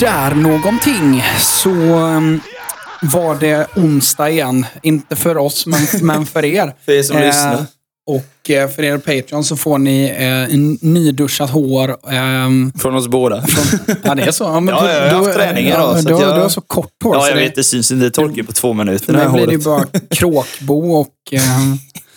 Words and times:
Där 0.00 0.34
någonting 0.34 1.22
så 1.40 1.70
um, 1.70 2.40
var 3.02 3.34
det 3.40 3.66
onsdag 3.76 4.30
igen. 4.30 4.66
Inte 4.82 5.16
för 5.16 5.36
oss, 5.36 5.66
men, 5.66 5.80
men 6.02 6.26
för 6.26 6.44
er. 6.44 6.74
För 6.84 6.92
er 6.92 7.02
som 7.02 7.16
lyssnar. 7.20 7.66
Och 8.10 8.50
eh, 8.50 8.68
för 8.68 8.82
er 8.82 8.98
Patreon 8.98 9.44
så 9.44 9.56
får 9.56 9.78
ni 9.78 10.04
eh, 10.18 10.58
nyduschat 10.88 11.50
hår. 11.50 11.96
ehm, 12.12 12.72
Från 12.78 12.94
oss 12.94 13.08
båda. 13.08 13.44
ja, 14.04 14.14
det 14.14 14.22
är 14.22 14.30
så. 14.30 14.44
Ja, 14.44 14.60
men 14.60 14.74
Ja, 14.74 14.92
jag 14.92 15.14
har 15.14 15.24
haft 15.24 15.36
träning 15.38 15.66
idag, 15.66 15.96
Ja, 15.96 16.02
du, 16.02 16.10
jag- 16.10 16.36
du 16.36 16.40
har 16.40 16.48
så 16.48 16.60
kort 16.60 16.90
hår. 17.04 17.16
Ja, 17.16 17.26
jag 17.28 17.36
det, 17.36 17.42
vet. 17.42 17.54
Det 17.54 17.64
syns 17.64 17.90
inte. 17.90 18.04
Det 18.04 18.10
torkar 18.10 18.42
på 18.42 18.52
två 18.52 18.72
minuter. 18.72 19.12
Det 19.12 19.30
blir 19.32 19.46
det 19.46 19.52
ju 19.52 19.58
bara 19.58 19.84
kråkbo 20.10 20.92
och 20.92 21.08
eh, 21.32 21.40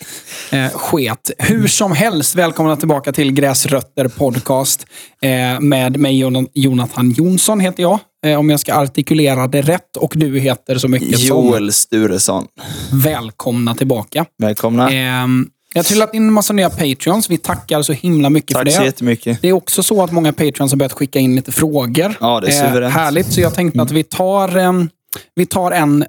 eh, 0.52 0.70
sket. 0.70 1.32
Hur 1.38 1.68
som 1.68 1.92
helst, 1.92 2.36
välkomna 2.36 2.76
tillbaka 2.76 3.12
till 3.12 3.32
Gräsrötter 3.34 4.08
podcast. 4.08 4.86
Eh, 5.22 5.60
med 5.60 5.98
mig 5.98 6.20
Jon- 6.20 6.48
Jonathan 6.54 7.12
Jonsson 7.12 7.60
heter 7.60 7.84
jag. 7.84 8.00
Eh, 8.26 8.40
om 8.40 8.50
jag 8.50 8.60
ska 8.60 8.74
artikulera 8.76 9.48
det 9.48 9.62
rätt. 9.62 9.98
Och 9.98 10.14
du 10.16 10.40
heter 10.40 10.76
så 10.78 10.88
mycket 10.88 11.20
som 11.20 11.28
Joel 11.28 11.72
Sturesson. 11.74 12.46
välkomna 12.92 13.76
tillbaka. 13.76 14.26
Välkomna. 14.38 14.92
Ehm, 14.92 15.48
jag 15.74 15.80
har 15.80 15.84
trillat 15.84 16.14
in 16.14 16.24
en 16.28 16.34
massa 16.34 16.54
nya 16.54 16.70
Patreons. 16.70 17.30
Vi 17.30 17.38
tackar 17.38 17.82
så 17.82 17.94
himla 17.94 18.30
mycket 18.30 18.58
för 18.58 18.66
Tack 18.66 18.74
så 18.74 18.80
det. 18.80 18.86
jättemycket. 18.86 19.42
Det 19.42 19.48
är 19.50 19.54
också 19.54 19.84
så 19.84 20.04
att 20.04 20.12
många 20.12 20.34
Patreons 20.34 20.72
har 20.72 20.78
börjat 20.78 20.94
skicka 20.94 21.20
in 21.20 21.36
lite 21.36 21.52
frågor. 21.52 22.18
Ja, 22.20 22.40
det 22.40 22.48
är 22.48 22.68
suveränt. 22.68 22.94
härligt, 22.94 23.34
så 23.34 23.42
jag 23.42 23.54
tänkte 23.54 23.82
att 23.82 23.92
vi 23.92 24.04
tar, 24.04 24.58
em, 24.58 24.90
vi 25.36 25.46
tar 25.46 25.72
en 25.72 26.06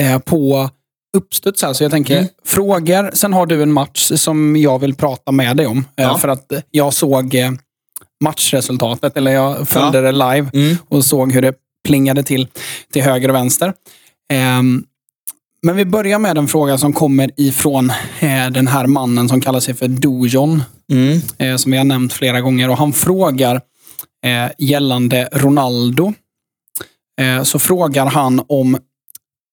eh, 0.00 0.18
på 0.18 0.70
uppstuds 1.16 1.62
här. 1.62 1.72
Så 1.72 1.84
jag 1.84 1.90
tänker 1.90 2.16
Mm. 2.16 2.28
frågor, 2.44 3.10
sen 3.14 3.32
har 3.32 3.46
du 3.46 3.62
en 3.62 3.72
match 3.72 4.12
som 4.14 4.56
jag 4.56 4.78
vill 4.78 4.94
prata 4.94 5.32
med 5.32 5.56
dig 5.56 5.66
om. 5.66 5.78
Eh, 5.78 5.84
Ja. 6.04 6.18
För 6.18 6.28
att 6.28 6.52
jag 6.70 6.94
såg 6.94 7.34
eh, 7.34 7.50
matchresultatet, 8.24 9.16
eller 9.16 9.30
jag 9.32 9.68
följde 9.68 9.98
Ja. 9.98 10.02
det 10.02 10.12
live 10.12 10.50
Mm. 10.54 10.76
och 10.88 11.04
såg 11.04 11.32
hur 11.32 11.42
det 11.42 11.54
plingade 11.88 12.22
till 12.22 12.48
till 12.92 13.02
höger 13.02 13.28
och 13.28 13.34
vänster. 13.34 13.72
Ehm, 14.32 14.84
men 15.62 15.76
vi 15.76 15.84
börjar 15.84 16.18
med 16.18 16.38
en 16.38 16.48
fråga 16.48 16.78
som 16.78 16.92
kommer 16.92 17.30
ifrån 17.36 17.90
eh, 18.20 18.46
den 18.50 18.66
här 18.66 18.86
mannen 18.86 19.28
som 19.28 19.40
kallar 19.40 19.60
sig 19.60 19.74
för 19.74 19.88
Dojon 19.88 20.62
Mm. 20.92 21.58
som 21.58 21.72
vi 21.72 21.78
har 21.78 21.84
nämnt 21.84 22.12
flera 22.12 22.40
gånger. 22.40 22.68
Och 22.70 22.76
Han 22.78 22.92
frågar 22.92 23.60
gällande 24.58 25.28
Ronaldo. 25.32 26.12
Så 27.44 27.58
frågar 27.58 28.06
han 28.06 28.42
om 28.48 28.78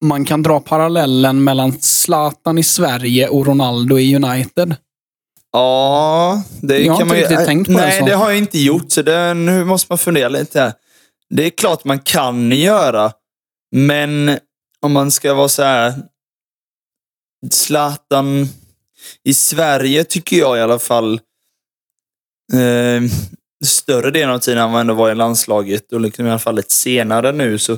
man 0.05 0.25
kan 0.25 0.43
dra 0.43 0.59
parallellen 0.59 1.43
mellan 1.43 1.71
Zlatan 1.81 2.57
i 2.57 2.63
Sverige 2.63 3.27
och 3.27 3.45
Ronaldo 3.47 3.99
i 3.99 4.15
United. 4.15 4.75
Ja, 5.51 6.43
det 6.61 6.79
Jag 6.79 6.93
har 6.93 6.99
kan 6.99 7.05
inte 7.05 7.13
man 7.13 7.17
ju... 7.17 7.21
riktigt 7.23 7.45
tänkt 7.45 7.67
på 7.67 7.73
Nej, 7.73 8.03
det 8.05 8.13
har 8.13 8.29
jag 8.29 8.37
inte 8.37 8.59
gjort. 8.59 8.91
Så 8.91 9.01
det, 9.01 9.33
nu 9.33 9.65
måste 9.65 9.91
man 9.91 9.97
fundera 9.97 10.29
lite 10.29 10.61
här. 10.61 10.73
Det 11.29 11.45
är 11.45 11.49
klart 11.49 11.85
man 11.85 11.99
kan 11.99 12.51
göra. 12.51 13.11
Men 13.71 14.39
om 14.81 14.91
man 14.93 15.11
ska 15.11 15.33
vara 15.33 15.49
så 15.49 15.63
här... 15.63 15.93
Zlatan 17.51 18.49
i 19.23 19.33
Sverige 19.33 20.03
tycker 20.03 20.37
jag 20.37 20.57
i 20.57 20.61
alla 20.61 20.79
fall 20.79 21.13
eh, 22.53 23.01
större 23.65 24.11
delen 24.11 24.35
av 24.35 24.39
tiden 24.39 24.57
han 24.57 24.75
ändå 24.75 24.93
var 24.93 25.11
i 25.11 25.15
landslaget 25.15 25.93
och 25.93 26.01
liksom 26.01 26.25
i 26.25 26.29
alla 26.29 26.39
fall 26.39 26.55
lite 26.55 26.73
senare 26.73 27.31
nu 27.31 27.57
så 27.57 27.77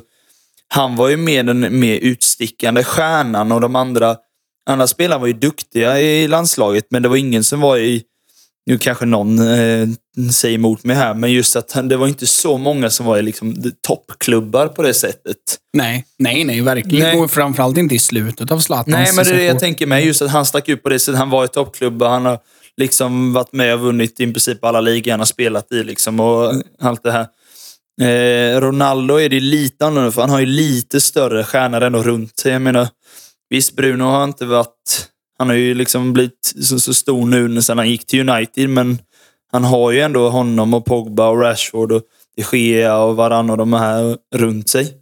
han 0.74 0.96
var 0.96 1.10
ju 1.10 1.18
mer 1.18 1.44
den 1.44 1.80
mer 1.80 1.96
utstickande 1.96 2.84
stjärnan 2.84 3.52
och 3.52 3.62
de 3.62 3.76
andra 3.76 4.18
andra 4.70 4.88
spelare 4.88 5.20
var 5.20 5.28
ju 5.28 5.34
duktiga 5.34 6.02
i 6.02 6.28
landslaget 6.28 6.86
men 6.90 7.04
det 7.04 7.10
var 7.10 7.16
ingen 7.16 7.44
som 7.44 7.60
var 7.60 7.78
i 7.78 8.04
nu 8.70 8.78
kanske 8.78 9.06
någon 9.06 9.40
eh, 9.40 9.88
säger 10.32 10.56
emot 10.56 10.84
mig 10.84 10.96
här, 10.96 11.14
men 11.14 11.32
just 11.32 11.56
att 11.56 11.72
han, 11.72 11.88
det 11.88 11.98
var 11.98 12.08
inte 12.08 12.28
så 12.28 12.58
många 12.58 12.90
som 12.90 13.06
var 13.06 13.18
i 13.18 13.22
liksom, 13.22 13.72
toppklubbar 13.88 14.68
på 14.68 14.82
det 14.82 14.94
sättet. 14.94 15.38
Nej, 15.74 16.06
nej, 16.20 16.44
nej, 16.44 16.62
verkligen. 16.62 17.08
Nej. 17.08 17.20
Och 17.20 17.32
framförallt 17.32 17.78
inte 17.78 17.96
i 17.96 18.00
slutet 18.00 18.52
av 18.52 18.60
Zlatans 18.60 18.88
Nej, 18.88 19.12
men 19.16 19.26
det 19.26 19.32
är 19.32 19.38
det 19.38 19.44
jag 19.44 19.60
tänker 19.60 19.88
mig. 19.88 20.06
Just 20.06 20.22
att 20.22 20.32
han 20.32 20.46
stack 20.46 20.70
ut 20.70 20.84
på 20.84 20.90
det 20.90 21.00
sättet. 21.00 21.20
Han 21.20 21.30
var 21.30 21.46
i 21.46 21.48
toppklubbar. 21.48 22.10
Han 22.10 22.26
har 22.26 22.40
liksom 22.78 23.34
varit 23.34 23.54
med 23.54 23.74
och 23.74 23.80
vunnit 23.80 24.20
i 24.20 24.24
princip 24.24 24.64
alla 24.64 24.82
ligor 24.82 25.12
han 25.12 25.20
har 25.20 25.26
spelat 25.26 25.72
i. 25.72 25.84
Liksom, 25.84 26.20
och 26.20 26.54
allt 26.82 27.04
det 27.04 27.12
här. 27.12 27.28
Eh, 28.02 28.62
Ronaldo 28.62 29.16
är 29.16 29.30
det 29.30 29.40
lite 29.40 29.86
annorlunda, 29.86 30.12
för 30.12 30.22
han 30.22 30.30
har 30.30 30.40
ju 30.40 30.46
lite 30.46 31.02
större 31.02 31.44
stjärnor 31.44 31.82
ändå 31.82 32.04
runt 32.04 32.40
sig. 32.40 32.52
Jag 32.52 32.62
menar, 32.62 32.88
visst, 33.50 33.76
Bruno 33.76 34.04
har 34.04 34.24
inte 34.24 34.46
varit... 34.46 35.08
Han 35.38 35.50
har 35.50 35.56
ju 35.56 35.74
liksom 35.74 36.14
blivit 36.14 36.54
så, 36.62 36.80
så 36.80 36.94
stor 36.94 37.26
nu 37.26 37.62
sedan 37.62 37.78
han 37.78 37.90
gick 37.90 38.06
till 38.06 38.30
United, 38.30 38.70
men 38.70 39.00
han 39.52 39.64
har 39.64 39.92
ju 39.92 40.02
ändå 40.02 40.30
honom 40.30 40.74
och 40.74 40.86
Pogba 40.86 41.30
och 41.30 41.42
Rashford 41.42 41.92
och 41.92 42.02
de 42.36 42.58
Gea 42.58 42.98
och 42.98 43.16
varann 43.16 43.50
och 43.50 43.58
de 43.58 43.74
här 43.74 44.18
runt 44.36 44.70
sig. 44.70 44.94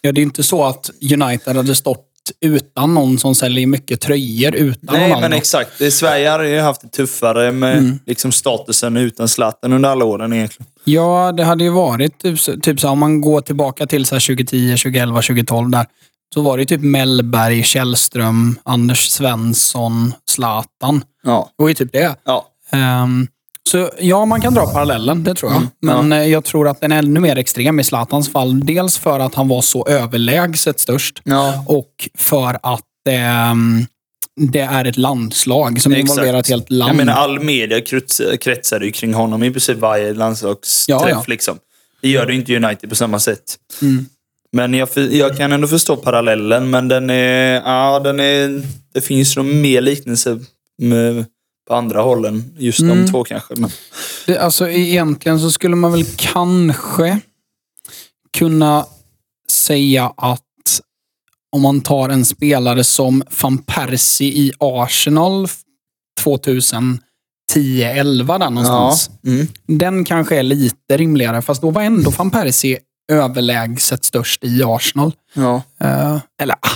Ja, 0.00 0.12
det 0.12 0.20
är 0.20 0.22
inte 0.22 0.42
så 0.42 0.64
att 0.64 0.90
United 1.12 1.56
hade 1.56 1.74
stått 1.74 2.11
utan 2.40 2.94
någon 2.94 3.18
som 3.18 3.34
säljer 3.34 3.66
mycket 3.66 4.00
tröjor 4.00 4.54
utan 4.54 4.98
Nej, 5.00 5.20
men 5.20 5.32
exakt. 5.32 5.92
Sverige 5.92 6.28
har 6.28 6.42
ju 6.42 6.60
haft 6.60 6.80
det 6.80 6.88
tuffare 6.88 7.52
med 7.52 7.78
Mm. 7.78 7.98
liksom 8.06 8.32
statusen 8.32 8.96
utan 8.96 9.28
Zlatan 9.28 9.72
under 9.72 9.88
alla 9.88 10.04
åren 10.04 10.32
egentligen. 10.32 10.66
Ja, 10.84 11.32
det 11.36 11.44
hade 11.44 11.64
ju 11.64 11.70
varit 11.70 12.18
typ, 12.18 12.62
typ 12.62 12.80
så 12.80 12.88
om 12.88 12.98
man 12.98 13.20
går 13.20 13.40
tillbaka 13.40 13.86
till 13.86 14.06
så 14.06 14.14
här 14.14 14.20
2010, 14.20 14.76
2011, 14.76 15.22
2012 15.22 15.70
där. 15.70 15.86
Så 16.34 16.42
var 16.42 16.58
det 16.58 16.64
typ 16.64 16.80
Mellberg, 16.80 17.62
Källström, 17.62 18.58
Anders 18.62 19.08
Svensson, 19.08 20.14
Zlatan. 20.30 21.04
Ja. 21.22 21.50
Det 21.56 21.62
var 21.62 21.68
ju 21.68 21.74
typ 21.74 21.92
det. 21.92 22.16
ja. 22.24 22.48
Ehm, 22.72 23.26
så 23.70 23.90
ja, 24.00 24.24
man 24.24 24.40
kan 24.40 24.54
dra 24.54 24.66
parallellen, 24.66 25.24
det 25.24 25.34
tror 25.34 25.52
jag. 25.52 25.66
Men 25.82 26.12
eh, 26.12 26.26
jag 26.28 26.44
tror 26.44 26.68
att 26.68 26.80
den 26.80 26.92
är 26.92 26.98
ännu 26.98 27.20
mer 27.20 27.36
extrem 27.38 27.80
i 27.80 27.84
Zlatans 27.84 28.32
fall. 28.32 28.60
Dels 28.66 28.98
för 28.98 29.20
att 29.20 29.34
han 29.34 29.48
var 29.48 29.62
så 29.62 29.86
överlägset 29.86 30.80
störst 30.80 31.20
Ja. 31.24 31.64
och 31.68 32.08
för 32.18 32.58
att 32.62 32.80
ehm, 33.08 33.86
det 34.36 34.60
är 34.60 34.84
ett 34.84 34.96
landslag 34.96 35.80
som 35.80 35.92
Exakt. 35.92 36.10
involverar 36.10 36.38
ett 36.40 36.48
helt 36.48 36.70
land. 36.70 36.90
Jag 36.90 36.96
menar, 36.96 37.12
all 37.12 37.40
media 37.40 37.78
krets- 37.78 38.36
kretsade 38.36 38.84
ju 38.86 38.92
kring 38.92 39.14
honom 39.14 39.42
i 39.42 39.50
princip 39.50 39.78
varje 39.78 40.14
landslagsträff. 40.14 41.00
Ja, 41.00 41.08
ja. 41.10 41.24
Liksom. 41.26 41.58
Det 42.02 42.08
gör 42.08 42.26
det 42.26 42.34
inte 42.34 42.56
United 42.56 42.88
på 42.90 42.96
samma 42.96 43.18
sätt. 43.18 43.56
Mm. 43.82 44.06
Men 44.52 44.74
jag, 44.74 44.88
jag 44.96 45.36
kan 45.36 45.52
ändå 45.52 45.68
förstå 45.68 45.96
parallellen, 45.96 46.70
men 46.70 46.88
den 46.88 47.10
är, 47.10 47.54
ja, 47.64 48.00
den 48.00 48.20
är, 48.20 48.62
det 48.94 49.00
finns 49.00 49.36
nog 49.36 49.46
mer 49.46 49.80
liknelse 49.80 50.38
med, 50.78 51.24
på 51.68 51.74
andra 51.74 52.02
hållen. 52.02 52.54
Just 52.58 52.80
Mm. 52.80 53.04
de 53.04 53.10
två 53.10 53.24
kanske. 53.24 53.54
Men, 53.56 53.70
Det, 54.26 54.38
alltså 54.38 54.68
egentligen 54.68 55.40
så 55.40 55.50
skulle 55.50 55.76
man 55.76 55.92
väl 55.92 56.04
kanske 56.16 57.20
kunna 58.38 58.86
säga 59.50 60.12
att 60.16 60.42
om 61.56 61.62
man 61.62 61.80
tar 61.80 62.08
en 62.08 62.24
spelare 62.24 62.84
som 62.84 63.22
van 63.42 63.58
Persie 63.58 64.28
i 64.28 64.52
Arsenal 64.60 65.48
2010-11 66.20 67.00
där 68.38 68.50
någonstans. 68.50 69.10
mm. 69.26 69.46
Den 69.66 70.04
kanske 70.04 70.38
är 70.38 70.42
lite 70.42 70.96
rimligare, 70.96 71.42
fast 71.42 71.62
då 71.62 71.70
var 71.70 71.82
ändå 71.82 72.10
van 72.10 72.30
Persie 72.30 72.78
överlägset 73.12 74.04
störst 74.04 74.44
i 74.44 74.62
Arsenal. 74.64 75.12
ja. 75.34 75.62
Eh, 75.80 76.18
eller 76.42 76.54
ah, 76.54 76.58
ja. 76.62 76.70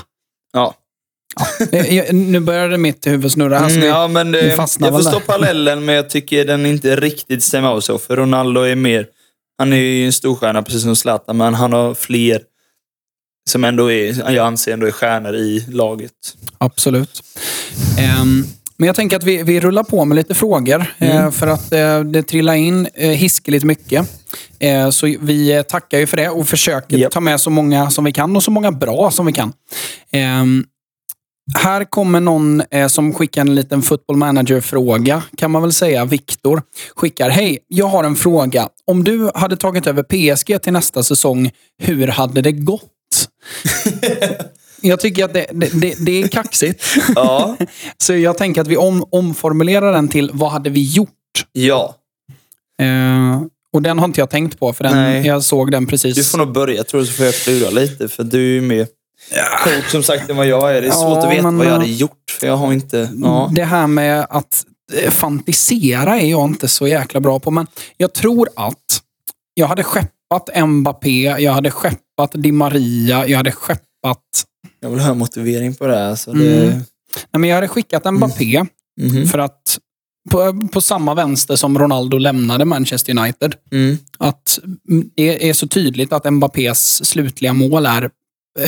Eh, 1.72 1.94
jag- 1.97 2.14
nu 2.14 2.41
började 2.41 2.78
mitt 2.78 3.06
huvud 3.06 3.32
snurra. 3.32 3.58
här, 3.58 3.69
så 3.69 3.74
Mm, 3.76 3.88
ja, 3.88 4.08
men 4.08 4.32
det, 4.32 4.56
fastnar 4.56 4.88
jag 4.88 5.02
förstår 5.04 5.20
parallellen, 5.20 5.84
men 5.84 5.94
jag 5.94 6.10
tycker 6.10 6.44
den 6.44 6.66
inte 6.66 6.97
riktigt 6.97 7.42
stämmer 7.42 7.68
av 7.68 7.80
så. 7.80 7.98
För 7.98 8.16
Ronaldo 8.16 8.60
är 8.60 8.77
mer... 8.77 9.06
Han 9.59 9.72
är 9.72 9.77
ju 9.77 10.06
en 10.06 10.12
storstjärna, 10.12 10.62
precis 10.62 10.83
som 10.83 10.97
Zlatan, 10.97 11.36
men 11.36 11.54
han 11.54 11.72
har 11.72 11.94
fler 11.94 12.41
som 13.50 13.65
ändå 13.65 13.92
är, 13.92 14.30
jag 14.33 14.47
anser 14.47 14.72
ändå 14.72 14.86
är 14.86 14.91
stjärnor 14.91 15.34
i 15.34 15.65
laget. 15.68 16.12
Absolut. 16.59 17.22
Ehm, 17.98 18.44
men 18.77 18.86
jag 18.86 18.97
tänker 18.97 19.16
att 19.16 19.24
vi, 19.24 19.42
vi 19.42 19.60
rullar 19.60 19.83
på 19.84 20.04
med 20.04 20.16
lite 20.16 20.34
frågor. 20.34 20.84
eh, 20.98 21.30
för 21.30 21.47
att 21.47 21.72
eh, 21.72 22.00
det 22.00 22.22
trillar 22.22 22.54
in 22.54 22.88
uh, 23.03 23.09
hiskeligt 23.09 23.65
mycket. 23.65 24.10
Eh, 24.59 24.91
så 24.91 25.06
vi 25.21 25.53
eh, 25.56 25.62
tackar 25.62 25.98
ju 25.98 26.06
för 26.06 26.16
det 26.16 26.28
och 26.28 26.48
försöker 26.48 26.98
Japp. 26.98 27.12
ta 27.12 27.21
med 27.21 27.41
så 27.41 27.50
många 27.50 27.91
som 27.91 28.04
vi 28.04 28.12
kan 28.12 28.36
och 28.36 28.42
så 28.42 28.50
många 28.50 28.72
bra 28.72 29.10
som 29.10 29.27
vi 29.27 29.33
kan. 29.33 29.53
Här 31.54 31.84
kommer 31.84 32.21
någon 32.21 32.63
eh, 32.71 32.89
som 32.89 33.15
skickar 33.15 33.41
en 33.41 33.54
liten 33.54 33.83
football 33.83 34.16
manager-fråga, 34.16 35.22
kan 35.37 35.51
man 35.51 35.63
väl 35.63 35.72
säga. 35.72 36.04
Viktor 36.04 36.63
skickar, 36.97 37.31
hej, 37.31 37.59
jag 37.69 37.87
har 37.87 38.04
en 38.04 38.16
fråga. 38.16 38.69
Om 38.87 39.04
du 39.04 39.31
hade 39.34 39.57
tagit 39.57 39.87
över 39.87 40.03
PSG 40.03 40.63
till 40.63 40.72
nästa 40.72 41.03
säsong, 41.03 41.51
hur 41.83 42.09
hade 42.09 42.43
det 42.43 42.53
gått? 42.53 42.83
jag 44.81 45.01
tycker 45.01 45.25
att 45.25 45.34
det, 45.34 45.47
det, 45.53 45.81
det, 45.81 45.95
det 45.98 46.22
är 46.22 46.28
kaxigt. 46.28 46.84
Ja. 47.15 47.57
Så 47.98 48.15
jag 48.15 48.39
tänker 48.39 48.60
att 48.60 48.66
vi 48.66 48.77
om, 48.77 49.04
omformulerar 49.10 49.93
den 49.93 50.09
till, 50.09 50.31
vad 50.33 50.51
hade 50.51 50.71
vi 50.71 50.83
gjort? 50.93 51.10
ja. 51.53 51.95
Eh, 52.83 53.43
och 53.72 53.83
den 53.83 53.98
har 53.98 54.04
inte 54.04 54.21
jag 54.21 54.31
tänkt 54.31 54.59
på, 54.59 54.72
för 54.72 54.84
den, 54.84 54.97
Nej. 54.97 55.27
jag 55.27 55.43
såg 55.43 55.71
den 55.71 55.87
precis. 55.87 56.16
Du 56.16 56.25
får 56.25 56.39
nog 56.39 56.53
börja 56.53 56.84
tror 56.84 57.03
jag, 57.03 57.09
så 57.09 57.13
får 57.13 57.25
jag 57.25 57.34
klura 57.34 57.71
lite. 57.71 58.09
För 58.09 58.25
du 58.25 58.39
är 58.39 58.53
ju 58.53 58.60
mer 59.30 59.64
coach 59.64 59.90
som 59.90 60.02
sagt 60.02 60.30
än 60.30 60.36
vad 60.36 60.46
jag 60.46 60.70
är. 60.76 60.80
Det 60.80 60.86
är 60.86 60.90
Ja, 60.90 60.92
svårt 60.94 61.24
att 61.24 61.32
veta 61.32 61.42
men, 61.42 61.56
vad 61.58 61.66
jag 61.66 61.72
hade 61.72 61.86
gjort. 61.86 62.30
För 62.40 62.46
jag 62.46 62.56
har 62.56 62.72
inte... 62.72 63.10
Ja. 63.22 63.50
Det 63.54 63.64
här 63.64 63.86
med 63.86 64.26
att 64.30 64.64
eh, 65.02 65.10
fantisera 65.10 66.20
är 66.20 66.30
jag 66.30 66.48
inte 66.50 66.68
så 66.68 66.86
jäkla 66.88 67.20
bra 67.20 67.38
på, 67.40 67.50
men 67.50 67.66
jag 67.96 68.12
tror 68.12 68.48
att 68.56 69.02
jag 69.54 69.66
hade 69.66 69.84
skeppat 69.84 70.68
Mbappé, 70.68 71.22
jag 71.38 71.52
hade 71.52 71.70
skeppat 71.70 72.30
Di 72.32 72.52
Maria, 72.52 73.26
jag 73.26 73.36
hade 73.36 73.52
skeppat... 73.52 73.82
Jag 74.80 74.90
vill 74.90 75.00
höra 75.00 75.14
motivering 75.14 75.74
på 75.74 75.86
det. 75.86 75.96
Här, 75.96 76.14
så 76.14 76.32
det... 76.32 76.62
Mm. 76.64 76.68
Nej, 77.30 77.40
men 77.40 77.50
jag 77.50 77.54
hade 77.54 77.68
skickat 77.68 78.12
Mbappé 78.14 78.64
Mhm. 79.00 79.26
för 79.26 79.38
att 79.38 79.78
på, 80.30 80.68
på 80.72 80.80
samma 80.80 81.14
vänster 81.14 81.56
som 81.56 81.78
Ronaldo 81.78 82.18
lämnade 82.18 82.64
Manchester 82.64 83.18
United. 83.18 83.54
Mm. 83.72 83.98
Att 84.18 84.58
mm, 84.88 85.10
det 85.16 85.48
är 85.48 85.52
så 85.52 85.68
tydligt 85.68 86.12
att 86.12 86.32
Mbappés 86.32 87.04
slutliga 87.08 87.52
mål 87.52 87.86
är 87.86 88.10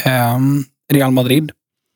ehm, 0.05 0.65
Real 0.93 1.11
Madrid. 1.11 1.53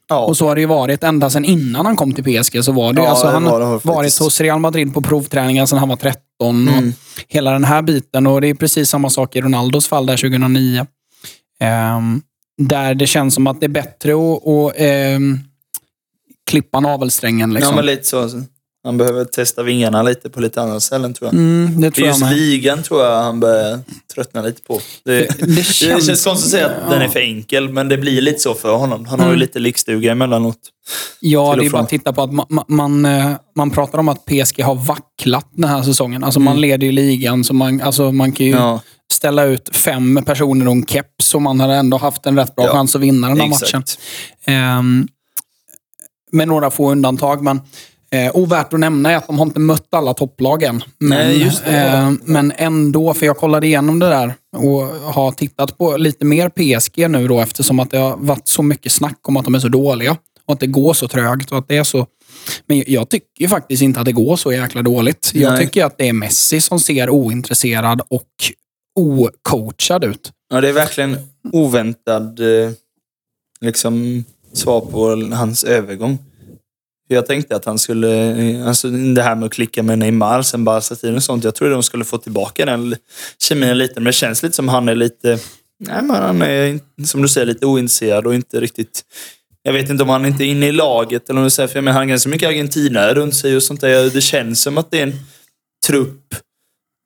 Ja. 0.09 0.19
Och 0.27 0.37
så 0.37 0.49
har 0.49 0.55
det 0.55 0.61
ju 0.61 0.67
varit 0.67 1.05
ända 1.05 1.31
sedan 1.31 1.45
innan 1.45 1.87
han 1.87 1.97
kom 1.97 2.13
till 2.13 2.25
PSG. 2.25 2.65
Så 2.65 2.73
var 2.73 2.93
det, 2.93 3.03
Ja, 3.03 3.09
alltså, 3.09 3.27
han 3.27 3.45
har 3.47 3.81
varit 3.87 4.19
hos 4.19 4.41
Real 4.41 4.61
Madrid 4.61 4.95
på 4.95 5.03
provträningar 5.03 5.67
sedan 5.67 5.79
han 5.79 5.89
var 5.89 5.97
13. 5.97 6.23
Och 6.41 6.49
Mm. 6.51 6.93
hela 7.29 7.51
den 7.53 7.65
här 7.65 7.83
biten. 7.83 8.27
Och 8.27 8.41
Det 8.41 8.49
är 8.49 8.55
precis 8.55 8.89
samma 8.89 9.11
sak 9.11 9.37
i 9.37 9.41
Ronaldos 9.41 9.89
fall 9.89 10.07
där 10.07 10.17
2009. 10.17 10.87
Ehm, 11.61 12.23
där 12.59 12.95
det 12.95 13.07
känns 13.07 13.35
som 13.35 13.47
att 13.47 13.61
det 13.61 13.67
är 13.67 13.69
bättre 13.69 14.13
att, 14.13 14.47
att 14.47 14.73
ehm, 14.77 15.39
klippa 16.51 16.81
navelsträngen. 16.81 17.55
Liksom. 17.55 17.71
Ja, 17.71 17.77
men 17.77 17.87
lite 17.87 18.05
så. 18.05 18.29
Han 18.85 18.99
behöver 18.99 19.25
testa 19.25 19.63
vingarna 19.63 20.03
lite 20.03 20.31
på 20.31 20.41
lite 20.41 20.63
andra 20.63 20.81
ställen 20.81 21.15
tror 21.15 21.27
jag. 21.29 21.35
mm, 21.35 21.81
det 21.81 21.91
tror 21.91 22.07
jag 22.07 22.13
Just 22.13 22.21
med. 22.21 22.37
ligan 22.37 22.83
tror 22.83 23.03
jag 23.05 23.23
han 23.23 23.41
börjar 23.41 23.81
tröttna 24.15 24.43
lite 24.43 24.63
på. 24.63 24.81
Det, 25.05 25.39
Det 25.41 25.63
känns- 25.65 26.07
känns 26.07 26.25
konstigt 26.25 26.47
att 26.47 26.51
säga 26.51 26.67
att 26.67 26.91
den 26.91 27.03
är 27.03 27.09
för 27.09 27.21
enkel, 27.21 27.69
men 27.69 27.89
det 27.89 27.99
blir 27.99 28.21
lite 28.21 28.39
så 28.41 28.55
för 28.55 28.77
honom. 28.77 29.05
Han 29.07 29.21
har 29.21 29.27
ju 29.27 29.31
Mm. 29.31 29.41
lite 29.41 29.59
likstuga 29.59 30.13
emellanåt. 30.13 30.57
Ja, 31.21 31.57
det 31.59 31.67
är 31.67 31.71
bara 31.71 31.83
att 31.83 31.89
titta 31.89 32.13
på 32.13 32.23
att 32.23 32.33
man, 32.33 32.47
man- 32.49 32.65
man, 32.69 33.05
eh, 33.05 33.31
man 33.57 33.71
pratar 33.71 33.99
om 33.99 34.09
att 34.09 34.25
PSG 34.25 34.63
har 34.63 34.75
vacklat 34.75 35.49
den 35.53 35.69
här 35.71 35.83
säsongen. 35.83 36.25
Alltså 36.25 36.41
Man 36.41 36.53
Mm. 36.53 36.61
leder 36.61 36.87
ju 36.87 36.93
ligan, 36.93 37.45
så 37.45 37.55
man, 37.55 37.81
alltså 37.81 38.13
man 38.13 38.33
kan 38.33 38.47
ju 38.47 38.53
Ja, 38.53 38.81
ställa 39.13 39.45
ut 39.45 39.77
fem 39.77 40.21
personer 40.27 40.67
och 40.67 40.73
en 40.73 40.87
keps 40.87 41.35
och 41.35 41.43
man 41.43 41.61
hade 41.61 41.75
ändå 41.75 41.97
haft 41.97 42.27
en 42.27 42.37
rätt 42.39 42.55
bra 42.55 42.65
Ja, 42.65 42.73
chans 42.73 42.97
att 42.97 43.03
vinna 43.03 43.29
den 43.29 43.41
här 43.41 43.47
matchen. 43.49 43.63
exakt. 43.83 43.99
Ehm, 44.47 45.09
med 46.33 46.49
några 46.49 46.71
få 46.71 46.91
undantag. 46.93 47.43
Men 47.43 47.61
eh, 48.13 48.37
ovärt 48.37 48.73
att 48.73 48.81
nämna 48.81 49.11
är 49.13 49.17
att 49.17 49.27
de 49.27 49.39
har 49.39 49.47
inte 49.47 49.61
mött 49.61 49.95
alla 49.95 50.15
topplag 50.15 50.63
än. 50.63 50.83
Men, 50.99 51.19
Nej, 51.19 51.43
just 51.43 51.67
eh, 51.67 52.11
men 52.25 52.53
ändå, 52.57 53.15
för 53.15 53.27
jag 53.27 53.37
kollade 53.37 53.67
igenom 53.67 53.99
det 53.99 54.09
där 54.09 54.35
och 54.57 54.83
har 55.13 55.33
tittat 55.33 55.79
på 55.79 55.97
lite 55.97 56.25
mer 56.25 56.49
PSG 56.49 57.11
nu 57.11 57.29
då 57.29 57.41
eftersom 57.41 57.81
att 57.81 57.91
det 57.91 57.99
har 57.99 58.17
varit 58.17 58.49
så 58.49 58.63
mycket 58.63 58.93
snack 58.93 59.29
om 59.29 59.37
att 59.37 59.45
de 59.45 59.55
är 59.55 59.59
så 59.59 59.69
dåliga. 59.69 60.17
Och 60.47 60.55
att 60.55 60.61
det 60.61 60.67
går 60.67 60.95
så 60.95 61.09
trögt 61.09 61.53
och 61.53 61.59
att 61.59 61.69
det 61.69 61.77
är 61.77 61.85
så... 61.85 62.07
Men 62.67 62.85
jag 62.87 63.09
tycker 63.09 63.49
faktiskt 63.49 63.83
inte 63.83 64.01
att 64.01 64.07
det 64.07 64.13
går 64.13 64.37
så 64.37 64.53
jäkla 64.53 64.83
dåligt. 64.83 65.31
Jag 65.35 65.53
Nej. 65.53 65.65
tycker 65.65 65.85
att 65.85 65.99
det 65.99 66.09
är 66.09 66.13
Messi 66.13 66.61
som 66.61 66.81
ser 66.81 67.11
ointresserad 67.11 68.01
och 68.09 68.29
ocoachad 68.95 70.05
ut. 70.05 70.33
Ja, 70.51 70.61
det 70.61 70.69
är 70.69 70.73
verkligen 70.73 71.17
oväntad 71.53 72.41
eh, 72.41 72.71
liksom, 73.61 74.25
svar 74.53 74.81
på 74.81 75.35
hans 75.37 75.65
övergång. 75.65 76.19
Jag 77.09 77.27
tänkte 77.27 77.57
att 77.57 77.65
han 77.65 77.79
skulle, 77.79 78.33
eh, 78.51 78.69
alltså 78.69 78.89
det 78.91 79.23
här 79.23 79.35
med 79.35 79.47
att 79.47 79.53
klicka 79.53 79.83
med 79.83 79.99
Neymar 79.99 80.43
sen 80.43 80.65
Barca-tiden 80.65 81.17
och 81.17 81.23
sånt. 81.23 81.45
Jag 81.45 81.55
trodde 81.55 81.73
de 81.73 81.83
skulle 81.83 82.05
få 82.05 82.19
tillbaka 82.19 82.67
den 82.67 82.97
kemin 83.39 83.79
lite. 83.79 83.95
Men 83.95 84.05
det 84.05 84.13
känns 84.13 84.43
lite 84.43 84.57
som 84.57 84.69
han 84.69 84.89
är 84.89 84.95
lite, 84.95 85.39
nej 85.81 86.03
men 86.03 86.11
han 86.11 86.43
är 86.43 86.81
som 87.05 87.23
du 87.23 87.29
säger 87.29 87.47
lite 87.47 87.67
ointresserad 87.67 88.27
och 88.27 88.35
inte 88.35 88.61
riktigt 88.61 89.03
jag 89.65 89.73
vet 89.73 89.91
inte 89.91 90.03
om 90.03 90.09
han 90.09 90.27
inte 90.27 90.45
är 90.45 90.47
inne 90.47 90.67
i 90.69 90.73
laget 90.73 91.31
eller 91.31 91.41
något 91.41 91.53
så 91.53 91.63
här, 91.63 91.67
för 91.69 91.77
jag 91.77 91.85
menar, 91.85 91.93
han 91.95 92.03
har 92.03 92.09
ganska 92.09 92.29
mycket 92.31 92.49
argentinare 92.49 93.15
runt 93.15 93.35
sig 93.35 93.57
och 93.57 93.63
sånt 93.63 93.81
där. 93.81 94.11
Det 94.11 94.21
känns 94.21 94.63
som 94.63 94.79
att 94.79 94.91
det 94.91 94.99
är 94.99 95.03
en 95.03 95.15
trupp 95.87 96.35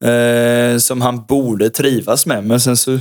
eh, 0.04 0.78
som 0.78 1.00
han 1.00 1.24
borde 1.28 1.70
trivas 1.70 2.26
med. 2.26 2.44
Men 2.44 2.60
sen 2.60 2.76
så 2.76 2.98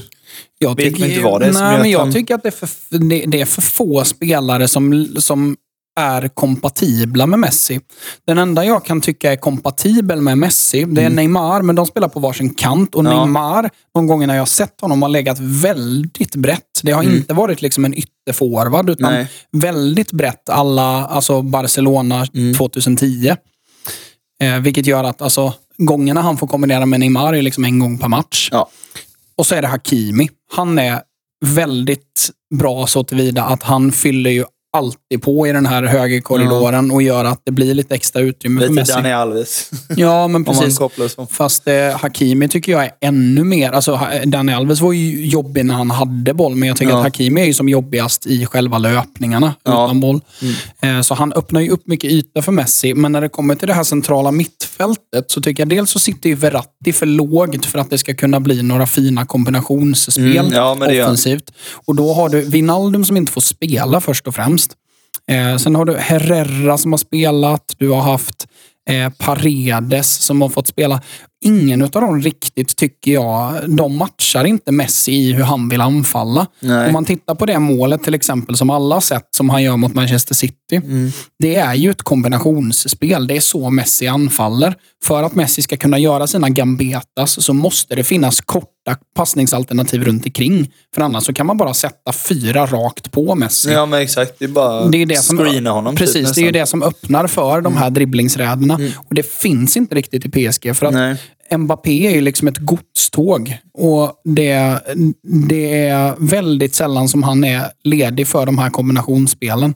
Jag 0.59 0.75
Vet 0.75 0.99
man 0.99 1.09
inte 1.09 1.23
vad 1.23 1.41
det 1.41 1.47
är 1.47 1.51
som 1.51 1.61
nej, 1.61 1.71
gör 1.71 1.77
men 1.77 1.81
att 1.81 1.91
jag 1.91 1.99
han- 1.99 2.13
tycker 2.13 2.35
att 2.35 2.43
det 2.43 2.49
är, 2.49 2.67
för, 2.67 2.69
det, 3.09 3.25
det 3.27 3.41
är 3.41 3.45
för 3.45 3.61
få 3.61 4.03
spelare 4.03 4.67
som, 4.67 5.15
som 5.19 5.57
är 5.99 6.27
kompatibla 6.27 7.25
med 7.27 7.39
Messi. 7.39 7.79
Den 8.27 8.37
enda 8.37 8.65
jag 8.65 8.85
kan 8.85 9.01
tycka 9.01 9.31
är 9.31 9.35
kompatibel 9.35 10.21
med 10.21 10.37
Messi, 10.37 10.83
det 10.85 11.01
är 11.03 11.09
Neymar, 11.09 11.61
men 11.61 11.75
de 11.75 11.85
spelar 11.85 12.07
på 12.07 12.19
varsin 12.19 12.53
kant. 12.53 12.95
Och 12.95 13.01
Mm. 13.01 13.13
Ja. 13.13 13.25
Neymar, 13.25 13.69
de 13.93 14.07
gångerna 14.07 14.33
jag 14.35 14.41
har 14.41 14.45
sett 14.45 14.81
honom, 14.81 15.01
har 15.01 15.09
legat 15.09 15.39
väldigt 15.39 16.35
brett. 16.35 16.79
Det 16.83 16.91
har 16.91 17.03
inte 17.03 17.33
varit 17.33 17.61
liksom 17.61 17.85
en 17.85 17.93
ytterforward, 17.93 18.89
utan 18.89 19.09
Mm. 19.13 19.19
Nej. 19.51 19.61
väldigt 19.61 20.11
brett 20.11 20.49
alla, 20.49 21.05
alltså 21.05 21.41
Barcelona 21.41 22.25
Mm. 22.33 22.53
2010. 22.53 23.35
Eh, 24.41 24.59
vilket 24.59 24.85
gör 24.85 25.03
att 25.03 25.21
alltså, 25.21 25.53
gångerna 25.77 26.21
han 26.21 26.37
får 26.37 26.47
kombinera 26.47 26.85
med 26.85 26.99
Neymar 26.99 27.33
är 27.35 27.41
liksom 27.41 27.65
en 27.65 27.79
gång 27.79 27.97
per 27.97 28.07
match. 28.07 28.49
Ja. 28.51 28.69
Och 29.37 29.45
så 29.45 29.55
är 29.55 29.61
det 29.61 29.67
Hakimi. 29.67 30.29
Han 30.55 30.79
är 30.79 31.01
väldigt 31.45 32.29
bra 32.55 32.87
så 32.87 33.03
tillvida 33.03 33.43
att 33.43 33.63
han 33.63 33.91
fyller 33.91 34.31
ju 34.31 34.45
alltid 34.75 35.21
på 35.21 35.47
i 35.47 35.51
den 35.51 35.65
här 35.65 35.83
högerkorridoren 35.83 36.91
och 36.91 37.01
gör 37.01 37.25
att 37.25 37.41
det 37.45 37.51
blir 37.51 37.73
lite 37.73 37.95
extra 37.95 38.21
utrymme 38.21 38.61
för 38.61 38.67
Lite 38.67 38.81
Messi. 38.81 38.93
Dani 38.93 39.11
Alves. 39.13 39.69
Ja, 39.95 40.27
men 40.27 40.45
precis. 40.45 40.79
Fast 41.29 41.67
eh, 41.67 41.73
Hakimi 42.01 42.47
tycker 42.47 42.71
jag 42.71 42.83
är 42.83 42.91
ännu 43.01 43.43
mer... 43.43 43.71
Alltså, 43.71 43.91
Ha- 43.95 44.25
Dani 44.25 44.53
Alves 44.53 44.81
var 44.81 44.93
ju 44.93 45.25
jobbig 45.25 45.65
när 45.65 45.75
han 45.75 45.91
hade 45.91 46.33
boll, 46.33 46.55
men 46.55 46.67
jag 46.67 46.77
tycker 46.77 46.91
Ja. 46.91 46.97
att 46.97 47.03
Hakimi 47.03 47.41
är 47.41 47.45
ju 47.45 47.53
som 47.53 47.69
jobbigast 47.69 48.25
i 48.27 48.45
själva 48.45 48.77
löpningarna 48.77 49.53
Ja. 49.63 49.85
utan 49.85 49.99
boll. 49.99 50.21
Mm. 50.81 50.97
Eh, 50.97 51.01
så 51.01 51.13
han 51.13 51.33
öppnar 51.33 51.61
ju 51.61 51.69
upp 51.69 51.87
mycket 51.87 52.11
yta 52.11 52.41
för 52.41 52.51
Messi, 52.51 52.93
men 52.93 53.11
när 53.11 53.21
det 53.21 53.29
kommer 53.29 53.55
till 53.55 53.67
det 53.67 53.73
här 53.73 53.83
centrala 53.83 54.31
mittfältet 54.31 55.31
så 55.31 55.41
tycker 55.41 55.61
jag 55.63 55.69
dels 55.69 55.91
så 55.91 55.99
sitter 55.99 56.29
ju 56.29 56.35
Verratti 56.35 56.93
för 56.93 57.05
lågt 57.05 57.65
för 57.65 57.79
att 57.79 57.89
det 57.89 57.97
ska 57.97 58.13
kunna 58.13 58.39
bli 58.39 58.63
några 58.63 58.87
fina 58.87 59.25
kombinationsspel 59.25 60.25
Mm, 60.37 60.53
ja, 60.53 60.71
offensivt. 61.03 61.51
Och 61.87 61.95
då 61.95 62.13
har 62.13 62.29
du 62.29 62.41
Wijnaldum 62.41 63.05
som 63.05 63.17
inte 63.17 63.31
får 63.31 63.41
spela 63.41 64.01
först 64.01 64.27
och 64.27 64.35
främst. 64.35 64.64
Eh, 65.31 65.57
sen 65.57 65.75
har 65.75 65.85
du 65.85 65.95
Herrera 65.97 66.77
som 66.77 66.93
har 66.93 66.97
spelat. 66.97 67.75
Du 67.77 67.89
har 67.89 68.01
haft 68.01 68.47
eh, 68.89 69.09
Paredes 69.09 70.13
som 70.13 70.41
har 70.41 70.49
fått 70.49 70.67
spela. 70.67 71.01
Ingen 71.41 71.81
av 71.81 71.89
dem 71.89 72.21
riktigt, 72.21 72.75
tycker 72.75 73.11
jag, 73.11 73.53
de 73.69 73.97
matchar 73.97 74.45
inte 74.45 74.71
Messi 74.71 75.11
i 75.11 75.33
hur 75.33 75.43
han 75.43 75.69
vill 75.69 75.81
anfalla. 75.81 76.47
Nej. 76.59 76.87
Om 76.87 76.93
man 76.93 77.05
tittar 77.05 77.35
på 77.35 77.45
det 77.45 77.59
målet 77.59 78.03
till 78.03 78.13
exempel, 78.13 78.57
som 78.57 78.69
alla 78.69 78.95
har 78.95 79.01
sett, 79.01 79.27
som 79.35 79.49
han 79.49 79.63
gör 79.63 79.77
mot 79.77 79.93
Manchester 79.93 80.35
City. 80.35 80.75
Mm. 80.75 81.11
Det 81.39 81.55
är 81.55 81.73
ju 81.73 81.91
ett 81.91 82.01
kombinationsspel. 82.01 83.27
Det 83.27 83.37
är 83.37 83.41
så 83.41 83.69
Messi 83.69 84.07
anfaller. 84.07 84.75
För 85.03 85.23
att 85.23 85.35
Messi 85.35 85.61
ska 85.61 85.77
kunna 85.77 85.97
göra 85.99 86.27
sina 86.27 86.49
gambetas 86.49 87.43
så 87.43 87.53
måste 87.53 87.95
det 87.95 88.03
finnas 88.03 88.41
korta 88.41 88.71
passningsalternativ 89.15 90.03
runt 90.03 90.25
omkring. 90.25 90.71
För 90.95 91.01
annars 91.01 91.23
så 91.23 91.33
kan 91.33 91.45
man 91.45 91.57
bara 91.57 91.73
sätta 91.73 92.13
fyra 92.13 92.65
rakt 92.65 93.11
på 93.11 93.35
Messi. 93.35 93.71
Ja, 93.71 93.85
men 93.85 94.01
exakt. 94.01 94.39
Det 94.39 94.45
är 94.45 94.49
bara 94.49 94.87
Det 94.87 94.97
är 94.97 95.05
det 95.05 95.23
som, 95.23 95.37
screena 95.37 95.71
honom. 95.71 95.95
Precis, 95.95 96.27
typ, 96.27 96.35
det 96.35 96.41
är 96.41 96.45
ju 96.45 96.51
det 96.51 96.65
som 96.65 96.83
öppnar 96.83 97.27
för 97.27 97.61
de 97.61 97.77
här 97.77 97.89
dribblingsräderna. 97.89 98.79
Och 98.97 99.15
det 99.15 99.31
finns 99.33 99.77
inte 99.77 99.95
riktigt 99.95 100.25
i 100.25 100.29
PSG. 100.29 100.75
För 100.75 100.85
att 100.85 100.93
Nej. 100.93 101.17
Mbappé 101.57 102.07
är 102.07 102.11
ju 102.11 102.21
liksom 102.21 102.47
ett 102.47 102.57
godståg. 102.57 103.57
Och 103.73 104.21
det, 104.23 104.79
det 105.47 105.87
är 105.87 106.15
väldigt 106.17 106.75
sällan 106.75 107.09
som 107.09 107.23
han 107.23 107.43
är 107.43 107.71
ledig 107.83 108.27
för 108.27 108.45
de 108.45 108.57
här 108.57 108.69
kombinationsspelen. 108.69 109.73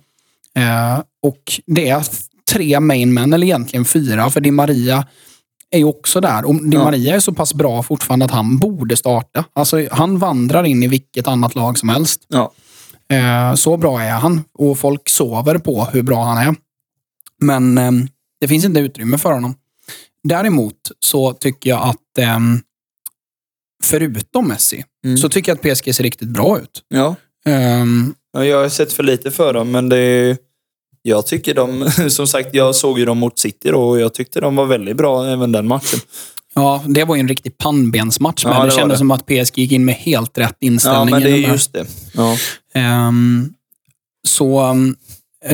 Eh, 0.55 0.99
och 1.23 1.43
det 1.65 1.89
är 1.89 2.05
tre 2.51 2.79
mainmen, 2.79 3.33
eller 3.33 3.47
egentligen 3.47 3.85
fyra, 3.85 4.29
för 4.29 4.41
Di 4.41 4.51
Maria 4.51 5.05
är 5.71 5.77
ju 5.77 5.83
också 5.83 6.21
där. 6.21 6.45
Och 6.45 6.55
Di 6.55 6.77
Ja. 6.77 6.83
Maria 6.83 7.15
är 7.15 7.19
så 7.19 7.33
pass 7.33 7.53
bra 7.53 7.83
fortfarande 7.83 8.25
att 8.25 8.31
han 8.31 8.57
borde 8.57 8.97
starta. 8.97 9.45
Alltså, 9.53 9.88
han 9.91 10.17
vandrar 10.19 10.63
in 10.63 10.83
i 10.83 10.88
vilket 10.88 11.27
annat 11.27 11.55
lag 11.55 11.77
som 11.77 11.89
helst. 11.89 12.21
Ja. 12.27 12.51
Eh, 13.15 13.55
Så 13.55 13.77
bra 13.77 14.01
är 14.01 14.11
han 14.11 14.43
och 14.53 14.79
folk 14.79 15.09
sover 15.09 15.57
på 15.57 15.85
hur 15.93 16.01
bra 16.03 16.23
han 16.23 16.47
är. 16.47 16.55
Men 17.41 17.77
eh, 17.77 17.91
det 18.41 18.47
finns 18.47 18.65
inte 18.65 18.79
utrymme 18.79 19.17
för 19.17 19.33
honom. 19.33 19.55
Däremot 20.23 20.75
så 20.99 21.33
tycker 21.33 21.69
jag 21.69 21.81
att 21.81 22.17
eh, 22.17 22.39
förutom 23.83 24.47
Messi 24.47 24.83
Mm. 25.05 25.17
så 25.17 25.29
tycker 25.29 25.51
jag 25.51 25.55
att 25.71 25.77
PSG 25.79 25.95
ser 25.95 26.03
riktigt 26.03 26.27
bra 26.29 26.59
ut. 26.59 26.83
Ja. 26.88 27.15
Ehm, 27.45 28.13
Ja, 28.33 28.45
Jag 28.45 28.61
har 28.61 28.69
sett 28.69 28.93
för 28.93 29.03
lite 29.03 29.31
för 29.31 29.53
dem, 29.53 29.71
men 29.71 29.89
det 29.89 29.97
är... 29.97 30.38
Jag 31.01 31.27
tycker 31.27 31.53
de... 31.53 31.91
Som 32.09 32.27
sagt, 32.27 32.49
jag 32.53 32.75
såg 32.75 32.99
ju 32.99 33.05
dem 33.05 33.17
mot 33.17 33.39
City 33.39 33.69
då 33.71 33.89
och 33.89 33.99
jag 33.99 34.13
tyckte 34.13 34.39
de 34.41 34.55
var 34.55 34.65
väldigt 34.65 34.97
bra 34.97 35.25
även 35.27 35.51
den 35.51 35.67
matchen. 35.67 35.99
ja, 36.55 36.83
det 36.88 37.03
var 37.03 37.15
ju 37.15 37.19
en 37.19 37.27
riktig 37.27 37.57
pannbensmatch. 37.57 38.43
Ja, 38.43 38.49
men 38.49 38.59
det 38.59 38.65
det 38.65 38.71
var 38.71 38.77
kändes 38.79 38.95
det. 38.95 38.99
som 38.99 39.11
att 39.11 39.25
PSG 39.25 39.57
gick 39.57 39.71
in 39.71 39.85
med 39.85 39.95
helt 39.95 40.38
rätt 40.38 40.55
Ja, 40.59 40.67
inställning. 40.67 41.09
men 41.11 41.21
det 41.23 41.29
är 41.29 41.51
just 41.51 41.73
det. 41.73 41.85
Ja. 42.13 42.38
Ehm, 42.73 43.53
så, 44.27 44.61
um, 44.69 44.95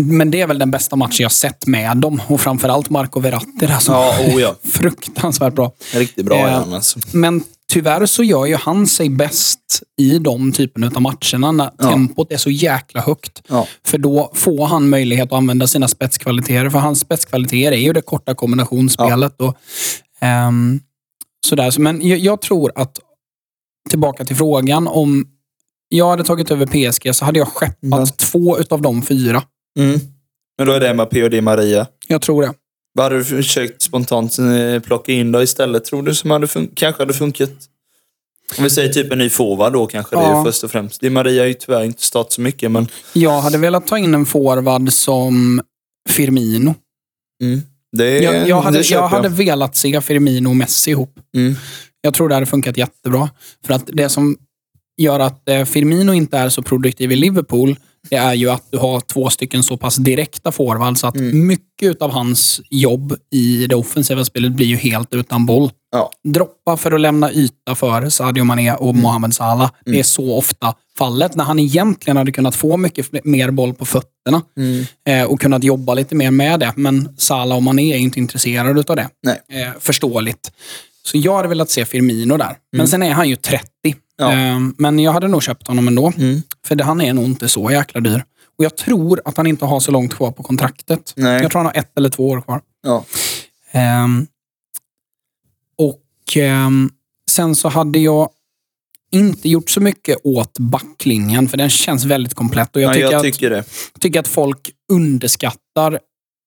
men 0.01 0.31
det 0.31 0.41
är 0.41 0.47
väl 0.47 0.59
den 0.59 0.71
bästa 0.71 0.95
matchen 0.95 1.23
jag 1.23 1.31
sett 1.31 1.67
med 1.67 1.97
dem. 1.97 2.21
Och 2.27 2.41
framförallt 2.41 2.89
Marco 2.89 3.19
Verratti 3.19 3.67
som 3.79 3.95
Ja, 3.95 4.15
oh 4.19 4.41
ja. 4.41 4.55
fruktansvärt 4.63 5.53
bra. 5.53 5.71
Riktigt 5.93 6.25
bra 6.25 6.35
Eh, 6.37 6.73
alltså. 6.73 6.99
Men 7.13 7.43
tyvärr 7.71 8.05
så 8.05 8.23
gör 8.23 8.45
ju 8.45 8.55
han 8.55 8.87
sig 8.87 9.09
bäst 9.09 9.83
i 9.97 10.19
de 10.19 10.51
typerna 10.51 10.91
av 10.95 11.01
matcherna 11.01 11.51
när 11.51 11.71
Ja. 11.77 11.89
tempot 11.89 12.31
är 12.31 12.37
så 12.37 12.49
jäkla 12.49 13.01
högt. 13.01 13.41
Ja. 13.47 13.67
För 13.85 13.97
då 13.97 14.31
får 14.33 14.65
han 14.67 14.89
möjlighet 14.89 15.25
att 15.25 15.37
använda 15.37 15.67
sina 15.67 15.87
spetskvaliteter. 15.87 16.69
För 16.69 16.79
hans 16.79 16.99
spetskvaliteter 16.99 17.71
är 17.71 17.77
ju 17.81 17.93
det 17.93 18.01
korta 18.01 18.35
kombinationsspelet. 18.35 19.41
Och, 19.41 19.55
ehm, 20.21 20.79
sådär. 21.47 21.71
Så, 21.71 21.81
Men 21.81 22.07
jag, 22.07 22.19
jag 22.19 22.41
tror 22.41 22.71
att, 22.75 22.99
tillbaka 23.89 24.25
till 24.25 24.35
frågan, 24.35 24.87
om 24.87 25.27
jag 25.89 26.09
hade 26.09 26.23
tagit 26.23 26.51
över 26.51 26.65
PSG 26.65 27.15
så 27.15 27.25
hade 27.25 27.39
jag 27.39 27.47
skeppat 27.47 27.75
Ja. 27.81 28.05
två 28.17 28.59
utav 28.59 28.81
de 28.81 29.01
fyra. 29.01 29.43
Mm. 29.79 29.99
Men 30.57 30.67
då 30.67 30.73
är 30.73 30.79
det 30.79 31.23
och 31.23 31.29
Di 31.29 31.41
Maria. 31.41 31.87
Jag 32.07 32.21
tror 32.21 32.41
det. 32.41 32.53
Vad 32.93 33.03
hade 33.05 33.17
du 33.17 33.23
försökt 33.23 33.81
spontant 33.81 34.39
eh, 34.39 34.79
plocka 34.79 35.11
in 35.11 35.31
då 35.31 35.43
istället, 35.43 35.85
tror 35.85 36.03
du, 36.03 36.15
som 36.15 36.31
hade 36.31 36.47
kanske 36.75 37.01
hade 37.01 37.13
funkat? 37.13 37.51
Om 38.57 38.63
vi 38.63 38.69
säger 38.69 38.93
typ 38.93 39.11
en 39.11 39.17
ny 39.17 39.29
forward 39.29 39.73
då 39.73 39.87
kanske 39.87 40.15
det 40.15 40.21
Ja. 40.21 40.39
är 40.39 40.43
först 40.43 40.63
och 40.63 40.71
främst. 40.71 41.01
Di 41.01 41.09
Maria 41.09 41.41
har 41.41 41.47
ju 41.47 41.53
tyvärr 41.53 41.83
inte 41.83 42.03
startat 42.03 42.33
så 42.33 42.41
mycket, 42.41 42.71
men 42.71 42.87
Jag 43.13 43.41
hade 43.41 43.57
velat 43.57 43.87
ta 43.87 43.97
in 43.97 44.13
en 44.13 44.25
forward 44.25 44.93
som 44.93 45.61
Firmino. 46.09 46.75
mm. 47.43 47.61
det, 47.91 48.19
Jag, 48.19 48.47
jag, 48.49 48.61
hade, 48.61 48.77
det 48.77 48.89
jag 48.89 49.07
hade 49.07 49.29
velat 49.29 49.75
se 49.75 50.01
Firmino 50.01 50.49
och 50.49 50.55
Messi 50.55 50.91
ihop. 50.91 51.19
Mm. 51.37 51.55
Jag 52.01 52.13
tror 52.13 52.29
det 52.29 52.35
hade 52.35 52.45
funkat 52.45 52.77
jättebra. 52.77 53.29
För 53.65 53.73
att 53.73 53.89
det 53.93 54.09
som 54.09 54.37
gör 54.97 55.19
att 55.19 55.49
eh, 55.49 55.65
Firmino 55.65 56.13
inte 56.13 56.37
är 56.37 56.49
så 56.49 56.61
produktiv 56.61 57.11
i 57.11 57.15
Liverpool, 57.15 57.75
det 58.09 58.15
är 58.15 58.33
ju 58.33 58.49
att 58.49 58.63
du 58.71 58.77
har 58.77 58.99
två 58.99 59.29
stycken 59.29 59.63
så 59.63 59.77
pass 59.77 59.95
direkta 59.95 60.51
forwards 60.51 61.01
så 61.01 61.07
att 61.07 61.15
Mm. 61.15 61.47
mycket 61.47 62.01
av 62.01 62.11
hans 62.11 62.61
jobb 62.69 63.15
i 63.31 63.67
det 63.67 63.75
offensiva 63.75 64.25
spelet 64.25 64.51
blir 64.51 64.65
ju 64.67 64.75
helt 64.75 65.13
utan 65.13 65.45
boll. 65.45 65.71
Ja. 65.91 66.11
Droppa 66.23 66.77
för 66.77 66.91
att 66.91 67.01
lämna 67.01 67.31
yta 67.31 67.75
för 67.75 68.09
Sadio 68.09 68.43
Mané 68.43 68.71
och 68.73 68.89
Mm. 68.89 69.01
Mohamed 69.01 69.33
Salah. 69.33 69.71
Det 69.85 69.99
är 69.99 70.03
så 70.03 70.37
ofta 70.37 70.73
fallet. 70.97 71.35
När 71.35 71.43
han 71.43 71.59
egentligen 71.59 72.17
hade 72.17 72.31
kunnat 72.31 72.55
få 72.55 72.77
mycket 72.77 73.25
mer 73.25 73.51
boll 73.51 73.73
på 73.73 73.85
fötterna 73.85 74.41
Mm. 74.57 74.85
eh, 75.07 75.23
och 75.31 75.41
kunnat 75.41 75.63
jobba 75.63 75.93
lite 75.93 76.15
mer 76.15 76.31
med 76.31 76.59
det. 76.59 76.73
Men 76.75 77.09
Salah 77.17 77.57
och 77.57 77.63
Mané 77.63 77.93
är 77.93 77.97
inte 77.97 78.19
intresserade 78.19 78.83
av 78.87 78.95
det. 78.95 79.09
Nej. 79.23 79.63
Eh, 79.63 79.71
förståeligt. 79.79 80.51
Så 81.03 81.17
jag 81.17 81.35
hade 81.35 81.47
velat 81.47 81.69
se 81.69 81.85
Firmino 81.85 82.37
där. 82.37 82.57
Men 82.77 82.87
sen 82.87 83.03
är 83.03 83.11
han 83.13 83.29
ju 83.29 83.35
30. 83.35 83.67
Ja. 84.17 84.31
Eh, 84.33 84.59
men 84.77 84.99
jag 84.99 85.11
hade 85.11 85.27
nog 85.27 85.43
köpt 85.43 85.67
honom 85.67 85.87
ändå. 85.87 86.11
Mm. 86.17 86.41
För 86.67 86.75
det, 86.75 86.83
han 86.83 87.01
är 87.01 87.13
nog 87.13 87.25
inte 87.25 87.49
så 87.49 87.71
jäkla 87.71 88.01
dyr. 88.01 88.23
Och 88.57 88.65
jag 88.65 88.77
tror 88.77 89.21
att 89.25 89.37
han 89.37 89.47
inte 89.47 89.65
har 89.65 89.79
så 89.79 89.91
långt 89.91 90.13
kvar 90.15 90.31
på 90.31 90.43
kontraktet. 90.43 91.13
Nej. 91.15 91.41
Jag 91.41 91.51
tror 91.51 91.59
han 91.59 91.65
har 91.65 91.73
ett 91.81 91.97
eller 91.97 92.09
två 92.09 92.29
år 92.29 92.41
kvar. 92.41 92.61
Ja. 92.83 93.05
Ehm, 93.71 94.27
och 95.77 96.37
ehm, 96.37 96.89
sen 97.29 97.55
så 97.55 97.69
hade 97.69 97.99
jag 97.99 98.29
inte 99.11 99.49
gjort 99.49 99.69
så 99.69 99.81
mycket 99.81 100.17
åt 100.23 100.59
backlinjen, 100.59 101.47
för 101.49 101.57
den 101.57 101.69
känns 101.69 102.05
väldigt 102.05 102.33
komplett. 102.33 102.75
Och 102.75 102.81
jag, 102.81 102.87
Jag, 102.89 102.93
tycker, 102.93 103.05
jag 103.11 103.15
att, 103.15 103.23
tycker 103.23 103.49
det. 103.49 103.63
tycker 103.99 104.19
att 104.19 104.27
folk 104.27 104.71
underskattar 104.91 105.99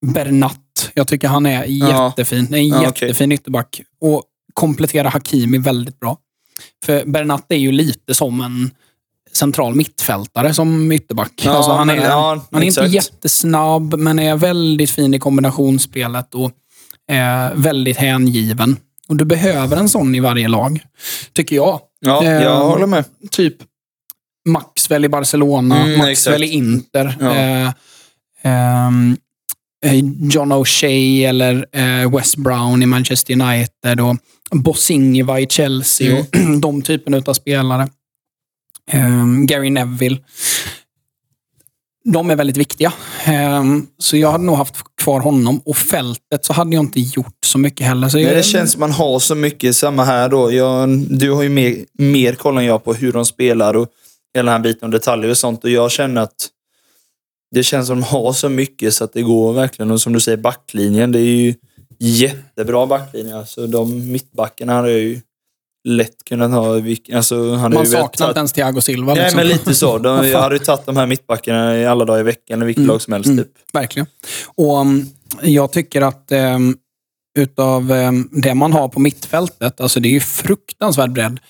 Bernat. 0.06 0.90
Jag 0.94 1.08
tycker 1.08 1.28
han 1.28 1.46
är 1.46 1.64
Ja. 1.68 2.06
jättefin. 2.08 2.54
Är 2.54 2.58
en 2.58 2.68
Ja, 2.68 2.76
okej. 2.88 3.08
jättefin 3.08 3.32
ytterback. 3.32 3.80
Och 4.00 4.22
kompletterar 4.54 5.10
Hakimi 5.10 5.58
väldigt 5.58 6.00
bra. 6.00 6.18
För 6.84 7.04
Bernat 7.04 7.44
är 7.52 7.56
ju 7.56 7.72
lite 7.72 8.14
som 8.14 8.40
en 8.40 8.70
central 9.32 9.74
mittfältare 9.74 10.54
som 10.54 10.92
ytterback. 10.92 11.32
Ja, 11.44 11.50
alltså 11.50 11.72
han 11.72 11.86
men- 11.86 11.98
är, 11.98 12.04
ja, 12.04 12.46
han 12.52 12.62
är 12.62 12.66
inte 12.66 12.80
jättesnabb, 12.84 13.94
men 13.98 14.18
är 14.18 14.36
väldigt 14.36 14.90
fin 14.90 15.14
i 15.14 15.18
kombinationsspelet 15.18 16.34
och 16.34 16.50
är 17.10 17.54
väldigt 17.54 17.96
hängiven. 17.96 18.76
Och 19.08 19.16
du 19.16 19.24
behöver 19.24 19.76
en 19.76 19.88
sån 19.88 20.14
i 20.14 20.20
varje 20.20 20.48
lag, 20.48 20.80
tycker 21.32 21.56
jag. 21.56 21.80
Ja, 22.00 22.24
Eh, 22.24 22.30
jag 22.42 22.64
håller 22.64 22.86
med. 22.86 23.04
Typ 23.30 23.54
Maxwell 24.48 25.04
i 25.04 25.08
Barcelona, 25.08 25.82
Mm, 25.84 25.98
Maxwell 25.98 26.44
i 26.44 26.46
Inter. 26.46 27.16
Ja. 27.20 27.34
Eh, 27.34 27.68
eh, 29.84 29.98
John 30.30 30.52
O'Shea 30.52 31.28
eller 31.28 31.66
eh, 31.72 32.10
Wes 32.10 32.36
Brown 32.36 32.82
i 32.82 32.86
Manchester 32.86 33.32
United 33.42 34.00
och 34.00 34.16
Bosingiva 34.50 35.40
i 35.40 35.46
Chelsea 35.46 36.20
och 36.20 36.36
Mm. 36.36 36.60
de 36.60 36.82
typen 36.82 37.14
av 37.14 37.34
spelare. 37.34 37.88
Ehm, 38.90 39.46
Gary 39.46 39.70
Neville. 39.70 40.18
De 42.04 42.30
är 42.30 42.36
väldigt 42.36 42.56
viktiga. 42.56 42.92
Ehm, 43.24 43.86
så 43.98 44.16
jag 44.16 44.32
hade 44.32 44.44
nog 44.44 44.56
haft 44.56 44.76
kvar 45.02 45.20
honom. 45.20 45.60
Och 45.64 45.76
fältet 45.76 46.44
så 46.44 46.52
hade 46.52 46.74
jag 46.74 46.84
inte 46.84 47.00
gjort 47.00 47.36
så 47.46 47.58
mycket 47.58 47.86
heller. 47.86 48.08
Så 48.08 48.16
Nej, 48.16 48.26
jag, 48.26 48.36
det 48.36 48.42
känns 48.42 48.72
som 48.72 48.80
man 48.80 48.92
har 48.92 49.18
så 49.18 49.34
mycket. 49.34 49.76
Samma 49.76 50.04
här 50.04 50.28
då. 50.28 50.52
Jag, 50.52 50.88
du 51.18 51.30
har 51.32 51.42
ju 51.42 51.48
mer, 51.48 51.76
mer 51.92 52.32
koll 52.34 52.58
än 52.58 52.64
jag 52.64 52.84
på 52.84 52.94
hur 52.94 53.12
de 53.12 53.24
spelar 53.24 53.74
och 53.76 53.88
hela 54.34 54.52
den 54.52 54.60
här 54.62 54.62
biten 54.62 54.84
om 54.86 54.90
detaljer 54.90 55.30
och 55.30 55.38
sånt. 55.38 55.64
Och 55.64 55.70
jag 55.70 55.90
känner 55.90 56.20
att 56.20 56.48
det 57.54 57.62
känns 57.62 57.86
som 57.86 58.00
de 58.00 58.06
har 58.06 58.32
så 58.32 58.48
mycket 58.48 58.94
så 58.94 59.04
att 59.04 59.12
det 59.12 59.22
går 59.22 59.52
verkligen. 59.52 59.90
Och 59.90 60.00
som 60.00 60.12
du 60.12 60.20
säger, 60.20 60.38
backlinjen. 60.38 61.12
Det 61.12 61.18
är 61.18 61.22
ju 61.22 61.54
jättebra 61.98 62.86
backlinje. 62.86 63.36
Alltså, 63.36 63.66
de 63.66 64.12
mittbackarna 64.12 64.72
hade 64.72 64.90
jag 64.90 65.00
ju 65.00 65.20
lätt 65.88 66.24
kunnat 66.24 66.50
ha. 66.50 66.74
Alltså, 67.14 67.52
hade 67.54 67.74
man 67.74 67.86
saknar 67.86 68.28
inte 68.28 68.38
ens 68.40 68.52
Thiago 68.52 68.80
Silva. 68.80 69.14
Nej, 69.14 69.22
liksom. 69.22 69.36
men 69.36 69.46
lite 69.48 69.74
så. 69.74 69.98
De, 69.98 70.28
jag 70.28 70.40
hade 70.40 70.54
ju 70.54 70.58
tagit 70.58 70.86
de 70.86 70.96
här 70.96 71.06
mittbackarna 71.06 71.78
i 71.78 71.86
alla 71.86 72.04
dagar 72.04 72.20
i 72.20 72.22
veckan, 72.22 72.62
i 72.62 72.64
vilket 72.64 72.78
Mm. 72.82 72.88
lag 72.88 73.02
som 73.02 73.12
helst. 73.12 73.26
Mm. 73.30 73.44
Typ. 73.44 73.52
Verkligen. 73.72 74.06
Och 74.54 74.80
um, 74.80 75.06
Jag 75.42 75.72
tycker 75.72 76.02
att 76.02 76.32
um, 76.32 76.76
utav 77.38 77.90
um, 77.92 78.28
det 78.32 78.54
man 78.54 78.72
har 78.72 78.88
på 78.88 79.00
mittfältet, 79.00 79.80
alltså 79.80 80.00
det 80.00 80.08
är 80.08 80.12
ju 80.12 80.20
fruktansvärd 80.20 81.12
bredd. 81.12 81.40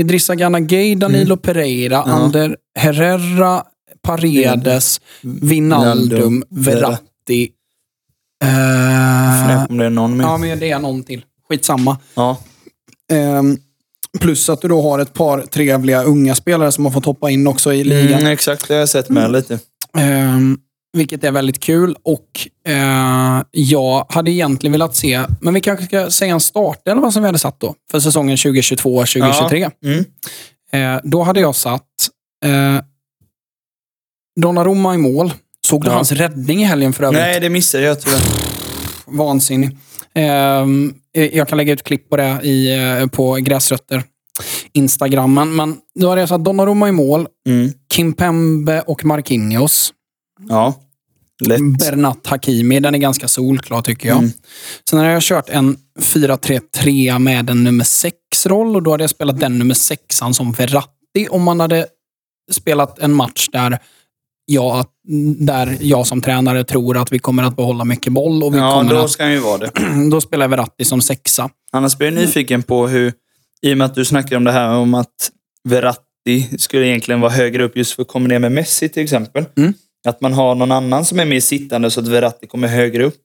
Idrissa 0.00 0.34
Gana 0.34 0.60
Gay, 0.60 0.94
Danilo 0.94 1.36
Pereira, 1.36 2.02
Mm. 2.02 2.10
Ja. 2.16 2.24
Ander 2.24 2.56
Herrera, 2.78 3.64
Paredes, 4.02 5.00
Vinaldum, 5.20 6.44
Verratti. 6.50 7.50
Uh, 8.42 9.66
om 9.70 9.78
det 9.78 9.86
är 9.86 9.90
någon 9.90 10.16
mer. 10.16 10.24
ja, 10.24 10.36
men 10.36 10.58
det 10.58 10.70
är 10.70 10.78
någon 10.78 11.02
till. 11.02 11.24
Skitsamma. 11.48 11.98
Ja. 12.14 12.38
Um, 13.12 13.58
plus 14.20 14.48
att 14.48 14.60
du 14.62 14.68
då 14.68 14.82
har 14.82 14.98
ett 14.98 15.12
par 15.14 15.40
trevliga 15.40 16.02
unga 16.02 16.34
spelare 16.34 16.72
som 16.72 16.84
har 16.84 16.92
fått 16.92 17.04
hoppa 17.04 17.30
in 17.30 17.46
också 17.46 17.72
i 17.72 17.84
ligan. 17.84 18.20
Mm, 18.20 18.32
exakt, 18.32 18.68
det 18.68 18.74
har 18.74 18.78
jag 18.78 18.88
sett 18.88 19.08
med 19.08 19.32
lite. 19.32 19.58
Ehm, 19.98 20.58
vilket 20.96 21.24
är 21.24 21.30
väldigt 21.30 21.60
kul. 21.60 21.96
Och 22.02 22.48
eh, 22.68 23.42
Jag 23.50 24.06
hade 24.08 24.30
egentligen 24.30 24.72
velat 24.72 24.96
se, 24.96 25.20
men 25.40 25.54
vi 25.54 25.60
kanske 25.60 25.84
ska 25.84 26.10
säga 26.10 26.32
en 26.32 26.40
start 26.40 26.88
eller 26.88 27.00
vad 27.00 27.12
som 27.12 27.22
vi 27.22 27.26
hade 27.28 27.38
satt 27.38 27.60
då. 27.60 27.74
För 27.90 28.00
säsongen 28.00 28.36
2022-2023. 28.36 29.70
Mm. 29.84 30.04
Eh, 30.72 31.00
då 31.04 31.22
hade 31.22 31.40
jag 31.40 31.54
satt 31.54 31.82
Donnarumma 34.40 34.94
i 34.94 34.98
mål. 34.98 35.32
Såg 35.72 35.84
du 35.84 35.88
Ja. 35.90 35.94
hans 35.94 36.12
räddning 36.12 36.62
i 36.62 36.64
helgen 36.64 36.92
för 36.92 37.04
övrigt? 37.04 37.20
Nej, 37.20 37.40
det 37.40 37.48
missade 37.50 37.84
jag 37.84 38.00
tyvärr. 38.00 38.20
Vansinnig. 39.06 39.78
Ehm, 40.14 40.94
eh, 41.16 41.36
jag 41.36 41.48
kan 41.48 41.58
lägga 41.58 41.72
ut 41.72 41.82
klipp 41.82 42.10
på 42.10 42.16
det 42.16 42.40
i, 42.42 42.74
eh, 43.00 43.06
på 43.06 43.34
Gräsrötter. 43.34 44.04
Instagrammen. 44.72 45.56
Men 45.56 45.76
då 46.00 46.08
hade 46.08 46.20
jag 46.20 46.28
satt 46.28 46.44
Donnarumma 46.44 46.88
i 46.88 46.92
mål. 46.92 47.26
Mm. 47.48 47.72
Kimpembe 47.92 48.80
och 48.80 49.04
Marquinhos. 49.04 49.92
Ja, 50.48 50.74
lätt. 51.44 51.78
Bernat 51.78 52.26
Hakimi. 52.26 52.80
Den 52.80 52.94
är 52.94 52.98
ganska 52.98 53.28
solklar 53.28 53.82
tycker 53.82 54.08
jag. 54.08 54.18
Mm. 54.18 54.30
Sen 54.90 54.98
har 54.98 55.06
jag 55.06 55.22
kört 55.22 55.48
en 55.48 55.76
4-3-3 56.00 57.18
med 57.18 57.50
en 57.50 57.64
nummer 57.64 57.84
6-roll 57.84 58.76
och 58.76 58.82
då 58.82 58.90
hade 58.90 59.02
jag 59.02 59.10
spelat 59.10 59.40
den 59.40 59.58
nummer 59.58 59.74
6an 59.74 60.32
som 60.32 60.52
Verratti 60.52 61.28
om 61.30 61.42
man 61.42 61.60
hade 61.60 61.86
spelat 62.52 62.98
en 62.98 63.12
match 63.14 63.48
där 63.52 63.78
jag, 64.46 64.86
där 65.38 65.76
jag 65.80 66.06
som 66.06 66.20
tränare 66.20 66.64
tror 66.64 66.96
att 66.96 67.12
vi 67.12 67.18
kommer 67.18 67.42
att 67.42 67.56
behålla 67.56 67.84
mycket 67.84 68.12
boll 68.12 68.42
och 68.42 68.54
vi 68.54 68.58
Ja, 68.58 68.74
kommer 68.74 68.94
då 68.94 69.00
att, 69.00 69.10
ska 69.10 69.22
han 69.22 69.32
ju 69.32 69.38
vara 69.38 69.58
det. 69.58 69.70
då 70.10 70.20
spelar 70.20 70.48
Verratti 70.48 70.84
som 70.84 71.00
sexa. 71.00 71.50
Annars 71.72 71.98
blir 71.98 72.08
jag 72.08 72.14
nyfiken 72.14 72.62
på 72.62 72.88
hur, 72.88 73.12
i 73.62 73.72
och 73.72 73.78
med 73.78 73.84
att 73.84 73.94
du 73.94 74.04
snackade 74.04 74.36
om 74.36 74.44
det 74.44 74.52
här 74.52 74.68
om 74.74 74.94
att 74.94 75.30
Verratti 75.68 76.58
skulle 76.58 76.86
egentligen 76.86 77.20
vara 77.20 77.32
högre 77.32 77.64
upp 77.64 77.76
just 77.76 77.92
för 77.92 78.02
att 78.02 78.08
kombinera 78.08 78.38
med 78.38 78.52
Messi 78.52 78.88
till 78.88 79.02
exempel. 79.02 79.44
Mm. 79.56 79.74
Att 80.08 80.20
man 80.20 80.32
har 80.32 80.54
någon 80.54 80.72
annan 80.72 81.04
som 81.04 81.20
är 81.20 81.24
mer 81.24 81.40
sittande 81.40 81.90
så 81.90 82.00
att 82.00 82.08
Verratti 82.08 82.46
kommer 82.46 82.68
högre 82.68 83.04
upp. 83.04 83.22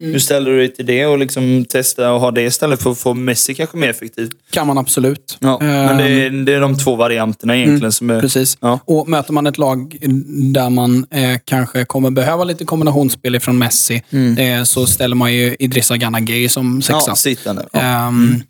Mm. 0.00 0.12
Hur 0.12 0.18
ställer 0.20 0.50
du 0.50 0.56
dig 0.58 0.74
till 0.74 0.86
det 0.86 1.06
och 1.06 1.18
liksom 1.18 1.64
testa 1.68 2.12
och 2.12 2.20
ha 2.20 2.30
det 2.30 2.42
istället 2.42 2.82
för 2.82 2.90
att 2.90 2.98
få 2.98 3.14
Messi 3.14 3.54
kanske 3.54 3.76
mer 3.76 3.88
effektivt? 3.88 4.30
Kan 4.50 4.66
man 4.66 4.78
absolut. 4.78 5.36
Ja, 5.40 5.58
men 5.60 5.96
det 5.96 6.04
är, 6.04 6.30
det 6.30 6.54
är 6.54 6.60
de 6.60 6.78
två 6.78 6.96
varianterna 6.96 7.56
egentligen 7.56 7.78
Mm, 7.78 7.92
som 7.92 8.10
är... 8.10 8.20
Precis. 8.20 8.58
Ja. 8.60 8.80
Och 8.84 9.08
möter 9.08 9.32
man 9.32 9.46
ett 9.46 9.58
lag 9.58 9.96
där 10.52 10.70
man 10.70 11.06
eh, 11.10 11.38
kanske 11.44 11.84
kommer 11.84 12.10
behöva 12.10 12.44
lite 12.44 12.64
kombinationsspel 12.64 13.34
ifrån 13.34 13.58
Messi, 13.58 14.02
Mm. 14.10 14.38
eh, 14.58 14.64
så 14.64 14.86
ställer 14.86 15.16
man 15.16 15.34
ju 15.34 15.56
Idrissa 15.58 15.96
Gana 15.96 16.20
Gay 16.20 16.48
som 16.48 16.82
sexa. 16.82 17.02
Ja, 17.06 17.14
sittande. 17.14 17.66
Ja. 17.72 17.80
Ehm, 17.80 18.42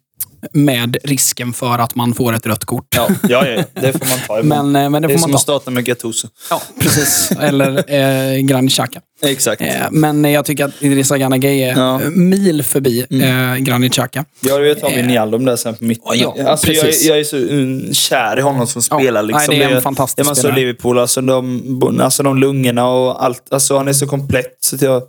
med 0.52 0.96
risken 1.04 1.52
för 1.52 1.78
att 1.78 1.94
man 1.94 2.14
får 2.14 2.32
ett 2.32 2.46
rött 2.46 2.64
kort. 2.64 2.86
Ja, 2.96 3.08
ja, 3.28 3.46
ja, 3.48 3.62
det 3.74 3.92
får 3.92 4.06
man 4.08 4.18
ta. 4.26 4.42
Men, 4.42 4.76
eh, 4.76 4.90
men 4.90 5.02
det 5.02 5.08
det 5.08 5.14
är 5.14 5.18
får 5.18 5.22
som 5.22 5.30
man 5.30 5.36
att 5.36 5.46
ta. 5.46 5.52
starta 5.58 5.70
med 5.70 5.84
Gattuso. 5.84 6.28
Ja, 6.50 6.62
precis. 6.80 7.30
Eller 7.40 7.92
eh, 7.94 8.38
Granit 8.40 8.72
Xhaka. 8.72 9.00
Exakt. 9.22 9.60
Eh, 9.62 9.66
men 9.90 10.24
jag 10.24 10.44
tycker 10.44 10.64
att 10.64 10.82
Idrissa 10.82 11.18
Gana 11.18 11.38
Gueye 11.38 11.72
är 11.72 11.76
Ja. 11.78 12.02
eh, 12.02 12.08
mil 12.10 12.62
förbi 12.62 13.06
eh, 13.10 13.56
Granit 13.56 13.92
Xhaka. 13.92 14.24
Jag 14.40 14.60
vet 14.60 14.82
har 14.82 14.90
vi 14.90 15.02
Nialdum 15.02 15.44
där 15.44 15.56
sen 15.56 15.74
på 15.74 15.84
mitten. 15.84 16.18
Ja, 16.18 16.34
alltså, 16.50 16.72
jag, 16.72 16.84
precis. 16.84 17.04
är- 17.04 17.08
jag 17.08 17.18
är 17.20 17.24
så 17.24 17.36
mm, 17.36 17.94
kär 17.94 18.38
i 18.38 18.40
honom 18.40 18.66
som 18.66 18.82
Ja, 18.90 18.98
spelar. 18.98 19.22
nej, 19.22 19.32
Liksom. 19.32 19.54
det 19.54 19.64
är 19.64 19.70
en 19.76 19.82
fantastisk 19.82 20.16
det 20.16 20.22
är 20.22 20.24
man 20.24 20.34
så 20.36 20.40
spelare. 20.40 20.60
Liverpool, 20.60 20.98
alltså 20.98 21.20
de, 21.20 21.98
alltså 22.02 22.22
de 22.22 22.38
lungorna 22.38 22.86
och 22.88 23.24
allt. 23.24 23.52
Alltså 23.52 23.76
han 23.76 23.88
är 23.88 23.92
så 23.92 24.06
komplett. 24.06 24.56
Så 24.60 24.76
att 24.76 24.82
jag, 24.82 25.02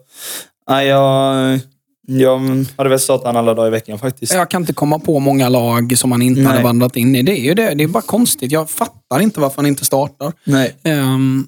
nej, 0.70 0.88
jag, 0.88 1.60
jag 2.10 2.66
hade 2.78 2.90
väl 2.90 3.00
startat 3.00 3.36
alla 3.36 3.54
dagar 3.54 3.68
i 3.68 3.72
veckan 3.72 4.00
faktiskt. 4.00 4.34
Jag 4.34 4.50
kan 4.50 4.62
inte 4.62 4.74
komma 4.74 5.00
på 5.00 5.20
många 5.20 5.50
lag 5.50 5.98
som 5.98 6.12
han 6.12 6.22
inte 6.22 6.42
Nej. 6.42 6.52
hade 6.52 6.64
vandrat 6.64 6.96
in 6.96 7.16
i. 7.16 7.24
Det 7.24 7.32
är 7.40 7.44
ju 7.44 7.54
det. 7.54 7.74
Det 7.76 7.84
är 7.84 7.88
bara 7.88 8.04
konstigt. 8.04 8.52
Jag 8.52 8.70
fattar 8.70 9.20
inte 9.20 9.40
varför 9.40 9.56
han 9.56 9.66
inte 9.66 9.86
startar. 9.86 10.34
Nej. 10.44 10.76
Ehm, 10.84 11.48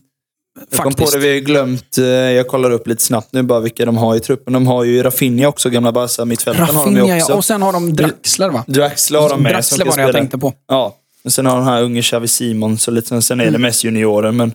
Jag 0.72 0.80
kom 0.80 0.94
på 0.94 0.98
faktiskt. 0.98 1.14
det, 1.14 1.20
vi 1.20 1.34
har 1.34 1.40
glömt, 1.40 1.98
eh, 1.98 2.04
jag 2.06 2.48
kollar 2.48 2.72
upp 2.72 2.88
lite 2.88 3.04
snabbt 3.04 3.34
nu 3.34 3.44
bara 3.44 3.60
vilka 3.60 3.86
de 3.86 3.98
har 3.98 4.16
i 4.16 4.20
truppen. 4.20 4.54
De 4.54 4.68
har 4.68 4.84
ju 4.84 5.04
Rafinha 5.04 5.48
också, 5.48 5.70
gamla 5.70 5.92
Barca 5.92 6.26
mittfältaren 6.26 6.76
har 6.76 6.86
de 6.86 6.96
ju 6.96 7.02
också. 7.02 7.32
ja. 7.32 7.36
Och 7.36 7.46
sen 7.46 7.62
har 7.62 7.74
de 7.74 7.94
Draxler, 7.96 8.50
va? 8.50 8.64
Draxler 8.68 9.20
har 9.20 9.30
de 9.30 9.44
med. 9.44 9.52
Draxler 9.54 9.86
var 9.86 9.96
det 9.96 10.02
jag 10.02 10.14
tänkte 10.14 10.38
på. 10.38 10.54
Ja. 10.68 10.96
Och 11.24 11.34
sen 11.34 11.46
har 11.46 11.56
de 11.56 11.66
här 11.66 11.82
unge 11.84 12.02
Xavi 12.02 12.28
Simons 12.28 12.88
och 12.88 12.94
lite, 12.94 13.08
sen- 13.08 13.22
sen 13.22 13.40
är 13.40 13.44
Mm. 13.44 13.54
det 13.54 13.60
mest 13.60 13.84
juniorer. 13.84 14.32
Men, 14.32 14.54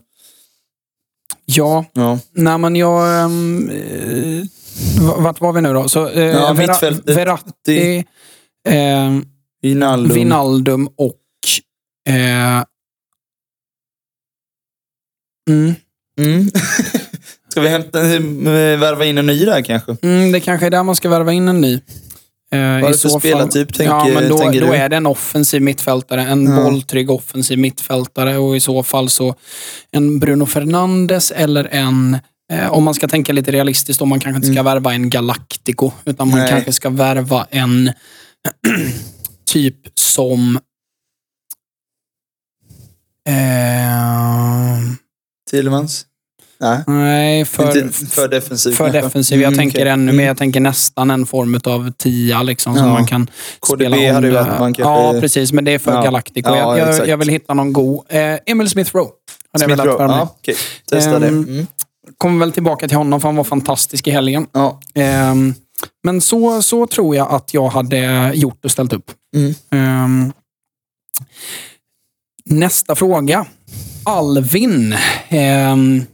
Ja, 1.44 1.84
ja. 1.92 2.18
nej 2.32 2.58
men 2.58 2.76
jag... 2.76 3.24
Um, 3.24 3.70
vart 5.18 5.40
var 5.40 5.52
vi 5.52 5.60
nu 5.60 5.72
då? 5.72 5.88
Så, 5.88 6.08
eh, 6.08 6.22
Ja, 6.24 6.52
Vera- 6.52 6.54
mittfältet. 6.54 7.16
Verratti, 7.16 8.04
eh, 8.68 9.18
Wijnaldum. 9.62 10.14
Vinaldum 10.14 10.88
och... 10.96 11.16
Eh, 12.08 12.64
mm, 15.50 15.74
Mm. 16.20 16.50
Ska 17.48 17.60
vi 17.60 17.68
hämta, 17.68 18.00
eh, 18.14 18.20
värva 18.78 19.04
in 19.04 19.18
en 19.18 19.26
ny 19.26 19.44
där 19.44 19.62
kanske? 19.62 19.96
mm, 20.02 20.32
det 20.32 20.40
kanske 20.40 20.66
är 20.66 20.70
där 20.70 20.82
man 20.82 20.96
ska 20.96 21.08
värva 21.08 21.32
in 21.32 21.48
en 21.48 21.60
ny. 21.60 21.74
Eh, 21.74 21.80
Vad 22.50 22.60
är 22.60 22.88
det 22.88 22.98
för 22.98 23.08
spelartyp, 23.08 23.74
tänker- 23.74 23.84
ja, 23.94 24.08
men 24.14 24.28
då, 24.28 24.38
tänker 24.38 24.60
då 24.60 24.66
du? 24.66 24.72
är 24.74 24.88
det 24.88 24.96
en 24.96 25.06
offensiv 25.06 25.62
mittfältare. 25.62 26.22
En 26.22 26.44
Ja. 26.44 26.62
bolltrygg 26.62 27.10
offensiv 27.10 27.58
mittfältare 27.58 28.36
och 28.38 28.56
i 28.56 28.60
så 28.60 28.82
fall 28.82 29.08
så 29.10 29.34
en 29.90 30.18
Bruno 30.18 30.46
Fernandes 30.46 31.30
eller 31.30 31.64
en 31.64 32.14
eh, 32.14 32.20
om 32.70 32.84
man 32.84 32.94
ska 32.94 33.08
tänka 33.08 33.32
lite 33.32 33.52
realistiskt, 33.52 34.02
om 34.02 34.08
man 34.08 34.20
kanske 34.20 34.36
inte 34.36 34.52
ska 34.54 34.62
värva 34.62 34.94
en 34.94 35.10
Galactico, 35.10 35.90
utan 36.04 36.28
man 36.28 36.38
Mm. 36.38 36.44
Nej. 36.44 36.52
kanske 36.52 36.72
ska 36.72 36.90
värva 36.90 37.46
en 37.50 37.92
typ 39.52 39.76
som... 39.94 40.58
Eh, 43.28 44.78
Tillemans? 45.50 46.06
Nej. 46.60 46.78
nej, 46.86 47.44
för, 47.44 47.78
Inte 47.78 48.06
för 48.06 48.28
defensiv 48.28 48.70
för 48.72 48.84
kanske. 48.84 49.00
defensiv. 49.00 49.40
Jag 49.40 49.46
Mm, 49.46 49.58
tänker 49.58 49.78
okej. 49.78 49.88
ännu 49.88 50.02
Mm. 50.02 50.16
mer. 50.16 50.26
Jag 50.26 50.36
tänker 50.36 50.60
nästan 50.60 51.10
en 51.10 51.26
form 51.26 51.60
av 51.64 51.90
tia 51.90 52.42
liksom, 52.42 52.74
som 52.76 52.86
Ja. 52.86 52.92
man 52.92 53.06
kan 53.06 53.26
KDB 53.60 53.80
spela 53.84 53.96
om. 54.08 54.14
hade 54.14 54.26
ju 54.26 54.32
varit 54.34 54.58
man 54.58 54.74
kanske... 54.74 54.82
Ja, 54.82 55.20
precis. 55.20 55.52
Men 55.52 55.64
det 55.64 55.70
är 55.72 55.78
för 55.78 55.92
Ja. 55.92 56.02
Galactico. 56.02 56.50
Ja, 56.50 56.78
jag, 56.78 56.88
jag, 56.94 57.08
jag 57.08 57.16
vill 57.16 57.28
hitta 57.28 57.54
någon 57.54 57.72
god. 57.72 58.04
Eh, 58.08 58.38
Emil 58.46 58.70
Smith 58.70 58.96
Rowe. 58.96 59.10
Smith 59.58 59.82
Rowe. 59.82 60.04
Ja, 60.04 60.34
okej. 60.40 60.54
Testa 60.90 61.18
det. 61.18 61.26
Ehm, 61.28 61.44
Mm. 61.44 61.66
Kommer 62.18 62.38
väl 62.38 62.52
tillbaka 62.52 62.88
till 62.88 62.96
honom 62.96 63.20
för 63.20 63.28
han 63.28 63.36
var 63.36 63.44
fantastisk 63.44 64.06
i 64.06 64.10
helgen. 64.10 64.46
Ja. 64.52 64.80
Ehm, 64.94 65.54
men 66.04 66.20
så, 66.20 66.62
så 66.62 66.86
tror 66.86 67.16
jag 67.16 67.30
att 67.30 67.54
jag 67.54 67.68
hade 67.68 68.32
gjort 68.34 68.64
och 68.64 68.70
ställt 68.70 68.92
upp. 68.92 69.10
Mm. 69.36 69.54
Ehm, 69.70 70.32
nästa 72.44 72.94
fråga. 72.94 73.46
Alvin, 74.04 74.94
ehm, 75.28 76.04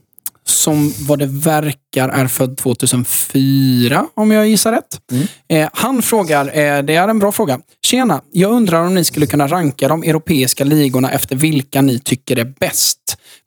som 0.53 0.93
vad 0.99 1.19
det 1.19 1.27
verkar 1.27 2.09
är 2.09 2.27
född 2.29 2.57
2004, 2.57 4.07
om 4.15 4.31
jag 4.31 4.49
gissar 4.49 4.73
rätt. 4.73 5.01
Mm. 5.13 5.27
Eh, 5.49 5.69
han 5.73 6.03
frågar, 6.03 6.47
eh, 6.47 6.83
det 6.83 6.95
är 6.95 7.09
en 7.09 7.19
bra 7.19 7.33
fråga. 7.33 7.61
Tjena, 7.87 8.21
jag 8.33 8.51
undrar 8.53 8.87
om 8.87 8.95
ni 8.95 9.05
skulle 9.05 9.27
kunna 9.27 9.47
ranka 9.49 9.89
de 9.89 10.03
europeiska 10.03 10.65
ligorna 10.65 11.11
efter 11.11 11.37
vilka 11.37 11.83
ni 11.83 11.99
tycker 11.99 12.37
är 12.39 12.55
bäst. 12.61 12.99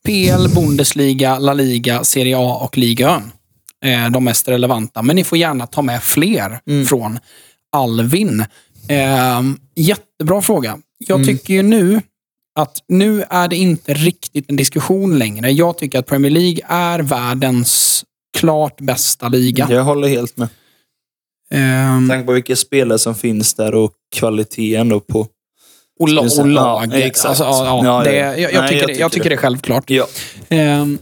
PL, 0.05 0.47
Bundesliga, 0.55 1.39
La 1.39 1.53
Liga, 1.53 2.03
Serie 2.03 2.37
A 2.37 2.59
och 2.61 2.77
Liga 2.77 3.21
eh, 3.85 4.09
De 4.11 4.23
mest 4.23 4.47
relevanta. 4.47 5.01
Men 5.01 5.15
ni 5.15 5.23
får 5.23 5.37
gärna 5.37 5.67
ta 5.67 5.81
med 5.81 6.03
fler 6.03 6.59
Mm. 6.67 6.85
från 6.85 7.19
Alvin. 7.71 8.45
Eh, 8.87 9.41
jättebra 9.75 10.41
fråga. 10.41 10.77
Jag 10.97 11.15
Mm. 11.21 11.27
tycker 11.27 11.53
ju 11.53 11.63
nu 11.63 12.01
att 12.55 12.77
nu 12.87 13.23
är 13.29 13.47
det 13.47 13.55
inte 13.55 13.93
riktigt 13.93 14.49
en 14.49 14.55
diskussion 14.55 15.17
längre. 15.19 15.51
Jag 15.51 15.77
tycker 15.77 15.99
att 15.99 16.05
Premier 16.05 16.31
League 16.31 16.59
är 16.67 16.99
världens 16.99 18.03
klart 18.37 18.81
bästa 18.81 19.27
liga. 19.27 19.67
Jag 19.69 19.83
håller 19.83 20.07
helt 20.07 20.37
med. 20.37 20.47
Ehm, 21.51 22.05
Med 22.07 22.15
tanke 22.15 22.25
på 22.25 22.31
vilka 22.33 22.55
spelare 22.55 22.99
som 22.99 23.15
finns 23.15 23.53
där 23.53 23.75
och 23.75 23.91
kvaliteten 24.15 24.89
då 24.89 24.99
på... 24.99 25.27
och, 25.99 26.09
la- 26.09 26.21
och 26.21 26.47
lag. 26.47 26.89
Ja, 26.93 26.97
exakt. 26.97 27.25
Alltså, 27.29 27.43
ja, 27.43 27.81
ja, 27.85 28.03
det, 28.03 28.15
ja. 28.15 28.37
jag, 28.37 28.53
jag, 28.53 28.61
Nej, 28.61 28.69
tycker 28.69 28.81
jag 28.81 28.89
det, 28.89 28.99
jag 28.99 29.11
tycker 29.11 29.29
det 29.29 29.35
är 29.35 29.37
självklart. 29.37 29.89
Ja. 29.89 30.07
Ehm, 30.49 30.97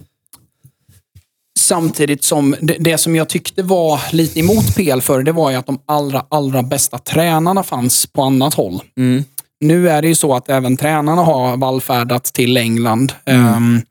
samtidigt 1.59 2.23
som 2.23 2.55
det, 2.61 2.77
det 2.79 2.97
som 2.97 3.15
jag 3.15 3.29
tyckte 3.29 3.63
var 3.63 4.01
lite 4.11 4.39
emot 4.39 4.75
PL 4.75 4.99
förr, 5.01 5.23
det 5.23 5.31
var 5.31 5.51
ju 5.51 5.55
att 5.57 5.65
de 5.65 5.79
allra, 5.85 6.25
allra 6.29 6.63
bästa 6.63 6.97
tränarna 6.97 7.63
fanns 7.63 8.05
på 8.05 8.21
annat 8.21 8.53
håll. 8.53 8.81
Mm. 8.97 9.23
Nu 9.63 9.89
är 9.89 10.01
det 10.01 10.07
ju 10.07 10.15
så 10.15 10.33
att 10.35 10.49
även 10.49 10.77
tränarna 10.77 11.21
har 11.21 11.57
vallfärdat 11.57 12.23
till 12.23 12.57
England. 12.57 13.13
Mm. 13.25 13.45
Ehm, 13.53 13.81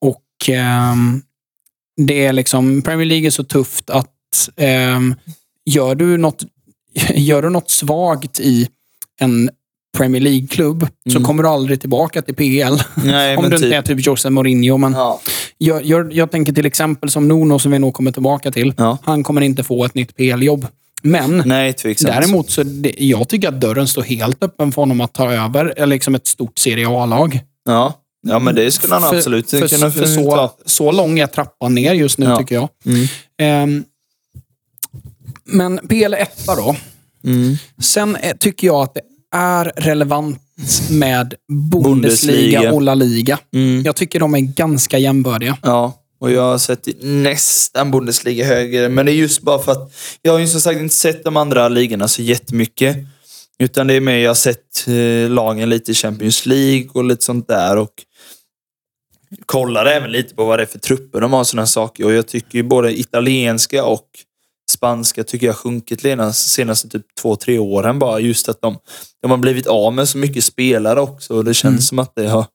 och 0.00 0.48
ehm, 0.48 1.22
det 2.06 2.26
är 2.26 2.32
liksom, 2.32 2.82
Premier 2.82 3.06
League 3.06 3.26
är 3.26 3.30
så 3.30 3.44
tufft 3.44 3.90
att 3.90 4.48
ehm, 4.56 5.14
gör, 5.64 5.94
du 5.94 6.16
något, 6.16 6.44
gör 7.14 7.42
du 7.42 7.50
något 7.50 7.70
svagt 7.70 8.40
i 8.40 8.68
en 9.20 9.50
Premier 9.96 10.20
League-klubb 10.22 10.86
så 11.08 11.16
Mm. 11.16 11.24
kommer 11.26 11.42
du 11.42 11.48
aldrig 11.48 11.80
tillbaka 11.80 12.22
till 12.22 12.34
PL. 12.34 12.76
Nej, 13.04 13.36
Om 13.36 13.42
du 13.50 13.56
inte 13.56 13.58
typ. 13.58 13.74
är 13.74 13.82
typ 13.82 14.06
Jose 14.06 14.30
Mourinho. 14.30 14.76
Men 14.76 14.92
Ja. 14.92 15.20
jag, 15.58 15.84
jag, 15.84 16.12
jag 16.12 16.30
tänker 16.30 16.52
till 16.52 16.66
exempel 16.66 17.10
som 17.10 17.28
Nuno 17.28 17.58
som 17.58 17.72
vi 17.72 17.78
nog 17.78 17.94
kommer 17.94 18.12
tillbaka 18.12 18.50
till. 18.50 18.74
Ja. 18.76 18.98
Han 19.02 19.22
kommer 19.22 19.40
inte 19.40 19.62
få 19.62 19.84
ett 19.84 19.94
nytt 19.94 20.16
PL-jobb. 20.16 20.66
Men 21.02 21.42
Nej. 21.46 21.74
Däremot 22.00 22.50
så 22.50 22.62
det, 22.62 22.94
jag 22.98 23.28
tycker 23.28 23.48
att 23.48 23.60
dörren 23.60 23.88
står 23.88 24.02
helt 24.02 24.44
öppen 24.44 24.72
för 24.72 24.82
honom 24.82 25.00
att 25.00 25.12
ta 25.12 25.32
över 25.32 25.74
eh, 25.76 25.86
liksom 25.86 26.14
ett 26.14 26.26
stort 26.26 26.58
Serie 26.58 26.88
A-lag. 26.88 27.40
Ja. 27.64 27.94
ja, 28.28 28.38
men 28.38 28.54
det 28.54 28.72
skulle 28.72 28.94
han 28.94 29.02
För- 29.10 29.16
absolut 29.16 29.50
för, 29.50 29.68
kunna 29.68 29.90
för 29.90 30.06
så, 30.06 30.50
så 30.66 30.92
lång 30.92 31.18
är 31.18 31.26
trappan 31.26 31.74
ner 31.74 31.92
just 31.94 32.18
nu 32.18 32.26
Ja. 32.26 32.36
tycker 32.36 32.54
jag. 32.54 32.68
Mm. 32.86 33.06
Ehm, 33.42 33.84
men 35.44 35.80
PL 35.88 36.14
1 36.14 36.46
då. 36.46 36.76
Mm. 37.24 37.56
Sen 37.82 38.16
eh, 38.16 38.36
tycker 38.36 38.66
jag 38.66 38.82
att 38.82 38.94
det 38.94 39.00
är 39.36 39.72
relevant 39.76 40.38
med 40.90 41.34
Bundesliga, 41.72 41.80
Bundesliga. 41.80 42.72
och 42.72 42.82
La 42.82 42.94
Liga. 42.94 43.38
Mm. 43.54 43.82
Jag 43.82 43.96
tycker 43.96 44.20
de 44.20 44.34
är 44.34 44.40
ganska 44.40 44.98
jämbördiga. 44.98 45.58
Ja, 45.62 45.92
och 46.20 46.30
jag 46.30 46.42
har 46.42 46.58
sett 46.58 47.02
nästan 47.02 47.90
Bundesliga 47.90 48.44
högre. 48.46 48.88
Men 48.88 49.06
det 49.06 49.12
är 49.12 49.16
just 49.16 49.42
bara 49.42 49.58
för 49.58 49.72
att 49.72 49.92
jag 50.22 50.32
har 50.32 50.38
ju 50.38 50.46
som 50.46 50.60
sagt 50.60 50.80
inte 50.80 50.94
sett 50.94 51.24
de 51.24 51.36
andra 51.36 51.68
ligorna 51.68 52.08
så 52.08 52.22
jättemycket. 52.22 52.96
Utan 53.58 53.86
det 53.86 53.94
är 53.94 54.00
mer 54.00 54.16
jag 54.18 54.30
har 54.30 54.34
sett 54.34 54.88
eh, 54.88 55.30
lagen 55.30 55.68
lite 55.68 55.90
i 55.90 55.94
Champions 55.94 56.46
League 56.46 56.88
och 56.94 57.04
lite 57.04 57.24
sånt 57.24 57.48
där. 57.48 57.76
Och 57.76 57.92
kollar 59.46 59.86
även 59.86 60.12
lite 60.12 60.34
på 60.34 60.44
vad 60.44 60.58
det 60.58 60.62
är 60.62 60.66
för 60.66 60.78
trupper 60.78 61.20
de 61.20 61.32
har 61.32 61.40
och 61.40 61.46
sådana 61.46 61.66
saker. 61.66 62.04
Och 62.04 62.12
jag 62.12 62.26
tycker 62.28 62.58
ju 62.58 62.62
både 62.62 63.00
italienska 63.00 63.84
och 63.84 64.06
spanska 64.70 65.24
tycker 65.24 65.46
jag 65.46 65.56
sjunkit 65.56 66.02
de 66.02 66.32
senaste 66.32 66.88
typ 66.88 67.06
två, 67.20 67.36
tre 67.36 67.58
åren 67.58 67.98
bara. 67.98 68.20
Just 68.20 68.48
att 68.48 68.62
de, 68.62 68.78
de 69.22 69.30
har 69.30 69.38
blivit 69.38 69.66
av 69.66 69.92
med 69.92 70.08
så 70.08 70.18
mycket 70.18 70.44
spelare 70.44 71.00
också. 71.00 71.34
Och 71.34 71.44
det 71.44 71.54
känns 71.54 71.72
Mm. 71.72 71.82
som 71.82 71.98
att 71.98 72.12
det 72.14 72.28
har 72.28 72.46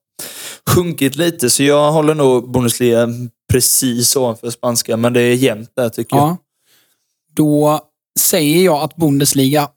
sjunkit 0.70 1.16
lite. 1.16 1.50
Så 1.50 1.62
jag 1.62 1.92
håller 1.92 2.14
nog 2.14 2.52
Bundesliga 2.52 3.08
precis 3.52 4.16
ovanför 4.16 4.50
spanska. 4.50 4.96
Men 4.96 5.12
det 5.12 5.20
är 5.20 5.34
jämnt 5.34 5.70
där 5.76 5.88
tycker 5.88 6.16
jag. 6.16 6.24
Ja. 6.28 6.36
Då 7.32 7.80
säger 8.18 8.64
jag 8.64 8.82
att 8.82 8.96
Bundesliga... 8.96 9.68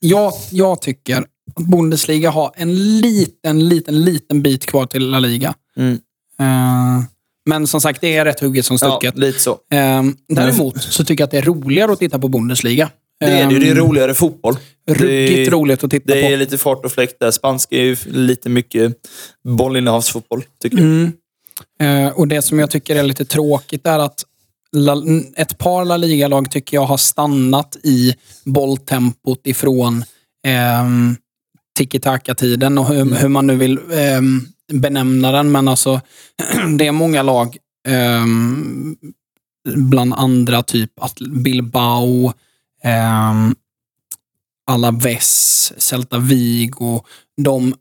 Jag, 0.00 0.32
jag 0.50 0.82
tycker 0.82 1.16
att 1.56 1.64
Bundesliga 1.70 2.30
har 2.30 2.52
en 2.56 3.00
liten, 3.00 3.68
liten, 3.68 4.04
liten 4.04 4.42
bit 4.42 4.66
kvar 4.66 4.86
till 4.86 5.10
La 5.10 5.18
Liga. 5.18 5.54
Mm. 5.76 5.92
Eh, 6.40 7.04
men 7.48 7.66
som 7.66 7.80
sagt, 7.80 8.00
det 8.00 8.16
är 8.16 8.24
rätt 8.24 8.40
hugget 8.40 8.66
som 8.66 8.78
Ja, 8.80 8.90
stucket. 9.00 9.18
lite 9.18 9.40
så. 9.40 9.50
Eh, 9.50 10.02
däremot 10.28 10.82
så 10.82 11.04
tycker 11.04 11.22
jag 11.22 11.26
att 11.26 11.30
det 11.30 11.38
är 11.38 11.42
roligare 11.42 11.92
att 11.92 11.98
titta 11.98 12.18
på 12.18 12.28
Bundesliga. 12.28 12.90
Det 13.20 13.26
är 13.26 13.46
det 13.48 13.54
ju. 13.54 13.60
Det 13.60 13.68
är 13.68 13.76
Eh, 13.76 13.76
roligare 13.84 14.14
fotboll. 14.14 14.56
Ruggigt 14.90 15.50
det, 15.50 15.50
roligt 15.50 15.84
att 15.84 15.90
titta 15.90 16.14
Det 16.14 16.22
på. 16.22 16.28
är 16.28 16.36
lite 16.36 16.58
fart 16.58 16.84
och 16.84 16.92
fläkt 16.92 17.16
där. 17.20 17.30
Spanska 17.30 17.76
är 17.76 17.82
ju 17.82 17.96
lite 18.06 18.48
mycket 18.48 18.92
bollinnehavsfotboll, 19.48 20.44
tycker 20.62 20.76
jag. 20.76 20.86
Mm. 20.86 21.12
Eh, 21.80 22.08
och 22.08 22.28
Det 22.28 22.42
som 22.42 22.58
jag 22.58 22.70
tycker 22.70 22.96
är 22.96 23.02
lite 23.02 23.24
tråkigt 23.24 23.86
är 23.86 23.98
att 23.98 24.24
ett 25.36 25.58
par 25.58 25.84
La 25.84 25.96
Liga-lag 25.96 26.50
tycker 26.50 26.76
jag 26.76 26.86
har 26.86 26.96
stannat 26.96 27.76
i 27.82 28.14
bolltempot 28.44 29.46
ifrån 29.46 30.04
ehm, 30.46 31.16
tiki-taka-tiden 31.78 32.78
och 32.78 32.86
hur, 32.86 33.14
hur 33.14 33.28
man 33.28 33.46
nu 33.46 33.56
vill 33.56 33.78
ehm, 33.92 34.40
benämna 34.72 35.32
den. 35.32 35.52
Men 35.52 35.68
alltså, 35.68 36.00
det 36.78 36.86
är 36.86 36.92
många 36.92 37.22
lag, 37.22 37.56
ehm, 37.88 38.96
bland 39.74 40.14
andra 40.14 40.62
typ 40.62 40.92
Bilbao, 41.30 42.32
um, 42.84 43.54
Alaves, 44.66 45.72
Celta 45.76 46.18
Vigo, 46.18 47.04
de 47.36 47.74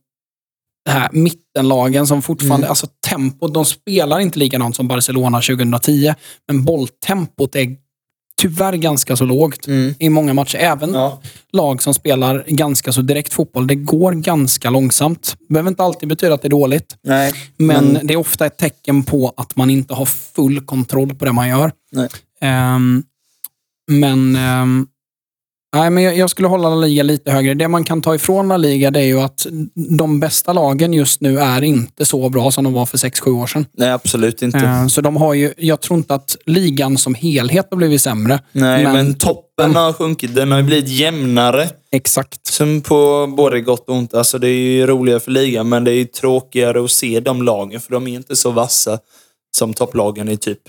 här 0.89 1.09
mittenlagen 1.11 2.07
som 2.07 2.21
fortfarande, 2.21 2.69
alltså 2.69 2.87
tempot, 3.07 3.53
de 3.53 3.65
spelar 3.65 4.19
inte 4.19 4.39
likadant 4.39 4.75
som 4.75 4.87
Barcelona 4.87 5.41
2010, 5.41 6.13
men 6.47 6.63
bolltempot 6.65 7.55
är 7.55 7.75
tyvärr 8.41 8.73
ganska 8.73 9.15
så 9.15 9.25
lågt 9.25 9.67
i 9.99 10.09
många 10.09 10.33
matcher. 10.33 10.57
Även 10.57 10.93
Ja. 10.93 11.21
lag 11.53 11.81
som 11.83 11.93
spelar 11.93 12.45
ganska 12.47 12.91
så 12.91 13.01
direkt 13.01 13.33
fotboll, 13.33 13.67
det 13.67 13.75
går 13.75 14.11
ganska 14.11 14.69
långsamt. 14.69 15.35
Det 15.39 15.53
behöver 15.53 15.69
inte 15.69 15.83
alltid 15.83 16.09
betyda 16.09 16.33
att 16.33 16.41
det 16.41 16.47
är 16.47 16.49
dåligt, 16.49 16.97
Nej. 17.03 17.33
men 17.57 17.99
det 18.03 18.13
är 18.13 18.17
ofta 18.17 18.45
ett 18.45 18.57
tecken 18.57 19.03
på 19.03 19.33
att 19.37 19.55
man 19.55 19.69
inte 19.69 19.93
har 19.93 20.05
full 20.05 20.65
kontroll 20.65 21.15
på 21.15 21.25
det 21.25 21.31
man 21.31 21.49
gör. 21.49 21.71
Ehm, 22.41 23.03
men 23.91 24.35
ehm, 24.35 24.87
nej, 25.75 25.89
men 25.89 26.03
jag, 26.03 26.17
jag 26.17 26.29
skulle 26.29 26.47
hålla 26.47 26.69
La 26.69 26.75
Liga 26.75 27.03
lite 27.03 27.31
högre. 27.31 27.53
Det 27.53 27.67
man 27.67 27.83
kan 27.83 28.01
ta 28.01 28.15
ifrån 28.15 28.47
La 28.47 28.57
Liga 28.57 28.91
det 28.91 28.99
är 28.99 29.03
ju 29.03 29.19
att 29.19 29.47
de 29.97 30.19
bästa 30.19 30.53
lagen 30.53 30.93
just 30.93 31.21
nu 31.21 31.39
är 31.39 31.61
inte 31.61 32.05
så 32.05 32.29
bra 32.29 32.51
som 32.51 32.63
de 32.63 32.73
var 32.73 32.85
för 32.85 32.97
6-7 32.97 33.41
år 33.41 33.47
sedan. 33.47 33.65
Nej, 33.77 33.91
absolut 33.91 34.41
inte. 34.41 34.57
Ehm, 34.57 34.89
så 34.89 35.01
de 35.01 35.17
har 35.17 35.33
ju, 35.33 35.53
jag 35.57 35.81
tror 35.81 35.97
inte 35.97 36.15
att 36.15 36.37
ligan 36.45 36.97
som 36.97 37.15
helhet 37.15 37.67
har 37.69 37.77
blivit 37.77 38.01
sämre. 38.01 38.39
Nej, 38.51 38.83
men, 38.83 39.17
toppen 39.17 39.75
har 39.75 39.93
sjunkit. 39.93 40.35
Den 40.35 40.51
har 40.51 40.57
ju 40.57 40.63
blivit 40.63 40.89
jämnare. 40.89 41.69
Exakt. 41.91 42.47
Som 42.47 42.81
på 42.81 43.27
både 43.37 43.61
gott 43.61 43.89
och 43.89 43.95
ont. 43.95 44.13
Alltså 44.13 44.39
det 44.39 44.47
är 44.47 44.51
ju 44.51 44.87
roligare 44.87 45.19
för 45.19 45.31
ligan, 45.31 45.69
men 45.69 45.83
det 45.83 45.91
är 45.91 45.95
ju 45.95 46.05
tråkigare 46.05 46.83
att 46.83 46.91
se 46.91 47.19
de 47.19 47.41
lagen, 47.41 47.81
för 47.81 47.91
de 47.91 48.07
är 48.07 48.15
inte 48.15 48.35
så 48.35 48.51
vassa 48.51 48.99
som 49.57 49.73
topplagen 49.73 50.29
i 50.29 50.37
typ 50.37 50.61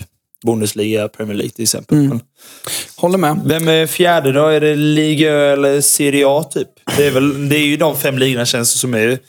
Bundesliga, 0.45 1.07
Premier 1.07 1.35
League 1.35 1.51
till 1.51 1.63
exempel. 1.63 1.97
Men 1.97 2.21
Håller 2.95 3.17
med. 3.17 3.41
Vem 3.45 3.67
är 3.67 3.87
fjärde 3.87 4.31
då? 4.31 4.45
Är 4.47 4.61
det 4.61 4.75
Liga 4.75 5.29
Ö 5.31 5.53
eller 5.53 5.81
Serie 5.81 6.25
A 6.27 6.43
typ? 6.43 6.67
Det 6.97 7.07
är, 7.07 7.11
väl, 7.11 7.49
det 7.49 7.55
är 7.57 7.65
ju 7.65 7.77
de 7.77 7.97
fem 7.97 8.17
ligorna 8.17 8.45
känns 8.45 8.73
det 8.73 8.79
som 8.79 8.93
är 8.93 9.19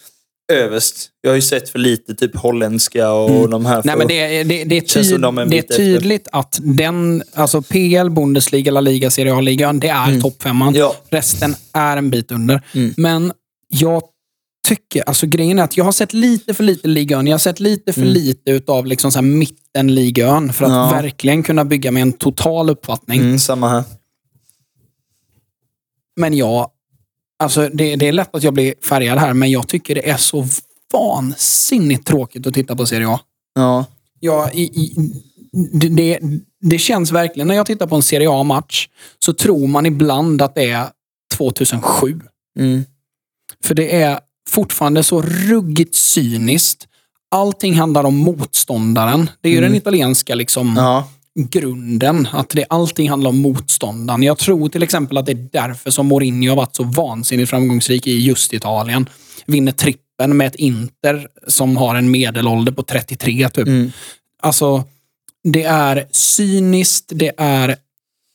överst. 0.52 1.08
Jag 1.20 1.30
har 1.30 1.34
ju 1.36 1.42
sett 1.42 1.68
för 1.70 1.78
lite 1.78 2.14
typ 2.14 2.36
holländska 2.36 3.10
och 3.12 3.50
de 3.50 3.66
här. 3.66 3.74
Mm. 3.74 3.82
Nej, 3.84 3.96
men 3.96 4.06
det, 4.08 4.18
är- 4.38 4.44
det, 4.44 4.64
det, 4.64 4.76
är, 4.76 4.80
Känns 4.80 5.08
som 5.08 5.16
tyd, 5.16 5.20
de 5.22 5.38
är 5.38 5.46
det 5.46 5.56
är 5.56 5.60
efter. 5.60 5.76
tydligt 5.76 6.28
att 6.32 6.58
den, 6.62 7.22
alltså 7.34 7.62
PL, 7.62 8.10
Bundesliga, 8.10 8.72
La 8.72 8.80
Liga, 8.80 9.10
Serie 9.10 9.34
A-ligan, 9.34 9.80
det 9.80 9.88
är 9.88 10.20
toppfemman. 10.20 10.74
Ja. 10.74 10.96
Resten 11.10 11.54
är 11.72 11.96
en 11.96 12.10
bit 12.10 12.32
under. 12.32 12.62
Mm. 12.74 12.94
Men 12.96 13.32
jag 13.68 14.02
tycker, 14.68 15.02
alltså 15.06 15.26
grejen 15.26 15.58
är 15.58 15.62
att 15.62 15.76
jag 15.76 15.84
har 15.84 15.92
sett 15.92 16.12
lite 16.12 16.54
för 16.54 16.64
lite 16.64 16.88
ligan. 16.88 17.26
Jag 17.26 17.34
har 17.34 17.38
sett 17.38 17.60
lite 17.60 17.92
för 17.92 18.04
lite 18.04 18.50
utav 18.50 18.86
liksom 18.86 19.12
så 19.12 19.18
här 19.18 19.26
mittenligan 19.26 20.52
för 20.52 20.64
att 20.64 20.70
Mm. 20.70 20.80
Ja. 20.82 20.90
verkligen 20.90 21.42
kunna 21.42 21.64
bygga 21.64 21.90
mig 21.90 22.02
en 22.02 22.12
total 22.12 22.70
uppfattning. 22.70 23.20
Mm, 23.20 23.38
samma 23.38 23.68
här. 23.68 23.84
Men 26.16 26.34
jag, 26.34 26.70
alltså 27.38 27.68
det, 27.72 27.96
det 27.96 28.08
är 28.08 28.12
lätt 28.12 28.34
att 28.34 28.42
jag 28.42 28.54
blir 28.54 28.74
färgad 28.88 29.18
här, 29.18 29.34
men 29.34 29.50
jag 29.50 29.68
tycker 29.68 29.94
det 29.94 30.08
är 30.10 30.16
så 30.16 30.46
vansinnigt 30.92 32.06
tråkigt 32.06 32.46
att 32.46 32.54
titta 32.54 32.76
på 32.76 32.86
Serie 32.86 33.08
A. 33.08 33.20
Ja. 33.54 33.84
Ja, 34.20 34.50
i, 34.50 34.62
i, 34.62 34.94
det, 35.72 35.88
det, 35.88 36.18
det 36.60 36.78
känns 36.78 37.12
verkligen, 37.12 37.48
när 37.48 37.54
jag 37.54 37.66
tittar 37.66 37.86
på 37.86 37.96
en 37.96 38.02
Serie 38.02 38.30
A-match, 38.30 38.88
så 39.18 39.32
tror 39.32 39.66
man 39.66 39.86
ibland 39.86 40.42
att 40.42 40.54
det 40.54 40.70
är 40.70 40.86
2007. 41.36 42.20
Mm. 42.58 42.84
För 43.64 43.74
det 43.74 44.02
är 44.02 44.20
fortfarande 44.48 45.02
så 45.02 45.22
ruggigt 45.22 45.94
cyniskt. 45.94 46.88
Allting 47.30 47.74
handlar 47.74 48.04
om 48.04 48.16
motståndaren. 48.16 49.30
Det 49.40 49.48
är 49.48 49.52
ju 49.52 49.60
den 49.60 49.74
italienska 49.74 50.34
liksom, 50.34 50.74
Ja. 50.76 51.08
grunden. 51.34 52.28
Att 52.32 52.48
det, 52.50 52.64
allting 52.68 53.10
handlar 53.10 53.30
om 53.30 53.38
motståndaren. 53.38 54.22
Jag 54.22 54.38
tror 54.38 54.68
till 54.68 54.82
exempel 54.82 55.16
att 55.16 55.26
det 55.26 55.32
är 55.32 55.48
därför 55.52 55.90
som 55.90 56.06
Mourinho 56.06 56.48
har 56.48 56.56
varit 56.56 56.76
så 56.76 56.82
vansinnigt 56.82 57.50
framgångsrik 57.50 58.06
i 58.06 58.18
just 58.18 58.52
Italien. 58.52 59.08
Vinner 59.46 59.72
trippen 59.72 60.36
med 60.36 60.46
ett 60.46 60.54
Inter 60.54 61.28
som 61.46 61.76
har 61.76 61.94
en 61.94 62.10
medelålder 62.10 62.72
på 62.72 62.82
33 62.82 63.48
typ. 63.48 63.66
Mm. 63.66 63.92
Alltså, 64.42 64.84
det 65.44 65.62
är 65.62 66.06
cyniskt, 66.10 67.12
det 67.14 67.32
är 67.36 67.76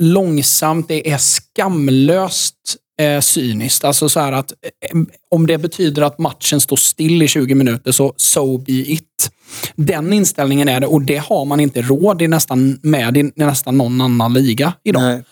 långsamt, 0.04 0.88
det 0.88 1.12
är 1.12 1.18
skamlöst 1.18 2.56
eh, 3.02 3.20
cyniskt. 3.20 3.84
Alltså 3.84 4.10
så 4.10 4.20
att 4.20 4.52
eh, 4.52 5.00
om 5.30 5.48
det 5.48 5.58
betyder 5.58 6.02
att 6.02 6.20
matchen 6.20 6.62
står 6.62 6.76
still 6.76 7.22
i 7.22 7.28
20 7.28 7.56
minuter 7.56 7.92
så 7.92 8.14
so 8.18 8.58
be 8.58 8.72
it. 8.74 9.32
Den 9.76 10.14
inställningen 10.14 10.70
är 10.70 10.80
det 10.80 10.88
och 10.88 11.02
det 11.02 11.18
har 11.18 11.46
man 11.46 11.60
inte 11.60 11.82
råd 11.82 12.22
i 12.22 12.28
nästan, 12.28 12.80
med 12.84 13.18
i 13.18 13.32
nästan 13.36 13.78
någon 13.78 14.02
annan 14.02 14.34
liga 14.34 14.74
idag. 14.84 15.02
Nej. 15.04 15.24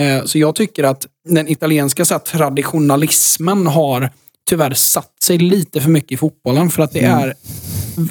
Eh, 0.00 0.24
Så 0.24 0.38
jag 0.38 0.54
tycker 0.54 0.84
att 0.84 1.06
den 1.28 1.48
italienska 1.48 2.04
så 2.04 2.14
här, 2.14 2.18
traditionalismen 2.18 3.66
har 3.66 4.10
tyvärr 4.48 4.74
satt 4.74 5.22
sig 5.22 5.38
lite 5.38 5.80
för 5.80 5.90
mycket 5.90 6.12
i 6.12 6.16
fotbollen. 6.16 6.70
För 6.70 6.82
att 6.82 6.92
det, 6.92 7.04
är, 7.04 7.34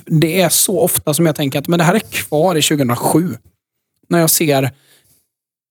det 0.06 0.42
är 0.42 0.50
så 0.50 0.80
ofta 0.80 1.14
som 1.14 1.26
jag 1.26 1.36
tänker 1.36 1.60
att 1.60 1.68
men 1.68 1.80
det 1.80 1.86
här 1.86 1.96
är 1.96 2.00
kvar 2.00 2.56
i 2.56 2.62
2007. 2.62 3.38
När 4.10 4.20
jag 4.20 4.30
ser 4.30 4.72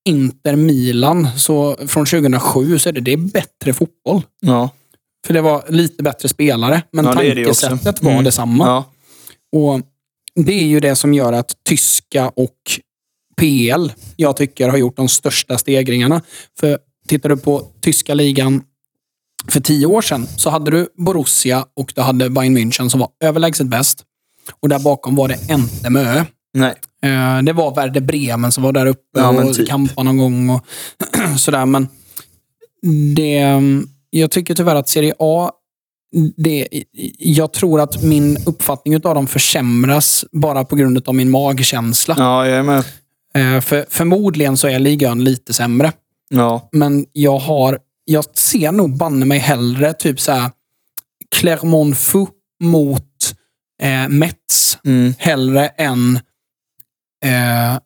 Inter 0.08 0.56
Milan 0.56 1.28
så, 1.36 1.76
från 1.86 2.06
2007 2.06 2.78
så 2.78 2.88
är 2.88 2.92
det, 2.92 3.00
det 3.00 3.12
är 3.12 3.16
bättre 3.16 3.72
fotboll. 3.74 4.22
Ja. 4.40 4.70
För 5.26 5.34
det 5.34 5.40
var 5.40 5.64
lite 5.68 6.02
bättre 6.02 6.28
spelare, 6.28 6.82
men 6.92 7.04
Ja, 7.04 7.14
det 7.14 7.26
är 7.30 7.34
det 7.34 7.44
tankesättet 7.44 8.02
var 8.02 8.12
Mm. 8.12 8.24
detsamma. 8.24 8.66
Ja. 8.66 8.84
Och 9.60 9.80
Det 10.44 10.52
är 10.52 10.66
ju 10.66 10.80
det 10.80 10.96
som 10.96 11.14
gör 11.14 11.32
att 11.32 11.52
tyska 11.68 12.28
och 12.28 12.56
PL, 13.36 13.92
jag 14.16 14.36
tycker, 14.36 14.68
har 14.68 14.76
gjort 14.78 14.96
de 14.96 15.08
största 15.08 15.58
stegringarna. 15.58 16.22
För 16.60 16.78
tittar 17.08 17.28
du 17.28 17.36
på 17.36 17.66
tyska 17.80 18.14
ligan 18.14 18.62
för 19.48 19.60
tio 19.60 19.86
år 19.86 20.02
sedan 20.02 20.26
så 20.36 20.50
hade 20.50 20.70
du 20.70 20.88
Borussia 20.96 21.66
och 21.76 21.92
du 21.94 22.00
hade 22.00 22.30
Bayern 22.30 22.58
München 22.58 22.88
som 22.88 23.00
var 23.00 23.08
överlägset 23.20 23.66
bäst. 23.66 24.04
Och 24.60 24.68
där 24.68 24.78
bakom 24.78 25.14
var 25.16 25.28
det 25.28 25.38
inte 25.50 25.90
Mö. 25.90 26.24
Nej. 26.54 26.74
Eh, 27.02 27.42
Det 27.42 27.52
var 27.52 27.74
Werder 27.74 28.00
Bremen 28.00 28.52
som 28.52 28.62
var 28.64 28.72
där 28.72 28.86
uppe 28.86 29.00
Ja, 29.20 29.44
och 29.44 29.54
typ. 29.54 29.68
kampade 29.68 30.04
någon 30.04 30.16
gång 30.18 30.50
och 30.50 30.64
sådär. 31.38 31.66
Men 31.66 31.88
det, 33.16 33.40
jag 34.10 34.30
tycker 34.30 34.54
tyvärr 34.54 34.74
att 34.74 34.88
Serie 34.88 35.14
A, 35.18 35.50
det, 36.36 36.68
jag 37.18 37.52
tror 37.52 37.80
att 37.80 38.02
min 38.02 38.36
uppfattning 38.46 38.94
av 38.94 39.00
dem 39.14 39.26
försämras 39.26 40.24
bara 40.32 40.64
på 40.64 40.76
grund 40.76 41.08
av 41.08 41.14
min 41.14 41.30
magkänsla. 41.30 42.14
Ja, 42.18 42.46
jag 42.48 42.58
är 42.58 42.62
med. 42.62 42.84
Eh, 43.34 43.60
För, 43.60 43.86
förmodligen 43.90 44.56
så 44.56 44.68
är 44.68 44.78
ligan 44.78 45.24
lite 45.24 45.52
sämre. 45.54 45.92
Ja. 46.28 46.68
Men 46.72 47.06
jag 47.12 47.38
har, 47.38 47.78
jag 48.04 48.24
ser 48.38 48.72
nog 48.72 48.96
banne 48.96 49.26
mig 49.26 49.38
hellre 49.38 49.92
typ 49.92 50.20
så 50.20 50.32
här 50.32 50.50
Clermont-Foot 51.36 52.30
mot 52.64 53.34
eh, 53.82 54.08
Mets 54.08 54.78
Mm. 54.86 55.14
hellre 55.18 55.68
än 55.68 56.20
eh, 57.24 57.78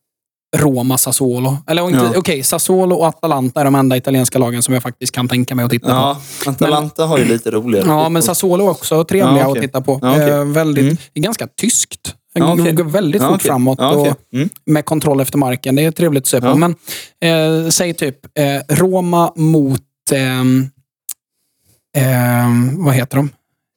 Roma 0.57 0.99
Sassuolo. 0.99 1.57
Eller 1.67 1.89
inte, 1.91 2.11
Ja. 2.13 2.19
okej, 2.19 2.43
Sassuolo 2.43 2.95
och 2.97 3.07
Atalanta 3.07 3.61
är 3.61 3.65
de 3.65 3.75
enda 3.75 3.97
italienska 3.97 4.39
lagen 4.39 4.63
som 4.63 4.75
jag 4.75 4.83
faktiskt 4.83 5.13
kan 5.15 5.29
tänka 5.29 5.55
mig 5.55 5.65
att 5.65 5.71
titta 5.71 5.87
på. 5.87 5.93
Ja, 5.93 6.21
Atalanta 6.47 7.07
har 7.07 7.19
ju 7.19 7.25
lite 7.25 7.51
roligare. 7.51 7.87
Ja, 7.89 8.09
men 8.09 8.23
Sassuolo 8.23 8.65
är 8.67 8.71
också 8.71 9.05
trevliga 9.05 9.39
Ja, 9.43 9.47
okej. 9.49 9.59
att 9.61 9.67
titta 9.67 9.81
på. 9.81 9.99
Ja, 10.03 10.13
okej. 10.13 10.29
Eh, 10.31 10.45
väldigt, 10.45 10.83
Mm. 10.85 10.97
Ganska 11.15 11.47
tyskt. 11.47 12.15
Ja, 12.35 12.53
okej. 12.53 12.73
går 12.73 12.85
väldigt 12.85 13.23
fort 13.23 13.43
framåt 13.43 13.79
och 13.81 14.07
Mm. 14.33 14.49
med 14.67 14.85
kontroll 14.85 15.21
efter 15.21 15.39
marken. 15.39 15.77
Det 15.77 15.85
är 15.85 15.91
trevligt 15.91 16.23
att 16.23 16.27
se 16.27 16.41
på. 16.41 16.55
Men 16.55 16.75
eh, 17.21 17.69
säg 17.71 17.95
typ 17.95 18.17
eh, 18.39 18.75
Roma 18.77 19.33
mot... 19.37 19.81
ehm, 20.13 20.67
ehm, 21.97 22.85
vad 22.85 22.95
heter 22.95 23.17
de? 23.17 23.31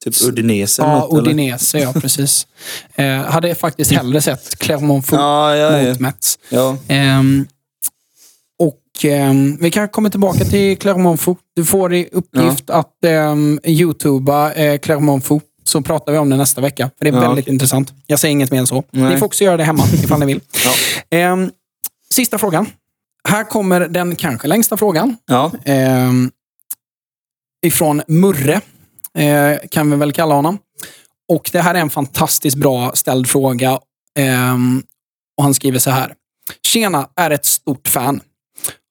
Typ 0.04 0.14
Udinese 0.22 0.82
eller 0.82 0.92
Ja, 0.94 1.00
något, 1.00 1.12
eller? 1.20 1.22
Udinese, 1.32 1.80
ja 1.80 1.94
precis. 1.94 2.48
eh, 2.96 3.06
hade 3.22 3.56
faktiskt 3.56 3.92
hellre 3.92 4.22
sett 4.22 4.58
Clermont-Foot 4.60 5.20
Ja, 5.20 5.56
ja, 5.56 5.82
ja. 5.82 5.90
mot 5.90 6.00
Mets. 6.00 6.40
ja. 6.50 6.78
Ehm, 6.88 7.48
och 8.60 9.06
ehm, 9.06 9.58
Vi 9.62 9.72
kan 9.72 9.90
komma 9.90 10.10
tillbaka 10.10 10.46
till 10.46 10.78
Clermont-Foot. 10.78 11.38
Du 11.56 11.66
får 11.66 11.94
i 11.94 12.10
uppgift 12.12 12.70
att 12.70 12.94
um, 13.06 13.60
youtuba 13.64 14.54
eh, 14.54 14.80
Clermont-Foot. 14.80 15.44
Så 15.64 15.82
pratar 15.82 16.12
vi 16.12 16.18
om 16.18 16.30
det 16.30 16.38
nästa 16.38 16.62
vecka. 16.62 16.92
För 16.98 17.06
det 17.06 17.10
är 17.10 17.20
väldigt 17.22 17.44
okej. 17.44 17.54
intressant. 17.54 17.94
Jag 18.08 18.20
säger 18.20 18.32
inget 18.32 18.52
mer 18.52 18.60
än 18.60 18.68
så. 18.68 18.84
Nej. 18.92 19.14
Ni 19.14 19.18
får 19.20 19.26
också 19.26 19.44
göra 19.44 19.58
det 19.58 19.64
hemma 19.64 19.84
ifall 19.94 20.20
ni 20.20 20.26
vill. 20.26 20.42
Ehm, 21.10 21.52
sista 22.14 22.38
frågan. 22.38 22.66
Här 23.30 23.44
kommer 23.44 23.80
den 23.88 24.16
kanske 24.16 24.48
längsta 24.48 24.78
frågan. 24.78 25.18
ja. 25.26 25.52
Ehm, 25.66 26.32
ifrån 27.66 28.02
Murre, 28.08 28.54
eh, 28.54 28.62
Eh, 29.18 29.58
kan 29.72 29.92
vi 29.92 29.98
väl 29.98 30.12
kalla 30.12 30.36
honom. 30.36 30.58
Och 31.30 31.50
Det 31.54 31.62
här 31.62 31.76
är 31.76 31.80
en 31.80 31.90
fantastiskt 31.90 32.58
bra 32.58 32.92
ställd 32.94 33.28
fråga. 33.28 33.80
Ehm, 34.20 34.84
och 35.38 35.44
Han 35.44 35.54
skriver 35.54 35.80
så 35.80 35.92
här. 35.92 36.14
Tjena, 36.68 37.10
är 37.16 37.32
ett 37.32 37.46
stort 37.46 37.88
fan. 37.88 38.22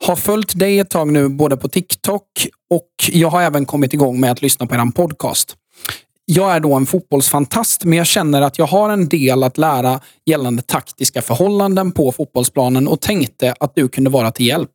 Har 0.06 0.16
följt 0.16 0.59
dig 0.59 0.78
ett 0.78 0.90
tag 0.90 1.12
nu 1.12 1.28
både 1.28 1.56
på 1.56 1.68
TikTok 1.68 2.48
och 2.70 2.88
jag 3.09 3.30
har 3.30 3.42
även 3.42 3.66
kommit 3.66 3.92
igång 3.92 4.20
med 4.20 4.30
att 4.30 4.42
lyssna 4.42 4.66
på 4.66 4.74
er 4.74 4.92
podcast. 4.92 5.56
Jag 6.24 6.52
är 6.52 6.61
då 6.61 6.74
en 6.74 6.87
fotbollsfantast, 6.87 7.85
men 7.85 7.98
jag 7.98 8.06
känner 8.06 8.42
att 8.42 8.59
jag 8.59 8.66
har 8.66 8.90
en 8.90 9.09
del 9.09 9.42
att 9.42 9.59
lära 9.59 10.00
gällande 10.26 10.62
taktiska 10.62 11.22
förhållanden 11.22 11.92
på 11.92 12.12
fotbollsplanen 12.12 12.88
och 12.88 13.00
tänkte 13.00 13.54
att 13.61 13.74
du 13.74 13.88
kunde 13.88 14.11
vara 14.11 14.30
till 14.30 14.46
hjälp. 14.46 14.70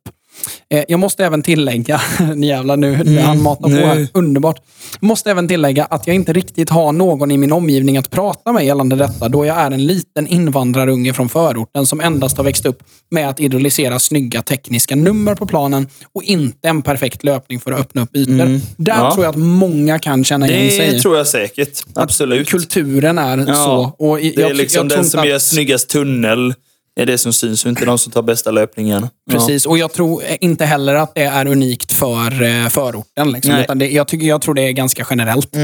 Eh, 0.70 0.84
Jag 0.88 1.00
måste 1.00 1.24
även 1.24 1.42
tillägga, 1.42 2.00
jävlar 2.36 2.76
nu, 2.76 3.00
nu 3.04 3.18
han 3.18 3.42
matar 3.42 3.68
på 3.68 3.86
här. 3.86 4.08
Underbart. 4.14 4.60
Måste 5.00 5.30
även 5.30 5.48
tillägga 5.48 5.84
att 5.84 6.06
jag 6.06 6.16
inte 6.16 6.32
riktigt 6.32 6.70
har 6.70 6.92
någon 6.92 7.30
i 7.30 7.38
min 7.38 7.52
omgivning 7.52 7.96
att 7.96 8.10
prata 8.10 8.52
med 8.52 8.64
gällande 8.66 8.96
detta, 8.96 9.28
då 9.28 9.46
jag 9.46 9.56
är 9.58 9.70
en 9.70 9.86
liten 9.86 10.26
invandrarunge 10.26 11.12
från 11.12 11.28
förorten 11.28 11.86
som 11.86 12.00
endast 12.00 12.36
har 12.36 12.44
växt 12.44 12.66
upp 12.66 12.78
med 13.10 13.28
att 13.28 13.40
idolisera 13.40 13.98
snygga 13.98 14.42
tekniska 14.42 14.96
nummer 14.96 15.34
på 15.34 15.46
planen 15.46 15.88
och 16.12 16.22
inte 16.22 16.68
en 16.68 16.82
perfekt 16.82 17.24
löpning 17.24 17.60
för 17.60 17.72
att 17.72 17.80
öppna 17.80 18.02
upp 18.02 18.16
ytor. 18.16 18.32
Där 18.36 18.44
Mm. 18.44 18.60
Ja. 18.76 19.10
tror 19.14 19.24
jag 19.24 19.30
att 19.30 19.36
många 19.40 19.98
kan 19.98 20.24
känna 20.24 20.48
igen 20.48 20.70
sig 20.70 20.92
Det 20.92 21.00
tror 21.00 21.16
jag 21.16 21.26
säkert. 21.26 21.82
Absolut. 21.94 22.48
Kulturen 22.48 23.18
är 23.18 23.38
Ja. 23.48 23.54
så. 23.54 23.94
Och 24.06 24.20
i- 24.20 24.30
Det 24.36 24.42
är 24.42 24.48
jag- 24.48 24.56
liksom 24.56 24.88
jag 24.88 24.98
den 24.98 25.04
som 25.10 25.20
att- 25.20 25.28
gör 25.28 25.38
snyggast 25.38 25.88
tunnel 25.88 26.54
är 27.00 27.06
det 27.06 27.18
som 27.18 27.32
syns 27.32 27.64
och 27.64 27.68
inte 27.68 27.84
de 27.84 27.98
som 27.98 28.12
tar 28.12 28.22
bästa 28.22 28.50
löpningen. 28.50 29.08
Precis, 29.30 29.66
och 29.66 29.78
jag 29.78 29.92
tror 29.92 30.22
inte 30.40 30.64
heller 30.64 30.94
att 30.94 31.14
det 31.14 31.22
är 31.24 31.46
unikt 31.46 31.92
för 31.92 32.42
eh, 32.42 32.68
förorten. 32.68 33.32
Liksom, 33.32 33.54
utan 33.64 33.78
det, 33.78 33.88
jag, 33.88 34.08
tycker, 34.08 34.26
jag 34.26 34.42
tror 34.42 34.54
det 34.54 34.62
är 34.62 34.72
ganska 34.72 35.06
generellt. 35.10 35.56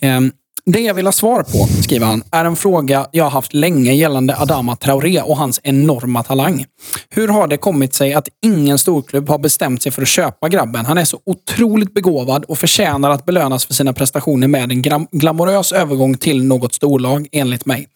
Ehm, 0.00 0.32
det 0.66 0.80
jag 0.80 0.94
vill 0.94 1.06
ha 1.06 1.12
svar 1.12 1.42
på, 1.42 1.82
skriver 1.82 2.06
han, 2.06 2.22
är 2.30 2.44
en 2.44 2.56
fråga 2.56 3.06
jag 3.12 3.24
har 3.24 3.30
haft 3.30 3.54
länge 3.54 3.92
gällande 3.92 4.36
Adama 4.38 4.76
Traoré 4.76 5.20
och 5.20 5.36
hans 5.36 5.60
enorma 5.62 6.22
talang. 6.22 6.64
Hur 7.10 7.28
har 7.28 7.46
det 7.48 7.56
kommit 7.56 7.94
sig 7.94 8.14
att 8.14 8.28
ingen 8.42 8.78
storklubb 8.78 9.28
har 9.28 9.38
bestämt 9.38 9.82
sig 9.82 9.92
för 9.92 10.02
att 10.02 10.08
köpa 10.08 10.48
grabben? 10.48 10.86
Han 10.86 10.98
är 10.98 11.04
så 11.04 11.18
otroligt 11.26 11.94
begåvad 11.94 12.44
och 12.44 12.58
förtjänar 12.58 13.10
att 13.10 13.24
belönas 13.24 13.66
för 13.66 13.74
sina 13.74 13.92
prestationer 13.92 14.48
med 14.48 14.72
en 14.72 14.82
gram- 14.82 15.08
glamorös 15.12 15.72
övergång 15.72 16.16
till 16.16 16.44
något 16.44 16.74
storlag, 16.74 17.28
enligt 17.32 17.66
mig. 17.66 17.86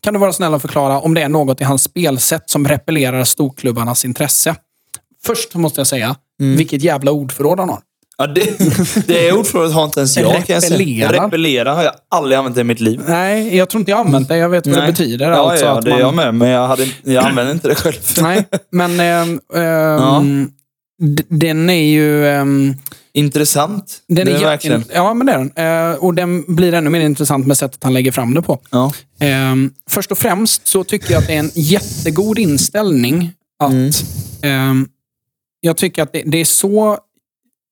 Kan 0.00 0.14
du 0.14 0.20
vara 0.20 0.32
snäll 0.32 0.54
och 0.54 0.62
förklara 0.62 1.00
om 1.00 1.14
det 1.14 1.22
är 1.22 1.28
något 1.28 1.60
i 1.60 1.64
hans 1.64 1.82
spelsätt 1.82 2.50
som 2.50 2.68
repellerar 2.68 3.24
storklubbarnas 3.24 4.04
intresse? 4.04 4.54
Först 5.24 5.54
måste 5.54 5.80
jag 5.80 5.86
säga, 5.86 6.16
Mm. 6.40 6.56
vilket 6.56 6.82
jävla 6.82 7.10
ordförråd 7.12 7.60
han 7.60 7.68
har. 7.68 7.78
Ja, 8.18 8.26
det, 8.26 8.58
det 9.06 9.32
ordförrådet 9.32 9.72
har 9.72 9.84
inte 9.84 10.00
ens 10.00 10.16
jag. 10.16 10.34
Repellera. 10.48 11.26
Repellera 11.26 11.74
har 11.74 11.82
jag 11.82 11.92
aldrig 12.10 12.38
använt 12.38 12.58
i 12.58 12.64
mitt 12.64 12.80
liv. 12.80 13.00
Nej, 13.08 13.56
jag 13.56 13.68
tror 13.70 13.80
inte 13.80 13.90
jag 13.90 13.98
har 13.98 14.04
använt 14.04 14.28
det. 14.28 14.36
Jag 14.36 14.48
vet 14.48 14.66
vad 14.66 14.76
det 14.76 14.80
Nej. 14.80 14.90
betyder. 14.92 15.30
Ja, 15.30 15.50
alltså 15.50 15.64
ja 15.66 15.78
att 15.78 15.84
det 15.84 15.90
är 15.90 15.92
man... 15.92 16.00
jag 16.00 16.14
med. 16.14 16.34
Men 16.34 16.48
jag, 16.48 16.66
hade, 16.68 16.86
jag 17.02 17.24
använder 17.24 17.52
inte 17.52 17.68
det 17.68 17.74
själv. 17.74 17.94
Nej, 18.20 18.44
men 18.72 19.00
ehm, 19.54 20.50
d- 21.02 21.22
den 21.28 21.70
är 21.70 21.84
ju... 21.84 22.28
ehm, 22.28 22.74
Intressant. 23.16 24.02
den 24.06 24.26
det 24.26 24.32
är 24.32 24.40
verkligen. 24.40 24.84
Ja, 24.94 25.14
men 25.14 25.26
det 25.26 25.32
är 25.32 25.38
den. 25.38 25.92
Eh, 25.92 25.98
och 25.98 26.14
den 26.14 26.54
blir 26.54 26.74
ännu 26.74 26.90
mer 26.90 27.00
intressant 27.00 27.46
med 27.46 27.56
sättet 27.58 27.84
han 27.84 27.92
lägger 27.92 28.12
fram 28.12 28.34
det 28.34 28.42
på. 28.42 28.58
Ja. 28.70 28.92
Ehm, 29.20 29.72
först 29.90 30.12
och 30.12 30.18
främst 30.18 30.66
så 30.66 30.84
tycker 30.84 31.12
jag 31.12 31.20
att 31.20 31.26
det 31.26 31.34
är 31.34 31.38
en 31.38 31.50
jättegod 31.54 32.38
inställning 32.38 33.32
att... 33.58 33.72
Mm. 33.72 33.90
ehm, 34.42 34.88
jag 35.60 35.76
tycker 35.76 36.02
att 36.02 36.12
det, 36.12 36.22
det 36.26 36.38
är 36.38 36.44
så... 36.44 36.98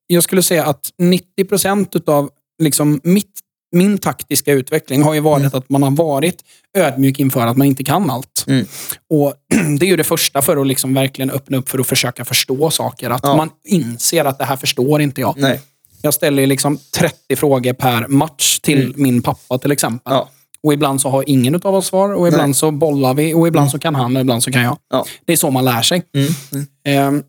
Jag 0.07 0.23
skulle 0.23 0.43
säga 0.43 0.65
att 0.65 0.91
90 0.99 1.45
procent 1.45 1.97
utav 1.97 2.31
liksom 2.63 3.01
mitt, 3.05 3.41
min 3.75 3.99
taktiska 3.99 4.53
utveckling 4.53 5.03
har 5.03 5.15
ju 5.15 5.21
varit 5.21 5.55
att 5.55 5.69
man 5.69 5.83
har 5.83 5.91
varit 5.91 6.45
ödmjuk 6.77 7.21
inför 7.21 7.47
att 7.47 7.57
man 7.57 7.67
inte 7.67 7.85
kan 7.85 8.11
allt. 8.11 8.45
Mm. 8.47 8.67
Och 9.11 9.35
Det 9.79 9.87
är 9.87 9.91
ju 9.91 9.97
det 9.97 10.05
första 10.05 10.43
för 10.43 10.57
att 10.57 10.67
liksom 10.67 10.95
verkligen 10.95 11.31
öppna 11.31 11.57
upp 11.57 11.69
för 11.69 11.79
att 11.79 11.87
försöka 11.87 12.25
förstå 12.25 12.71
saker. 12.71 13.11
Att 13.11 13.21
Ja. 13.23 13.37
man 13.37 13.51
inser 13.65 14.25
att 14.25 14.39
det 14.39 14.45
här 14.45 14.57
förstår 14.57 15.01
inte 15.01 15.21
jag. 15.21 15.35
Nej. 15.39 15.61
Jag 16.03 16.15
ställer 16.15 16.47
liksom 16.47 16.79
30 16.97 17.37
frågor 17.37 17.73
per 17.73 18.09
match 18.09 18.59
till 18.59 18.93
min 18.97 19.23
pappa 19.23 19.59
till 19.59 19.73
exempel. 19.73 20.13
Mm. 20.13 20.19
Ja. 20.19 20.31
Och 20.63 20.73
ibland 20.73 21.01
så 21.01 21.09
har 21.09 21.25
ingen 21.27 21.55
av 21.55 21.75
oss 21.75 21.87
svar 21.87 22.09
och 22.15 22.29
ibland 22.29 22.37
Nej. 22.41 22.45
Mm. 22.45 22.55
så 22.55 22.71
bollar 22.71 23.15
vi 23.15 23.35
och 23.35 23.49
ibland 23.49 23.71
så 23.71 23.79
kan 23.79 23.95
han 23.95 24.17
och 24.17 24.21
ibland 24.21 24.43
så 24.43 24.53
kan 24.53 24.63
jag. 24.63 24.79
Ja. 24.91 25.05
Det 25.25 25.33
är 25.33 25.37
så 25.37 25.51
man 25.51 25.65
lär 25.65 25.83
sig. 25.83 26.03
Mm. 26.15 26.33
Mm. 26.53 26.67
Ehm, 26.85 27.23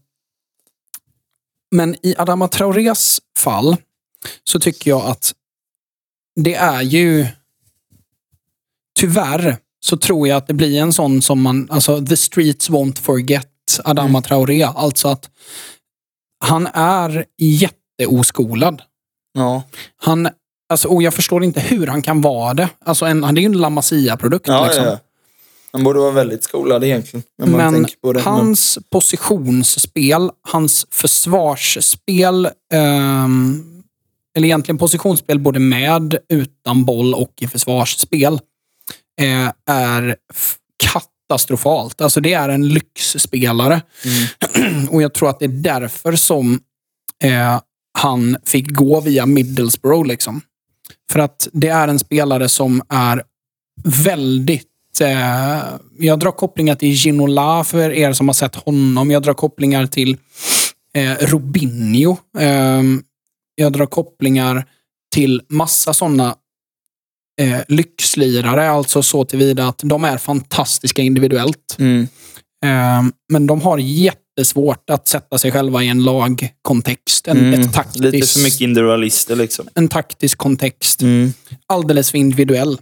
men 1.76 1.96
i 2.06 2.16
Adama 2.18 2.48
Traorés 2.48 3.20
fall 3.38 3.76
så 4.44 4.60
tycker 4.60 4.90
jag 4.92 5.06
att 5.06 5.34
det 6.36 6.56
är 6.56 6.82
ju... 6.82 7.28
Tyvärr 9.00 9.58
så 9.86 9.98
tror 9.98 10.28
jag 10.28 10.38
att 10.38 10.48
det 10.48 10.54
blir 10.54 10.82
en 10.82 10.94
sån 10.94 11.22
som 11.22 11.42
man... 11.42 11.68
Alltså, 11.72 12.06
the 12.06 12.18
streets 12.18 12.70
won't 12.70 13.02
forget 13.02 13.48
Adama 13.84 14.10
Mm. 14.10 14.22
Traoré. 14.22 14.64
Alltså 14.64 15.08
att 15.08 15.30
han 16.40 16.68
är 16.74 17.26
jätteoskolad. 17.38 18.82
Ja. 19.34 19.64
Han, 19.98 20.30
alltså, 20.70 20.88
och 20.88 21.04
jag 21.04 21.14
förstår 21.14 21.44
inte 21.44 21.60
hur 21.60 21.88
han 21.88 22.02
kan 22.02 22.22
vara 22.22 22.54
det. 22.54 22.70
Alltså 22.86 23.06
en, 23.06 23.24
han 23.24 23.38
är 23.38 23.42
ju 23.42 23.46
en 23.46 23.58
La 23.58 23.70
Masia-produkt. 23.70 24.48
Ja, 24.48 24.66
liksom. 24.66 24.84
ja. 24.84 25.00
Han 25.72 25.84
borde 25.84 26.00
vara 26.00 26.12
väldigt 26.12 26.44
skolad 26.44 26.84
egentligen. 26.84 27.24
Men 27.38 27.86
hans 28.24 28.80
positionsspel, 28.90 30.30
hans 30.42 30.88
försvarsspel, 30.92 32.50
ehm, 32.74 33.75
eller 34.36 34.46
egentligen 34.48 34.78
positionsspel 34.78 35.40
både 35.40 35.60
med, 35.60 36.18
utan 36.30 36.86
boll 36.86 37.14
och 37.14 37.34
i 37.42 37.48
försvarsspel, 37.48 38.34
eh, 39.22 39.52
är 39.70 40.16
katastrofalt. 40.84 42.02
Alltså 42.02 42.22
det 42.22 42.34
är 42.34 42.50
en 42.50 42.68
lyxspelare. 42.68 43.82
Mm. 44.56 44.88
och 44.92 45.02
jag 45.02 45.14
tror 45.14 45.30
att 45.30 45.40
det 45.40 45.46
är 45.46 45.50
därför 45.50 46.16
som 46.16 46.60
eh, 47.24 47.60
han 47.98 48.38
fick 48.46 48.72
gå 48.72 49.02
via 49.02 49.26
Middlesbrough. 49.26 50.08
Liksom. 50.08 50.42
För 51.12 51.20
att 51.20 51.48
det 51.52 51.68
är 51.68 51.88
en 51.88 52.00
spelare 52.00 52.50
som 52.50 52.82
är 52.90 53.24
väldigt... 53.84 54.68
Eh, 55.02 55.64
jag 56.00 56.20
drar 56.20 56.32
kopplingar 56.32 56.76
till 56.76 56.92
Ginola 56.92 57.64
för 57.64 57.92
er 57.92 58.14
som 58.14 58.30
har 58.30 58.34
sett 58.34 58.56
honom. 58.56 59.12
Jag 59.12 59.24
drar 59.24 59.34
kopplingar 59.34 59.86
till 59.86 60.18
eh, 60.94 61.14
Robinho. 61.20 62.18
Jag 63.56 63.72
drar 63.74 63.86
kopplingar 63.86 64.66
till 65.14 65.42
massa 65.50 65.94
sådana 65.94 66.36
eh, 67.42 67.60
lyxlirare. 67.68 68.70
Alltså 68.70 69.04
så 69.04 69.26
tillvida 69.26 69.68
att 69.68 69.80
de 69.84 70.04
är 70.04 70.18
fantastiska 70.18 71.02
individuellt. 71.02 71.76
Mm. 71.80 72.08
Eh, 72.66 73.04
men 73.30 73.48
de 73.48 73.62
har 73.62 73.78
jättesvårt 73.78 74.90
att 74.90 75.08
sätta 75.08 75.38
sig 75.38 75.52
själva 75.52 75.84
i 75.84 75.88
en 75.88 76.04
lagkontext. 76.04 77.28
En, 77.28 77.38
Mm. 77.38 77.62
ett 77.62 77.74
taktiskt, 77.74 78.00
Lite 78.04 78.28
för 78.28 78.40
mycket 78.44 78.62
individualister 78.62 79.36
liksom. 79.36 79.68
en 79.76 79.88
taktisk 79.88 80.38
kontext. 80.38 81.02
Mm. 81.02 81.34
Alldeles 81.68 82.12
för 82.12 82.18
individuell. 82.18 82.78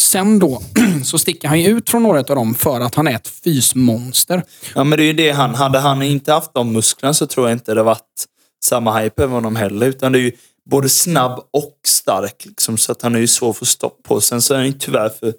Sen 0.00 0.38
då 0.38 0.62
så 1.04 1.18
sticker 1.18 1.48
han 1.48 1.60
ju 1.60 1.66
ut 1.68 1.90
från 1.90 2.02
några 2.02 2.18
av 2.18 2.24
dem 2.24 2.54
för 2.54 2.80
att 2.80 2.94
han 2.94 3.06
är 3.08 3.14
ett 3.14 3.28
fysmonster. 3.28 4.42
Ja, 4.74 4.84
men 4.84 4.98
det 4.98 5.04
är 5.04 5.06
ju 5.06 5.12
det 5.12 5.30
han... 5.30 5.54
Hade 5.54 5.78
han 5.78 6.02
inte 6.02 6.32
haft 6.32 6.54
de 6.54 6.72
musklerna 6.72 7.14
så 7.14 7.26
tror 7.26 7.48
jag 7.48 7.54
inte 7.56 7.74
det 7.74 7.82
varit 7.82 8.24
samma 8.64 8.98
hype 9.00 9.22
över 9.22 9.34
honom 9.34 9.56
heller. 9.56 9.86
Utan 9.86 10.12
det 10.12 10.18
är 10.18 10.22
ju 10.22 10.32
både 10.70 10.88
snabb 10.88 11.40
och 11.50 11.78
stark. 11.86 12.44
Liksom, 12.46 12.78
så 12.78 12.92
att 12.92 13.02
han 13.02 13.14
är 13.14 13.18
ju 13.20 13.26
svår 13.26 13.50
att 13.50 13.56
få 13.56 13.64
stopp 13.64 14.02
på. 14.02 14.20
Sen 14.20 14.42
så 14.42 14.54
är 14.54 14.58
han 14.58 14.66
ju 14.66 14.72
tyvärr 14.72 15.08
för 15.08 15.32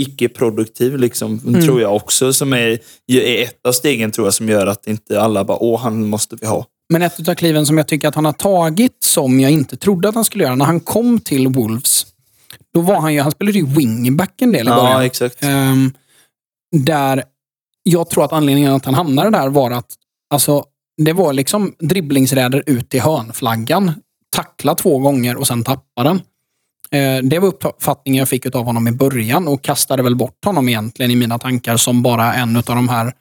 icke-produktiv, 0.00 0.96
liksom, 0.98 1.40
Mm. 1.46 1.62
tror 1.62 1.80
jag 1.80 1.96
också. 1.96 2.32
Som 2.32 2.52
är, 2.52 2.78
är 3.06 3.42
ett 3.42 3.66
av 3.66 3.72
stegen 3.72 4.12
tror 4.12 4.26
jag 4.26 4.34
som 4.34 4.48
gör 4.48 4.66
att 4.66 4.86
inte 4.86 5.20
alla 5.20 5.44
bara, 5.44 5.58
åh, 5.58 5.80
han 5.80 6.06
måste 6.08 6.36
vi 6.40 6.46
ha. 6.46 6.66
Men 6.92 7.02
ett 7.02 7.28
av 7.28 7.34
kliven 7.34 7.66
som 7.66 7.78
jag 7.78 7.86
tycker 7.88 8.08
att 8.08 8.14
han 8.14 8.24
har 8.24 8.32
tagit 8.32 8.96
som 9.04 9.40
jag 9.40 9.50
inte 9.50 9.76
trodde 9.76 10.08
att 10.08 10.14
han 10.14 10.24
skulle 10.24 10.44
göra. 10.44 10.54
När 10.54 10.64
han 10.64 10.80
kom 10.80 11.20
till 11.20 11.48
Wolves, 11.48 12.06
då 12.74 12.80
var 12.80 13.00
han 13.00 13.14
ju, 13.14 13.20
han 13.20 13.30
spelade 13.32 13.58
ju 13.58 13.66
wingback 13.66 14.42
en 14.42 14.52
del 14.52 14.66
i 14.66 14.70
början. 14.70 14.90
Ja, 14.90 15.04
exakt. 15.04 15.42
Ehm, 15.42 15.92
där 16.76 17.24
jag 17.82 18.10
tror 18.10 18.24
att 18.24 18.32
anledningen 18.32 18.72
att 18.72 18.84
han 18.84 18.94
hamnade 18.94 19.30
där 19.30 19.48
var 19.48 19.70
att 19.70 19.94
alltså, 20.34 20.64
det 21.04 21.12
var 21.12 21.32
liksom 21.32 21.74
dribblingsräder 21.78 22.62
ut 22.66 22.88
till 22.88 23.00
hörnflaggan. 23.00 23.92
Tackla 24.36 24.74
två 24.74 24.98
gånger 24.98 25.36
och 25.36 25.46
sen 25.46 25.64
tappa 25.64 26.02
den. 26.02 26.20
Eh, 26.90 27.22
det 27.22 27.38
var 27.38 27.48
uppfattningen 27.48 28.18
jag 28.18 28.28
fick 28.28 28.54
av 28.56 28.64
honom 28.64 28.88
i 28.88 28.92
början 28.92 29.48
och 29.48 29.62
kastade 29.62 30.02
väl 30.02 30.16
bort 30.16 30.44
honom 30.44 30.68
egentligen 30.68 31.10
i 31.10 31.16
mina 31.16 31.38
tankar 31.38 31.76
som 31.76 32.02
bara 32.02 32.34
en 32.34 32.56
av 32.56 32.62
de 32.62 32.88
här 32.88 33.12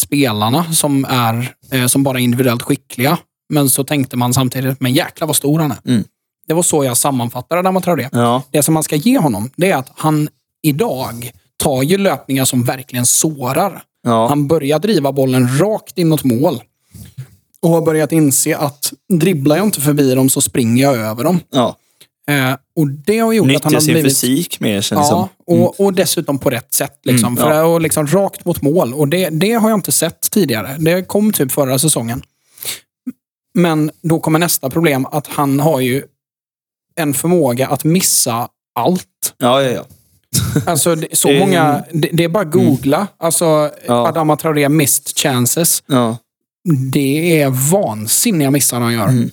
spelarna 0.00 0.72
som 0.72 1.04
är 1.04 1.54
eh, 1.72 1.86
som 1.86 2.02
bara 2.02 2.18
är 2.18 2.22
individuellt 2.22 2.62
skickliga. 2.62 3.18
Men 3.48 3.70
så 3.70 3.84
tänkte 3.84 4.16
man 4.16 4.34
samtidigt, 4.34 4.80
men 4.80 4.92
jäklar 4.92 5.26
vad 5.26 5.36
stor 5.36 5.60
han 5.60 5.70
är. 5.70 5.78
Mm. 5.84 6.04
Det 6.46 6.54
var 6.54 6.62
så 6.62 6.84
jag 6.84 6.96
sammanfattade 6.96 7.80
Traoré. 7.80 8.08
Ja. 8.12 8.42
Det 8.50 8.62
som 8.62 8.74
man 8.74 8.82
ska 8.82 8.96
ge 8.96 9.18
honom, 9.18 9.50
det 9.56 9.70
är 9.70 9.76
att 9.76 9.92
han 9.96 10.28
idag 10.62 11.30
tar 11.56 11.82
ju 11.82 11.98
löpningar 11.98 12.44
som 12.44 12.64
verkligen 12.64 13.06
sårar. 13.06 13.82
Ja. 14.02 14.28
Han 14.28 14.48
börjar 14.48 14.78
driva 14.78 15.12
bollen 15.12 15.58
rakt 15.58 15.98
inåt 15.98 16.24
mål. 16.24 16.60
Och 17.64 17.70
har 17.70 17.82
börjat 17.82 18.12
inse 18.12 18.56
att 18.56 18.92
dribblar 19.12 19.56
jag 19.56 19.66
inte 19.66 19.80
förbi 19.80 20.14
dem 20.14 20.30
så 20.30 20.40
springer 20.40 20.84
jag 20.84 20.96
över 20.96 21.24
dem. 21.24 21.40
ja. 21.50 21.76
Eh, 22.28 22.56
Och 22.76 22.88
det 23.06 23.18
har 23.18 23.32
gjort 23.32 23.46
att 23.46 23.64
han 23.64 23.72
Nyttja 23.72 23.76
har 23.76 23.80
sin 23.80 23.92
blivit... 23.94 24.12
fysik 24.12 24.60
mer 24.60 24.80
känns 24.80 25.00
Ja, 25.10 25.28
som. 25.46 25.58
och, 25.62 25.80
och 25.80 25.94
dessutom 25.94 26.38
på 26.38 26.50
rätt 26.50 26.74
sätt. 26.74 26.98
Liksom, 27.02 27.26
Mm, 27.32 27.44
för 27.44 27.54
ja. 27.54 27.64
och 27.64 27.80
liksom 27.80 28.06
rakt 28.06 28.44
mot 28.44 28.62
mål. 28.62 28.94
Och 28.94 29.08
det, 29.08 29.28
det 29.30 29.52
har 29.52 29.68
jag 29.70 29.76
inte 29.78 29.92
sett 29.92 30.30
tidigare. 30.30 30.76
Det 30.78 31.02
kom 31.08 31.32
typ 31.32 31.52
förra 31.52 31.78
säsongen. 31.78 32.22
Men 33.54 33.90
då 34.02 34.20
kommer 34.20 34.38
nästa 34.38 34.70
problem, 34.70 35.06
att 35.06 35.26
han 35.26 35.60
har 35.60 35.80
ju 35.80 36.02
en 36.96 37.14
förmåga 37.14 37.68
att 37.68 37.84
missa 37.84 38.48
allt. 38.74 39.34
Ja, 39.38 39.62
ja, 39.62 39.70
ja. 39.70 39.84
Alltså, 40.66 40.96
så 41.12 41.32
många, 41.32 41.84
det, 41.92 42.08
det 42.12 42.24
är 42.24 42.28
bara 42.28 42.42
att 42.46 42.52
googla. 42.52 43.06
Alltså, 43.18 43.70
Ja. 43.86 44.08
Adama 44.08 44.36
Traoré 44.36 44.68
missed 44.68 45.16
chances. 45.18 45.82
ja. 45.86 46.16
Det 46.92 47.40
är 47.42 47.70
vansinniga 47.72 48.50
missar 48.50 48.80
han 48.80 48.92
gör. 48.92 49.08
Mm. 49.08 49.30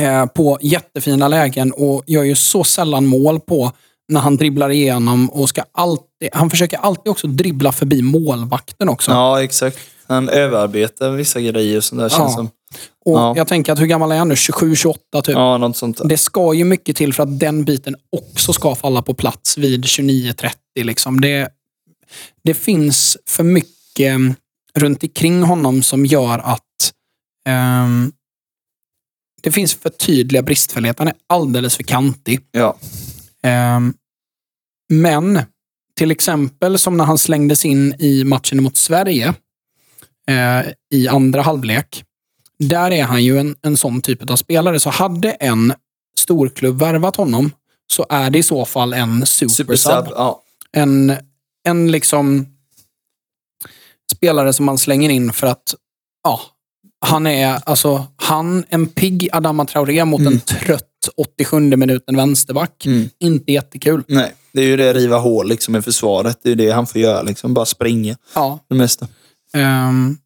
Eh, 0.00 0.26
på 0.26 0.58
jättefina 0.62 1.28
lägen 1.28 1.72
och 1.72 2.02
gör 2.06 2.22
ju 2.22 2.34
så 2.34 2.64
sällan 2.64 3.06
mål 3.06 3.40
på 3.40 3.72
när 4.08 4.20
han 4.20 4.36
dribblar 4.36 4.70
igenom 4.70 5.30
och 5.30 5.48
ska 5.48 5.62
alltid... 5.72 6.28
Han 6.32 6.50
försöker 6.50 6.78
alltid 6.78 7.10
också 7.10 7.26
dribbla 7.26 7.72
förbi 7.72 8.02
målvakten 8.02 8.88
också. 8.88 9.10
ja, 9.10 9.42
exakt. 9.42 9.78
Han 10.06 10.28
överarbetar 10.28 11.10
vissa 11.10 11.40
grejer 11.40 11.80
sånt 11.80 11.98
där 12.00 12.04
Ja. 12.12 12.18
känns 12.18 12.34
som. 12.34 12.46
och 13.04 13.18
ja. 13.18 13.34
Jag 13.36 13.48
tänker 13.48 13.72
att 13.72 13.80
hur 13.80 13.86
gammal 13.86 14.12
är 14.12 14.16
han 14.18 14.28
nu? 14.28 14.34
27-28 14.34 14.94
typ. 15.22 15.34
Ja, 15.34 15.58
något 15.58 15.76
sånt 15.76 15.98
där. 15.98 16.04
Det 16.08 16.18
ska 16.18 16.54
ju 16.54 16.64
mycket 16.64 16.96
till 16.96 17.12
för 17.14 17.22
att 17.22 17.38
den 17.40 17.64
biten 17.64 17.96
också 18.16 18.52
ska 18.52 18.74
falla 18.74 19.02
på 19.02 19.14
plats 19.14 19.58
vid 19.58 19.84
29-30. 19.84 20.50
Liksom. 20.74 21.20
Det, 21.20 21.48
det 22.44 22.54
finns 22.54 23.16
för 23.28 23.44
mycket 23.44 24.16
runt 24.80 25.02
omkring 25.02 25.42
honom 25.42 25.82
som 25.82 26.06
gör 26.06 26.38
att 26.38 26.92
ehm, 27.46 28.12
det 29.42 29.52
finns 29.52 29.74
för 29.74 29.90
tydliga 29.90 30.42
bristfälligheter. 30.42 31.04
Han 31.04 31.08
är 31.08 31.16
alldeles 31.26 31.76
för 31.76 31.82
kantig. 31.82 32.40
Ja. 32.50 32.76
Ehm, 33.42 33.94
men 34.88 35.42
till 35.96 36.10
exempel 36.10 36.78
som 36.78 36.96
när 36.96 37.04
han 37.04 37.18
slängdes 37.18 37.64
in 37.64 37.94
i 37.98 38.24
matchen 38.24 38.62
mot 38.62 38.76
Sverige 38.76 39.34
eh, 40.28 40.66
i 40.94 41.08
andra 41.08 41.42
halvlek. 41.42 42.04
Där 42.58 42.90
är 42.90 43.04
han 43.04 43.24
ju 43.24 43.38
en, 43.38 43.56
en 43.62 43.76
sån 43.76 44.02
typ 44.02 44.30
av 44.30 44.36
spelare. 44.36 44.80
Så 44.80 44.90
hade 44.90 45.30
en 45.30 45.72
storklubb 46.16 46.78
värvat 46.78 47.16
honom 47.16 47.50
så 47.92 48.06
är 48.08 48.30
det 48.30 48.38
i 48.38 48.42
så 48.42 48.64
fall 48.64 48.92
en 48.92 49.26
supersub. 49.26 49.78
Supersub. 49.78 50.12
Ja. 50.14 50.42
En, 50.72 51.16
en 51.64 51.92
liksom 51.92 52.46
spelare 54.10 54.52
som 54.52 54.66
man 54.66 54.78
slänger 54.78 55.10
in 55.10 55.32
för 55.32 55.46
att 55.46 55.74
ja, 56.24 56.40
han 57.06 57.26
är 57.26 57.60
alltså 57.66 58.06
han 58.16 58.64
en 58.68 58.86
pigg 58.86 59.28
Adama 59.32 59.64
Traoré 59.64 60.04
mot 60.04 60.20
en 60.20 60.40
trött 60.40 60.86
87 61.16 61.60
minuten 61.60 62.16
vänsterback. 62.16 62.86
Mm. 62.86 63.08
Inte 63.20 63.52
jättekul. 63.52 64.02
Nej, 64.08 64.34
det 64.52 64.60
är 64.60 64.66
ju 64.66 64.76
det 64.76 64.92
riva 64.92 65.18
hål 65.18 65.48
liksom 65.48 65.76
i 65.76 65.82
försvaret. 65.82 66.38
Det 66.42 66.50
är 66.50 66.54
det 66.54 66.70
han 66.70 66.86
får 66.86 67.00
göra. 67.00 67.22
Liksom. 67.22 67.54
Bara 67.54 67.66
springa 67.66 68.16
Ja. 68.34 68.58
det 68.68 68.74
mesta. 68.74 69.08
Ehm, 69.54 70.16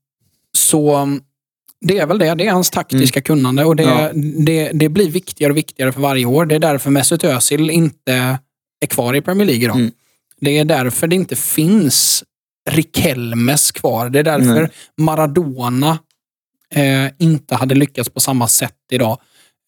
så 0.56 0.96
um, 1.02 1.22
det 1.80 1.98
är 1.98 2.06
väl 2.06 2.18
det. 2.18 2.34
Det 2.34 2.46
är 2.46 2.52
hans 2.52 2.70
taktiska 2.70 3.22
kunnande 3.22 3.64
och 3.64 3.76
det, 3.76 3.82
Ja. 3.82 4.10
det, 4.46 4.70
det 4.72 4.88
blir 4.88 5.10
viktigare 5.10 5.50
och 5.52 5.56
viktigare 5.56 5.92
för 5.92 6.00
varje 6.00 6.26
år. 6.26 6.46
Det 6.46 6.54
är 6.54 6.58
därför 6.58 6.90
Mesut 6.90 7.24
Özil 7.24 7.70
inte 7.70 8.38
är 8.80 8.86
kvar 8.86 9.14
i 9.16 9.20
Premier 9.20 9.46
League 9.46 9.64
idag. 9.64 9.76
Mm. 9.76 9.90
Det 10.40 10.58
är 10.58 10.64
därför 10.64 11.06
det 11.06 11.16
inte 11.16 11.36
finns 11.36 12.24
Rikelmes 12.70 13.72
kvar. 13.72 14.10
Det 14.10 14.18
är 14.18 14.22
därför 14.22 14.60
Nej. 14.60 14.70
Maradona 14.96 15.98
eh, 16.74 17.06
inte 17.18 17.54
hade 17.54 17.74
lyckats 17.74 18.08
på 18.08 18.20
samma 18.20 18.48
sätt 18.48 18.76
idag. 18.92 19.20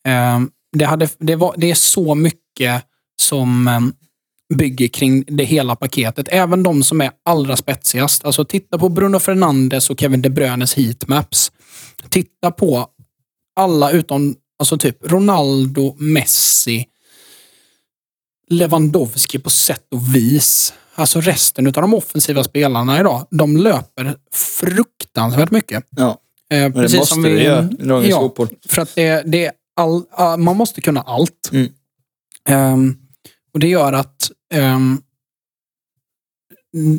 Ehm, 0.08 0.50
det, 0.72 0.84
hade, 0.84 1.08
det, 1.18 1.36
var, 1.36 1.54
det 1.56 1.70
är 1.70 1.74
så 1.74 2.14
mycket 2.14 2.84
som 3.20 3.68
em, 3.68 3.94
bygger 4.54 4.88
kring 4.88 5.24
det 5.26 5.44
hela 5.44 5.76
paketet. 5.76 6.28
Även 6.30 6.62
de 6.62 6.82
som 6.82 7.00
är 7.00 7.10
allra 7.24 7.56
spetsigast. 7.56 8.24
Alltså 8.24 8.44
titta 8.44 8.78
på 8.78 8.88
Bruno 8.88 9.18
Fernandes 9.18 9.90
och 9.90 10.00
Kevin 10.00 10.22
De 10.22 10.30
Bruynes 10.30 10.74
heatmaps. 10.74 11.52
Titta 12.08 12.50
på 12.50 12.88
alla 13.56 13.90
utom 13.90 14.36
alltså 14.58 14.78
typ 14.78 15.12
Ronaldo, 15.12 15.96
Messi, 15.98 16.86
Lewandowski 18.48 19.38
på 19.38 19.50
sätt 19.50 19.86
och 19.90 20.14
vis. 20.14 20.72
Alltså 20.98 21.20
resten 21.20 21.66
av 21.66 21.72
de 21.72 21.94
offensiva 21.94 22.44
spelarna 22.44 23.00
idag, 23.00 23.26
de 23.30 23.56
löper 23.56 24.16
fruktansvärt 24.32 25.50
mycket. 25.50 25.84
Ja. 25.90 26.18
Eh, 26.50 26.58
Men 26.60 26.72
det 26.72 26.96
måste 26.98 27.20
det 27.20 27.42
göra 27.42 27.68
i 27.78 27.84
dagens 27.84 28.08
ja, 28.10 28.18
fotboll. 28.20 28.48
för 28.68 28.82
att 28.82 28.94
det, 28.94 29.22
det 29.26 29.46
är 29.46 29.52
all, 29.76 30.02
ah, 30.10 30.36
man 30.36 30.56
måste 30.56 30.80
kunna 30.80 31.00
allt. 31.02 31.50
Mm. 31.52 31.68
Ehm, 32.48 32.96
och 33.54 33.60
det 33.60 33.68
gör 33.68 33.92
att 33.92 34.30
n- 34.52 35.02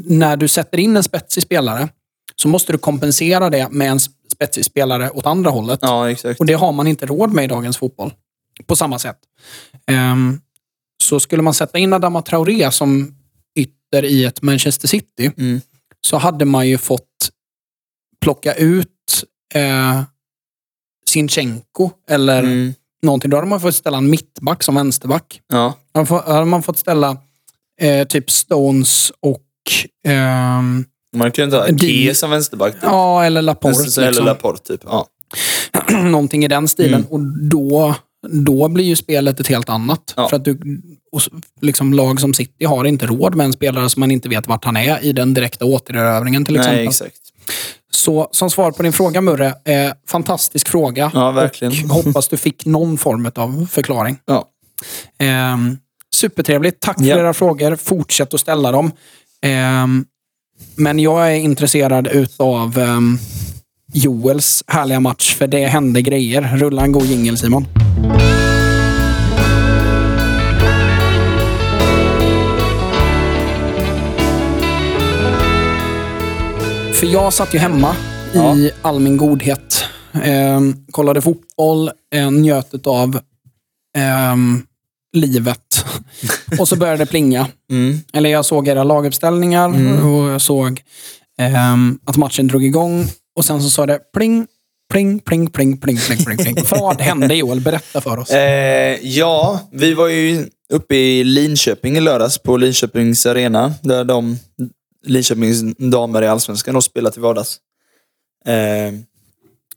när 0.05 0.38
du 0.38 0.47
sätter 0.47 0.77
in 0.77 0.95
en 0.97 1.03
spetsig 1.03 1.43
spelare 1.43 1.89
så 2.36 2.47
måste 2.47 2.71
du 2.71 2.77
kompensera 2.77 3.49
det 3.49 3.69
med 3.71 3.91
en 3.91 3.99
spetsig 4.33 4.65
spelare 4.65 5.10
åt 5.10 5.25
andra 5.25 5.49
hållet. 5.51 5.79
ja, 5.81 6.12
exakt. 6.12 6.39
Och 6.39 6.45
det 6.45 6.53
har 6.53 6.71
man 6.71 6.88
inte 6.88 7.05
råd 7.05 7.33
med 7.33 7.43
i 7.43 7.47
dagens 7.47 7.77
fotboll. 7.77 8.13
På 8.65 8.75
samma 8.75 8.99
sätt. 8.99 9.17
Ehm, 9.88 10.41
så 11.03 11.19
skulle 11.19 11.41
man 11.41 11.53
sätta 11.53 11.77
in 11.79 11.93
Adama 11.93 12.21
Traoré 12.21 12.71
som 12.71 13.16
ytter 13.58 14.06
i 14.06 14.24
ett 14.26 14.41
Manchester 14.41 14.88
City 14.88 15.32
Mm. 15.38 15.62
så 16.02 16.17
hade 16.17 16.46
man 16.46 16.67
ju 16.67 16.78
fått 16.78 17.30
plocka 18.22 18.54
ut 18.54 18.88
eh, 19.54 20.02
Sinchenko 21.10 21.89
eller 22.10 22.39
Mm. 22.43 22.74
någonting. 23.02 23.30
Då 23.32 23.38
hade 23.38 23.48
man 23.50 23.62
fått 23.62 23.76
ställa 23.76 23.98
en 23.98 24.10
mittback 24.10 24.63
som 24.63 24.76
vänsterback. 24.76 25.41
Ja. 25.48 25.74
Då 25.91 26.04
hade 26.26 26.46
man- 26.46 26.63
fått 26.63 26.78
ställa 26.78 27.17
eh, 27.82 28.08
typ 28.08 28.32
Stones 28.32 29.12
och 29.20 29.43
ehm, 30.08 30.86
Man 31.15 31.32
kan 31.32 31.43
ju 31.43 31.46
inte 31.46 31.58
ha 31.58 31.67
Di- 31.67 32.06
G 32.06 32.15
som 32.15 32.30
vänsterback. 32.30 32.74
Typ. 32.74 32.84
ja, 32.84 33.24
eller 33.24 33.41
Laporte. 33.41 33.80
Eller 34.02 34.08
liksom. 34.08 34.26
Laporte, 34.26 34.63
typ. 34.63 34.82
Ja. 34.86 35.08
någonting 36.04 36.46
i 36.46 36.48
den 36.48 36.67
stilen. 36.67 36.93
Mm. 37.00 37.12
Och 37.12 37.20
då, 37.50 37.96
då 38.30 38.68
blir 38.68 38.86
ju 38.86 38.96
spelet 38.96 39.40
ett 39.40 39.48
helt 39.48 39.70
annat. 39.70 40.13
Ja. 40.18 40.30
För 40.30 40.36
att 40.36 40.46
du, 40.46 40.82
och 41.12 41.22
liksom 41.62 41.94
lag 41.94 42.22
som 42.22 42.34
City 42.34 42.66
har 42.66 42.86
inte 42.86 43.06
råd 43.06 43.36
med 43.36 43.46
en 43.46 43.54
spelare 43.54 43.90
som 43.90 44.00
man 44.00 44.12
inte 44.12 44.30
vet 44.30 44.48
vart 44.48 44.66
han 44.66 44.78
är 44.78 45.06
i 45.06 45.13
den 45.13 45.34
direkta 45.34 45.66
återerövringen 45.66 46.46
till 46.46 46.56
exempel. 46.56 46.78
Nej, 46.78 46.88
exakt. 46.88 47.18
Så 47.92 48.30
som 48.32 48.50
svar 48.50 48.72
på 48.72 48.84
din 48.84 48.94
fråga 48.94 49.22
Murre, 49.22 49.48
eh, 49.48 49.92
fantastisk 50.08 50.68
fråga. 50.68 51.12
Ja, 51.13 51.32
verkligen. 51.32 51.74
Och 51.86 51.90
hoppas 51.90 52.28
du 52.28 52.38
fick 52.38 52.66
någon 52.66 52.98
form 52.98 53.32
av 53.36 53.68
förklaring. 53.72 54.18
Ja. 54.26 54.48
Ehm, 55.20 55.78
supertrevligt. 56.16 56.80
Tack 56.80 56.98
för 56.98 57.06
Ja. 57.06 57.18
era 57.18 57.34
frågor. 57.34 57.76
Fortsätt 57.76 58.34
att 58.34 58.40
ställa 58.40 58.72
dem. 58.72 58.92
Ehm, 59.42 60.06
men 60.76 61.00
jag 61.00 61.32
är 61.32 61.36
intresserad 61.36 62.08
utav 62.08 62.78
um, 62.80 63.20
Joels 63.93 64.63
härliga 64.67 65.00
match, 65.00 65.36
för 65.36 65.47
det 65.47 65.65
hände 65.65 66.02
grejer. 66.02 66.41
Rulla 66.58 66.82
en 66.82 66.91
god 66.91 67.06
jingel 67.06 67.38
Simon. 67.38 67.65
För 76.93 77.08
jag 77.08 77.34
satt 77.34 77.54
ju 77.54 77.60
hemma 77.60 77.95
i 78.34 78.71
all 78.82 79.00
min 79.00 79.17
godhet. 79.17 79.84
Ehm, 80.23 80.86
kollade 80.91 81.21
fotboll, 81.21 81.91
eh, 82.15 82.32
njöt 82.32 82.88
av 82.88 83.19
ehm, 83.97 84.62
livet. 85.13 85.86
Och 86.60 86.67
så 86.67 86.76
började 86.76 86.97
det 86.97 87.06
plinga. 87.06 87.47
Mm. 87.71 88.00
Eller 88.13 88.30
jag 88.30 88.45
såg 88.45 88.67
era 88.67 88.84
laguppställningar 88.84 89.69
och 90.06 90.30
jag 90.30 90.41
såg 90.41 90.82
ehm, 91.38 92.00
att 92.06 92.17
matchen 92.17 92.47
drog 92.47 92.63
igång. 92.63 93.08
Och 93.38 93.45
sen 93.45 93.62
så 93.62 93.69
sa 93.69 93.86
det 93.86 94.00
pling, 94.13 94.47
pling, 94.91 95.19
pling, 95.19 95.50
pling, 95.52 95.78
pling, 95.78 95.97
pling, 95.97 96.17
pling, 96.26 96.38
pling. 96.38 96.56
Vad 96.71 97.02
hände 97.02 97.36
Joel? 97.36 97.62
Berätta 97.62 98.02
för 98.02 98.17
oss. 98.17 98.30
Eh, 98.30 99.00
ja, 99.08 99.60
vi 99.71 99.93
var 99.93 100.08
ju 100.08 100.50
uppe 100.73 100.95
i 100.95 101.23
Linköping 101.23 101.97
i 101.97 102.02
lördags 102.02 102.38
på 102.38 102.58
Linköpings 102.58 103.26
arena. 103.26 103.73
Där 103.84 104.04
de 104.04 104.38
Linköpings 105.06 105.62
damer 105.78 106.21
i 106.21 106.28
Allsvenskan 106.28 106.76
har 106.76 106.82
spelat 106.82 107.13
till 107.13 107.21
vardags. 107.21 107.58
Eh, 108.45 108.54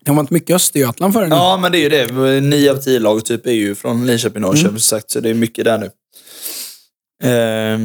Det 0.05 0.11
var 0.13 0.21
inte 0.21 0.35
mycket 0.35 0.57
Östergötland 0.57 1.13
för 1.13 1.27
nu. 1.27 1.29
ja, 1.35 1.59
men 1.63 1.73
det 1.73 1.79
är 1.79 1.83
ju 1.83 1.89
det. 1.89 2.41
Nio 2.41 2.71
av 2.73 2.77
tio 2.77 2.99
lag 2.99 3.25
typ 3.25 3.47
är 3.47 3.53
ju 3.53 3.75
från 3.75 4.07
Linköping 4.07 4.45
och 4.45 4.51
Norrköping, 4.55 4.79
sagt, 4.79 5.11
så 5.11 5.21
det 5.21 5.31
är 5.31 5.35
mycket 5.35 5.65
där 5.65 5.79
nu. 5.79 5.91
Eh, 7.31 7.79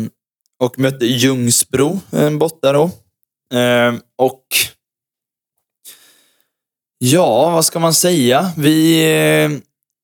och 0.60 0.80
mötte 0.80 1.06
Ljungsbro 1.06 2.00
eh, 2.12 2.30
borta 2.30 2.72
då. 2.74 2.84
Eh, 3.58 3.94
och 4.18 4.42
Ja, 6.98 7.50
vad 7.50 7.66
ska 7.66 7.80
man 7.80 7.94
säga? 7.94 8.52
Vi 8.58 9.04
eh, 9.04 9.52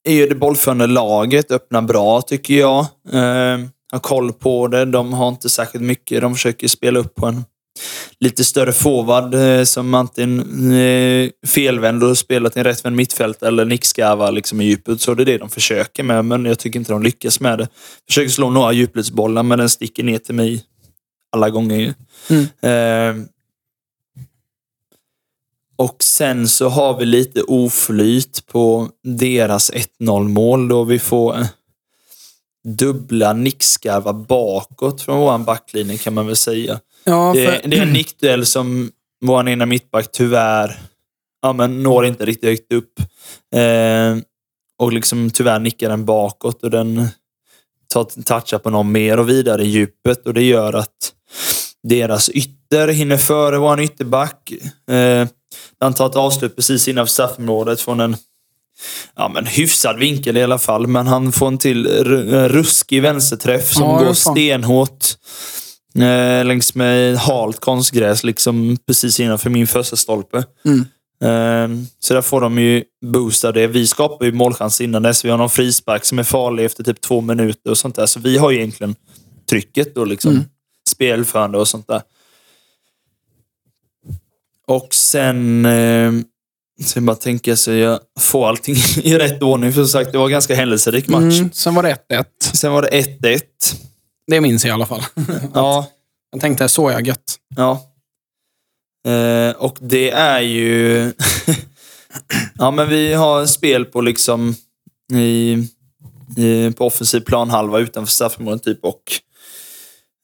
är 0.10 0.14
ju 0.14 0.28
det 0.28 0.36
bollförande 0.36 0.88
laget, 0.88 1.52
öppnar 1.52 1.82
bra 1.82 2.22
tycker 2.22 2.54
jag. 2.54 2.80
Eh, 3.14 3.60
har 3.92 4.00
koll 4.00 4.34
på 4.34 4.68
det. 4.68 4.86
De 4.86 5.14
har 5.14 5.28
inte 5.30 5.50
särskilt 5.50 5.84
mycket. 5.84 6.22
De 6.22 6.36
försöker 6.36 6.68
spela 6.68 7.00
upp 7.00 7.16
på 7.16 7.26
en 7.26 7.44
lite 8.20 8.44
större 8.44 8.72
forward 8.72 9.34
eh, 9.34 9.64
som 9.64 9.94
antingen 9.94 10.72
eh, 10.72 11.30
felvänd 11.48 12.04
och 12.04 12.18
spelar 12.18 12.50
till 12.50 12.60
en 12.60 12.64
rättvänd 12.64 12.96
mittfält 12.96 13.44
eller 13.44 13.66
nickskarvar 13.66 14.32
liksom 14.32 14.62
i 14.62 14.66
djupet. 14.66 15.02
Så 15.02 15.14
det 15.14 15.24
är 15.24 15.26
det 15.26 15.38
de 15.38 15.50
försöker 15.50 16.04
med, 16.04 16.26
men 16.26 16.46
jag 16.46 16.60
tycker 16.60 16.80
inte 16.80 16.92
de 16.92 17.04
lyckas 17.04 17.40
med 17.40 17.58
det. 17.58 17.68
Försöker 18.08 18.30
slå 18.30 18.50
några 18.50 18.72
djupledsbollar, 18.74 19.44
men 19.44 19.60
den 19.60 19.70
sticker 19.70 20.04
ner 20.04 20.18
till 20.18 20.36
mig 20.36 20.64
alla 21.32 21.50
gånger. 21.50 21.94
Mm. 22.30 22.44
Eh, 22.44 23.26
och 25.82 26.04
sen 26.04 26.48
så 26.48 26.70
har 26.70 26.98
vi 26.98 27.06
lite 27.06 27.42
oflyt 27.42 28.48
på 28.48 28.90
deras 29.04 29.72
1-0 30.00 30.28
mål 30.28 30.68
då 30.68 30.84
vi 30.84 31.00
får 31.00 31.38
eh, 31.40 31.46
dubbla 32.64 33.34
nickskarvar 33.34 34.14
bakåt 34.14 35.02
från 35.02 35.20
vår 35.20 35.38
backlinje 35.38 35.98
kan 35.98 36.14
man 36.14 36.28
väl 36.28 36.36
säga. 36.36 36.80
Ja, 37.04 37.34
Det, 37.36 37.46
för, 37.46 37.70
det 37.70 37.78
är 37.78 37.82
en 37.82 37.94
nickduell 37.94 38.46
som 38.46 38.92
vår 39.22 39.50
ena 39.50 39.66
mittback 39.66 40.12
tyvärr 40.12 40.80
ja, 41.42 41.54
men 41.54 41.84
når 41.84 42.06
inte 42.06 42.26
riktigt 42.26 42.50
högt 42.50 42.74
upp. 42.74 43.00
Eh, 43.56 44.18
och 44.80 44.94
liksom 44.94 45.30
tyvärr 45.30 45.60
nickar 45.60 45.90
den 45.90 46.06
bakåt 46.06 46.64
och 46.64 46.70
den 46.70 47.08
tar 47.94 48.04
touchar 48.04 48.58
på 48.58 48.70
någon 48.70 48.92
mer 48.92 49.20
och 49.20 49.30
vidare 49.30 49.64
i 49.64 49.68
djupet 49.68 50.26
och 50.26 50.34
det 50.34 50.44
gör 50.44 50.74
att 50.74 51.14
deras 51.84 52.30
ytter 52.30 52.88
hinner 52.88 53.18
före 53.18 53.58
vår 53.58 53.82
ytterback. 53.82 54.52
Eh, 54.92 55.28
han 55.80 55.94
tar 55.94 56.06
ett 56.08 56.16
avslut 56.16 56.56
precis 56.56 56.88
innanför 56.88 57.12
straffområdet 57.12 57.82
från 57.82 58.00
en 58.00 58.16
ja, 59.16 59.32
men 59.34 59.46
hyfsad 59.46 60.00
vinkel 60.00 60.38
i 60.38 60.44
alla 60.44 60.58
fall. 60.58 60.88
Men 60.88 61.08
han 61.08 61.32
får 61.32 61.48
en 61.48 61.58
till 61.58 61.88
ruskig 62.48 63.02
vänsterträff 63.02 63.74
som 63.74 63.84
Ja, 63.84 64.00
går 64.00 64.14
stenhårt 64.14 65.06
eh, 65.96 66.46
längs 66.46 66.76
med 66.76 67.18
halt 67.18 67.60
konstgräs 67.60 68.24
liksom 68.24 68.78
precis 68.88 69.20
innanför 69.20 69.50
min 69.50 69.68
första 69.68 69.96
stolpe. 69.96 70.44
Mm. 70.66 70.86
Eh, 71.24 71.86
så 72.00 72.14
där 72.14 72.22
får 72.22 72.42
de 72.42 72.60
ju 72.60 72.84
boost 73.06 73.46
av 73.46 73.54
det. 73.54 73.68
Vi 73.68 73.88
skapar 73.88 74.26
ju 74.26 74.32
målchans 74.32 74.82
innan 74.82 75.04
dess. 75.04 75.26
Vi 75.26 75.30
har 75.30 75.38
någon 75.38 75.50
frispark 75.50 76.06
som 76.06 76.20
är 76.20 76.24
farlig 76.24 76.66
efter 76.66 76.84
typ 76.84 77.02
två 77.02 77.22
minuter 77.22 77.70
och 77.72 77.78
sånt 77.78 77.96
där. 77.96 78.06
Så 78.06 78.20
vi 78.20 78.38
har 78.38 78.52
ju 78.52 78.58
egentligen 78.58 78.96
trycket 79.50 79.98
och 79.98 80.08
liksom 80.08 80.32
Mm. 80.32 80.44
Spelförande 80.90 81.58
och 81.58 81.68
sånt 81.68 81.88
där. 81.88 82.02
Och 84.68 84.94
sen... 84.94 85.66
Eh, 85.66 86.12
sen 86.86 87.06
bara 87.06 87.16
tänka 87.16 87.56
så 87.56 87.72
jag 87.72 88.00
får 88.20 88.48
allting 88.50 88.76
i 89.04 89.18
rätt 89.18 89.42
ordning. 89.42 89.74
För 89.74 89.82
som 89.82 89.88
sagt, 89.90 90.12
det 90.12 90.18
var 90.18 90.26
en 90.26 90.32
ganska 90.32 90.56
händelserik 90.56 91.08
match. 91.08 91.40
mm, 91.40 91.52
sen 91.52 91.76
var 91.76 91.84
det 91.84 91.98
1-1. 92.10 92.26
Sen 92.40 92.72
var 92.72 92.82
det 92.82 92.90
1-1. 92.90 93.42
Det 94.28 94.42
minns 94.42 94.66
jag 94.66 94.70
i 94.70 94.74
alla 94.74 94.86
fall. 94.86 95.04
Ja, 95.54 95.88
Jag 96.32 96.42
tänkte, 96.42 96.70
så 96.70 96.92
jag 96.92 97.08
gött. 97.08 97.36
ja. 97.56 97.88
Eh, 99.08 99.52
och 99.56 99.78
det 99.82 100.12
är 100.12 100.40
ju... 100.42 101.14
ja, 102.58 102.72
men 102.72 102.90
vi 102.90 103.14
har 103.14 103.46
spel 103.46 103.86
på 103.86 104.02
liksom 104.02 104.56
i, 105.14 105.58
i, 106.38 106.72
på 106.72 106.86
offensiv 106.86 107.20
planhalva 107.20 107.80
utanför 107.80 108.12
straffområdet 108.12 108.64
typ 108.64 108.84
och... 108.86 109.02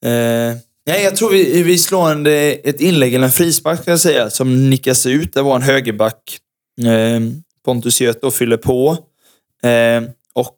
Eh, 0.06 0.58
nej, 0.88 1.04
jag 1.04 1.16
tror 1.16 1.30
vi, 1.30 1.64
vi 1.64 1.78
slår 1.78 2.12
en, 2.12 2.28
ett 2.64 2.82
inlägg 2.82 3.14
eller 3.14 3.26
en 3.26 3.32
frispark 3.32 3.82
ska 3.82 3.92
jag 3.92 4.00
säga 4.00 4.30
som 4.30 4.70
nickas 4.70 5.06
ut. 5.06 5.34
Det 5.34 5.42
var 5.42 5.56
en 5.56 5.62
högerback. 5.62 6.40
Eh, 6.82 7.20
Pontus 7.66 8.02
Göth 8.02 8.20
då 8.22 8.32
fyller 8.32 8.58
på. 8.58 8.98
Eh, 9.64 10.02
och 10.34 10.58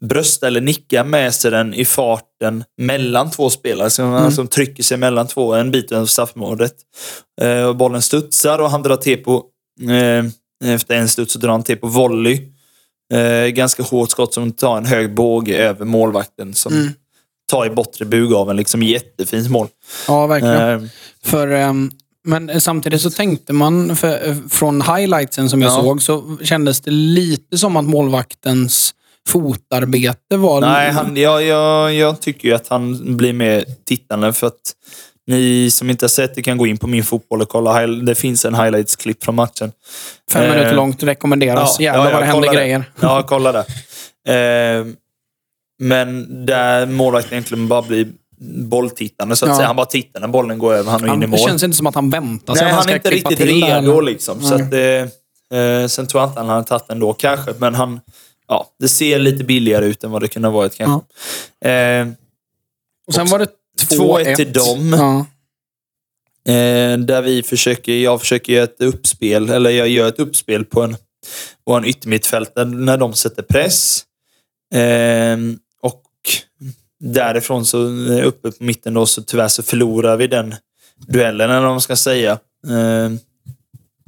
brösta 0.00 0.46
eller 0.46 0.60
nicka 0.60 1.04
med 1.04 1.34
sig 1.34 1.50
den 1.50 1.74
i 1.74 1.84
farten 1.84 2.64
mellan 2.76 3.30
två 3.30 3.50
spelare. 3.50 3.90
Så 3.90 4.02
han 4.02 4.32
som 4.32 4.48
trycker 4.48 4.82
sig 4.82 4.96
mellan 4.96 5.26
två 5.26 5.54
en 5.54 5.70
bit 5.70 5.92
över 5.92 6.06
straffområdet. 6.06 6.74
Eh, 7.40 7.72
bollen 7.72 8.02
studsar 8.02 8.58
och 8.58 8.70
han 8.70 8.82
drar 8.82 8.96
till 8.96 9.24
på... 9.24 9.44
Eh, 9.90 10.24
efter 10.74 10.96
en 10.96 11.08
studs 11.08 11.32
så 11.32 11.38
drar 11.38 11.50
han 11.50 11.62
till 11.62 11.76
på 11.76 11.86
volley. 11.86 12.40
Eh, 13.12 13.46
ganska 13.46 13.82
hårt 13.82 14.10
skott 14.10 14.34
som 14.34 14.52
tar 14.52 14.76
en 14.76 14.86
hög 14.86 15.14
båge 15.14 15.56
över 15.56 15.84
målvakten 15.84 16.54
som 16.54 16.72
Mm. 16.72 16.92
Tar 17.50 17.66
i 17.66 17.70
bortre 17.70 18.04
bugaveln. 18.04 18.56
Liksom 18.56 18.82
jättefint 18.82 19.50
mål. 19.50 19.68
Ja, 20.08 20.26
verkligen. 20.26 20.82
Eh, 20.84 20.88
För, 21.24 21.48
ehm, 21.48 21.90
men 22.24 22.60
samtidigt 22.60 23.00
så 23.00 23.10
tänkte 23.10 23.52
man, 23.52 23.96
för, 23.96 24.28
eh, 24.28 24.36
från 24.50 24.82
highlightsen 24.82 25.50
som 25.50 25.62
jag 25.62 25.70
Ja. 25.72 25.82
såg, 25.82 26.02
så 26.02 26.36
kändes 26.42 26.80
det 26.80 26.90
lite 26.90 27.58
som 27.58 27.76
att 27.76 27.84
målvaktens 27.84 28.94
fotarbete 29.28 30.36
var... 30.36 30.60
Nej, 30.60 30.90
han, 30.90 31.16
jag, 31.16 31.42
jag, 31.44 31.94
jag 31.94 32.20
tycker 32.20 32.48
ju 32.48 32.54
att 32.54 32.68
han 32.68 33.16
blir 33.16 33.32
mer 33.32 33.64
tittande 33.88 34.32
för 34.32 34.46
att 34.46 34.54
ni 35.26 35.70
som 35.70 35.90
inte 35.90 36.04
har 36.04 36.08
sett 36.08 36.34
det 36.34 36.42
kan 36.42 36.58
gå 36.58 36.66
in 36.66 36.78
på 36.78 36.86
min 36.86 37.04
fotboll 37.04 37.42
och 37.42 37.48
kolla. 37.48 37.86
Det 37.86 38.14
finns 38.14 38.44
en 38.44 38.54
highlights-klipp 38.54 39.24
från 39.24 39.34
matchen. 39.34 39.72
Fem 40.32 40.42
eh, 40.44 40.50
minuter 40.50 40.74
långt 40.74 41.02
rekommenderas. 41.02 41.80
Jävlar 41.80 42.12
vad 42.12 42.22
det 42.22 42.26
händer 42.26 42.52
grejer. 42.54 42.84
Ja, 43.00 43.22
kolla 43.28 43.52
det. 43.52 43.64
Eh, 44.28 44.84
men 45.78 46.46
där 46.46 46.86
målvakten 46.86 47.32
egentligen 47.32 47.68
bara 47.68 47.82
blir 47.82 48.08
bolltittande, 48.68 49.36
så 49.36 49.44
att 49.44 49.48
Ja. 49.50 49.56
säga. 49.56 49.66
Han 49.66 49.76
bara 49.76 49.86
tittar 49.86 50.20
när 50.20 50.28
bollen 50.28 50.58
går 50.58 50.74
över 50.74 50.90
han 50.90 51.00
och 51.02 51.08
in 51.08 51.14
i 51.14 51.20
Han, 51.22 51.30
mål. 51.30 51.38
det 51.40 51.44
känns 51.46 51.62
inte 51.62 51.76
som 51.76 51.86
att 51.86 51.94
han 51.94 52.10
väntar 52.10 52.54
sig 52.54 52.64
Nej, 52.64 52.70
att 52.70 52.70
han 52.70 52.74
han 52.76 52.82
ska 52.82 52.92
är 52.92 52.96
inte 52.96 53.08
klippa 53.10 53.30
riktigt 53.30 53.48
till 53.48 53.60
där. 53.60 53.82
redo 53.82 54.00
liksom. 54.00 54.42
Så 54.42 54.56
Nej. 54.58 55.00
att 55.02 55.12
eh, 55.52 55.88
sen 55.88 56.06
tror 56.06 56.22
jag 56.22 56.30
inte 56.30 56.40
han 56.40 56.48
hade 56.48 56.64
tagit 56.66 56.88
den 56.88 56.98
då 57.00 57.12
kanske, 57.12 57.54
men 57.58 57.74
han... 57.74 58.00
Ja, 58.48 58.66
det 58.78 58.88
ser 58.88 59.18
lite 59.18 59.44
billigare 59.44 59.86
ut 59.86 60.04
än 60.04 60.10
vad 60.10 60.22
det 60.22 60.28
kunde 60.28 60.48
ha 60.48 60.52
varit 60.54 60.74
kanske. 60.74 61.06
Eh, 61.70 62.08
Och 63.06 63.14
sen 63.14 63.26
var 63.26 63.38
det 63.38 63.46
2-1 63.90 64.24
2-1 64.24 64.36
till 64.36 64.52
dem. 64.52 64.92
Ja. 64.98 65.26
Eh, 66.52 66.98
där 66.98 67.22
vi 67.22 67.42
försöker, 67.42 67.92
jag 67.92 68.20
försöker 68.20 68.52
göra 68.52 68.64
ett 68.64 68.80
uppspel, 68.82 69.50
eller 69.50 69.70
jag 69.70 69.88
gör 69.88 70.08
ett 70.08 70.18
uppspel 70.20 70.64
på 70.64 70.82
en, 70.82 70.96
på 71.66 71.74
en 71.74 71.84
yttermittfältare 71.84 72.64
när 72.64 72.96
de 72.96 73.12
sätter 73.14 73.42
press. 73.42 74.04
Eh, 74.74 75.36
och 75.36 75.67
därifrån 77.00 77.64
så 77.64 77.84
eh, 78.12 78.26
uppe 78.26 78.50
på 78.50 78.64
mitten 78.64 78.94
då 78.94 79.06
så 79.06 79.22
tyvärr 79.22 79.48
så 79.48 79.62
förlorar 79.62 80.16
vi 80.16 80.26
den 80.26 80.54
duellen, 80.96 81.50
eller 81.50 81.60
vad 81.60 81.70
man 81.70 81.80
ska 81.80 81.96
säga. 81.96 82.32
Eh, 82.66 83.10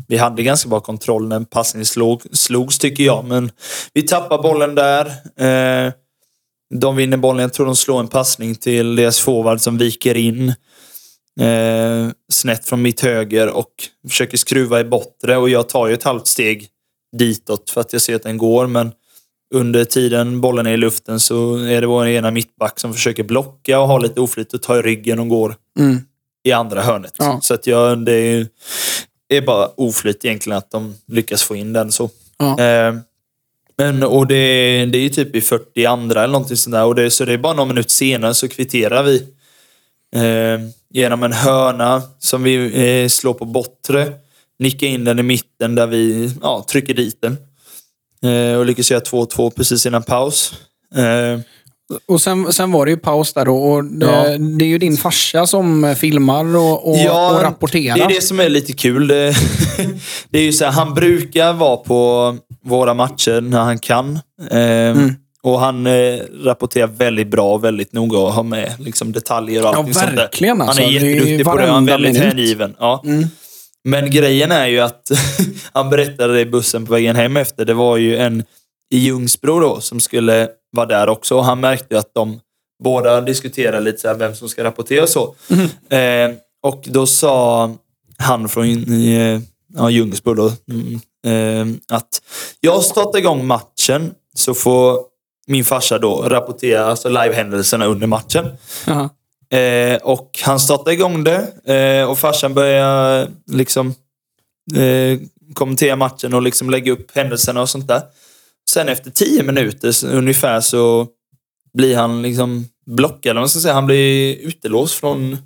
vi 0.09 0.17
hade 0.17 0.43
ganska 0.43 0.69
bra 0.69 0.81
kontroll 0.81 1.29
när 1.29 1.41
passningen 1.41 1.87
slog, 1.87 2.23
slogs, 2.33 2.79
tycker 2.79 3.05
jag. 3.05 3.25
Men 3.25 3.51
vi 3.93 4.03
tappar 4.03 4.43
bollen 4.43 4.75
där. 4.75 5.07
Eh, 5.37 5.93
de 6.75 6.97
vinner 6.97 7.17
bollen. 7.17 7.43
Jag 7.43 7.53
tror 7.53 7.67
de 7.67 7.77
slår 7.77 8.01
en 8.01 8.09
passning 8.09 8.55
till 8.55 8.97
deras 8.97 9.21
forward 9.21 9.61
som 9.61 9.79
viker 9.79 10.17
in 10.17 10.49
eh, 11.41 12.09
snett 12.33 12.65
från 12.65 12.83
mitt 12.83 13.01
höger 13.01 13.49
och 13.49 13.71
försöker 14.09 14.37
skruva 14.37 14.81
i 14.81 14.85
bortre. 14.85 15.37
Och 15.37 15.51
jag 15.51 15.69
tar 15.69 15.87
ju 15.87 15.95
ett 15.95 16.03
halvt 16.03 16.27
steg 16.27 16.69
ditåt 17.17 17.71
för 17.71 17.81
att 17.81 17.93
jag 17.93 18.03
ser 18.03 18.17
att 18.17 18.23
den 18.23 18.39
går. 18.39 18.67
Men 18.67 18.93
under 19.55 19.85
tiden 19.85 20.41
bollen 20.41 20.67
är 20.67 20.71
i 20.71 20.77
luften 20.77 21.21
så 21.21 21.57
är 21.57 21.81
det 21.81 21.87
vår 21.87 22.07
ena 22.07 22.31
mittback 22.31 22.81
som 22.81 22.95
försöker 22.95 23.23
blocka 23.23 23.81
och 23.81 23.89
ha 23.89 23.99
lite 23.99 24.21
oflyt 24.21 24.55
och 24.55 24.63
ta 24.63 24.79
i 24.79 24.83
ryggen 24.83 25.19
och 25.19 25.29
går 25.29 25.55
Mm. 25.79 26.01
i 26.45 26.53
andra 26.53 26.83
hörnet. 26.83 27.13
Ja. 27.19 27.39
Så 27.43 27.55
att 27.55 27.67
jag, 27.67 28.05
det 28.05 28.13
är, 28.13 28.47
är 29.29 29.41
bara 29.41 29.69
oflyt 29.77 30.25
egentligen 30.25 30.59
att 30.59 30.71
de 30.71 30.95
lyckas 31.07 31.43
få 31.43 31.57
in 31.57 31.73
den 31.73 31.93
så. 31.93 32.11
Ja. 32.39 32.61
Eh, 32.61 32.95
men, 33.79 34.03
och 34.03 34.27
det, 34.27 34.35
det 34.87 34.99
är 34.99 35.03
ju 35.03 35.09
typ 35.09 35.37
i 35.37 35.41
42 35.41 35.81
eller 35.81 36.27
någonting 36.27 36.57
sånt 36.57 36.73
där. 36.75 36.85
Och 36.85 36.95
det, 36.95 37.11
så 37.11 37.25
det 37.25 37.33
är 37.33 37.39
bara 37.39 37.53
någon 37.55 37.69
minut 37.69 37.91
senare 37.91 38.35
så 38.35 38.49
kvitterar 38.49 39.03
vi 39.03 39.27
eh, 40.17 40.61
genom 40.91 41.23
en 41.23 41.33
hörna 41.33 42.03
som 42.19 42.43
vi 42.43 42.55
eh, 43.03 43.09
slår 43.09 43.35
på 43.35 43.45
bortre. 43.45 44.13
Nickar 44.59 44.87
in 44.87 45.05
den 45.05 45.19
i 45.19 45.23
mitten 45.23 45.75
där 45.75 45.87
vi 45.87 46.31
ja, 46.43 46.65
trycker 46.69 46.95
dit 46.95 47.19
den. 47.23 47.37
Eh, 48.25 48.59
och 48.59 48.67
lyckas 48.67 48.91
göra 48.91 49.01
2-2 49.03 49.51
precis 49.51 49.87
innan 49.87 50.03
paus. 50.03 50.53
Eh, 50.97 51.41
Och 52.09 52.21
sen, 52.21 52.53
sen 52.53 52.73
var 52.73 52.85
det 52.87 52.91
ju 52.91 52.97
paus 52.97 53.33
där. 53.33 53.49
Och 53.49 53.85
det, 53.85 54.07
Ja. 54.07 54.39
det 54.59 54.65
är 54.65 54.69
ju 54.69 54.79
din 54.79 54.97
farsa 54.97 55.47
som 55.47 55.95
filmar 55.99 56.57
och, 56.57 56.89
och, 56.89 56.95
och 57.35 57.43
rapporterar. 57.43 57.97
Det 57.97 58.03
är 58.03 58.09
det 58.09 58.23
som 58.23 58.41
är 58.41 58.49
lite 58.49 58.73
kul. 58.73 59.07
Det, 59.09 59.35
det 60.31 60.39
är 60.39 60.43
ju 60.43 60.53
så 60.53 60.65
här, 60.65 60.73
han 60.73 60.95
brukar 60.95 61.53
vara 61.53 61.77
på 61.77 62.37
våra 62.65 62.95
matcher 62.95 63.41
när 63.41 63.61
han 63.61 63.79
kan. 63.79 64.19
Eh, 64.51 64.97
Och 65.43 65.61
han 65.61 65.87
eh, 65.87 66.19
rapporterar 66.45 66.87
väldigt 66.87 67.29
bra 67.31 67.53
och 67.55 67.65
väldigt 67.65 67.93
noga 67.93 68.19
och 68.19 68.33
har 68.33 68.43
med 68.43 68.73
liksom, 68.79 69.13
detaljer 69.13 69.61
och 69.63 69.67
Ja, 69.75 69.79
allting 69.79 69.95
sånt 69.95 70.17
där. 70.17 70.23
alltså. 70.51 70.63
Han 70.65 70.79
är 70.79 70.83
ju 70.89 70.95
jätteduktig 70.95 71.45
på 71.45 71.57
det 71.57 71.67
han 71.67 71.89
är 71.89 71.93
väldigt 71.93 72.17
hängiven. 72.23 72.75
Ja. 72.79 73.03
Mm. 73.05 73.25
Men 73.85 74.11
grejen 74.11 74.53
är 74.53 74.67
ju 74.67 74.81
att 74.81 75.11
han 75.73 75.91
berättade 75.91 76.35
det 76.35 76.41
i 76.41 76.47
bussen 76.47 76.87
på 76.87 76.93
vägen 76.93 77.17
hem 77.17 77.37
efter. 77.37 77.65
Det 77.65 77.75
var 77.75 77.97
ju 77.97 78.17
en 78.17 78.45
i 78.91 78.99
Ljungsbro 78.99 79.61
då 79.61 79.81
som 79.81 80.01
skulle 80.01 80.49
vara 80.73 80.87
där 80.87 81.09
också. 81.09 81.37
Och 81.37 81.45
han 81.45 81.61
märkte 81.61 81.95
ju 81.95 81.99
att 81.99 82.15
de 82.15 82.41
båda 82.85 83.21
diskuterade 83.21 83.81
lite 83.81 83.99
så 83.99 84.15
vem 84.15 84.35
som 84.35 84.49
ska 84.49 84.65
rapportera 84.65 85.03
och 85.03 85.09
så. 85.09 85.35
Eh, 85.97 86.31
och 86.63 86.83
då 86.85 87.07
sa 87.07 87.71
han 88.19 88.49
från 88.49 88.67
eh, 88.93 89.41
ja, 89.75 89.91
Ljungsbro 89.91 90.35
då, 90.35 90.53
mm, 90.71 91.01
eh, 91.27 91.77
att 91.97 92.23
jag 92.61 92.83
startar 92.83 93.19
igång 93.19 93.47
matchen 93.47 94.15
så 94.35 94.55
får 94.55 94.99
min 95.47 95.65
farsa 95.65 95.99
då 95.99 96.23
rapportera 96.23 96.85
alltså 96.85 97.09
livehändelserna 97.09 97.87
under 97.87 98.07
matchen. 98.07 98.47
Jaha. 98.87 99.11
Eh, 99.53 99.97
och 99.97 100.41
han 100.43 100.61
startade 100.61 100.93
igång 100.93 101.25
det 101.25 101.73
eh, 101.75 102.11
och 102.11 102.19
farsan 102.19 102.55
började 102.55 103.31
liksom 103.47 103.95
eh, 104.77 105.19
kommentera 105.55 105.97
matchen 105.97 106.35
och 106.35 106.43
liksom 106.43 106.71
lägga 106.71 106.93
upp 106.93 107.17
händelserna 107.17 107.61
och 107.63 107.69
sånt 107.69 107.89
där. 107.89 108.03
Sen 108.71 108.89
efter 108.89 109.11
tio 109.11 109.43
minuter 109.43 110.07
ungefär 110.07 110.61
så 110.61 111.07
blir 111.73 111.97
han 111.97 112.23
liksom 112.23 112.67
blockad. 112.87 113.31
eller 113.31 113.41
man 113.41 113.49
ska 113.49 113.61
säga. 113.61 113.75
Han 113.75 113.87
blir 113.87 114.37
utelåst 114.37 114.95
från, 114.95 115.37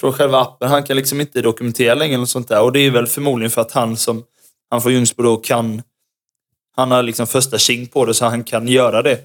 från 0.00 0.12
själva 0.12 0.40
appen. 0.40 0.68
Han 0.68 0.82
kan 0.82 0.96
liksom 0.96 1.20
inte 1.20 1.42
dokumentera 1.42 1.94
längre 1.94 2.14
eller 2.14 2.24
sånt 2.24 2.48
där. 2.48 2.62
Och 2.62 2.72
det 2.72 2.80
är 2.80 2.90
väl 2.90 3.06
förmodligen 3.06 3.50
för 3.50 3.60
att 3.60 3.72
han 3.72 3.96
som 3.96 4.24
han 4.70 4.82
från 4.82 4.92
Ljungsbro 4.92 5.22
då 5.24 5.36
kan 5.36 5.82
han 6.76 6.90
har 6.90 7.02
liksom 7.02 7.26
första 7.26 7.58
tjing 7.58 7.86
på 7.86 8.04
det 8.04 8.14
så 8.14 8.24
han 8.24 8.44
kan 8.44 8.68
göra 8.68 9.02
det. 9.02 9.18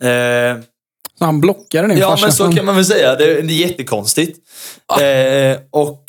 Eh, 0.00 0.58
Så 1.18 1.24
han 1.24 1.40
blockade 1.40 1.88
din 1.88 1.98
Ja, 1.98 2.10
farsa 2.10 2.26
men 2.26 2.32
så 2.32 2.52
kan 2.52 2.64
man 2.66 2.76
väl 2.76 2.84
säga. 2.84 3.14
Det, 3.16 3.24
det 3.42 3.52
är 3.54 3.68
jättekonstigt. 3.68 4.38
Eh, 5.00 5.58
och 5.70 6.04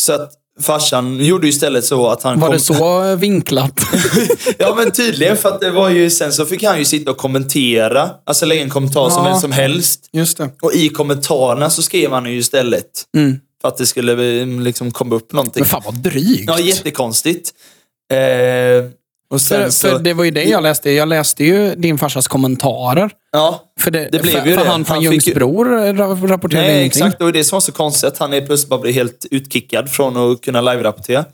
Så 0.00 0.12
att 0.12 0.32
farsan 0.62 1.24
gjorde 1.24 1.46
ju 1.46 1.52
istället 1.52 1.84
så 1.84 2.08
att 2.08 2.22
han 2.22 2.40
Var 2.40 2.48
kom... 2.48 2.54
det 2.56 2.60
så 2.62 3.16
vinklat? 3.16 3.80
Ja, 4.58 4.74
men 4.76 4.92
tydligen. 4.92 5.36
För 5.36 5.48
att 5.48 5.60
det 5.60 5.70
var 5.70 5.88
ju... 5.90 6.10
Sen 6.10 6.32
så 6.32 6.46
fick 6.46 6.62
han 6.62 6.78
ju 6.78 6.84
sitta 6.84 7.10
och 7.10 7.16
kommentera. 7.16 8.10
Alltså 8.26 8.46
lägga 8.46 8.62
en 8.62 8.70
kommentar 8.70 9.10
som 9.10 9.24
Ja. 9.24 9.30
vem 9.30 9.40
som 9.40 9.52
helst. 9.52 10.08
Just 10.12 10.38
det. 10.38 10.50
Och 10.62 10.72
i 10.74 10.88
kommentarerna 10.88 11.70
så 11.70 11.82
skrev 11.82 12.12
han 12.12 12.26
ju 12.26 12.38
istället. 12.38 13.04
Mm. 13.16 13.40
För 13.60 13.68
att 13.68 13.76
det 13.76 13.86
skulle 13.86 14.40
eh, 14.40 14.46
liksom 14.46 14.90
komma 14.90 15.14
upp 15.14 15.32
någonting. 15.32 15.60
Men 15.60 15.68
fan 15.68 15.82
vad 15.84 15.94
drygt. 15.94 16.44
Ja, 16.46 16.58
jättekonstigt. 16.60 17.50
Eh, 18.12 18.18
och 19.30 19.40
För, 19.40 19.70
så... 19.70 19.88
för 19.88 19.98
det 19.98 20.14
var 20.14 20.24
ju 20.24 20.30
det 20.30 20.44
jag 20.44 20.62
läste. 20.62 20.90
Jag 20.90 21.08
läste 21.08 21.44
ju 21.44 21.74
din 21.74 21.98
farsas 21.98 22.28
kommentarer. 22.28 23.10
ja, 23.32 23.62
För, 23.80 23.90
det, 23.90 24.08
Det 24.12 24.22
blev 24.22 24.32
för, 24.40 24.46
ju 24.48 24.54
för 24.56 24.64
det. 24.64 24.70
han 24.70 24.84
från 24.84 24.94
Han 24.94 25.02
ju- 25.04 25.10
Ljungsbro 25.10 25.64
ra- 25.64 26.26
rapporterade 26.26 26.66
Nej, 26.68 26.80
ingenting. 26.80 27.02
exakt. 27.06 27.22
Och 27.22 27.32
det 27.32 27.44
som 27.44 27.56
var 27.56 27.60
så 27.60 27.72
konstigt 27.72 28.04
att 28.12 28.18
han 28.18 28.32
är 28.32 28.46
plötsligt 28.46 28.70
bara 28.70 28.80
blir 28.80 28.92
helt 28.92 29.26
utkickad 29.30 29.90
från 29.90 30.16
att 30.32 30.40
kunna 30.40 30.60
live-rapportera. 30.60 31.24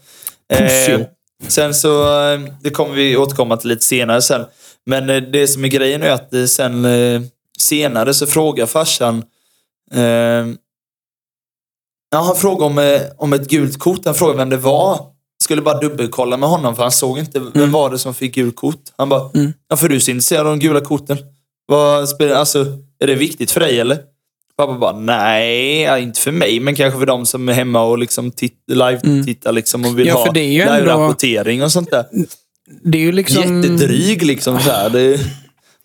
Pussio. 0.58 1.06
sen 1.48 1.74
så, 1.74 2.02
eh, 2.32 2.40
det 2.60 2.70
kommer 2.70 2.94
vi 2.94 3.16
återkomma 3.16 3.56
till 3.56 3.68
lite 3.68 3.84
senare 3.84 4.22
sen. 4.22 4.44
Men 4.86 5.10
eh, 5.10 5.16
det 5.16 5.48
som 5.48 5.64
är 5.64 5.68
grejen 5.68 6.02
är 6.02 6.10
att 6.10 6.34
eh, 6.34 6.44
sen 6.44 6.84
eh, 6.84 7.20
senare 7.60 8.14
så 8.14 8.26
frågar 8.26 8.66
farsan 8.66 9.22
eh, 9.94 10.02
Ja, 12.14 12.18
han 12.20 12.36
frågade 12.36 12.64
om, 12.64 12.78
eh, 12.78 13.00
om 13.18 13.32
ett 13.32 13.48
gult 13.48 13.78
kort. 13.78 14.00
Han 14.04 14.14
frågade 14.14 14.38
vem 14.38 14.50
det 14.50 14.56
var. 14.56 15.00
Skulle 15.42 15.62
bara 15.62 15.80
dubbelkolla 15.80 16.36
med 16.36 16.48
honom 16.48 16.76
för 16.76 16.82
han 16.82 16.92
såg 16.92 17.18
inte 17.18 17.40
vem 17.54 17.72
var 17.72 17.90
det 17.90 17.98
som 17.98 18.14
fick 18.14 18.34
gult 18.34 18.56
kort. 18.56 18.80
Han 18.96 19.08
bara, 19.08 19.30
Mm. 19.34 19.52
ja, 19.68 19.76
för 19.76 19.88
du 19.88 19.94
är 19.96 20.00
så 20.00 20.10
intresserad 20.10 20.46
av 20.46 20.52
de 20.58 20.66
gula 20.66 20.80
korten. 20.80 21.18
Vad 21.66 22.08
spelar, 22.08 22.34
alltså, 22.36 22.66
är 22.98 23.06
det 23.06 23.14
viktigt 23.14 23.50
för 23.50 23.60
dig 23.60 23.80
eller? 23.80 23.98
Pappa 24.56 24.78
bara, 24.78 24.92
nej, 24.98 26.02
inte 26.02 26.20
för 26.20 26.32
mig, 26.32 26.60
men 26.60 26.74
kanske 26.74 26.98
för 26.98 27.06
de 27.06 27.26
som 27.26 27.48
är 27.48 27.52
hemma 27.52 27.82
och 27.82 27.98
liksom 27.98 28.30
titt, 28.30 28.58
live-tittar 28.72 29.52
liksom 29.52 29.84
och 29.84 29.98
vill 29.98 30.08
Mm. 30.08 30.18
Ja, 30.18 30.24
ha 30.26 30.28
är 30.28 30.32
live-rapportering 30.32 31.62
och 31.64 31.72
sånt 31.72 31.90
där. 31.90 32.04
Det 32.84 32.98
är 32.98 33.02
ju 33.02 33.12
liksom... 33.12 33.62
Jättedryg 33.62 34.22
liksom. 34.22 34.60
Så 34.60 34.70
här. 34.70 34.90
Det, 34.90 35.20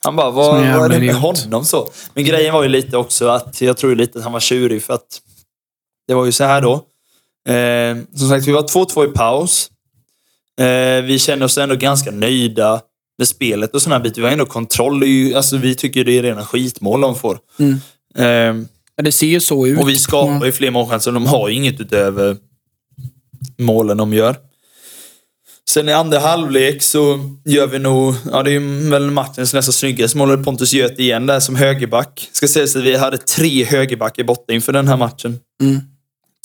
han 0.04 0.16
bara, 0.16 0.32
vad, 0.32 0.56
vad 0.56 0.86
är 0.86 1.00
det 1.00 1.06
med 1.06 1.16
honom 1.16 1.66
så? 1.66 1.90
Men 2.14 2.26
grejen 2.26 2.54
var 2.54 2.64
ju 2.64 2.70
lite 2.70 2.98
också 2.98 3.28
att, 3.28 3.62
jag 3.62 3.78
tror 3.78 3.96
lite 3.96 4.18
att 4.18 4.24
han 4.24 4.34
var 4.34 4.40
tjurig 4.40 4.84
för 4.84 4.94
att 4.94 5.22
det 6.08 6.14
var 6.14 6.26
ju 6.26 6.32
så 6.32 6.44
här 6.44 6.62
då. 6.62 6.82
Eh, 7.48 7.98
som 8.16 8.30
sagt, 8.30 8.48
vi 8.48 8.52
var 8.52 8.62
2-2 8.62 9.10
i 9.10 9.14
paus. 9.14 9.72
Eh, 10.60 11.04
vi 11.04 11.20
kände 11.20 11.46
oss 11.46 11.58
ändå 11.58 11.76
ganska 11.76 12.12
nöjda 12.12 12.82
med 13.18 13.28
spelet 13.28 13.76
och 13.76 13.82
sådana 13.82 14.00
bitar. 14.04 14.22
Vi 14.22 14.26
har 14.26 14.32
ändå 14.32 14.46
kontroll. 14.46 15.04
Ju, 15.04 15.34
alltså, 15.34 15.58
vi 15.58 15.76
tycker 15.76 16.04
det 16.04 16.18
är 16.18 16.24
rena 16.24 16.46
skitmål 16.46 17.02
de 17.02 17.16
får. 17.16 17.40
Mm. 17.60 17.80
Eh, 18.18 18.68
Ja, 19.00 19.04
det 19.04 19.12
ser 19.12 19.28
ju 19.28 19.40
så 19.40 19.68
ut. 19.68 19.80
och 19.80 19.90
vi 19.90 19.96
skapar 19.96 20.46
ju 20.46 20.52
fler 20.52 20.72
målchanser. 20.72 21.12
De 21.12 21.26
har 21.26 21.50
ju 21.50 21.56
inget 21.56 21.82
utöver 21.82 22.38
målen 23.58 23.98
de 23.98 24.14
gör. 24.14 24.36
Sen 25.70 25.90
i 25.90 25.94
andra 25.94 26.20
halvlek 26.20 26.82
så 26.82 27.20
gör 27.46 27.68
vi 27.68 27.80
nog, 27.80 28.16
ja 28.32 28.44
det 28.44 28.52
är 28.52 28.90
väl 28.90 29.12
matchens 29.12 29.54
nästan 29.54 29.74
snyggaste 29.74 30.18
mål. 30.18 30.44
Pontus 30.44 30.74
Göt 30.74 31.00
igen 31.00 31.26
där 31.26 31.40
som 31.40 31.56
högerback. 31.56 32.30
Ska 32.32 32.48
sägas 32.48 32.76
att 32.76 32.84
vi 32.84 32.96
hade 32.96 33.18
tre 33.18 33.64
högerbackar 33.64 34.24
borta 34.24 34.54
inför 34.54 34.74
den 34.74 34.88
här 34.88 34.98
matchen. 34.98 35.40
Mm. 35.62 35.80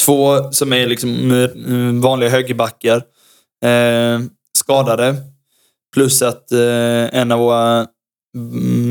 Två 0.05 0.53
som 0.53 0.73
är 0.73 0.87
liksom 0.87 1.33
eh, 1.33 2.03
vanliga 2.03 2.31
högerbackar. 2.31 3.03
Eh, 3.65 4.21
skadade. 4.59 5.17
Plus 5.95 6.23
att 6.23 6.53
eh, 6.53 7.19
en 7.21 7.33
av 7.33 7.39
våra 7.39 7.87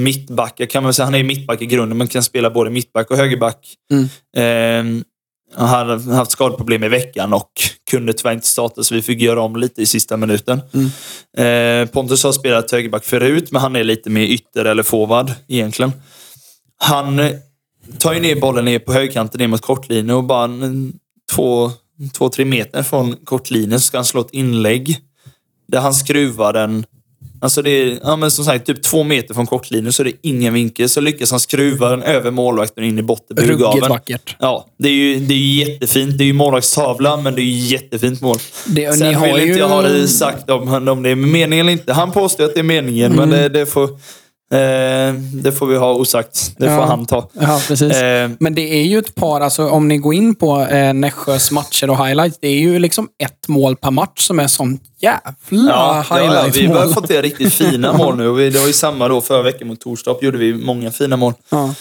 mittbackar, 0.03 0.65
kan 0.65 0.83
man 0.83 0.93
säga, 0.93 1.05
han 1.05 1.15
är 1.15 1.23
mittback 1.23 1.61
i 1.61 1.65
grunden, 1.65 1.97
men 1.97 2.07
kan 2.07 2.23
spela 2.23 2.49
både 2.49 2.69
mittback 2.69 3.11
och 3.11 3.17
högerback. 3.17 3.75
Mm. 3.91 4.97
Eh, 4.97 5.03
han 5.55 5.67
hade 5.69 6.13
haft 6.15 6.31
skadeproblem 6.31 6.83
i 6.83 6.87
veckan 6.87 7.33
och 7.33 7.51
kunde 7.91 8.13
tyvärr 8.13 8.33
inte 8.33 8.47
starta, 8.47 8.83
så 8.83 8.95
vi 8.95 9.01
fick 9.01 9.21
göra 9.21 9.41
om 9.41 9.55
lite 9.55 9.81
i 9.81 9.85
sista 9.85 10.17
minuten. 10.17 10.61
Eh, 11.37 11.85
Pontus 11.85 12.23
har 12.23 12.31
spelat 12.31 12.71
högerback 12.71 13.05
förut, 13.05 13.51
men 13.51 13.61
han 13.61 13.75
är 13.75 13.83
lite 13.83 14.09
mer 14.09 14.23
ytter 14.23 14.65
eller 14.65 14.83
forward 14.83 15.31
egentligen. 15.47 15.91
Han 16.77 17.19
tar 17.97 18.13
ju 18.13 18.19
ner 18.19 18.35
bollen 18.35 18.65
ner 18.65 18.79
på 18.79 18.93
högkanten 18.93 19.39
ner 19.39 19.47
mot 19.47 19.61
kortlinjen 19.61 20.09
och 20.09 20.23
bara 20.23 20.43
en, 20.43 20.93
två, 21.35 21.71
två, 22.13 22.29
tre 22.29 22.45
meter 22.45 22.83
från 22.83 23.15
kortlinjen 23.15 23.79
så 23.79 23.85
ska 23.85 23.97
han 23.97 24.05
slå 24.05 24.21
ett 24.21 24.31
inlägg. 24.33 24.97
Där 25.67 25.79
han 25.79 25.93
skruvar 25.93 26.53
den 26.53 26.85
Alltså 27.43 27.61
det 27.61 27.69
är, 27.69 27.99
ja 28.03 28.15
men 28.15 28.31
som 28.31 28.45
sagt, 28.45 28.65
typ 28.65 28.83
två 28.83 29.03
meter 29.03 29.33
från 29.33 29.47
kortlinjen 29.47 29.93
så 29.93 30.03
är 30.03 30.05
det 30.05 30.13
ingen 30.21 30.53
vinkel. 30.53 30.89
Så 30.89 31.01
lyckas 31.01 31.31
han 31.31 31.39
skruva 31.39 31.89
den 31.89 32.03
över 32.03 32.31
målvakten 32.31 32.83
in 32.83 32.99
i 32.99 33.01
botten 33.01 33.37
på 33.37 33.43
Ruggigt 33.43 33.89
vackert. 33.89 34.35
Ja, 34.39 34.67
det 34.77 34.89
är 34.89 34.93
ju 34.93 35.15
det 35.15 35.33
är 35.33 35.37
ju 35.37 35.65
jättefint. 35.65 36.17
Det 36.17 36.23
är 36.23 36.25
ju 36.25 36.33
målvaktstavla, 36.33 37.17
men 37.17 37.35
det 37.35 37.41
är 37.41 37.43
ju 37.43 37.67
jättefint 37.67 38.21
mål. 38.21 38.37
Det, 38.67 38.93
Sen 38.93 39.21
vill 39.21 39.35
ju... 39.35 39.47
inte 39.47 39.59
jag 39.59 39.69
ha 39.69 39.81
det 39.81 40.07
sagt 40.07 40.49
om, 40.49 40.87
om 40.87 41.03
det 41.03 41.09
är 41.09 41.15
meningen 41.15 41.65
eller 41.65 41.71
inte. 41.71 41.93
Han 41.93 42.11
påstår 42.11 42.43
att 42.43 42.53
det 42.53 42.59
är 42.59 42.63
meningen, 42.63 43.11
Mm. 43.11 43.29
men 43.29 43.39
det, 43.39 43.49
det, 43.49 43.65
får, 43.65 43.89
eh, 44.51 45.13
det 45.43 45.51
får 45.51 45.65
vi 45.67 45.77
ha 45.77 45.93
osagt. 45.93 46.53
Det 46.57 46.65
får 46.67 46.75
Ja. 46.75 46.85
han 46.85 47.05
ta. 47.05 47.29
Ja, 47.41 47.61
precis. 47.67 47.91
Eh, 47.93 48.29
Men 48.39 48.55
det 48.55 48.61
är 48.73 48.83
ju 48.83 48.97
ett 48.99 49.15
par, 49.15 49.41
alltså, 49.41 49.69
om 49.69 49.87
ni 49.87 49.97
går 49.97 50.13
in 50.13 50.35
på 50.35 50.61
eh, 50.61 50.93
Nässjös 50.93 51.51
matcher 51.51 51.89
och 51.89 52.05
highlights, 52.07 52.37
det 52.41 52.47
är 52.47 52.59
ju 52.59 52.79
liksom 52.79 53.07
ett 53.23 53.47
mål 53.47 53.75
per 53.75 53.91
match 53.91 54.21
som 54.27 54.39
är 54.39 54.47
sånt 54.47 54.81
jävla 54.99 55.21
Ja, 55.49 56.05
ja, 56.09 56.19
ja, 56.19 56.49
vi 56.53 56.65
har 56.65 56.87
fått 56.87 57.07
det 57.07 57.21
riktigt 57.21 57.53
fina 57.53 57.93
mål 57.97 58.17
nu. 58.17 58.31
Vi, 58.31 58.49
det 58.49 58.59
var 58.59 58.67
ju 58.67 58.73
samma 58.73 59.07
då 59.07 59.21
förra 59.21 59.41
veckan 59.43 59.67
mot 59.67 59.79
Torstorp. 59.81 60.23
gjorde 60.23 60.37
vi 60.37 60.53
många 60.53 60.91
fina 60.91 61.17
mål. 61.17 61.33
Ja. 61.49 61.73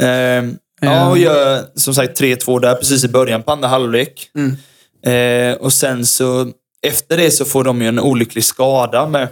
Eh, 0.00 0.44
ja, 0.80 1.10
och 1.10 1.18
gör 1.18 1.62
som 1.74 1.94
sagt 1.94 2.20
3-2 2.20 2.60
där 2.60 2.74
precis 2.74 3.04
i 3.04 3.08
början 3.08 3.42
på 3.42 3.52
andra 3.52 3.68
halvlek. 3.68 4.30
Mm. 4.34 4.56
Eh, 5.06 5.56
och 5.56 5.72
sen 5.72 6.06
så, 6.06 6.46
efter 6.86 7.16
det 7.16 7.30
så 7.30 7.44
får 7.44 7.64
de 7.64 7.82
ju 7.82 7.88
en 7.88 8.00
olycklig 8.00 8.44
skada 8.44 9.06
med. 9.06 9.28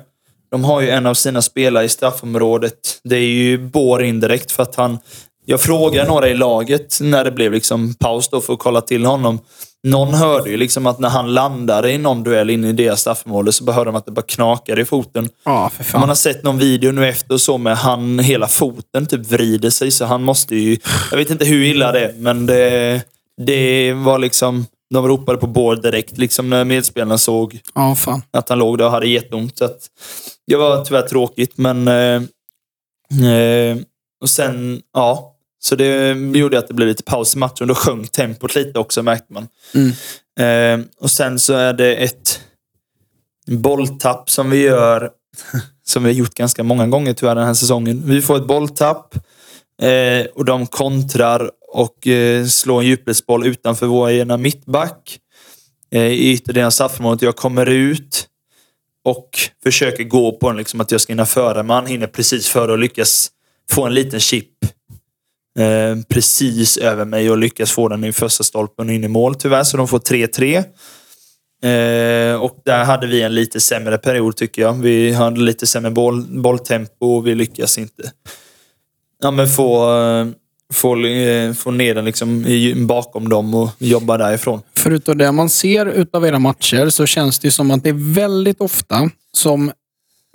De 0.51 0.65
har 0.65 0.81
ju 0.81 0.91
en 0.91 1.07
av 1.07 1.15
sina 1.15 1.43
spelare 1.43 1.85
i 1.85 1.89
straffområdet. 1.89 3.01
Det 3.05 3.17
är 3.17 3.21
ju 3.21 3.59
Bår 3.59 4.03
indirekt 4.03 4.53
för 4.53 4.63
att 4.63 4.75
han... 4.75 4.99
Jag 5.45 5.61
frågade 5.61 6.09
några 6.09 6.29
i 6.29 6.35
laget 6.35 6.99
när 7.01 7.25
det 7.25 7.31
blev 7.31 7.53
liksom 7.53 7.95
paus 7.95 8.29
då 8.29 8.41
för 8.41 8.53
att 8.53 8.59
kolla 8.59 8.81
till 8.81 9.05
honom. 9.05 9.39
Någon 9.83 10.15
hörde 10.15 10.51
ju 10.51 10.57
liksom 10.57 10.87
att 10.87 10.99
när 10.99 11.09
han 11.09 11.35
landade 11.35 11.93
i 11.93 11.99
någon 11.99 12.23
duell 12.23 12.51
inne 12.51 12.69
i 12.69 12.73
deras 12.73 13.01
straffområde 13.01 13.53
så 13.53 13.73
hörde 13.73 13.89
de 13.89 13.97
att 13.97 14.07
det 14.07 14.13
bara 14.13 14.23
knakade 14.23 14.81
i 14.81 14.85
foten. 14.85 15.29
Ja, 15.45 15.71
för 15.77 15.85
fan. 15.85 16.01
Man 16.01 16.09
har 16.09 16.17
sett 16.17 16.43
någon 16.43 16.59
video 16.59 16.93
nu 16.93 17.09
efter 17.09 17.35
och 17.35 17.41
så 17.41 17.59
med 17.59 17.77
han, 17.77 18.19
hela 18.19 18.49
foten 18.49 19.07
typ 19.07 19.27
vrider 19.27 19.71
sig 19.71 19.91
så 19.91 20.05
han 20.05 20.23
måste 20.23 20.57
ju... 20.57 20.79
Jag 21.11 21.19
vet 21.19 21.31
inte 21.31 21.45
hur 21.45 21.65
illa 21.65 21.93
det 21.93 22.01
är, 22.01 22.13
men 22.13 22.47
det, 22.47 23.03
det 23.47 23.93
var 23.93 24.19
liksom... 24.19 24.67
De 24.91 25.09
ropade 25.09 25.39
på 25.39 25.47
båd 25.47 25.83
direkt 25.83 26.19
liksom 26.19 26.51
när 26.51 26.65
medspelarna 26.65 27.19
såg 27.19 27.61
Ja, 27.75 27.97
att 28.31 28.49
han 28.49 28.59
låg 28.59 28.79
där 28.79 28.85
och 28.85 28.91
hade 28.91 29.09
jätteont. 29.09 29.59
Så 29.59 29.65
att, 29.65 29.79
det 30.49 30.57
var 30.57 30.85
tyvärr 30.85 31.09
tråkigt, 31.09 31.59
men... 31.59 31.89
Eh, 31.89 32.23
eh, 33.33 33.79
och 34.21 34.31
sen, 34.31 34.83
ja. 34.95 35.35
Så 35.61 35.75
det 35.75 36.13
gjorde 36.39 36.59
att 36.59 36.69
det 36.69 36.75
blev 36.75 36.89
lite 36.89 37.03
paus 37.03 37.35
i 37.35 37.39
matchen. 37.39 37.69
Då 37.69 37.75
sjönk 37.75 38.13
tempot 38.13 38.55
lite 38.55 38.79
också, 38.79 39.03
märkte 39.03 39.33
man. 39.33 39.49
Mm. 39.75 39.93
Eh, 40.41 40.87
och 41.01 41.11
sen 41.11 41.39
så 41.39 41.53
är 41.53 41.73
det 41.73 41.95
ett 41.95 42.41
bolltapp 43.47 44.31
som 44.31 44.51
vi 44.51 44.63
gör, 44.63 45.11
som 45.87 46.03
vi 46.03 46.11
har 46.11 46.15
gjort 46.15 46.35
ganska 46.35 46.63
många 46.63 46.87
gånger 46.87 47.13
tyvärr 47.13 47.35
den 47.35 47.47
här 47.47 47.55
säsongen. 47.55 48.03
Vi 48.05 48.23
får 48.23 48.37
ett 48.37 48.47
bolltapp 48.47 49.15
eh, 49.83 50.27
och 50.35 50.45
de 50.45 50.67
kontrar 50.67 51.51
och 51.73 52.07
eh, 52.07 52.47
slår 52.47 52.81
en 52.81 52.87
djupledsboll 52.87 53.47
utanför 53.47 53.87
vår 53.87 54.11
ena 54.11 54.37
mittback 54.37 55.19
eh, 55.91 56.03
i 56.03 56.33
ytterdelen 56.33 56.67
av 56.67 56.71
straffområdet. 56.71 57.23
Jag 57.23 57.37
kommer 57.37 57.67
ut 57.67 58.29
och 59.09 59.39
försöker 59.63 60.05
gå 60.05 60.33
på 60.33 60.49
den, 60.49 60.57
liksom 60.57 60.81
att 60.81 60.91
jag 60.91 61.01
ska 61.01 61.13
hinna 61.13 61.27
före. 61.27 61.63
Man 61.63 61.87
hinner 61.87 62.07
precis 62.07 62.49
före 62.49 62.73
och 62.73 62.79
lyckas 62.79 63.31
få 63.71 63.87
en 63.87 63.95
liten 63.95 64.21
chip 64.21 64.51
eh, 65.59 65.97
precis 66.09 66.77
över 66.77 67.05
mig 67.05 67.31
och 67.31 67.39
lyckas 67.39 67.73
få 67.73 67.89
den 67.89 68.05
i 68.05 68.13
första 68.13 68.45
stolpen 68.45 68.89
och 68.89 68.95
in 68.95 69.05
i 69.05 69.09
mål 69.09 69.35
tyvärr. 69.35 69.65
Så 69.65 69.77
de 69.77 69.89
får 69.89 69.99
3-3. 69.99 70.65
Eh, 71.63 72.43
och 72.43 72.63
där 72.65 72.85
hade 72.85 73.07
vi 73.07 73.23
en 73.23 73.35
lite 73.35 73.61
sämre 73.61 73.99
period 73.99 74.37
tycker 74.37 74.63
jag. 74.63 74.73
Vi 74.73 75.13
hade 75.13 75.41
lite 75.41 75.67
sämre 75.67 75.91
boll, 75.91 76.23
bolltempo 76.23 77.17
och 77.17 77.27
vi 77.27 77.35
lyckas 77.35 77.79
inte 77.79 78.13
ja, 79.21 79.31
men 79.31 79.49
få, 79.49 79.99
eh, 80.01 80.27
få, 80.75 81.07
eh, 81.07 81.53
få 81.53 81.71
ner 81.71 81.95
den 81.95 82.05
liksom 82.05 82.45
bakom 82.87 83.29
dem 83.29 83.55
och 83.55 83.71
jobba 83.79 84.19
därifrån. 84.19 84.61
Förutom 84.77 85.19
det 85.19 85.33
man 85.33 85.49
ser 85.49 85.87
utav 85.87 86.27
era 86.27 86.39
matcher 86.39 86.89
så 86.89 87.07
känns 87.07 87.39
det 87.39 87.51
som 87.51 87.71
att 87.71 87.83
det 87.83 87.89
är 87.89 88.15
väldigt 88.15 88.61
ofta 88.61 89.11
som 89.33 89.73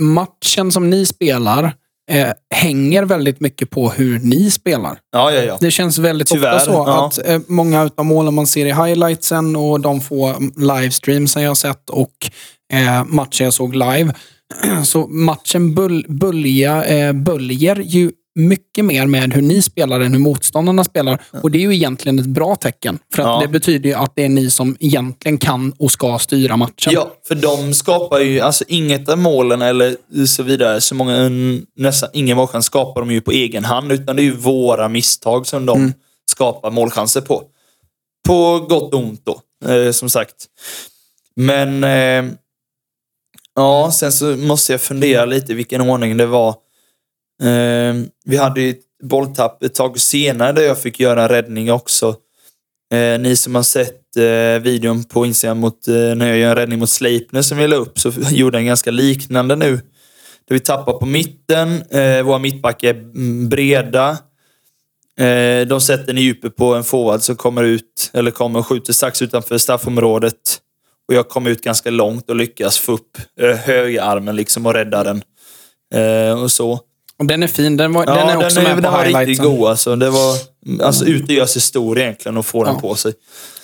matchen 0.02 0.72
som 0.72 0.90
ni 0.90 1.06
spelar 1.06 1.74
eh, 2.12 2.30
hänger 2.56 3.04
väldigt 3.04 3.40
mycket 3.40 3.70
på 3.70 3.90
hur 3.90 4.20
ni 4.20 4.52
spelar. 4.52 5.00
Ja, 5.12 5.32
ja, 5.32 5.42
ja. 5.42 5.58
Det 5.62 5.72
känns 5.72 5.98
väldigt 5.98 6.28
Tyvärr, 6.28 6.56
ofta 6.56 6.66
så 6.66 6.72
ja. 6.72 7.08
att 7.08 7.28
eh, 7.28 7.40
många 7.48 7.90
av 7.96 8.06
målen 8.06 8.34
man 8.34 8.48
ser 8.48 8.66
i 8.66 8.74
highlightsen 8.74 9.56
och 9.56 9.80
de 9.80 10.02
få 10.02 10.36
livestreams 10.58 11.36
jag 11.36 11.48
har 11.48 11.56
sett 11.56 11.90
och 11.90 12.30
eh, 12.74 13.06
matcher 13.06 13.44
jag 13.44 13.54
såg 13.54 13.76
live. 13.76 14.14
Så 14.84 15.08
matchen 15.08 15.74
bull, 15.74 16.06
bölja, 16.10 16.84
eh, 16.84 17.14
böljer 17.14 17.76
ju 17.76 18.12
mycket 18.36 18.86
mer 18.86 19.06
med 19.08 19.34
hur 19.34 19.42
ni 19.42 19.62
spelar 19.62 20.00
än 20.00 20.12
hur 20.14 20.20
motståndarna 20.20 20.84
spelar. 20.84 21.24
Och 21.44 21.52
det 21.52 21.58
är 21.58 21.62
ju 21.62 21.76
egentligen 21.76 22.20
ett 22.20 22.26
bra 22.26 22.56
tecken. 22.56 23.00
För 23.16 23.22
att 23.22 23.28
Ja. 23.28 23.40
det 23.42 23.48
betyder 23.48 23.90
ju 23.90 23.96
att 23.96 24.16
det 24.16 24.24
är 24.26 24.30
ni 24.30 24.50
som 24.52 24.78
egentligen 24.80 25.38
kan 25.38 25.74
och 25.80 25.92
ska 25.92 26.20
styra 26.20 26.58
matchen. 26.58 26.94
Ja, 26.94 27.14
för 27.28 27.36
de 27.36 27.74
skapar 27.74 28.20
ju, 28.20 28.40
alltså 28.40 28.64
inget 28.68 29.10
av 29.10 29.18
målen 29.18 29.62
eller 29.62 29.96
så 30.26 30.44
vidare, 30.44 30.82
så 30.82 30.96
många, 30.96 31.16
mm, 31.16 31.66
nästan 31.76 32.10
ingen 32.14 32.38
målchans 32.38 32.66
skapar 32.66 33.02
de 33.02 33.12
ju 33.12 33.22
på 33.22 33.32
egen 33.32 33.66
hand, 33.66 33.92
utan 33.92 34.16
det 34.16 34.22
är 34.22 34.26
ju 34.26 34.36
våra 34.36 34.90
misstag 34.90 35.48
som 35.48 35.66
de 35.66 35.94
skapar 36.32 36.72
målchanser 36.72 37.22
på. 37.22 37.44
På 38.28 38.60
gott 38.60 38.94
och 38.94 39.00
ont 39.00 39.22
då, 39.26 39.42
eh, 39.72 39.92
som 39.92 40.10
sagt. 40.10 40.36
Men, 41.36 41.84
eh, 41.84 42.32
ja, 43.56 43.92
sen 43.94 44.12
så 44.12 44.26
måste 44.26 44.72
jag 44.74 44.82
fundera 44.82 45.26
lite 45.26 45.54
vilken 45.54 45.82
ordning 45.82 46.18
det 46.18 46.26
var. 46.26 46.56
Eh, 47.44 47.96
vi 48.26 48.38
hade 48.38 48.62
ju 48.62 48.70
ett 48.70 48.84
bolltapp 49.04 49.64
ett 49.64 49.76
tag 49.76 50.00
senare 50.00 50.52
där 50.52 50.62
jag 50.62 50.80
fick 50.80 51.00
göra 51.00 51.24
en 51.24 51.30
räddning 51.30 51.72
också. 51.72 52.16
Eh, 52.94 53.20
ni 53.20 53.36
som 53.36 53.56
har 53.56 53.64
sett 53.64 54.18
eh, 54.18 54.64
videon 54.64 55.04
på 55.04 55.26
Instagram 55.26 55.60
mot, 55.60 55.88
eh, 55.88 55.94
när 55.94 56.28
jag 56.28 56.38
gör 56.38 56.50
en 56.50 56.56
räddning 56.56 56.80
mot 56.80 56.90
Sleipner 56.90 57.42
som 57.42 57.58
vi 57.58 57.68
la 57.68 57.76
upp 57.76 58.00
så 58.00 58.12
gjorde 58.32 58.58
jag 58.58 58.62
en 58.62 58.68
ganska 58.68 58.92
liknande 58.92 59.56
nu. 59.56 59.80
Där 60.48 60.54
vi 60.56 60.60
tappar 60.60 60.94
på 60.94 61.06
mitten. 61.06 61.82
Eh, 61.82 62.24
våra 62.24 62.38
mittbackar 62.38 62.90
är 62.90 62.94
mm, 62.94 63.50
breda. 63.50 64.18
Eh, 65.20 65.68
de 65.68 65.82
sätter 65.82 66.14
en 66.14 66.22
djupet 66.22 66.56
på 66.56 66.76
en 66.76 66.84
forward 66.84 67.22
som 67.22 67.36
kommer 67.36 67.64
ut, 67.64 68.12
eller 68.14 68.32
kommer 68.32 68.60
och 68.60 68.68
skjuter 68.68 68.94
strax 68.94 69.22
utanför 69.22 69.58
straffområdet. 69.58 70.60
Och 71.08 71.14
jag 71.14 71.30
kommer 71.30 71.50
ut 71.50 71.64
ganska 71.64 71.90
långt 71.90 72.30
och 72.30 72.36
lyckas 72.36 72.80
få 72.80 72.92
upp 72.92 73.18
eh, 73.40 73.56
högerarmen 73.56 74.36
liksom 74.36 74.66
och 74.66 74.74
rädda 74.74 75.04
den. 75.04 75.24
Eh, 75.94 76.42
och 76.42 76.52
så. 76.52 76.80
Och 77.20 77.26
den 77.26 77.44
är 77.44 77.48
fin. 77.48 77.78
Den, 77.78 77.94
var, 77.94 78.06
Ja, 78.08 78.16
den 78.16 78.30
är 78.30 78.38
också 78.46 78.56
den, 78.56 78.64
med 78.64 78.76
den 78.76 78.84
på 78.84 78.92
var 78.92 79.06
riktigt 79.26 79.44
god 79.44 79.70
alltså. 79.70 79.96
Det 79.96 80.10
var 80.10 80.36
alltså, 80.82 81.06
ut 81.06 81.24
och 81.24 81.30
göra 81.30 81.48
sig 81.48 81.62
stor 81.62 82.00
egentligen 82.00 82.38
och 82.38 82.46
få 82.46 82.64
den 82.64 82.74
Ja. 82.74 82.80
på 82.82 82.96
sig. 82.96 83.14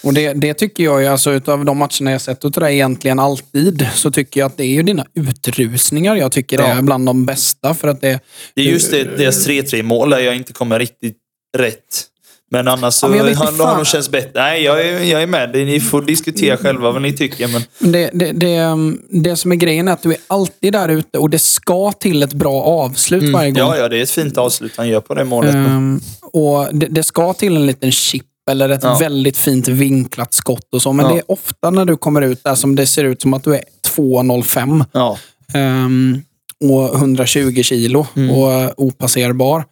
Och 0.04 0.14
det, 0.14 0.34
det 0.34 0.54
tycker 0.54 0.84
jag, 0.84 1.02
ju, 1.02 1.08
alltså, 1.08 1.32
utav 1.32 1.66
de 1.66 1.78
matcherna 1.78 2.12
jag 2.12 2.22
sett 2.22 2.46
utav 2.46 2.64
dig 2.64 2.74
egentligen 2.76 3.20
alltid, 3.20 3.88
så 3.94 4.12
tycker 4.12 4.40
jag 4.40 4.48
att 4.48 4.58
det 4.58 4.64
är 4.64 4.68
ju 4.74 4.84
dina 4.84 5.06
utrusningar 5.16 6.16
jag 6.16 6.32
tycker 6.32 6.60
Ja. 6.60 6.68
är 6.68 6.82
bland 6.82 7.06
de 7.06 7.26
bästa. 7.26 7.74
För 7.74 7.88
att 7.88 8.02
det, 8.02 8.20
Det 8.56 8.62
är 8.62 8.66
just 8.66 8.92
det, 8.92 9.04
deras 9.18 9.48
3-3 9.48 9.84
mål 9.84 10.10
där 10.10 10.20
jag 10.20 10.36
inte 10.36 10.54
kommer 10.54 10.80
riktigt 10.80 11.18
rätt. 11.58 12.06
Men 12.52 12.68
annars 12.68 12.94
så 12.94 13.06
Ja, 13.16 13.24
men 13.24 13.36
har 13.36 13.76
de 13.76 13.86
känts 13.86 14.10
bättre. 14.10 14.32
Nej, 14.42 14.64
jag 14.64 14.82
är, 14.88 15.04
jag 15.04 15.22
är 15.24 15.28
med. 15.28 15.52
Ni 15.52 15.80
får 15.80 16.02
diskutera 16.02 16.58
själva 16.58 16.92
vad 16.92 17.02
ni 17.02 17.14
tycker. 17.18 17.48
Men 17.48 17.92
Det, 17.92 18.10
det, 18.14 18.32
det, 18.32 18.60
um, 18.64 19.02
det 19.10 19.36
som 19.36 19.52
är 19.52 19.56
grejen 19.56 19.88
är 19.88 19.92
att 19.94 20.04
du 20.04 20.10
är 20.12 20.18
alltid 20.28 20.74
där 20.74 20.90
ute 20.90 21.18
och 21.18 21.30
det 21.30 21.40
ska 21.40 21.92
till 21.92 22.24
ett 22.24 22.34
bra 22.34 22.62
avslut 22.64 23.34
varje 23.34 23.52
gång. 23.52 23.60
ja, 23.60 23.78
ja, 23.78 23.88
det 23.90 23.98
är 23.98 24.04
ett 24.04 24.12
fint 24.12 24.38
avslut 24.38 24.72
han 24.78 24.90
gör 24.90 25.02
på 25.02 25.14
det 25.16 25.24
målet. 25.24 25.56
Ehm, 25.56 26.00
och 26.34 26.68
det, 26.72 26.86
det 26.88 27.04
ska 27.04 27.34
till 27.34 27.56
en 27.56 27.66
liten 27.66 27.92
chip 27.92 28.24
eller 28.52 28.70
ett 28.70 28.84
Ja. 28.84 28.98
väldigt 29.00 29.38
fint 29.38 29.68
vinklat 29.68 30.34
skott 30.34 30.68
och 30.74 30.82
så. 30.82 30.94
Men 30.94 31.06
Ja. 31.06 31.12
det 31.14 31.18
är 31.20 31.32
ofta 31.32 31.70
när 31.70 31.86
du 31.86 31.98
kommer 31.98 32.22
ut 32.22 32.44
där 32.44 32.56
som 32.56 32.76
det 32.76 32.88
ser 32.88 33.04
ut 33.04 33.22
som 33.22 33.34
att 33.34 33.44
du 33.44 33.56
är 33.56 33.64
2,05 33.96 34.86
Ja. 34.92 35.18
ehm, 35.54 36.22
och 36.64 36.96
120 36.98 37.64
kilo 37.64 38.08
Mm. 38.16 38.32
och 38.36 38.52
eh, 38.54 38.70
opasserbar. 38.78 39.64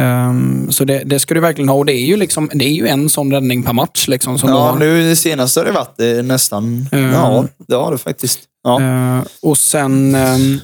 Ehm, 0.00 0.72
så 0.72 0.84
det, 0.84 1.02
det 1.04 1.20
ska 1.20 1.34
du 1.34 1.40
verkligen 1.40 1.68
ha. 1.68 1.76
Och 1.76 1.86
det 1.86 1.92
är 1.92 2.04
ju, 2.04 2.16
liksom, 2.16 2.50
det 2.54 2.64
är 2.64 2.72
ju 2.72 2.88
en 2.88 3.08
sån 3.08 3.32
räddning 3.32 3.62
per 3.62 3.72
match. 3.72 4.08
Liksom, 4.08 4.38
som 4.38 4.48
Ja, 4.48 4.76
nu 4.78 5.16
senast 5.16 5.56
har 5.56 5.64
det 5.64 5.72
varit 5.72 6.00
eh, 6.00 6.22
nästan... 6.22 6.86
Mm. 6.92 7.12
Ja, 7.12 7.44
det 7.68 7.74
har 7.74 7.92
det 7.92 7.98
faktiskt. 7.98 8.40
Ja. 8.64 8.80
Ehm, 8.80 9.22
och 9.42 9.58
sen, 9.58 10.14
ehm, 10.14 10.58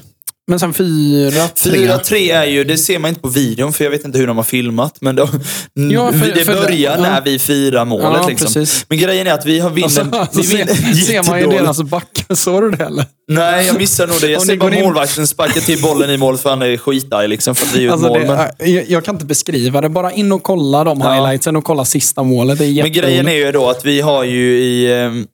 men 0.46 0.60
sen 0.60 0.72
4-3. 0.74 1.30
4-3 1.54 2.34
är 2.34 2.44
ju, 2.44 2.64
det 2.64 2.78
ser 2.78 2.98
man 2.98 3.08
inte 3.08 3.20
på 3.20 3.28
videon 3.28 3.72
för 3.72 3.84
jag 3.84 3.90
vet 3.90 4.04
inte 4.04 4.18
hur 4.18 4.26
de 4.26 4.36
har 4.36 4.44
filmat. 4.44 4.96
Men 5.00 5.16
de, 5.16 5.28
Ja, 5.92 6.12
för- 6.12 6.34
det 6.34 6.46
börjar 6.46 6.96
ja. 6.96 7.02
när 7.02 7.20
vi 7.24 7.38
firar 7.38 7.84
målet. 7.84 8.04
Ja, 8.22 8.28
liksom. 8.28 8.46
precis. 8.46 8.86
Men 8.88 8.98
grejen 8.98 9.26
är 9.26 9.32
att 9.32 9.46
vi 9.46 9.58
har 9.60 9.70
vinner, 9.70 9.84
Alltså, 9.86 10.26
vi 10.32 10.42
så 10.46 10.56
vinner 10.56 10.74
ser, 10.74 10.92
ser 10.94 11.22
man 11.30 11.40
ju 11.40 11.46
deras 11.46 11.82
backar. 11.82 12.34
Såg 12.34 12.62
du 12.62 12.70
det 12.70 12.84
eller? 12.84 13.04
Nej, 13.28 13.66
jag 13.66 13.78
missar 13.78 14.06
nog 14.06 14.20
det. 14.20 14.30
Jag 14.30 14.42
ser 14.42 14.56
bara 14.56 14.74
in- 14.76 14.84
målvakten 14.84 15.26
sparka 15.26 15.60
till 15.60 15.82
bollen 15.82 16.10
i 16.10 16.16
mål 16.16 16.38
för 16.38 16.50
han 16.50 16.62
är 16.62 16.76
skitarg 16.76 17.28
liksom, 17.28 17.54
för 17.54 17.66
att 17.66 17.74
vi 17.76 17.88
Alltså 17.88 18.08
mål. 18.08 18.20
det, 18.20 18.26
Men, 18.58 18.72
jag, 18.74 18.84
jag 18.90 19.04
kan 19.04 19.14
inte 19.14 19.26
beskriva 19.26 19.80
det. 19.80 19.88
Bara 19.88 20.12
in 20.12 20.32
och 20.32 20.42
kolla 20.42 20.84
de 20.84 21.00
Ja. 21.00 21.12
highlightsen 21.12 21.56
och 21.56 21.64
kolla 21.64 21.84
sista 21.84 22.22
målet. 22.22 22.58
Det 22.58 22.64
är 22.66 22.82
men 22.82 22.92
grejen 22.92 23.28
är 23.28 23.34
ju 23.34 23.52
då 23.52 23.70
att 23.70 23.84
vi 23.84 24.00
har 24.00 24.24
ju 24.24 24.58
i... 24.58 25.24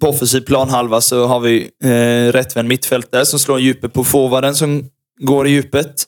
På 0.00 0.08
offensiv 0.08 0.40
planhalva 0.40 1.00
så 1.00 1.26
har 1.26 1.40
vi 1.40 1.70
eh, 1.84 2.32
rättvänd 2.32 2.68
mittfältare 2.68 3.26
som 3.26 3.38
slår 3.38 3.60
djupet 3.60 3.92
på 3.92 4.04
forwarden 4.04 4.54
som 4.54 4.84
går 5.20 5.46
i 5.46 5.50
djupet. 5.50 6.04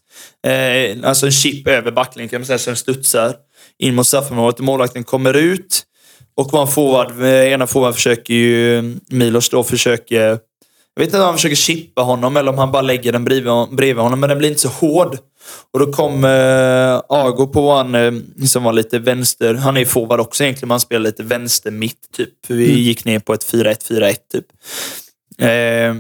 Eh, 0.47 1.09
alltså 1.09 1.27
en 1.27 1.33
chip 1.33 1.69
över 1.69 1.91
backlinjen 1.91 2.29
kan 2.29 2.41
man 2.41 2.47
säga, 2.47 2.59
så 2.59 2.71
den 2.71 2.77
studsar 2.77 3.35
in 3.79 3.95
mot 3.95 4.07
straffområdet. 4.07 4.61
Målvakten 4.61 5.05
kommer 5.05 5.35
ut 5.35 5.83
och 6.37 6.49
vår 6.53 6.67
forward, 6.67 7.23
eh, 7.23 7.53
ena 7.53 7.67
forwarden 7.67 7.95
försöker 7.95 8.35
ju, 8.35 8.83
Milos 9.11 9.49
då 9.49 9.63
försöker, 9.63 10.39
jag 11.01 11.07
vet 11.07 11.15
inte 11.15 11.21
om 11.21 11.27
han 11.27 11.35
försöker 11.35 11.57
chippa 11.57 12.03
honom 12.03 12.37
eller 12.37 12.53
om 12.53 12.59
han 12.59 12.73
bara 12.73 12.83
lägger 12.83 13.13
den 13.13 13.25
bredvid, 13.25 13.53
bredvid 13.77 14.03
honom, 14.03 14.21
men 14.21 14.29
den 14.29 14.39
blir 14.39 14.49
inte 14.49 14.61
så 14.61 14.69
hård. 14.69 15.19
Och 15.73 15.79
då 15.81 15.93
kom 15.93 16.25
eh, 16.25 17.01
Ago 17.09 17.47
på 17.47 17.73
han 17.75 17.95
eh, 17.95 18.13
som 18.47 18.63
var 18.63 18.73
lite 18.73 18.99
vänster, 18.99 19.55
han 19.55 19.77
är 19.77 19.85
forward 19.85 20.21
också 20.21 20.45
egentligen, 20.45 20.69
men 20.69 20.73
han 20.73 20.81
spelar 20.81 21.03
lite 21.03 21.23
vänster 21.23 21.71
mitt 21.71 22.13
typ. 22.17 22.35
Vi 22.49 22.81
gick 22.81 23.05
ner 23.05 23.19
på 23.19 23.35
ett 23.35 23.53
4-1-4-1 23.53 24.17
typ. 24.33 24.47
Eh, 25.39 25.97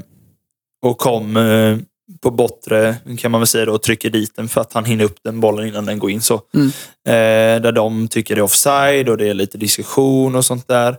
och 0.82 0.98
kom 0.98 1.36
eh, 1.36 1.76
på 2.22 2.30
bortre, 2.30 2.96
kan 3.18 3.30
man 3.30 3.40
väl 3.40 3.48
säga 3.48 3.64
då, 3.64 3.72
och 3.72 3.82
trycker 3.82 4.10
dit 4.10 4.36
den 4.36 4.48
för 4.48 4.60
att 4.60 4.72
han 4.72 4.84
hinner 4.84 5.04
upp 5.04 5.18
den 5.24 5.40
bollen 5.40 5.68
innan 5.68 5.86
den 5.86 5.98
går 5.98 6.10
in. 6.10 6.20
så. 6.22 6.40
Mm. 6.54 6.66
Eh, 7.06 7.62
där 7.62 7.72
de 7.72 8.08
tycker 8.08 8.34
det 8.34 8.40
är 8.40 8.42
offside 8.42 9.08
och 9.08 9.16
det 9.16 9.28
är 9.28 9.34
lite 9.34 9.58
diskussion 9.58 10.34
och 10.34 10.44
sånt 10.44 10.68
där. 10.68 10.96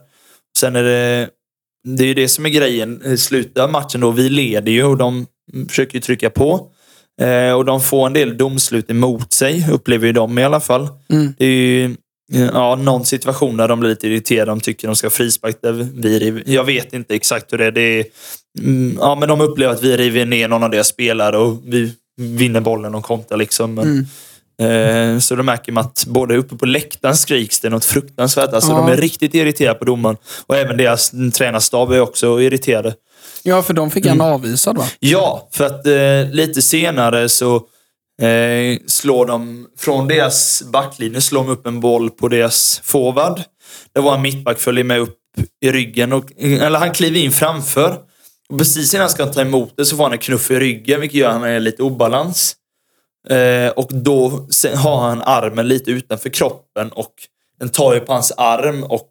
Sen 0.57 0.75
är 0.75 0.83
det, 0.83 1.29
det 1.83 2.03
är 2.03 2.07
ju 2.07 2.13
det 2.13 2.27
som 2.27 2.45
är 2.45 2.49
grejen. 2.49 3.01
I 3.05 3.17
slutet 3.17 3.57
av 3.57 3.71
matchen 3.71 4.01
då, 4.01 4.11
vi 4.11 4.29
leder 4.29 4.71
ju 4.71 4.83
och 4.83 4.97
de 4.97 5.25
försöker 5.69 5.95
ju 5.95 6.01
trycka 6.01 6.29
på. 6.29 6.67
Eh, 7.21 7.53
och 7.53 7.65
de 7.65 7.81
får 7.81 8.07
en 8.07 8.13
del 8.13 8.37
domslut 8.37 8.89
emot 8.89 9.33
sig, 9.33 9.65
upplever 9.71 10.07
ju 10.07 10.13
de 10.13 10.39
i 10.39 10.43
alla 10.43 10.59
fall. 10.59 10.87
Mm. 11.09 11.33
Det 11.37 11.45
är 11.45 11.49
ju 11.49 11.95
ja, 12.53 12.75
någon 12.75 13.05
situation 13.05 13.57
där 13.57 13.67
de 13.67 13.79
blir 13.79 13.89
lite 13.89 14.07
irriterade. 14.07 14.51
De 14.51 14.59
tycker 14.59 14.87
de 14.87 14.95
ska 14.95 15.07
ha 15.07 15.11
frispark 15.11 15.57
vi. 15.61 16.43
Jag 16.45 16.63
vet 16.63 16.93
inte 16.93 17.15
exakt 17.15 17.53
hur 17.53 17.57
det 17.57 17.65
är. 17.65 17.71
Det 17.71 17.99
är 17.99 18.05
mm, 18.59 18.97
ja, 18.99 19.15
men 19.19 19.29
de 19.29 19.41
upplever 19.41 19.73
att 19.73 19.83
vi 19.83 19.97
river 19.97 20.25
ner 20.25 20.47
någon 20.47 20.63
av 20.63 20.69
deras 20.69 20.87
spelare 20.87 21.37
och 21.37 21.61
vi 21.65 21.93
vinner 22.17 22.61
bollen 22.61 22.95
och 22.95 23.03
kontrar. 23.03 23.37
Liksom. 23.37 23.73
Men, 23.73 23.83
Mm. 23.83 24.05
Eh, 24.61 25.19
så 25.19 25.35
då 25.35 25.43
märker 25.43 25.71
man 25.71 25.85
att 25.85 26.05
både 26.07 26.37
uppe 26.37 26.55
på 26.55 26.65
läktaren 26.65 27.15
skriks 27.17 27.59
det 27.59 27.69
något 27.69 27.85
fruktansvärt. 27.85 28.53
Alltså, 28.53 28.71
Ja. 28.71 28.77
De 28.77 28.89
är 28.91 28.97
riktigt 28.97 29.33
irriterade 29.35 29.79
på 29.79 29.85
domaren. 29.85 30.17
Och 30.47 30.55
även 30.55 30.77
deras 30.77 31.11
tränarstab 31.33 31.91
är 31.91 31.99
också 32.01 32.41
irriterade. 32.41 32.93
Ja, 33.43 33.61
för 33.61 33.73
de 33.73 33.91
fick 33.91 34.05
Mm. 34.05 34.21
en 34.21 34.27
avvisad 34.33 34.77
va? 34.77 34.85
Ja, 34.99 35.49
för 35.51 35.65
att 35.65 35.87
eh, 35.87 36.33
lite 36.35 36.61
senare 36.61 37.29
så 37.29 37.55
eh, 38.21 38.77
slår 38.87 39.25
de 39.25 39.67
från 39.79 40.07
deras 40.07 40.63
backlinje 40.73 41.21
slår 41.21 41.43
de 41.43 41.49
upp 41.51 41.67
en 41.67 41.79
boll 41.79 42.09
på 42.09 42.27
deras 42.27 42.81
forward. 42.83 43.41
Där 43.95 44.01
var 44.01 44.15
en 44.15 44.21
mittback 44.21 44.59
följer 44.59 44.83
med 44.83 44.99
upp 44.99 45.17
i 45.65 45.71
ryggen. 45.71 46.13
Och, 46.13 46.25
eller 46.39 46.79
han 46.79 46.91
kliver 46.91 47.19
in 47.19 47.31
framför. 47.31 47.97
Och 48.49 48.57
precis 48.57 48.93
innan 48.93 49.01
han 49.01 49.09
ska 49.09 49.25
ta 49.25 49.41
emot 49.41 49.73
det 49.77 49.85
så 49.85 49.95
får 49.95 50.03
han 50.03 50.11
en 50.11 50.17
knuff 50.17 50.51
i 50.51 50.55
ryggen 50.59 51.01
vilket 51.01 51.19
gör 51.19 51.27
att 51.29 51.33
han 51.33 51.43
är 51.43 51.59
lite 51.59 51.83
obalans. 51.83 52.55
Eh, 53.29 53.69
och 53.69 53.89
då 53.93 54.47
har 54.75 54.97
han 55.09 55.21
armen 55.21 55.67
lite 55.67 55.91
utanför 55.91 56.29
kroppen 56.29 56.89
och 56.89 57.13
den 57.59 57.69
tar 57.69 57.93
ju 57.93 57.99
på 57.99 58.13
hans 58.13 58.31
arm 58.37 58.83
och 58.83 59.09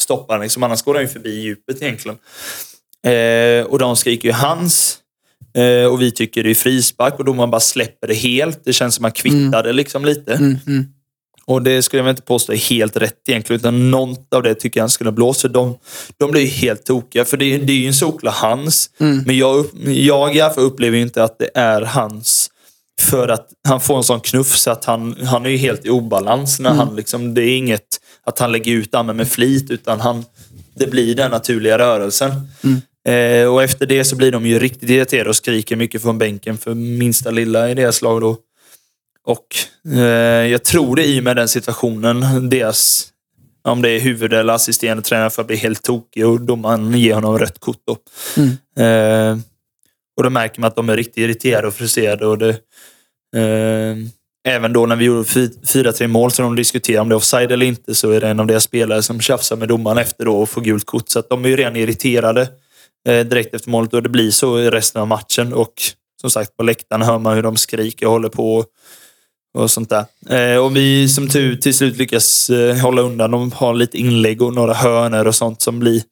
stoppar 0.00 0.34
den. 0.34 0.42
Liksom, 0.42 0.62
annars 0.62 0.82
går 0.82 0.94
den 0.94 1.02
ju 1.02 1.08
förbi 1.08 1.40
djupet 1.40 1.82
egentligen. 1.82 2.18
Eh, 3.06 3.66
och 3.66 3.78
de 3.78 3.96
skriker 3.96 4.28
ju 4.28 4.34
hans. 4.34 4.98
Eh, 5.54 5.92
och 5.92 6.00
vi 6.00 6.10
tycker 6.12 6.42
det 6.42 6.50
är 6.50 6.54
frispark 6.54 7.18
och 7.18 7.24
domaren 7.24 7.50
bara 7.50 7.60
släpper 7.60 8.08
det 8.08 8.14
helt. 8.14 8.64
Det 8.64 8.72
känns 8.72 8.94
som 8.94 9.04
att 9.04 9.24
man 9.24 9.32
kvittade 9.32 9.72
liksom 9.72 10.04
lite. 10.04 10.32
Mm, 10.32 10.58
mm. 10.66 10.86
Och 11.44 11.62
det 11.62 11.82
skulle 11.82 11.98
jag 11.98 12.04
väl 12.04 12.10
inte 12.10 12.22
påstå 12.22 12.52
är 12.52 12.56
helt 12.56 12.96
rätt 12.96 13.28
egentligen. 13.28 13.60
Utan 13.60 13.90
något 13.90 14.34
av 14.34 14.42
det 14.42 14.54
tycker 14.54 14.80
jag 14.80 14.82
han 14.82 14.90
skulle 14.90 15.10
ha 15.10 15.14
blåst. 15.14 15.52
De, 15.52 15.78
de 16.16 16.30
blir 16.30 16.40
ju 16.40 16.46
helt 16.46 16.84
tokiga. 16.84 17.24
För 17.24 17.36
det, 17.36 17.58
det 17.58 17.72
är 17.72 17.76
ju 17.76 17.86
en 17.86 17.94
solklar 17.94 18.32
hans. 18.32 18.90
Mm. 18.98 19.22
Men 19.26 19.36
jag, 19.36 19.66
jag 19.84 20.36
i 20.36 20.40
alla 20.40 20.54
fall 20.54 20.64
upplever 20.64 20.98
inte 20.98 21.24
att 21.24 21.38
det 21.38 21.50
är 21.54 21.82
hans 21.82 22.49
för 23.02 23.28
att 23.28 23.48
han 23.68 23.80
får 23.80 23.96
en 23.96 24.04
sån 24.04 24.20
knuff 24.20 24.56
så 24.56 24.70
att 24.70 24.84
han, 24.84 25.16
han 25.26 25.46
är 25.46 25.50
ju 25.50 25.56
helt 25.56 25.86
i 25.86 25.90
obalans. 25.90 26.60
När 26.60 26.70
han 26.70 26.96
liksom, 26.96 27.34
det 27.34 27.42
är 27.42 27.56
inget 27.56 28.00
att 28.24 28.38
han 28.38 28.52
lägger 28.52 28.72
ut 28.72 28.94
armen 28.94 29.16
med 29.16 29.28
flit 29.28 29.70
utan 29.70 30.00
han, 30.00 30.24
det 30.74 30.86
blir 30.86 31.14
den 31.14 31.30
naturliga 31.30 31.78
rörelsen. 31.78 32.30
Eh, 33.08 33.46
och 33.46 33.62
efter 33.62 33.86
det 33.86 34.04
så 34.04 34.16
blir 34.16 34.32
de 34.32 34.46
ju 34.46 34.58
riktigt 34.58 34.90
irriterade 34.90 35.30
och 35.30 35.36
skriker 35.36 35.76
mycket 35.76 36.02
från 36.02 36.18
bänken 36.18 36.58
för 36.58 36.74
minsta 36.74 37.30
lilla 37.30 37.70
i 37.70 37.74
deras 37.74 38.02
lag. 38.02 38.20
Då. 38.20 38.36
Och 39.26 39.46
eh, 39.94 40.46
jag 40.46 40.64
tror 40.64 40.96
det 40.96 41.04
i 41.04 41.20
och 41.20 41.24
med 41.24 41.36
den 41.36 41.48
situationen, 41.48 42.48
deras, 42.50 43.08
om 43.62 43.82
det 43.82 43.90
är 43.90 44.00
huvud 44.00 44.32
eller 44.32 44.52
assisterande 44.52 45.02
tränare 45.02 45.30
för 45.30 45.42
att 45.42 45.46
bli 45.46 45.56
helt 45.56 45.82
tokig 45.82 46.26
och 46.26 46.40
domaren 46.40 46.94
ger 46.94 47.14
honom 47.14 47.38
rött 47.38 47.58
kort. 47.58 47.82
Då. 47.86 47.96
Eh, 48.82 49.36
och 50.20 50.24
då 50.24 50.30
märker 50.30 50.60
man 50.60 50.68
att 50.68 50.76
de 50.76 50.88
är 50.88 50.96
riktigt 50.96 51.16
irriterade 51.16 51.68
och 51.68 51.74
frustrerade. 51.74 52.26
Och 52.26 52.38
det, 52.38 52.48
eh, 53.36 53.96
även 54.48 54.72
då 54.72 54.86
när 54.86 54.96
vi 54.96 55.04
gjorde 55.04 55.28
4-3 55.66 56.06
mål 56.06 56.30
så 56.30 56.42
de 56.42 56.56
diskuterar 56.56 57.00
om 57.00 57.08
det 57.08 57.12
är 57.12 57.16
offside 57.16 57.52
eller 57.52 57.66
inte 57.66 57.94
så 57.94 58.10
är 58.10 58.20
det 58.20 58.28
en 58.28 58.40
av 58.40 58.46
deras 58.46 58.64
spelare 58.64 59.02
som 59.02 59.20
tjafsar 59.20 59.56
med 59.56 59.68
domaren 59.68 59.98
efter 59.98 60.24
då 60.24 60.36
och 60.36 60.48
får 60.48 60.60
gult 60.60 60.86
kort. 60.86 61.08
Så 61.08 61.18
att 61.18 61.28
de 61.28 61.44
är 61.44 61.48
ju 61.48 61.56
redan 61.56 61.76
irriterade 61.76 62.48
eh, 63.08 63.26
direkt 63.26 63.54
efter 63.54 63.70
målet 63.70 63.94
och 63.94 64.02
det 64.02 64.08
blir 64.08 64.30
så 64.30 64.60
i 64.60 64.70
resten 64.70 65.02
av 65.02 65.08
matchen. 65.08 65.52
Och 65.52 65.72
som 66.20 66.30
sagt, 66.30 66.56
på 66.56 66.62
läktaren 66.62 67.02
hör 67.02 67.18
man 67.18 67.34
hur 67.34 67.42
de 67.42 67.56
skriker 67.56 68.06
och 68.06 68.12
håller 68.12 68.28
på 68.28 68.64
och 69.58 69.70
sånt 69.70 69.90
där. 69.90 70.04
Eh, 70.28 70.56
och 70.56 70.76
vi 70.76 71.08
som 71.08 71.28
tur 71.28 71.56
till 71.56 71.74
slut 71.74 71.96
lyckas 71.96 72.50
eh, 72.50 72.76
hålla 72.76 73.02
undan. 73.02 73.30
De 73.30 73.52
har 73.52 73.74
lite 73.74 73.98
inlägg 73.98 74.42
och 74.42 74.54
några 74.54 74.74
hörner 74.74 75.26
och 75.26 75.34
sånt 75.34 75.62
som 75.62 75.78
blir 75.78 76.02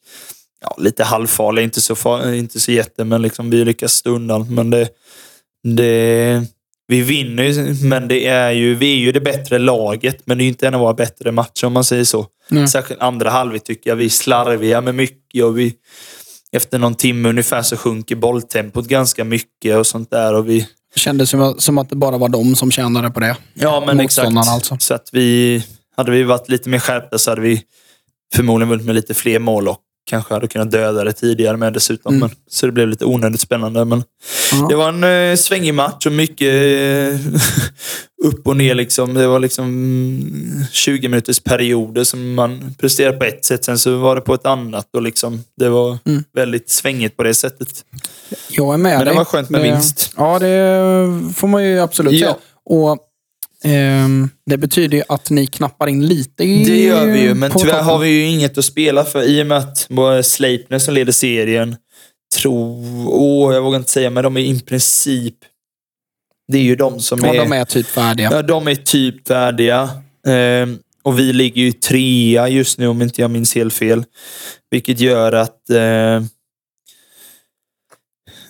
ja, 0.60 0.74
lite 0.78 1.04
halvfarliga. 1.04 1.64
Inte 1.64 1.80
så, 1.80 1.94
far, 1.94 2.32
inte 2.32 2.60
så 2.60 2.72
jätte, 2.72 3.04
men 3.04 3.22
liksom, 3.22 3.50
vi 3.50 3.64
lyckas 3.64 4.02
undan. 4.04 4.54
Men 4.54 4.70
det, 4.70 4.88
det, 5.64 6.44
vi 6.88 7.00
vinner 7.02 7.42
ju, 7.44 7.74
men 7.84 8.08
det 8.08 8.26
är 8.26 8.50
ju, 8.50 8.74
vi 8.74 8.92
är 8.92 8.96
ju 8.96 9.12
det 9.12 9.20
bättre 9.20 9.58
laget. 9.58 10.18
Men 10.24 10.38
det 10.38 10.42
är 10.42 10.44
ju 10.44 10.48
inte 10.48 10.66
en 10.66 10.74
av 10.74 10.80
våra 10.80 10.94
bättre 10.94 11.32
matcher 11.32 11.66
om 11.66 11.72
man 11.72 11.84
säger 11.84 12.04
så. 12.04 12.26
Nej. 12.48 12.68
Särskilt 12.68 13.00
andra 13.00 13.30
halvlek 13.30 13.64
tycker 13.64 13.90
jag. 13.90 13.96
Vi 13.96 14.04
är 14.04 14.08
slarviga 14.08 14.80
med 14.80 14.94
mycket 14.94 15.44
och 15.44 15.58
vi, 15.58 15.74
efter 16.52 16.78
någon 16.78 16.94
timme 16.94 17.28
ungefär 17.28 17.62
så 17.62 17.76
sjunker 17.76 18.16
bolltempot 18.16 18.86
ganska 18.86 19.24
mycket 19.24 19.76
och 19.76 19.86
sånt 19.86 20.10
där. 20.10 20.34
Och 20.34 20.48
vi, 20.48 20.68
Det 20.94 21.00
kändes 21.00 21.30
som, 21.58 21.78
att 21.78 21.90
det 21.90 21.96
bara 21.96 22.18
var 22.18 22.28
de 22.28 22.56
som 22.56 22.70
tjänade 22.70 23.10
på 23.10 23.20
det. 23.20 23.36
Ja, 23.54 23.84
men 23.86 24.00
exakt. 24.00 24.36
Alltså. 24.36 24.76
Så 24.80 24.94
att 24.94 25.08
vi, 25.12 25.62
hade 25.96 26.10
vi 26.10 26.22
varit 26.22 26.48
lite 26.48 26.68
mer 26.68 26.78
skärpta 26.78 27.18
så 27.18 27.30
hade 27.30 27.40
vi 27.40 27.62
förmodligen 28.34 28.68
vunnit 28.68 28.86
med 28.86 28.94
lite 28.94 29.14
fler 29.14 29.38
mål 29.38 29.68
och 29.68 29.78
kanske 30.08 30.34
hade 30.34 30.48
kunnat 30.48 30.70
döda 30.70 31.04
det 31.04 31.12
tidigare 31.12 31.56
med 31.56 31.72
dessutom. 31.72 32.18
Men, 32.18 32.30
så 32.50 32.66
det 32.66 32.72
blev 32.72 32.88
lite 32.88 33.04
onödigt 33.04 33.40
spännande. 33.40 33.84
Men. 33.84 34.02
Det 34.68 34.76
var 34.76 34.88
en 34.88 35.30
eh, 35.30 35.36
svängig 35.36 35.74
match 35.74 36.06
och 36.06 36.12
mycket 36.12 36.54
eh, 36.54 37.20
upp 38.24 38.46
och 38.46 38.56
ner. 38.56 38.74
Liksom. 38.74 39.14
Det 39.14 39.26
var 39.26 39.38
liksom 39.40 39.64
mm, 39.64 40.64
20 40.72 41.08
minuters 41.08 41.40
perioder 41.40 42.04
som 42.04 42.34
man 42.34 42.74
presterade 42.80 43.16
på 43.18 43.24
ett 43.24 43.44
sätt. 43.44 43.64
Sen 43.64 43.78
så 43.78 43.96
var 43.96 44.14
det 44.14 44.20
på 44.20 44.34
ett 44.34 44.46
annat. 44.46 44.88
Och 44.94 45.02
liksom, 45.02 45.44
det 45.56 45.68
var 45.68 45.98
Mm. 46.06 46.24
väldigt 46.34 46.70
svängigt 46.70 47.16
på 47.16 47.22
det 47.22 47.34
sättet. 47.34 47.68
Jag 48.50 48.74
är 48.74 48.78
med 48.78 48.90
Men 48.96 48.98
det 48.98 49.04
dig. 49.04 49.14
var 49.16 49.24
skönt 49.24 49.50
med 49.50 49.60
Det- 49.60 49.70
vinst. 49.72 50.12
Ja, 50.16 50.38
det 50.38 50.76
får 51.36 51.48
man 51.48 51.64
ju 51.64 51.78
absolut 51.80 52.12
Ja. 52.12 52.18
säga. 52.26 52.36
Och 52.64 52.98
Det 54.46 54.58
betyder 54.58 54.98
ju 54.98 55.04
att 55.08 55.30
ni 55.30 55.46
knappar 55.46 55.86
in 55.86 56.06
lite 56.06 56.42
Det 56.44 56.82
gör 56.84 57.06
vi 57.06 57.20
ju, 57.20 57.34
men 57.34 57.50
tyvärr 57.50 57.64
toppen. 57.70 57.84
har 57.84 57.98
vi 57.98 58.08
ju 58.08 58.24
inget 58.26 58.58
att 58.58 58.64
spela 58.64 59.04
för 59.04 59.22
i 59.22 59.42
och 59.42 59.46
med 59.46 59.58
att 59.58 60.26
Sleipner 60.26 60.78
som 60.78 60.94
leder 60.94 61.12
serien 61.12 61.76
tror... 62.36 62.84
Åh, 63.08 63.54
jag 63.54 63.62
vågar 63.62 63.78
inte 63.78 63.90
säga, 63.90 64.10
men 64.10 64.24
de 64.24 64.36
är 64.36 64.40
i 64.40 64.60
princip... 64.60 65.34
Det 66.52 66.58
är 66.58 66.62
ju 66.62 66.76
de 66.76 67.00
som 67.00 67.20
Ja, 67.22 67.34
är... 67.34 67.38
de 67.38 67.52
är 67.52 67.64
typ 67.64 67.86
färdiga. 67.86 68.30
Ja, 68.32 68.42
de 68.42 68.68
är 68.68 68.74
typ 68.74 69.28
färdiga. 69.28 69.90
Ehm, 70.26 70.78
och 71.02 71.18
vi 71.18 71.32
ligger 71.32 71.62
ju 71.62 71.72
trea 71.72 72.48
just 72.48 72.78
nu 72.78 72.86
om 72.86 73.02
inte 73.02 73.20
jag 73.20 73.30
minns 73.30 73.54
helt 73.54 73.74
fel. 73.74 74.04
Vilket 74.70 75.00
gör 75.00 75.32
att, 75.32 75.70
eh, 75.70 76.22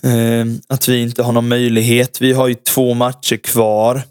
ehm, 0.02 0.60
att 0.68 0.88
vi 0.88 1.02
inte 1.02 1.22
har 1.22 1.32
någon 1.32 1.48
möjlighet. 1.48 2.20
Vi 2.20 2.32
har 2.32 2.48
ju 2.48 2.54
två 2.54 2.94
matcher 2.94 3.36
kvar. 3.36 4.02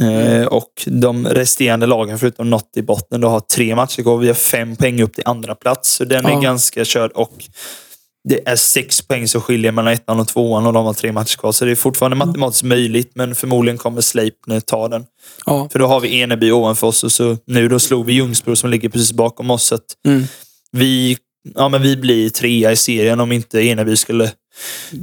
Eh, 0.00 0.46
och 0.46 0.72
de 0.86 1.26
resterande 1.28 1.86
lagen, 1.86 2.18
förutom 2.18 2.50
något 2.50 2.70
i 2.76 2.82
botten, 2.82 3.20
då 3.20 3.28
har 3.28 3.40
tre 3.40 3.76
matcher 3.76 4.02
kvar. 4.02 4.16
Vi 4.18 4.26
har 4.26 4.34
fem 4.34 4.76
poäng 4.76 5.02
upp 5.02 5.14
till 5.14 5.22
andra 5.26 5.54
plats 5.54 5.90
så 5.94 6.04
den 6.04 6.24
Ja. 6.24 6.38
är 6.38 6.42
ganska 6.42 6.84
körd. 6.84 7.10
Och 7.14 7.44
det 8.28 8.48
är 8.48 8.56
sex 8.56 9.02
poäng 9.02 9.28
som 9.28 9.40
skiljer 9.40 9.72
mellan 9.72 9.92
ettan 9.92 10.20
och 10.20 10.28
tvåan 10.28 10.66
och 10.66 10.72
de 10.72 10.86
har 10.86 10.92
tre 10.92 11.12
matcher 11.12 11.36
kvar. 11.36 11.52
Så 11.52 11.64
det 11.64 11.70
är 11.70 11.74
fortfarande 11.74 12.16
matematiskt 12.16 12.62
möjligt, 12.62 13.10
men 13.14 13.34
förmodligen 13.34 13.78
kommer 13.78 14.00
Sleipner 14.00 14.60
ta 14.60 14.88
den. 14.88 15.04
Ja. 15.46 15.68
För 15.72 15.78
då 15.78 15.86
har 15.86 16.00
vi 16.00 16.20
Eneby 16.20 16.50
ovanför 16.52 16.86
oss 16.86 17.04
och 17.04 17.12
så 17.12 17.36
nu 17.46 17.68
då 17.68 17.78
slog 17.78 18.06
vi 18.06 18.12
Ljungsbro 18.12 18.56
som 18.56 18.70
ligger 18.70 18.88
precis 18.88 19.12
bakom 19.12 19.50
oss. 19.50 19.64
Så 19.64 19.78
Mm. 20.06 20.24
vi, 20.72 21.16
ja, 21.54 21.68
men 21.68 21.82
vi 21.82 21.96
blir 21.96 22.30
trea 22.30 22.72
i 22.72 22.76
serien 22.76 23.20
om 23.20 23.32
inte 23.32 23.60
Eneby 23.66 23.96
skulle 23.96 24.30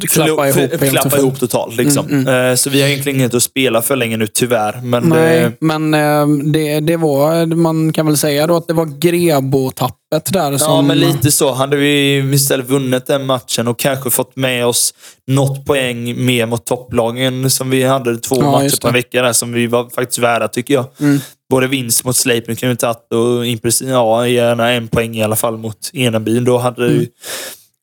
Klappa 0.09 0.49
ihop 0.49 0.71
klappa 0.89 1.17
ihop 1.17 1.39
totalt. 1.39 1.75
Liksom. 1.75 2.05
Mm, 2.07 2.27
Eh, 2.51 2.55
Så 2.55 2.69
vi 2.69 2.81
har 2.81 2.87
egentligen 2.89 3.19
inget 3.19 3.33
att 3.33 3.43
spela 3.43 3.81
för 3.81 3.95
länge 3.95 4.17
nu, 4.17 4.27
tyvärr. 4.27 4.81
Men 4.83 5.03
Nej, 5.03 5.41
eh, 5.43 5.51
men 5.59 5.93
eh, 5.93 6.27
det, 6.53 6.79
det 6.79 6.97
var, 6.97 7.45
man 7.45 7.93
kan 7.93 8.05
väl 8.05 8.17
säga 8.17 8.47
då 8.47 8.55
att 8.57 8.67
det 8.67 8.73
var 8.73 8.85
Grebo-tappet 8.85 10.33
där 10.33 10.57
som... 10.57 10.73
Ja, 10.73 10.81
men 10.81 10.99
lite 10.99 11.31
så. 11.31 11.51
Hade 11.53 11.77
vi 11.77 12.17
istället 12.33 12.69
vunnit 12.69 13.05
den 13.07 13.25
matchen 13.25 13.67
och 13.67 13.79
kanske 13.79 14.09
fått 14.09 14.35
med 14.35 14.65
oss 14.65 14.93
något 15.27 15.65
poäng 15.65 16.25
mer 16.25 16.45
mot 16.45 16.65
topplagen 16.65 17.49
som 17.49 17.69
vi 17.69 17.83
hade 17.83 18.17
två 18.17 18.35
Ja, 18.41 18.51
matcher 18.51 18.81
på 18.81 18.87
en 18.87 18.93
det. 18.93 18.99
vecka 18.99 19.21
där 19.21 19.33
som 19.33 19.53
vi 19.53 19.67
var 19.67 19.89
faktiskt 19.95 20.19
värda 20.19 20.47
tycker 20.47 20.73
jag. 20.73 20.85
Mm. 20.99 21.19
Både 21.49 21.67
vinst 21.67 22.05
mot 22.05 22.15
Sleipner 22.15 22.55
kunde 22.55 22.73
vi 22.73 22.77
tagit 22.77 22.97
och 23.13 23.87
ja, 23.89 24.27
gärna 24.27 24.71
en 24.71 24.87
poäng 24.87 25.15
i 25.17 25.23
alla 25.23 25.35
fall 25.35 25.57
mot 25.57 25.77
Eneby. 25.93 26.39
Då 26.39 26.57
hade 26.57 26.87
det 26.87 26.93
ju 26.93 27.07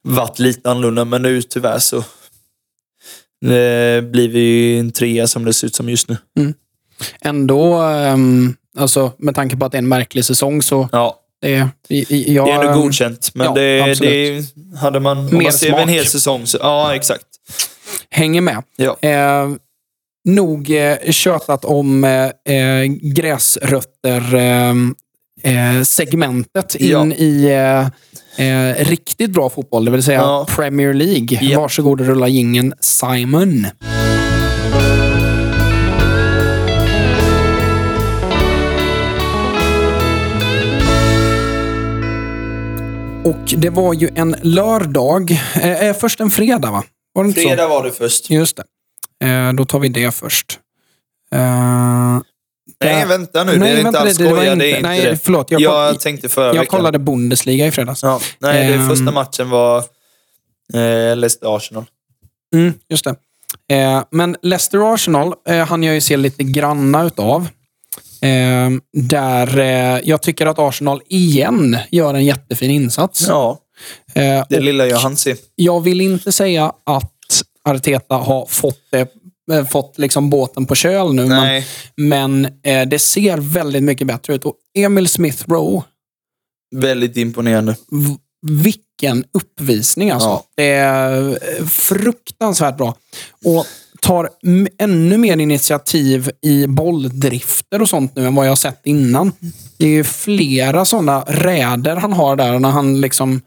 varit 0.03 0.39
lite 0.39 0.71
annorlunda, 0.71 1.05
men 1.05 1.23
nu 1.23 1.43
tyvärr 1.43 1.79
så 1.79 1.97
eh, 1.97 2.03
blir 4.01 4.29
vi 4.29 4.79
en 4.79 4.93
trea 4.93 5.27
som 5.27 5.45
det 5.45 5.53
ser 5.53 5.67
ut 5.67 5.75
som 5.75 5.89
just 5.89 6.09
nu. 6.09 6.17
Ändå, 7.21 7.75
ehm, 7.75 8.55
alltså, 8.79 9.13
med 9.19 9.35
tanke 9.35 9.57
på 9.57 9.65
att 9.65 9.73
det 9.73 9.79
är 9.79 9.83
en 9.83 9.89
märklig 9.89 10.25
säsong 10.25 10.63
så 10.63 10.89
Ja, 10.93 11.17
det, 11.41 11.49
jag, 11.49 11.69
det 12.47 12.53
är 12.53 12.65
ändå 12.65 12.81
godkänt. 12.83 13.31
Men 13.35 13.47
ja, 13.47 13.53
det, 13.55 13.95
det 14.01 14.45
hade 14.81 15.01
man... 15.01 15.19
Om 15.19 15.25
Mer 15.25 15.43
man 15.43 15.53
ser 15.53 15.69
över 15.69 15.79
en 15.79 15.85
smak. 15.89 15.97
hel 15.97 16.07
säsong 16.07 16.47
så... 16.47 16.59
Ja, 16.61 16.95
exakt. 16.95 17.25
hänger 18.11 18.41
med. 18.41 18.63
Ja. 18.77 18.97
Eh, 19.01 19.49
nog 20.25 20.71
eh, 20.71 20.97
tjötat 21.11 21.65
om 21.65 22.05
eh, 22.05 22.55
eh, 22.57 22.85
gräsrötter 22.87 24.35
eh, 24.35 24.75
eh, 25.43 25.83
segmentet 25.83 26.75
in 26.75 26.89
Ja. 26.91 27.07
i 27.07 27.45
eh, 28.37 28.47
eh, 28.47 28.75
riktigt 28.85 29.31
bra 29.31 29.51
fotboll, 29.51 29.85
det 29.85 29.91
vill 29.91 30.03
säga 30.03 30.19
Ja. 30.21 30.47
Premier 30.57 30.93
League. 30.95 31.39
Ja. 31.43 31.61
Varsågod 31.61 32.01
och 32.01 32.07
rulla 32.07 32.29
gingen 32.29 32.75
Simon. 32.81 33.67
Och 43.25 43.55
det 43.59 43.71
var 43.71 43.95
ju 43.95 44.09
en 44.15 44.37
lördag. 44.43 45.31
Eh, 45.55 45.85
eh, 45.89 45.97
först 45.97 46.21
en 46.21 46.31
fredag, 46.31 46.71
va? 46.71 46.85
Var 47.13 47.25
det 47.25 47.29
inte 47.29 47.41
så? 47.41 47.49
Fredag 47.49 47.69
var 47.69 47.85
det 47.85 47.93
först. 47.93 48.31
Just 48.31 48.57
det. 49.21 49.27
Eh, 49.29 49.53
då 49.53 49.65
tar 49.65 49.79
vi 49.79 49.89
det 49.89 50.15
först. 50.15 50.59
Eh, 51.35 52.19
Nej, 52.85 53.07
vänta 53.07 53.45
nu. 53.45 53.57
Nej, 53.57 53.75
det 53.75 53.81
är 53.81 53.87
inte 53.87 53.99
alls 54.01 54.17
det. 54.17 54.25
Det 54.25 54.53
inte- 54.53 54.69
inte 54.69 54.81
nej, 54.89 55.01
det. 55.05 55.17
förlåt, 55.25 55.51
jag 55.51 55.61
Jag, 55.61 55.91
koll- 55.91 56.01
tänkte 56.01 56.29
förra 56.29 56.47
jag 56.47 56.53
veckan. 56.53 56.67
kollade 56.67 56.99
Bundesliga 56.99 57.67
i 57.67 57.71
fredags. 57.71 58.03
Ja, 58.03 58.21
nej, 58.39 58.69
det 58.69 58.75
Ehm. 58.75 58.89
första 58.89 59.11
matchen 59.13 59.51
var 59.51 59.79
eh, 60.75 61.17
Leicester-Arsenal. 61.17 61.85
Mm, 62.55 62.73
just 62.89 63.05
det. 63.05 63.15
Eh, 63.77 64.03
men 64.11 64.37
Leicester-Arsenal 64.43 65.35
eh, 65.49 65.67
han 65.67 65.83
jag 65.83 65.95
ju 65.95 66.01
se 66.01 66.17
lite 66.17 66.45
granna 66.45 67.05
utav. 67.05 67.49
Eh, 68.23 68.71
där 68.93 69.59
eh, 69.59 70.01
jag 70.05 70.23
tycker 70.23 70.47
att 70.47 70.59
Arsenal 70.59 71.03
igen 71.09 71.79
gör 71.91 72.15
en 72.15 72.25
jättefin 72.25 72.71
insats. 72.71 73.25
Ja, 73.29 73.59
Eh, 74.15 74.45
det 74.49 74.61
lilla 74.61 74.87
jag 74.87 74.99
hann 74.99 75.17
se. 75.17 75.37
jag 75.55 75.81
vill 75.81 76.01
inte 76.01 76.33
säga 76.33 76.73
att 76.87 77.13
Arteta 77.65 78.15
har 78.15 78.47
fått, 78.47 78.79
det, 78.91 79.09
fått 79.71 79.99
liksom 79.99 80.31
båten 80.31 80.67
på 80.67 80.75
köl 80.75 81.15
nu, 81.15 81.27
men, 81.27 81.43
Nej, 81.43 81.67
men 81.97 82.45
eh, 82.63 82.89
det 82.89 82.99
ser 82.99 83.37
väldigt 83.37 83.83
mycket 83.83 84.07
bättre 84.07 84.35
ut. 84.35 84.45
Och 84.45 84.55
Emil 84.79 85.09
Smith 85.09 85.45
Rowe, 85.49 85.83
väldigt 86.77 87.17
imponerande. 87.17 87.77
vilken 88.43 89.25
uppvisning 89.33 90.11
alltså. 90.11 90.29
Ja. 90.29 90.45
Det 90.57 90.73
är 90.73 91.29
eh, 91.29 91.67
fruktansvärt 91.67 92.77
bra. 92.77 92.95
Och 93.45 93.67
tar 94.01 94.29
ännu 94.79 95.19
mer 95.19 95.37
initiativ 95.37 96.31
i 96.43 96.67
bolldrifter 96.67 97.83
och 97.83 97.89
sånt 97.89 98.17
nu 98.17 98.27
än 98.27 98.35
vad 98.35 98.47
jag 98.47 98.51
har 98.51 98.57
sett 98.57 98.81
innan. 98.85 99.33
Det 99.79 99.85
är 99.85 99.91
ju 99.91 100.05
flera 100.05 100.85
sådana 100.85 101.21
räder 101.21 101.97
han 101.97 102.13
har 102.13 102.37
där 102.37 102.59
när 102.59 102.71
han 102.71 103.01
liksom 103.01 103.41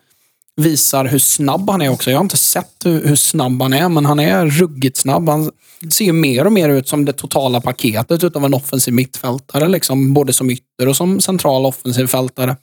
visar 0.56 1.06
hur 1.06 1.20
snabb 1.20 1.70
han 1.70 1.82
är 1.82 1.90
också. 1.90 2.12
Jag 2.12 2.18
har 2.18 2.24
inte 2.24 2.38
sett 2.38 2.72
hur, 2.86 3.08
hur 3.08 3.16
snabb 3.16 3.62
han 3.62 3.74
är, 3.74 3.90
men 3.90 4.06
han 4.06 4.20
är 4.20 4.46
ruggigt 4.46 4.98
snabb. 4.98 5.30
Han 5.30 5.52
ser 5.92 6.06
ju 6.06 6.14
mer 6.14 6.46
och 6.46 6.52
mer 6.52 6.70
ut 6.70 6.88
som 6.88 7.06
det 7.06 7.14
totala 7.14 7.62
paketet 7.62 8.24
utav 8.24 8.46
en 8.46 8.54
offensiv 8.54 8.94
mittfältare. 8.94 9.68
Liksom, 9.68 10.14
både 10.14 10.34
som 10.34 10.50
ytter 10.50 10.88
och 10.88 10.96
som 10.98 11.20
central 11.22 11.66
offensiv 11.66 12.08
fältare. 12.08 12.56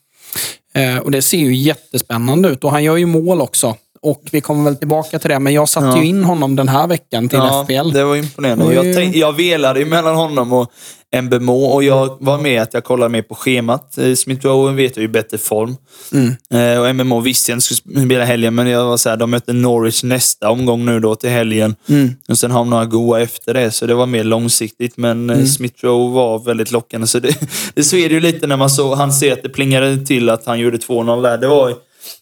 Eh, 0.74 0.96
och 0.98 1.10
Det 1.10 1.22
ser 1.22 1.38
ju 1.38 1.54
jättespännande 1.56 2.48
ut 2.48 2.64
och 2.64 2.70
han 2.70 2.84
gör 2.84 2.96
ju 2.96 3.06
mål 3.06 3.40
också. 3.40 3.76
Och 4.02 4.22
vi 4.32 4.40
kommer 4.40 4.64
väl 4.64 4.76
tillbaka 4.76 5.18
till 5.18 5.30
det, 5.30 5.38
men 5.38 5.52
jag 5.52 5.68
satte 5.68 5.86
Ja. 5.86 5.98
ju 6.02 6.04
in 6.08 6.24
honom 6.24 6.56
den 6.56 6.68
här 6.68 6.86
veckan 6.86 7.28
till 7.28 7.38
Ja, 7.38 7.62
FBL. 7.64 7.92
det 7.92 8.04
var 8.04 8.16
imponerande. 8.16 8.74
Jag, 8.74 8.96
tänk, 8.96 9.16
jag 9.16 9.32
velade 9.32 9.84
mellan 9.84 10.16
honom 10.16 10.52
och 10.52 10.70
Mbemo 11.16 11.52
och 11.52 11.84
jag 11.84 12.16
var 12.20 12.38
med 12.38 12.62
att 12.62 12.74
jag 12.74 12.84
kollade 12.84 13.08
mer 13.08 13.22
på 13.22 13.34
schemat. 13.34 13.98
Eh, 13.98 14.14
Smith 14.14 14.46
Rowe 14.46 14.72
vet 14.72 14.96
jag 14.96 15.02
ju 15.02 15.08
bättre 15.08 15.38
form. 15.38 15.76
Mm. 16.12 16.34
Eh, 16.54 16.80
och 16.80 16.94
MMO 16.94 17.20
visste 17.20 17.50
jag 17.50 17.56
inte 17.56 17.74
skulle 17.74 18.06
spela 18.06 18.24
helgen, 18.24 18.54
men 18.54 18.66
jag 18.66 18.84
var 18.84 18.96
så 18.96 19.08
här, 19.08 19.16
de 19.16 19.30
möter 19.30 19.52
Norwich 19.52 20.02
nästa 20.02 20.50
omgång 20.50 20.84
nu 20.84 21.00
då 21.00 21.14
till 21.14 21.30
helgen. 21.30 21.76
Mm. 21.88 22.10
Och 22.28 22.38
sen 22.38 22.50
har 22.50 22.58
de 22.58 22.70
några 22.70 22.86
goa 22.86 23.20
efter 23.20 23.54
det, 23.54 23.70
så 23.70 23.86
det 23.86 23.94
var 23.94 24.06
mer 24.06 24.24
långsiktigt. 24.24 24.96
Men 24.96 25.30
mm. 25.30 25.46
Smith 25.46 25.84
Rowe 25.84 26.14
var 26.14 26.38
väldigt 26.38 26.72
lockande. 26.72 27.06
Så 27.06 27.18
det, 27.18 27.36
det 27.74 27.82
så 27.82 27.96
är 27.96 28.08
det 28.08 28.14
ju 28.14 28.20
lite 28.20 28.46
när 28.46 28.56
man 28.56 28.70
så, 28.70 28.94
han 28.94 29.12
ser 29.12 29.32
att 29.32 29.42
det 29.42 29.48
plingade 29.48 30.06
till 30.06 30.30
att 30.30 30.46
han 30.46 30.58
gjorde 30.60 30.76
2-0 30.76 31.22
där. 31.22 31.38
Det 31.38 31.48
var, 31.48 31.74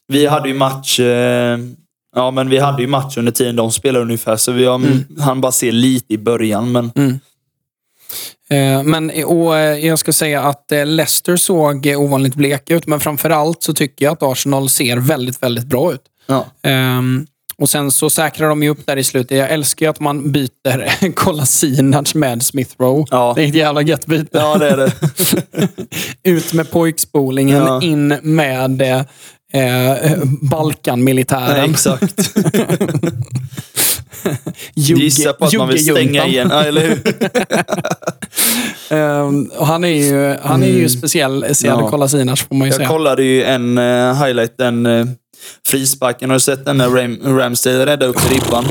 vi 0.08 0.26
hade 0.26 0.48
ju 0.48 0.54
match... 0.54 1.00
Eh, 1.00 1.58
Ja, 2.16 2.30
men 2.30 2.48
vi 2.48 2.58
hade 2.58 2.82
ju 2.82 2.88
match 2.88 3.16
under 3.16 3.32
tiden 3.32 3.56
de 3.56 3.72
spelade 3.72 4.04
ungefär, 4.04 4.36
så 4.36 4.52
vi 4.52 4.64
har, 4.64 4.80
han 5.20 5.40
bara 5.40 5.52
ser 5.52 5.72
lite 5.72 6.14
i 6.14 6.18
början. 6.18 6.72
Men 6.72 6.90
Eh, 6.96 7.16
Men, 8.84 9.10
och 9.24 9.56
eh, 9.58 9.86
jag 9.86 9.98
ska 9.98 10.12
säga 10.12 10.42
att 10.42 10.72
eh, 10.72 10.86
Leicester 10.86 11.36
såg 11.36 11.86
eh, 11.86 12.00
ovanligt 12.00 12.34
bleka 12.34 12.74
ut, 12.74 12.86
men 12.86 13.00
framförallt 13.00 13.62
så 13.62 13.74
tycker 13.74 14.04
jag 14.04 14.12
att 14.12 14.22
Arsenal 14.22 14.68
ser 14.70 14.96
väldigt, 14.96 15.42
väldigt 15.42 15.66
bra 15.66 15.92
ut. 15.92 16.02
ja. 16.26 16.46
Ehm, 16.62 17.26
och 17.60 17.70
sen 17.70 17.90
så 17.90 18.10
säkrar 18.10 18.48
de 18.48 18.62
ju 18.62 18.68
upp 18.68 18.86
där 18.86 18.96
i 18.96 19.04
slutet. 19.04 19.38
Jag 19.38 19.50
älskar 19.50 19.86
ju 19.86 19.90
att 19.90 20.00
man 20.00 20.32
byter 20.32 21.12
Kolasinac 21.14 22.14
med 22.14 22.42
Smith 22.42 22.74
Rowe. 22.78 23.04
Ja. 23.10 23.32
Det 23.36 23.42
är 23.44 23.48
ett 23.48 23.54
jävla 23.54 23.82
gött 23.82 24.06
byte. 24.06 24.28
ja, 24.38 24.58
det 24.58 24.68
är 24.70 24.76
det. 24.76 24.92
Ut 26.30 26.52
med 26.52 26.70
pojkspolingen, 26.70 27.56
Ja. 27.56 27.82
in 27.82 28.08
med 28.22 28.80
eh, 28.82 29.02
eh, 29.92 30.18
Balkanmilitären. 30.40 31.56
Nej, 31.56 31.70
exakt. 31.70 32.34
Jugge- 34.74 35.00
Gissa 35.02 35.32
på 35.32 35.44
att 35.44 35.52
man 35.52 35.68
vill 35.68 35.84
stänga 35.84 36.26
igen. 36.26 36.48
Ja, 36.52 36.64
eller 36.64 36.80
hur? 36.88 36.98
Ehm, 38.90 39.44
och 39.56 39.66
han 39.66 39.84
är 39.84 39.88
ju, 39.88 40.36
han 40.42 40.62
är 40.62 40.66
ju 40.68 40.88
speciell, 40.88 41.54
Sead 41.54 41.72
Mm. 41.72 41.84
Ja. 41.84 41.90
Kolasinac 41.90 42.40
får 42.42 42.54
man 42.54 42.66
ju 42.66 42.72
Jag 42.72 42.76
säga. 42.76 42.88
kollade 42.88 43.22
ju 43.22 43.42
en 43.44 43.78
uh, 43.78 44.14
highlight, 44.24 44.58
den 44.58 44.86
uh, 44.86 45.06
frisparken. 45.66 46.30
Har 46.30 46.36
du 46.36 46.40
sett 46.40 46.64
den 46.64 46.76
när 46.78 46.88
Ram 46.88 47.38
Ramsdale 47.38 47.78
räddade 47.86 48.06
upp 48.06 48.30
ribban? 48.32 48.64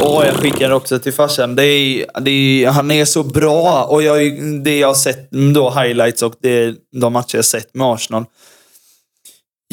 Och 0.00 0.24
jag 0.26 0.34
skickade 0.34 0.74
också 0.74 0.98
till 0.98 1.12
farsan. 1.12 1.56
Det 1.56 1.64
är, 1.66 2.06
det 2.20 2.30
är, 2.64 2.68
han 2.70 2.90
är 2.90 3.04
så 3.04 3.22
bra. 3.22 3.84
Och 3.84 4.02
jag, 4.02 4.18
det 4.64 4.78
jag 4.78 4.88
har 4.88 4.94
sett, 4.94 5.30
då 5.30 5.70
highlights 5.70 6.22
och 6.22 6.34
det, 6.42 6.74
de 7.00 7.12
matcher 7.12 7.36
jag 7.36 7.44
sett 7.44 7.74
med 7.74 7.86
Arsenal. 7.86 8.24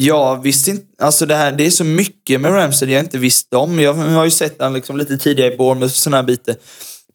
Jag 0.04 0.42
visste 0.42 0.70
inte, 0.70 1.04
alltså 1.04 1.26
det, 1.26 1.34
här, 1.34 1.52
det 1.52 1.66
är 1.66 1.70
så 1.70 1.84
mycket 1.84 2.40
med 2.40 2.52
Ramsdale 2.52 2.92
jag 2.92 3.04
inte 3.04 3.18
visste 3.18 3.56
om. 3.56 3.80
Jag 3.80 3.94
har 3.94 4.24
ju 4.24 4.30
sett 4.30 4.56
han 4.58 4.72
liksom 4.72 4.96
lite 4.96 5.18
tidigare 5.18 5.54
i 5.54 5.56
Bournemouth 5.56 5.92
och 5.92 5.96
sådana 5.96 6.16
här 6.16 6.24
bitar. 6.24 6.54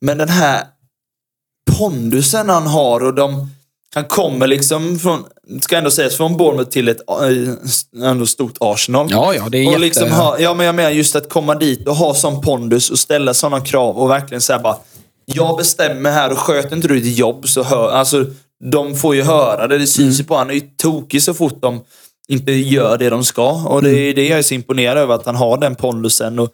Men 0.01 0.17
den 0.17 0.29
här 0.29 0.63
pondusen 1.77 2.49
han 2.49 2.67
har 2.67 3.03
och 3.03 3.13
de, 3.13 3.49
han 3.95 4.05
kommer 4.05 4.47
liksom 4.47 4.99
från, 4.99 5.25
ska 5.61 5.77
ändå 5.77 5.91
sägas, 5.91 6.15
från 6.15 6.37
Bournemouth 6.37 6.69
till 6.69 6.87
ett 6.87 7.01
äh, 7.09 8.07
ändå 8.09 8.25
stort 8.25 8.57
Arsenal. 8.59 9.07
Ja, 9.11 9.33
ja, 9.33 9.49
det 9.49 9.57
är 9.57 9.65
och 9.65 9.71
jätte... 9.71 9.81
liksom 9.81 10.11
ha, 10.11 10.39
ja, 10.39 10.53
men 10.53 10.65
jag 10.65 10.75
menar 10.75 10.89
just 10.89 11.15
att 11.15 11.29
komma 11.29 11.55
dit 11.55 11.87
och 11.87 11.95
ha 11.95 12.13
sån 12.13 12.41
pondus 12.41 12.89
och 12.89 12.99
ställa 12.99 13.33
sådana 13.33 13.65
krav 13.65 13.97
och 13.97 14.09
verkligen 14.09 14.41
säga 14.41 14.59
bara 14.59 14.77
Jag 15.25 15.57
bestämmer 15.57 16.11
här 16.11 16.31
och 16.31 16.37
sköter 16.37 16.75
inte 16.75 16.87
du 16.87 16.99
ditt 16.99 17.17
jobb 17.17 17.47
så 17.47 17.63
hör, 17.63 17.91
alltså 17.91 18.25
de 18.71 18.95
får 18.95 19.15
ju 19.15 19.21
höra 19.21 19.67
det. 19.67 19.77
Det 19.77 19.87
syns 19.87 20.19
ju 20.19 20.23
på 20.23 20.35
han 20.35 20.49
är 20.49 20.53
ju 20.53 20.61
tokig 20.77 21.23
så 21.23 21.33
fort 21.33 21.61
de 21.61 21.81
inte 22.27 22.51
gör 22.51 22.97
det 22.97 23.09
de 23.09 23.23
ska. 23.23 23.67
Och 23.67 23.81
det 23.81 23.89
är 23.89 24.13
det 24.13 24.27
jag 24.27 24.39
är 24.39 24.43
så 24.43 24.53
imponerad 24.53 24.97
över, 24.97 25.15
att 25.15 25.25
han 25.25 25.35
har 25.35 25.57
den 25.57 25.75
pondusen. 25.75 26.39
Och 26.39 26.49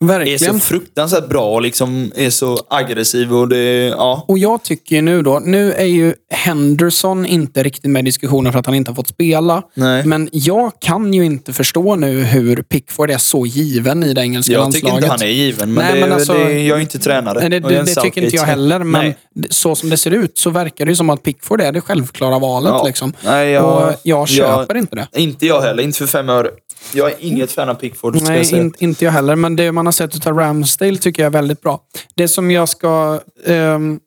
är 0.00 0.06
så 0.06 0.18
Verkligen. 0.18 0.60
fruktansvärt 0.60 1.28
bra 1.28 1.50
och 1.54 1.62
liksom 1.62 2.12
är 2.16 2.30
så 2.30 2.58
aggressiv 2.70 3.34
och 3.34 3.48
det, 3.48 3.86
ja. 3.86 4.24
Och 4.28 4.38
jag 4.38 4.62
tycker 4.62 5.02
nu 5.02 5.22
då, 5.22 5.38
nu 5.44 5.72
är 5.72 5.84
ju 5.84 6.14
Henderson 6.30 7.26
inte 7.26 7.62
riktigt 7.62 7.90
med 7.90 8.00
i 8.00 8.04
diskussionen 8.04 8.52
för 8.52 8.58
att 8.60 8.66
han 8.66 8.74
inte 8.74 8.90
har 8.90 8.96
fått 8.96 9.08
spela. 9.08 9.62
Nej. 9.74 10.04
Men 10.06 10.28
jag 10.32 10.72
kan 10.80 11.14
ju 11.14 11.24
inte 11.24 11.52
förstå 11.52 11.96
nu 11.96 12.20
hur 12.24 12.56
Pickford 12.62 13.10
är 13.10 13.18
så 13.18 13.46
given 13.46 14.04
i 14.04 14.14
det 14.14 14.20
engelska 14.20 14.52
Jag 14.52 14.60
landslaget. 14.60 14.84
tycker 14.86 14.96
inte 14.96 15.08
han 15.08 15.22
är 15.22 15.26
given, 15.26 15.74
men, 15.74 15.84
Nej, 15.84 15.94
det, 15.94 16.00
men 16.00 16.12
alltså- 16.12 16.34
det, 16.34 16.62
jag 16.62 16.76
är 16.78 16.82
inte 16.82 16.98
tränare. 16.98 17.38
Nej, 17.40 17.48
det, 17.48 17.56
jag 17.56 17.86
det, 17.86 17.94
det 17.94 18.00
tycker 18.02 18.22
inte 18.22 18.36
jag 18.36 18.42
heller, 18.44 18.78
men 18.78 19.04
Nej. 19.04 19.16
så 19.50 19.74
som 19.74 19.90
det 19.90 19.96
ser 19.96 20.10
ut 20.10 20.38
så 20.38 20.50
verkar 20.50 20.86
det 20.86 20.96
som 20.96 21.10
att 21.10 21.22
Pickford 21.22 21.60
är 21.60 21.72
det 21.72 21.80
självklara 21.80 22.38
valet. 22.38 22.70
Ja. 22.70 22.84
Liksom. 22.86 23.12
Nej, 23.24 23.50
jag- 23.50 23.88
och 23.88 23.94
jag 24.02 24.28
köper 24.28 24.74
jag- 24.74 24.82
inte 24.82 24.96
det. 24.96 25.20
Inte 25.20 25.46
jag 25.46 25.60
heller, 25.60 25.82
inte 25.82 25.98
för 25.98 26.06
fem 26.06 26.28
öre. 26.28 26.48
Jag 26.94 27.10
är 27.10 27.16
inget 27.20 27.52
fan 27.52 27.68
av 27.68 27.74
Pickford, 27.74 28.16
jag 28.16 28.22
Nej, 28.22 28.44
säga. 28.44 28.62
in, 28.62 28.74
inte 28.78 29.04
jag 29.04 29.12
heller. 29.12 29.36
Men 29.36 29.56
det 29.56 29.72
man 29.72 29.86
har 29.86 29.92
sett 29.92 30.26
av 30.26 30.38
Ramsdale 30.38 30.96
tycker 30.96 31.22
jag 31.22 31.26
är 31.26 31.32
väldigt 31.32 31.60
bra. 31.60 31.80
Det 32.14 32.28
som 32.28 32.50
jag 32.50 32.68
ska 32.68 33.20
ehm, 33.46 34.00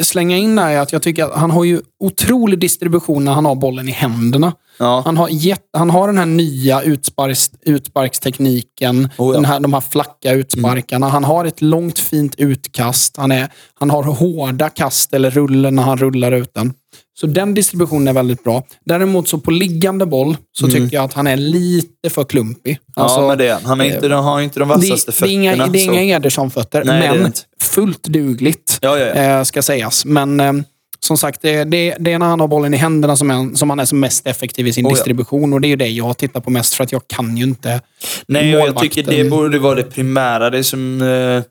slänga 0.00 0.36
in 0.36 0.58
här 0.58 0.72
är 0.72 0.80
att 0.80 0.92
jag 0.92 1.02
tycker 1.02 1.24
att 1.24 1.34
han 1.34 1.50
har 1.50 1.64
ju 1.64 1.80
otrolig 2.00 2.58
distribution 2.58 3.24
när 3.24 3.32
han 3.32 3.44
har 3.44 3.54
bollen 3.54 3.88
i 3.88 3.92
händerna. 3.92 4.52
Ja. 4.78 5.02
Han, 5.04 5.16
har 5.16 5.28
jätt, 5.28 5.64
han 5.72 5.90
har 5.90 6.06
den 6.06 6.18
här 6.18 6.26
nya 6.26 6.82
utsparks, 6.82 7.50
utsparkstekniken, 7.62 9.08
Oh 9.18 9.28
ja. 9.28 9.32
den 9.32 9.44
här, 9.44 9.60
de 9.60 9.72
här 9.72 9.80
flacka 9.80 10.32
utsparkarna. 10.32 11.08
Han 11.08 11.24
har 11.24 11.44
ett 11.44 11.60
långt 11.60 11.98
fint 11.98 12.34
utkast. 12.38 13.16
Han, 13.16 13.32
är, 13.32 13.48
han 13.74 13.90
har 13.90 14.02
hårda 14.02 14.68
kast 14.68 15.14
eller 15.14 15.30
rullen 15.30 15.74
när 15.74 15.82
han 15.82 15.98
rullar 15.98 16.32
ut 16.32 16.54
den. 16.54 16.74
Så 17.20 17.26
den 17.26 17.54
distributionen 17.54 18.08
är 18.08 18.12
väldigt 18.12 18.44
bra. 18.44 18.62
Däremot 18.84 19.28
så 19.28 19.38
på 19.38 19.50
liggande 19.50 20.06
boll 20.06 20.36
så 20.52 20.68
tycker 20.68 20.96
jag 20.96 21.04
att 21.04 21.12
han 21.12 21.26
är 21.26 21.36
lite 21.36 22.10
för 22.10 22.24
klumpig. 22.24 22.78
Alltså, 22.94 23.20
ja, 23.20 23.28
men 23.28 23.38
det 23.38 23.46
är 23.46 23.52
han. 23.52 23.64
Han, 23.64 23.80
är 23.80 23.84
inte, 23.84 24.14
han 24.14 24.24
har 24.24 24.40
inte 24.40 24.60
de 24.60 24.68
det, 24.68 24.74
vassaste 24.74 25.12
det 25.24 25.30
är 25.30 25.32
inga, 25.32 25.50
fötterna. 25.50 25.72
det 25.72 25.78
är 25.78 25.84
inga 25.84 26.16
Ederson-fötter, 26.16 26.80
är 26.80 27.18
men 27.18 27.32
fullt 27.60 28.02
dugligt. 28.02 28.78
Ja, 28.80 28.98
ja, 28.98 29.06
ja. 29.06 29.14
Eh, 29.14 29.42
ska 29.42 29.62
sägas. 29.62 30.04
Men 30.04 30.40
eh, 30.40 30.52
som 31.00 31.18
sagt, 31.18 31.42
det, 31.42 31.64
det, 31.64 31.96
det 32.00 32.12
är 32.12 32.18
när 32.18 32.26
han 32.26 32.40
har 32.40 32.48
bollen 32.48 32.74
i 32.74 32.76
händerna 32.76 33.16
som, 33.16 33.30
en, 33.30 33.56
som 33.56 33.70
han 33.70 33.80
är 33.80 33.84
som 33.84 34.00
mest 34.00 34.26
effektiv 34.26 34.66
i 34.66 34.72
sin 34.72 34.86
Oh 34.86 34.90
distribution. 34.90 35.52
Och 35.52 35.60
det 35.60 35.66
är 35.66 35.70
ju 35.70 35.76
det 35.76 35.88
jag 35.88 36.16
tittar 36.16 36.40
på 36.40 36.50
mest, 36.50 36.74
för 36.74 36.84
att 36.84 36.92
jag 36.92 37.02
kan 37.06 37.36
ju 37.36 37.44
inte 37.44 37.80
Nej, 38.28 38.42
och 38.42 38.60
jag 38.60 38.66
målvakten. 38.66 38.90
tycker 38.90 39.24
det 39.24 39.30
borde 39.30 39.58
vara 39.58 39.74
det 39.74 39.82
primära. 39.82 40.50
Det 40.50 40.58
är, 40.58 40.62
som, 40.62 41.02
eh, 41.02 41.42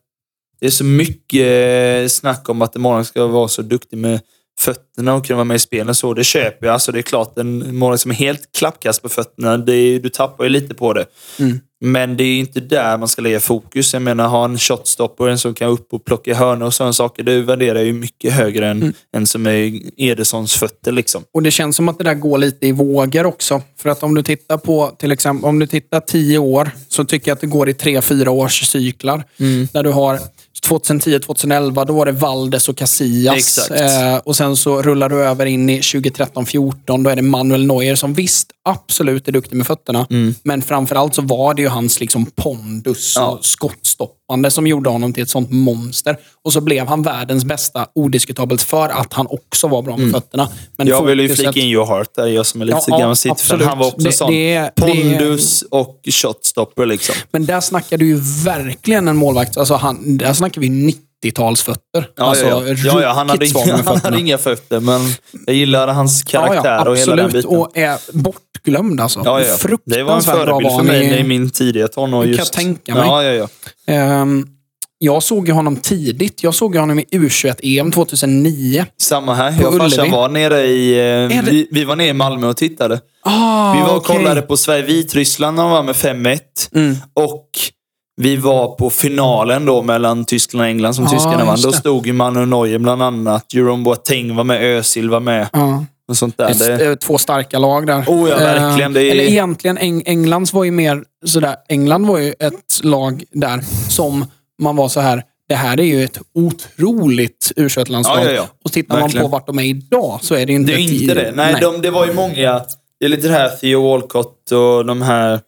det 0.59 0.65
är 0.65 0.69
så 0.69 0.83
mycket 0.83 2.03
eh, 2.03 2.07
snack 2.07 2.49
om 2.49 2.61
att 2.61 2.75
en 2.75 2.81
målvakt 2.81 3.09
ska 3.09 3.27
vara 3.27 3.47
så 3.47 3.61
duktig 3.61 3.97
med 3.97 4.19
fötterna 4.59 5.13
och 5.15 5.25
kunna 5.25 5.37
vara 5.37 5.43
med 5.45 5.55
i 5.55 5.59
spelen. 5.59 5.95
Så 5.95 6.13
det 6.13 6.23
köper 6.23 6.65
jag. 6.67 6.73
Alltså, 6.73 6.91
det 6.91 6.99
är 6.99 7.03
klart, 7.03 7.37
en 7.37 7.77
målvakt 7.77 8.01
som 8.01 8.11
är 8.11 8.15
helt 8.15 8.41
klappkast 8.57 9.01
på 9.01 9.09
fötterna, 9.09 9.57
det 9.57 9.73
är, 9.73 9.99
du 9.99 10.09
tappar 10.09 10.43
ju 10.43 10.49
lite 10.49 10.73
på 10.73 10.93
det. 10.93 11.05
Mm. 11.39 11.59
Men 11.79 12.17
det 12.17 12.23
är 12.23 12.39
inte 12.39 12.59
där 12.59 12.97
man 12.97 13.07
ska 13.07 13.21
lägga 13.21 13.39
fokus. 13.39 13.93
Jag 13.93 14.01
menar, 14.01 14.27
ha 14.27 14.45
en 14.45 14.57
shotstopper, 14.57 15.27
en 15.27 15.37
som 15.37 15.53
kan 15.53 15.69
upp 15.69 15.93
och 15.93 16.05
plocka 16.05 16.35
hörnor 16.35 16.65
och 16.65 16.73
sådana 16.73 16.93
saker. 16.93 17.23
Det 17.23 17.41
värderar 17.41 17.75
jag 17.75 17.85
ju 17.85 17.93
mycket 17.93 18.33
högre 18.33 18.67
än, 18.67 18.81
Mm. 18.81 18.93
än 19.15 19.27
som 19.27 19.47
är 19.47 19.81
Edersons 19.97 20.53
fötter. 20.53 20.91
Liksom. 20.91 21.23
Och 21.33 21.43
det 21.43 21.51
känns 21.51 21.75
som 21.75 21.89
att 21.89 21.97
det 21.97 22.03
där 22.03 22.13
går 22.13 22.37
lite 22.37 22.67
i 22.67 22.71
vågor 22.71 23.25
också. 23.25 23.61
För 23.79 23.89
att 23.89 24.03
om 24.03 24.15
du 24.15 24.23
tittar 24.23 24.57
på 24.57 24.95
till 24.99 25.11
exempel, 25.11 25.49
om 25.49 25.59
du 25.59 25.67
tittar 25.67 25.99
tio 25.99 26.37
år 26.37 26.71
så 26.87 27.05
tycker 27.05 27.31
jag 27.31 27.35
att 27.35 27.41
det 27.41 27.47
går 27.47 27.69
i 27.69 27.73
tre, 27.73 28.01
fyra 28.01 28.31
års 28.31 28.61
cyklar. 28.67 29.23
Mm. 29.39 29.67
Där 29.73 29.83
du 29.83 29.89
har 29.89 30.19
2010, 30.61 31.19
2011, 31.19 31.85
då 31.85 31.93
var 31.93 32.05
det 32.05 32.11
Valdes 32.11 32.69
och 32.69 32.77
Casillas. 32.77 33.69
Eh, 33.71 34.17
och 34.17 34.35
sen 34.35 34.57
så 34.57 34.81
rullar 34.81 35.09
du 35.09 35.15
över 35.23 35.45
in 35.45 35.69
i 35.69 35.81
2013, 35.81 36.45
14 36.45 37.03
Då 37.03 37.09
är 37.09 37.15
det 37.15 37.21
Manuel 37.21 37.65
Neuer 37.67 37.95
som 37.95 38.13
visst 38.13 38.51
absolut 38.69 39.27
är 39.27 39.31
duktig 39.31 39.55
med 39.55 39.67
fötterna. 39.67 40.07
Men 40.43 40.61
framförallt 40.61 41.15
så 41.15 41.21
var 41.21 41.53
det 41.53 41.61
ju 41.61 41.67
hans 41.67 41.99
liksom 41.99 42.25
pondus 42.25 43.13
Ja. 43.15 43.25
och 43.27 43.45
skottstoppande 43.45 44.51
som 44.51 44.67
gjorde 44.67 44.89
honom 44.89 45.13
till 45.13 45.23
ett 45.23 45.29
sånt 45.29 45.51
monster. 45.51 46.17
Och 46.43 46.53
så 46.53 46.61
blev 46.61 46.87
han 46.87 47.03
världens 47.03 47.45
bästa 47.45 47.87
odiskutabelt 47.95 48.61
för 48.61 48.89
att 48.89 49.13
han 49.13 49.27
också 49.29 49.67
var 49.67 49.81
bra 49.81 49.97
med 49.97 50.11
fötterna. 50.11 50.49
Men 50.77 50.87
Jag 50.87 51.05
vill 51.05 51.19
ju 51.19 51.35
flika 51.35 51.59
in 51.59 51.69
Joe 51.69 51.85
Hart 51.85 52.15
där, 52.15 52.27
jag 52.27 52.45
som 52.45 52.61
är 52.61 52.65
lite 52.65 52.77
Ja, 52.77 52.83
ja, 52.87 52.97
gammal 52.97 53.15
absolut. 53.29 53.67
Han 53.67 53.77
var 53.79 53.87
också 53.87 54.05
Det- 54.07 54.11
sån. 54.11 54.31
det 54.31 54.71
Pondus 54.75 55.61
och 55.61 55.99
shotstopper 56.11 56.85
liksom. 56.85 57.15
Men 57.31 57.45
där 57.45 57.61
snackar 57.61 57.97
du 57.97 58.05
ju 58.07 58.19
verkligen 58.45 59.07
en 59.07 59.17
målvakt. 59.17 59.57
Alltså 59.57 59.73
han, 59.75 60.17
där 60.17 60.33
snackar 60.47 60.61
vi 60.61 60.93
90-talsfötter. 61.23 62.05
Ja, 62.17 62.23
alltså, 62.23 62.45
ja, 62.45 62.63
ja. 62.67 63.01
ja, 63.01 63.11
han, 63.13 63.29
hade 63.29 63.45
inga, 63.47 63.77
han 63.85 63.97
hade 64.01 64.19
inga 64.19 64.37
fötter, 64.37 64.79
men 64.79 65.01
jag 65.45 65.55
gillade 65.55 65.91
hans 65.91 66.23
karaktär 66.23 66.69
ja, 66.71 66.81
ja, 66.85 66.89
och 66.89 66.97
hela 66.97 67.15
den 67.15 67.31
biten. 67.31 67.49
Och 67.57 67.77
är 67.77 67.97
bortglömd 68.13 69.01
alltså. 69.01 69.21
Ja, 69.25 69.41
ja. 69.41 69.77
Det 69.85 70.03
var 70.03 70.15
en 70.15 70.21
förebild 70.21 70.71
för 70.71 70.83
mig 70.83 71.05
i- 71.05 71.19
i 71.19 71.23
min 71.23 71.49
tidiga 71.49 71.87
tonår. 71.87 72.19
Det 72.25 72.29
kan 72.29 72.37
just. 72.39 72.55
jag 72.55 72.63
tänka 72.63 72.93
mig. 72.93 73.03
Ja, 73.07 73.23
ja, 73.23 73.33
ja. 73.85 73.93
Ehm, 73.93 74.47
jag 74.99 75.23
såg 75.23 75.47
ju 75.47 75.53
honom 75.53 75.75
tidigt. 75.75 76.43
Jag 76.43 76.55
såg 76.55 76.73
ju 76.75 76.79
honom 76.79 76.99
i 76.99 77.03
U21-EM 77.11 77.91
2009. 77.91 78.85
Samma 79.01 79.33
här. 79.33 79.55
Jag 79.61 79.73
och 79.73 79.77
farsan 79.79 80.11
var 80.11 80.29
nere 80.29 80.61
i... 80.65 80.91
eh, 80.93 81.29
det- 81.29 81.51
Vi, 81.51 81.67
vi 81.71 81.83
var 81.83 81.95
nere 81.95 82.07
i 82.07 82.13
Malmö 82.13 82.47
och 82.47 82.57
tittade. 82.57 83.01
Ah, 83.23 83.73
Vi 83.73 83.79
var 83.81 83.89
och 83.89 83.97
okej. 83.97 84.15
kollade 84.17 84.41
på 84.41 84.57
Sverige-Vitryssland 84.57 85.55
när 85.55 85.63
de 85.63 85.71
var 85.71 85.83
med 85.83 85.95
5-1. 85.95 86.39
Mm. 86.75 86.95
Och 87.13 87.49
vi 88.21 88.35
var 88.35 88.75
på 88.75 88.89
finalen 88.89 89.65
då 89.65 89.81
mellan 89.81 90.25
Tyskland 90.25 90.61
och 90.61 90.67
England 90.67 90.93
som 90.93 91.03
Ja, 91.05 91.09
tyskarna 91.11 91.45
vann. 91.45 91.61
Då 91.61 91.71
stod 91.71 92.07
ju 92.07 92.13
Manu 92.13 92.45
Neuer 92.45 92.77
bland 92.79 93.03
annat. 93.03 93.53
Jerome 93.53 93.83
Boateng 93.83 94.35
var 94.35 94.43
med, 94.43 94.63
Özil 94.63 95.09
var 95.09 95.19
med. 95.19 95.47
Ja. 95.53 95.85
Och 96.09 96.17
sånt 96.17 96.37
där. 96.37 96.53
Det 96.59 96.65
är 96.65 96.77
Det, 96.77 96.85
eh, 96.89 96.95
två 96.95 97.17
starka 97.17 97.59
lag 97.59 97.87
där. 97.87 98.03
Oh 98.07 98.29
ja, 98.29 98.37
verkligen. 98.37 98.93
Det 98.93 99.01
är- 99.03 99.11
Eller 99.11 99.23
egentligen, 99.23 99.77
Eng 99.77 100.03
Englands 100.05 100.53
var 100.53 100.63
ju 100.63 100.71
mer 100.71 101.03
sådär. 101.25 101.55
England 101.69 102.07
var 102.07 102.17
ju 102.17 102.33
ett 102.39 102.79
lag 102.83 103.23
där 103.31 103.61
som 103.89 104.25
man 104.61 104.75
var 104.75 104.89
så 104.89 104.99
här. 104.99 105.23
Det 105.49 105.55
här 105.55 105.79
är 105.79 105.83
ju 105.83 106.03
ett 106.03 106.19
otroligt 106.35 107.51
u 107.55 107.69
Ja, 107.75 107.83
ja, 108.05 108.31
ja. 108.31 108.47
Och 108.65 108.71
tittar 108.71 108.95
man 108.95 109.01
Verkligen. 109.01 109.25
på 109.25 109.31
vart 109.31 109.47
de 109.47 109.59
är 109.59 109.63
idag 109.63 110.19
så 110.21 110.35
är 110.35 110.45
det 110.45 110.51
ju 110.51 110.59
inte 110.59 110.71
det 110.71 110.77
är 110.81 111.01
inte 111.01 111.13
det. 111.13 111.31
Nej, 111.35 111.55
De, 111.61 111.81
det 111.81 111.91
var 111.91 112.05
ju 112.07 112.13
många. 112.13 112.61
Det 112.99 113.05
är 113.05 113.09
lite 113.09 113.27
det 113.27 113.33
här 113.33 113.49
Theo 113.49 113.81
Walcott 113.91 114.51
och 114.51 114.85
de 114.85 115.01
här 115.01 115.39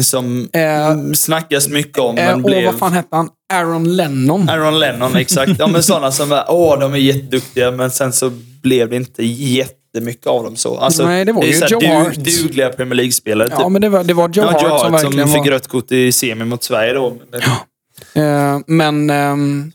som 0.00 0.48
Eh, 0.52 1.12
snackas 1.14 1.68
mycket 1.68 1.98
om, 1.98 2.18
Eh, 2.18 2.24
men 2.24 2.34
och 2.34 2.42
blev... 2.42 2.64
vad 2.66 2.78
fan 2.78 2.92
hette 2.92 3.16
han? 3.16 3.28
Aaron 3.52 3.96
Lennon. 3.96 4.48
Aaron 4.48 4.78
Lennon, 4.78 5.16
exakt. 5.16 5.52
Ja, 5.58 5.66
men 5.66 5.82
sådana 5.82 6.12
som 6.12 6.28
var, 6.28 6.44
åh, 6.48 6.78
de 6.80 6.92
är 6.94 6.98
jätteduktiga, 6.98 7.70
men 7.70 7.90
sen 7.90 8.12
så 8.12 8.30
blev 8.62 8.90
det 8.90 8.96
inte 8.96 9.24
jättemycket 9.24 10.26
av 10.26 10.44
dem 10.44 10.56
så. 10.56 10.78
Alltså, 10.78 11.06
Nej, 11.06 11.24
det 11.24 11.32
var 11.32 11.42
är 11.44 11.46
ju 11.46 11.66
Joe 11.70 11.80
du, 11.80 11.86
Hart. 11.86 12.14
Dugliga 12.14 12.68
Premier 12.68 12.94
League-spelare. 12.94 13.48
Ja, 13.50 13.68
men 13.68 13.82
det 13.82 13.88
var, 13.88 14.04
det 14.04 14.14
var 14.14 14.28
Joe 14.28 14.44
Ja, 14.44 14.50
Hart, 14.50 14.62
Joe 14.62 14.68
som 14.78 14.92
Hart 14.92 15.00
som, 15.00 15.10
verkligen 15.10 15.28
fick 15.28 15.38
var... 15.38 15.50
rött 15.50 15.68
kort 15.68 15.92
i 15.92 16.12
semi 16.12 16.44
mot 16.44 16.62
Sverige 16.64 16.92
då. 16.92 17.16
Men, 17.30 17.40
Eh, 18.14 18.58
men 18.66 19.10
ehm, 19.10 19.72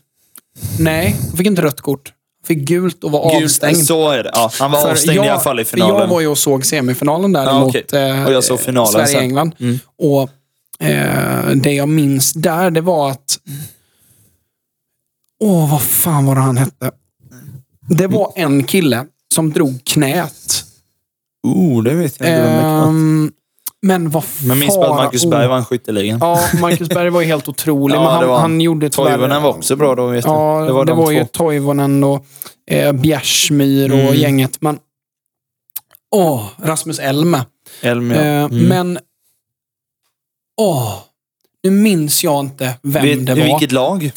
nej, 0.78 1.16
han 1.28 1.36
fick 1.36 1.46
inte 1.46 1.62
rött 1.62 1.80
kort. 1.80 2.12
Fick 2.46 2.58
gult 2.58 3.04
och 3.04 3.10
var 3.10 3.32
Gult, 3.32 3.44
avstängd. 3.44 3.86
Så 3.86 4.10
är 4.10 4.22
det. 4.24 4.30
Ja, 4.32 4.50
han 4.58 4.70
var 4.70 4.80
För 4.82 4.90
avstängd 4.90 5.12
i 5.14 5.16
jag- 5.16 5.26
alla 5.28 5.40
fall 5.40 5.60
i 5.60 5.64
för 5.64 5.78
Jag 5.78 5.86
finalen. 5.88 6.10
var 6.10 6.20
ju 6.20 6.26
och 6.26 6.38
såg 6.38 6.66
semifinalen 6.66 7.32
där 7.32 7.44
Ja, 7.44 7.60
mot 7.60 7.68
okej. 7.76 7.84
eh, 7.92 8.24
Och 8.26 8.32
jag 8.32 8.44
såg 8.44 8.60
finalen. 8.60 8.92
Sverige-England. 8.92 9.54
Mm. 9.60 9.78
Och 9.98 10.30
eh, 10.86 11.50
Det 11.56 11.72
jag 11.72 11.88
minns 11.88 12.32
där, 12.32 12.70
det 12.70 12.80
var 12.80 13.10
att... 13.10 13.38
Åh, 15.44 15.70
vad 15.70 15.82
fan 15.82 16.26
var 16.26 16.34
det 16.34 16.40
han 16.40 16.56
hette? 16.56 16.90
Det 17.88 18.06
var 18.06 18.32
en 18.36 18.64
kille 18.64 19.06
som 19.34 19.52
drog 19.52 19.84
knät. 19.84 20.64
Oh, 21.42 21.82
det 21.82 21.94
vet 21.94 22.20
jag 22.20 22.28
inte. 22.28 22.40
Ehm, 22.42 23.32
men 23.86 24.10
vad 24.10 24.24
fan... 24.24 24.48
Men 24.48 24.58
minns 24.58 24.76
bara 24.76 24.90
att 24.90 24.96
Marcus 24.96 25.24
Berg 25.26 25.48
vann 25.48 25.64
skytteligan. 25.64 26.18
Ja, 26.22 26.40
Marcus 26.60 26.88
Berg 26.88 27.10
var 27.10 27.20
ju 27.20 27.26
helt 27.26 27.48
otrolig. 27.48 27.94
Ja, 27.96 28.00
men 28.02 28.10
han, 28.10 28.20
det 28.20 28.26
var 28.26 28.38
han. 28.38 28.60
gjorde 28.60 28.90
tyvärr... 28.90 29.10
Toivonen 29.10 29.42
var 29.42 29.50
också 29.50 29.76
bra 29.76 29.94
då, 29.94 30.06
vet. 30.06 30.24
Ja, 30.24 30.64
det 30.66 30.72
var, 30.72 30.84
de 30.84 30.96
två. 30.96 31.12
ju 31.12 31.24
Toivonen 31.24 32.04
och 32.04 32.26
eh, 32.70 32.92
Bjärsmyr 32.92 33.92
och 33.92 33.98
Mm. 33.98 34.14
gänget. 34.14 34.60
Men, 34.60 34.78
åh, 36.14 36.46
Rasmus 36.62 36.98
Elm. 36.98 37.36
Elm, 37.82 38.10
ja. 38.10 38.20
Eh, 38.20 38.44
Mm. 38.44 38.58
Men, 38.68 38.98
åh, 40.60 40.94
nu 41.62 41.70
minns 41.70 42.24
jag 42.24 42.40
inte 42.44 42.74
vem 42.82 43.02
Vet- 43.02 43.26
det 43.26 43.32
I 43.32 43.40
var 43.40 43.46
vilket 43.58 43.72
lag? 43.72 44.10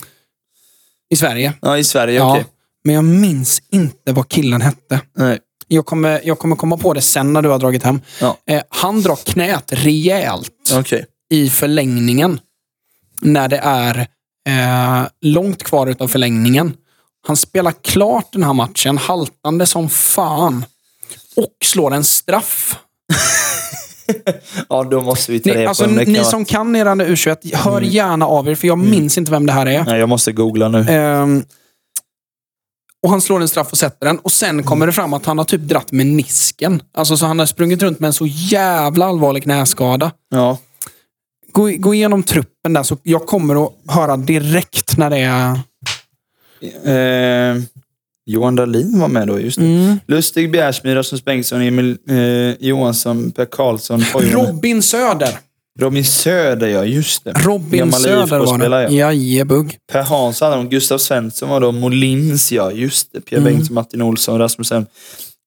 i 1.09 1.15
Sverige. 1.15 1.53
Ja, 1.61 1.77
i 1.77 1.83
Sverige, 1.83 2.17
Ja, 2.17 2.31
okej. 2.31 2.45
Men 2.83 2.95
jag 2.95 3.03
minns 3.03 3.61
inte 3.71 4.13
vad 4.13 4.29
killen 4.29 4.61
hette. 4.61 5.01
Nej. 5.17 5.39
Jag 5.71 5.85
kommer, 5.85 6.21
jag 6.23 6.39
kommer 6.39 6.55
komma 6.55 6.77
på 6.77 6.93
det 6.93 7.01
sen 7.01 7.33
när 7.33 7.41
du 7.41 7.49
har 7.49 7.59
dragit 7.59 7.83
hem. 7.83 8.01
Ja. 8.21 8.37
Eh, 8.45 8.61
han 8.69 9.01
drar 9.01 9.15
knät 9.15 9.73
rejält 9.73 10.73
Okej. 10.73 11.05
i 11.29 11.49
förlängningen. 11.49 12.39
När 13.21 13.47
det 13.47 13.57
är 13.57 14.07
eh, 14.49 15.07
långt 15.21 15.63
kvar 15.63 15.87
utav 15.87 16.07
förlängningen. 16.07 16.73
Han 17.27 17.37
spelar 17.37 17.73
klart 17.83 18.33
den 18.33 18.43
här 18.43 18.53
matchen, 18.53 18.97
haltande 18.97 19.65
som 19.65 19.89
fan. 19.89 20.65
Och 21.35 21.55
slår 21.65 21.93
en 21.93 22.03
straff. 22.03 22.79
Ja, 24.69 24.83
då 24.83 25.01
måste 25.01 25.31
vi 25.31 25.39
ta 25.39 25.53
Ni, 25.53 25.65
alltså, 25.65 25.85
ni 25.85 26.23
som 26.23 26.45
kan 26.45 26.75
er 26.75 26.85
U21, 26.85 27.55
hör 27.55 27.81
gärna 27.81 28.27
av 28.27 28.49
er, 28.49 28.55
för 28.55 28.67
jag 28.67 28.77
minns 28.77 29.17
inte 29.17 29.31
vem 29.31 29.45
det 29.45 29.53
här 29.53 29.65
är. 29.65 29.83
Nej, 29.83 29.99
jag 29.99 30.09
måste 30.09 30.31
googla 30.31 30.69
nu. 30.69 30.85
Ehm, 30.89 31.43
och 33.03 33.09
Han 33.09 33.21
slår 33.21 33.41
en 33.41 33.47
straff 33.47 33.71
och 33.71 33.77
sätter 33.77 34.05
den. 34.05 34.19
Och 34.19 34.31
Sen 34.31 34.63
kommer 34.63 34.85
det 34.87 34.93
fram 34.93 35.13
att 35.13 35.25
han 35.25 35.37
har 35.37 35.45
typ 35.45 35.61
dratt 35.61 35.91
menisken. 35.91 36.81
Alltså, 36.93 37.17
så 37.17 37.25
han 37.25 37.39
har 37.39 37.45
sprungit 37.45 37.81
runt 37.81 37.99
med 37.99 38.07
en 38.07 38.13
så 38.13 38.25
jävla 38.27 39.05
allvarlig 39.05 39.43
knäskada. 39.43 40.11
Ja. 40.29 40.57
Gå, 41.51 41.69
gå 41.77 41.93
igenom 41.93 42.23
truppen 42.23 42.73
där, 42.73 42.83
så 42.83 42.97
jag 43.03 43.25
kommer 43.25 43.65
att 43.65 43.73
höra 43.87 44.17
direkt 44.17 44.97
när 44.97 45.09
det 45.09 45.17
är... 45.17 45.59
Eh, 46.83 47.61
Johan 48.25 48.55
Dahlin 48.55 48.99
var 48.99 49.07
med 49.07 49.27
då, 49.27 49.39
just 49.39 49.59
det. 49.59 49.65
Mm. 49.65 49.99
Lustig, 50.07 50.51
Bjärsmyr, 50.51 50.95
Rasmus 50.95 51.25
Bengtsson, 51.25 51.61
Emil 51.61 51.97
eh, 52.09 52.67
Johansson, 52.67 53.31
Per 53.31 53.45
Karlsson, 53.45 54.03
Toivonen. 54.13 54.47
Robin 54.47 54.81
Söder. 54.81 55.39
Robin 55.79 56.05
Söder, 56.05 56.67
ja. 56.67 56.85
Just 56.85 57.23
det. 57.23 57.31
Robin 57.31 57.79
Gammal 57.79 57.99
Söder 57.99 58.39
var 58.39 58.57
det. 58.69 58.81
ja. 58.95 59.13
Jajebugg. 59.13 59.77
Per 59.91 60.01
Hansson 60.01 60.45
hade 60.51 60.63
de. 60.63 60.69
Gustav 60.69 60.97
Svensson 60.97 61.49
var 61.49 61.59
då. 61.61 61.71
Molins, 61.71 62.51
ja. 62.51 62.71
Just 62.71 63.13
det. 63.13 63.21
Pierre 63.21 63.41
Mm. 63.41 63.53
Bengtsson, 63.53 63.73
Martin 63.75 64.01
Olsson, 64.01 64.39
Rasmus 64.39 64.71
Elm. 64.71 64.85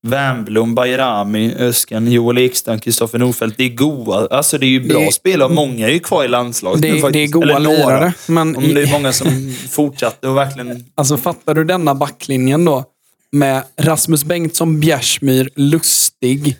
Wernbloom, 0.06 0.74
Bajrami, 0.74 1.54
Öskan, 1.58 2.12
Joel 2.12 2.38
Ekstrand, 2.38 2.82
Kristoffer 2.82 3.18
Nordfeldt. 3.18 3.56
Det 3.58 3.64
är 3.64 3.68
goa. 3.68 4.26
Alltså 4.30 4.58
det 4.58 4.66
är 4.66 4.68
ju 4.68 4.88
bra 4.88 5.00
Det- 5.00 5.12
spelare. 5.12 5.48
Många 5.48 5.88
är 5.88 5.92
ju 5.92 5.98
kvar 5.98 6.24
i 6.24 6.28
landslaget 6.28 6.80
nu 6.82 7.00
Det, 7.00 7.10
det 7.10 7.18
är 7.18 7.28
goa 7.28 7.58
lirare. 7.58 8.12
Men 8.28 8.56
Om 8.56 8.74
det 8.74 8.82
är 8.82 8.92
många 8.92 9.12
som 9.12 9.54
fortsatte 9.70 10.28
och 10.28 10.36
verkligen... 10.36 10.84
Alltså 10.94 11.16
fattar 11.16 11.54
du 11.54 11.64
denna 11.64 11.94
backlinjen 11.94 12.64
då? 12.64 12.84
Med 13.32 13.62
Rasmus 13.76 14.24
Bengtsson, 14.24 14.80
Bjärsmyr, 14.80 15.48
Lustig. 15.56 16.56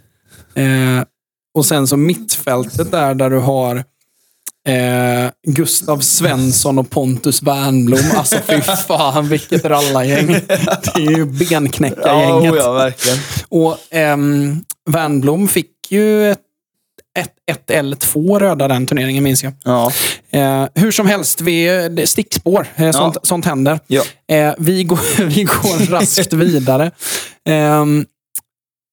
Eh, 0.55 0.65
och 1.55 1.67
sen 1.67 1.87
så 1.87 1.97
mittfältet 1.97 2.91
där, 2.91 3.15
där 3.15 3.31
du 3.31 3.39
har 3.39 3.77
eh, 4.69 5.31
Gustav 5.47 5.99
Svensson 6.01 6.79
och 6.79 6.91
Pontus 6.91 7.43
Wernbloom. 7.43 8.11
Alltså 8.17 8.37
fy 8.47 8.61
fan 8.89 9.29
vilket 9.29 9.65
rallargäng. 9.65 10.27
Det 10.27 10.93
är 10.95 11.01
ju 11.01 11.19
Ja, 11.19 11.25
benknäckargänget. 11.25 12.55
ja, 12.57 12.73
verkligen. 12.73 13.19
Och 13.49 13.79
ehm, 13.91 14.65
Wernbloom 14.91 15.49
fick 15.49 15.71
ju 15.91 16.31
ett, 16.31 16.39
ett, 17.19 17.33
ett 17.51 17.71
eller 17.71 17.97
två 17.97 18.39
röda 18.39 18.69
den 18.69 18.87
turneringen 18.87 19.25
minns 19.25 19.43
jag. 19.45 19.53
Ja. 19.65 19.93
Eh, 20.31 20.65
hur 20.75 20.91
som 20.93 21.07
helst, 21.07 21.41
vi, 21.41 21.65
det 21.67 22.03
är 22.03 22.07
stickspår. 22.07 22.67
Eh, 22.77 22.91
sånt, 22.91 23.17
sånt 23.23 23.45
händer. 23.45 23.81
Ja. 23.87 24.03
Eh, 24.29 24.55
vi, 24.59 24.85
går, 24.85 25.25
vi 25.25 25.45
går 25.45 25.91
raskt 25.91 26.33
vidare. 26.33 26.91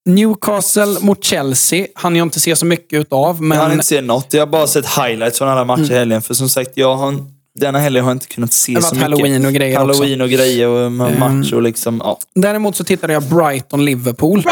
Newcastle 0.06 0.96
mot 1.00 1.24
Chelsea 1.24 1.86
hann 1.94 2.16
jag 2.16 2.26
inte 2.26 2.40
se 2.40 2.56
så 2.56 2.66
mycket 2.66 3.00
utav. 3.00 3.36
Jag 3.40 3.56
har 3.56 3.68
Men 3.68 3.72
inte 3.72 3.86
sett 3.86 4.04
något. 4.04 4.34
Jag 4.34 4.40
har 4.40 4.46
bara 4.46 4.66
sett 4.66 4.86
highlights 4.86 5.38
från 5.38 5.48
alla 5.48 5.64
matcher 5.64 5.92
i 5.92 5.94
helgen. 5.94 6.22
För 6.22 6.34
som 6.34 6.48
sagt, 6.48 6.70
jag 6.74 6.94
har, 6.96 7.14
denna 7.60 7.78
helgen 7.78 8.04
har 8.04 8.10
jag 8.10 8.16
inte 8.16 8.26
kunnat 8.26 8.52
se 8.52 8.74
det 8.74 8.82
så 8.82 8.86
var 8.86 8.94
mycket. 8.94 9.02
halloween 9.02 9.46
och 9.46 9.52
grejer 9.52 9.78
också. 9.78 9.86
Halloween 9.86 10.20
och 10.20 10.28
grejer 10.30 10.68
och 10.68 10.92
match 10.92 11.52
och 11.52 11.62
liksom... 11.62 12.00
Ja. 12.04 12.18
Däremot 12.34 12.76
så 12.76 12.84
tittade 12.84 13.12
jag 13.12 13.22
Brighton-Liverpool. 13.22 14.44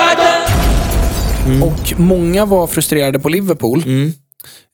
Och 1.62 2.00
många 2.00 2.44
var 2.44 2.66
frustrerade 2.66 3.18
på 3.18 3.28
Liverpool. 3.28 3.82
Mm. 3.86 4.12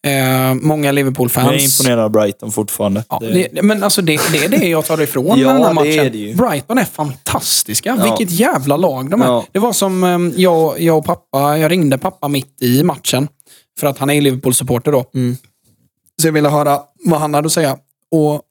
Eh, 0.05 0.55
många 0.55 0.92
Liverpool-fans. 0.92 1.46
Jag 1.46 1.55
är 1.55 1.64
imponerad 1.64 2.05
av 2.05 2.11
Brighton 2.11 2.52
fortfarande. 2.52 3.05
Ja, 3.09 3.18
Det- 3.22 3.48
det, 3.52 3.62
men 3.62 3.82
alltså 3.82 4.02
det, 4.02 4.20
det 4.32 4.44
är 4.44 4.48
det 4.48 4.68
jag 4.68 4.84
tar 4.86 5.02
ifrån 5.02 5.26
Ja, 5.38 5.46
med 5.46 5.55
den 5.55 5.62
här 5.62 5.68
det 5.68 5.74
matchen. 5.74 6.14
är. 6.14 6.34
Brighton 6.34 6.78
är 6.78 6.84
fantastiska. 6.84 7.96
Ja. 7.98 8.05
Vilket 8.16 8.30
jävla 8.40 8.76
lag 8.76 9.11
de 9.11 9.22
är. 9.22 9.26
Ja. 9.26 9.46
Det 9.52 9.59
var 9.59 9.72
som 9.72 10.05
eh, 10.05 10.40
jag, 10.42 10.80
jag 10.80 10.98
och 10.98 11.05
pappa, 11.05 11.59
jag 11.59 11.70
ringde 11.70 11.98
pappa 11.98 12.28
mitt 12.28 12.62
i 12.62 12.82
matchen. 12.82 13.28
För 13.80 13.86
att 13.86 13.98
han 13.98 14.11
är 14.11 14.20
Liverpool-supporter 14.20 14.92
då. 14.92 15.05
Mm. 15.14 15.36
Så 16.22 16.28
jag 16.28 16.32
ville 16.32 16.48
höra 16.48 16.80
vad 17.05 17.20
han 17.20 17.34
hade 17.34 17.46
att 17.46 17.52
säga. 17.52 17.76
Och 18.11 18.42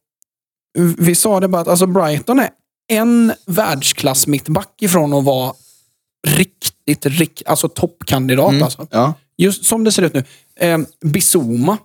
vi 0.97 1.15
sa 1.15 1.39
det 1.39 1.47
bara 1.47 1.61
att 1.61 1.67
alltså 1.67 1.85
Brighton 1.85 2.39
är 2.39 2.49
en 2.89 3.33
världsklass 3.45 4.27
mittback 4.27 4.81
ifrån 4.81 5.13
att 5.13 5.23
vara 5.23 5.53
riktigt, 6.27 7.05
rikt, 7.05 7.41
alltså 7.45 7.69
toppkandidat. 7.69 8.49
Mm. 8.51 8.63
Alltså. 8.63 8.87
Ja. 8.91 9.13
Just 9.37 9.65
som 9.65 9.83
det 9.83 9.91
ser 9.91 10.01
ut 10.03 10.13
nu. 10.13 10.23
Eh, 10.59 10.77
Bissouma, 11.05 11.77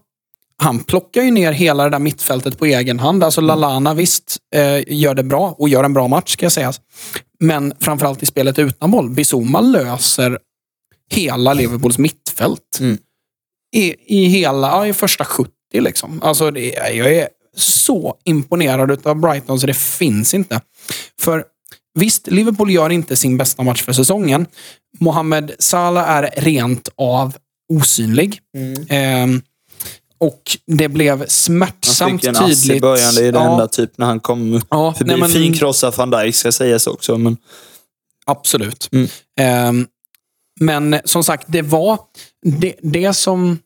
han 0.62 0.84
plockar 0.84 1.22
ju 1.22 1.30
ner 1.30 1.52
hela 1.52 1.84
det 1.84 1.90
där 1.90 1.98
mittfältet 1.98 2.58
på 2.58 2.66
egen 2.66 2.98
hand. 2.98 3.24
Alltså 3.24 3.40
Lalana, 3.40 3.94
visst, 3.94 4.36
eh, 4.54 4.92
gör 4.94 5.14
det 5.14 5.22
bra 5.22 5.54
och 5.58 5.68
gör 5.68 5.84
en 5.84 5.92
bra 5.92 6.08
match 6.08 6.32
ska 6.32 6.44
jag 6.44 6.52
säga. 6.52 6.72
Men 7.40 7.72
framförallt 7.80 8.22
i 8.22 8.26
spelet 8.26 8.58
utan 8.58 8.90
boll. 8.90 9.10
Bissouma 9.10 9.60
löser 9.60 10.38
hela 11.10 11.54
Liverpools 11.54 11.98
mittfält. 11.98 12.78
Mm. 12.80 12.98
I, 13.76 13.94
I 14.06 14.24
hela, 14.26 14.86
i 14.86 14.92
första 14.92 15.24
70 15.24 15.50
liksom. 15.72 16.22
Alltså 16.22 16.50
det, 16.50 16.68
jag 16.70 17.14
är 17.14 17.28
så 17.56 18.16
imponerad 18.24 19.06
av 19.06 19.16
Brighton 19.16 19.60
så 19.60 19.66
det 19.66 19.76
finns 19.76 20.34
inte. 20.34 20.60
För 21.20 21.44
visst, 21.94 22.26
Liverpool 22.26 22.70
gör 22.70 22.90
inte 22.90 23.16
sin 23.16 23.36
bästa 23.36 23.62
match 23.62 23.82
för 23.82 23.92
säsongen. 23.92 24.46
Mohamed 24.98 25.52
Salah 25.58 26.10
är 26.10 26.30
rent 26.36 26.88
av 26.96 27.36
osynlig. 27.68 28.40
Mm. 28.56 28.86
Ehm, 28.88 29.42
och 30.20 30.42
det 30.66 30.88
blev 30.88 31.18
Han 31.18 31.28
smärtsamt 31.28 32.20
fick 32.20 32.28
en 32.28 32.36
ass 32.36 32.62
tydligt. 32.62 32.76
i 32.76 32.80
början. 32.80 33.14
Det 33.14 33.26
är 33.26 33.32
det 33.32 33.38
Ja, 33.38 33.52
enda 33.52 33.68
typ 33.68 33.98
när 33.98 34.06
han 34.06 34.20
kom 34.20 34.62
Ja, 34.70 34.94
förbi. 34.94 35.10
nej, 35.10 35.20
men- 35.20 35.30
Fin 35.30 35.52
krossad 35.52 35.94
van 35.96 36.10
Dijk 36.10 36.34
ska 36.34 36.52
sägas 36.52 36.86
också. 36.86 37.18
Men, 37.18 37.36
Absolut. 38.26 38.88
Mm. 38.92 39.08
Ehm, 39.40 39.86
men 40.60 41.00
som 41.04 41.24
sagt, 41.24 41.44
det 41.48 41.62
var 41.62 41.98
det, 42.42 42.74
det, 42.82 43.14
som, 43.14 43.58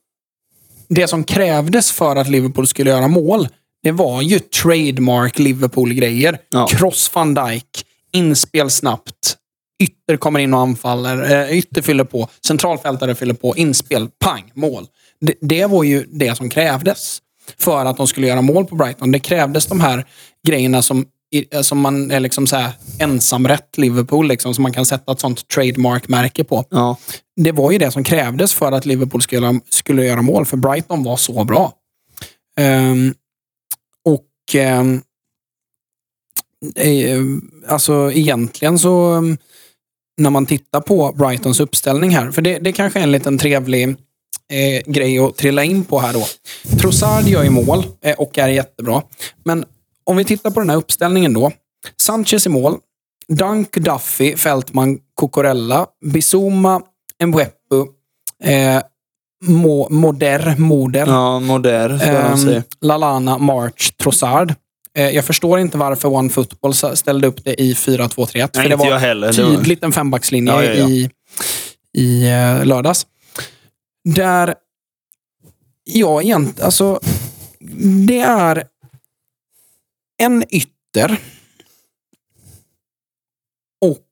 det 0.88 1.08
som 1.08 1.24
krävdes 1.24 1.92
för 1.92 2.16
att 2.16 2.28
Liverpool 2.28 2.66
skulle 2.66 2.90
göra 2.90 3.08
mål. 3.08 3.48
Det 3.82 3.92
var 3.92 4.22
ju 4.22 4.38
trademark 4.38 5.38
Liverpool-grejer. 5.38 6.38
Ja. 6.50 6.66
Cross 6.66 7.10
van 7.14 7.34
Dijk, 7.34 7.86
inspel 8.12 8.70
snabbt, 8.70 9.36
ytter 9.82 10.16
kommer 10.16 10.40
in 10.40 10.54
och 10.54 10.60
anfaller, 10.60 11.48
eh, 11.50 11.58
ytter 11.58 11.82
fyller 11.82 12.04
på, 12.04 12.28
centralfältare 12.46 13.14
fyller 13.14 13.34
på, 13.34 13.56
inspel, 13.56 14.08
pang, 14.24 14.52
mål. 14.54 14.86
Det, 15.20 15.34
det 15.40 15.66
var 15.66 15.82
ju 15.84 16.06
det 16.10 16.36
som 16.36 16.48
krävdes 16.48 17.18
för 17.58 17.86
att 17.86 17.96
de 17.96 18.06
skulle 18.06 18.26
göra 18.26 18.42
mål 18.42 18.64
på 18.64 18.74
Brighton. 18.74 19.12
Det 19.12 19.18
krävdes 19.18 19.66
de 19.66 19.80
här 19.80 20.06
grejerna 20.46 20.82
som, 20.82 21.06
eh, 21.50 21.60
som 21.60 21.78
man 21.78 22.10
är 22.10 22.20
liksom 22.20 22.46
så 22.46 22.56
här 22.56 22.72
ensamrätt 22.98 23.78
Liverpool, 23.78 24.28
liksom, 24.28 24.54
som 24.54 24.62
man 24.62 24.72
kan 24.72 24.86
sätta 24.86 25.12
ett 25.12 25.20
sånt 25.20 25.48
trademark-märke 25.48 26.44
på. 26.44 26.64
ja. 26.70 26.96
Det 27.36 27.52
var 27.52 27.70
ju 27.70 27.78
det 27.78 27.90
som 27.90 28.04
krävdes 28.04 28.54
för 28.54 28.72
att 28.72 28.86
Liverpool 28.86 29.22
skulle, 29.22 29.60
skulle 29.68 30.04
göra 30.04 30.22
mål, 30.22 30.46
för 30.46 30.56
Brighton 30.56 31.02
var 31.02 31.16
så 31.16 31.44
bra. 31.44 31.72
Ehm, 32.56 33.14
och 34.04 34.54
eh, 34.54 34.84
alltså 37.66 38.12
egentligen 38.12 38.78
så, 38.78 39.12
um, 39.12 39.38
när 40.16 40.30
man 40.30 40.46
tittar 40.46 40.80
på 40.80 41.12
Brightons 41.12 41.60
uppställning 41.60 42.10
här, 42.10 42.30
för 42.30 42.42
det, 42.42 42.58
det 42.58 42.72
kanske 42.72 42.98
är 42.98 43.02
en 43.02 43.12
liten 43.12 43.38
trevlig 43.38 43.88
eh, 43.88 44.92
grej 44.92 45.18
att 45.18 45.36
trilla 45.36 45.64
in 45.64 45.84
på 45.84 45.98
här 45.98 46.12
då. 46.12 46.26
Trossard 46.78 47.24
gör 47.24 47.42
ju 47.42 47.50
mål 47.50 47.84
eh, 48.04 48.14
och 48.18 48.38
är 48.38 48.48
jättebra. 48.48 49.02
Men 49.44 49.64
om 50.04 50.16
vi 50.16 50.24
tittar 50.24 50.50
på 50.50 50.60
den 50.60 50.70
här 50.70 50.76
uppställningen 50.76 51.34
då. 51.34 51.52
Sanchez 51.96 52.46
i 52.46 52.48
mål. 52.48 52.78
Dunk, 53.28 53.76
Duffy, 53.76 54.36
Fältman, 54.36 54.98
Cucurella, 55.20 55.86
Bizuma, 56.04 56.82
Mbwepu, 57.24 57.86
eh, 58.44 58.82
Mo, 59.44 59.88
Moder, 59.90 60.56
Moder, 60.58 61.06
ja, 61.06 61.40
Moder, 61.40 61.98
säga. 62.36 62.62
Lalana, 62.80 63.38
March, 63.38 63.96
Trossard. 63.96 64.54
Eh, 64.98 65.10
jag 65.10 65.24
förstår 65.24 65.58
inte 65.58 65.78
varför 65.78 66.08
One 66.08 66.30
Football 66.30 66.70
s- 66.72 66.98
ställde 66.98 67.26
upp 67.26 67.44
det 67.44 67.60
i 67.60 67.74
4-2-3-1. 67.74 68.50
Nej, 68.54 68.62
för 68.62 68.68
det 68.68 68.76
var 68.76 68.98
heller. 68.98 69.32
Det 69.32 69.42
var- 69.42 69.56
tydligt 69.56 69.82
en 69.82 69.92
fembackslinje 69.92 70.52
Ja, 70.52 70.64
ja, 70.64 70.74
ja. 70.74 70.88
i, 70.88 71.10
i 71.98 72.28
eh, 72.30 72.64
lördags. 72.64 73.06
Där, 74.14 74.54
ja, 75.84 76.22
egentligen, 76.22 76.66
alltså, 76.66 77.00
det 78.06 78.18
är 78.20 78.64
en 80.22 80.44
ytter 80.54 81.16
och 83.84 84.06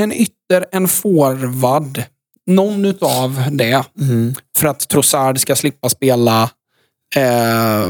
en 0.00 0.12
ytter, 0.12 0.66
en 0.72 0.88
forward, 0.88 2.02
någon 2.46 2.84
utav 2.84 3.44
det. 3.52 3.84
Mm. 4.00 4.34
För 4.56 4.68
att 4.68 4.88
Trossard 4.88 5.40
ska 5.40 5.56
slippa 5.56 5.88
spela 5.88 6.50
eh, 7.16 7.86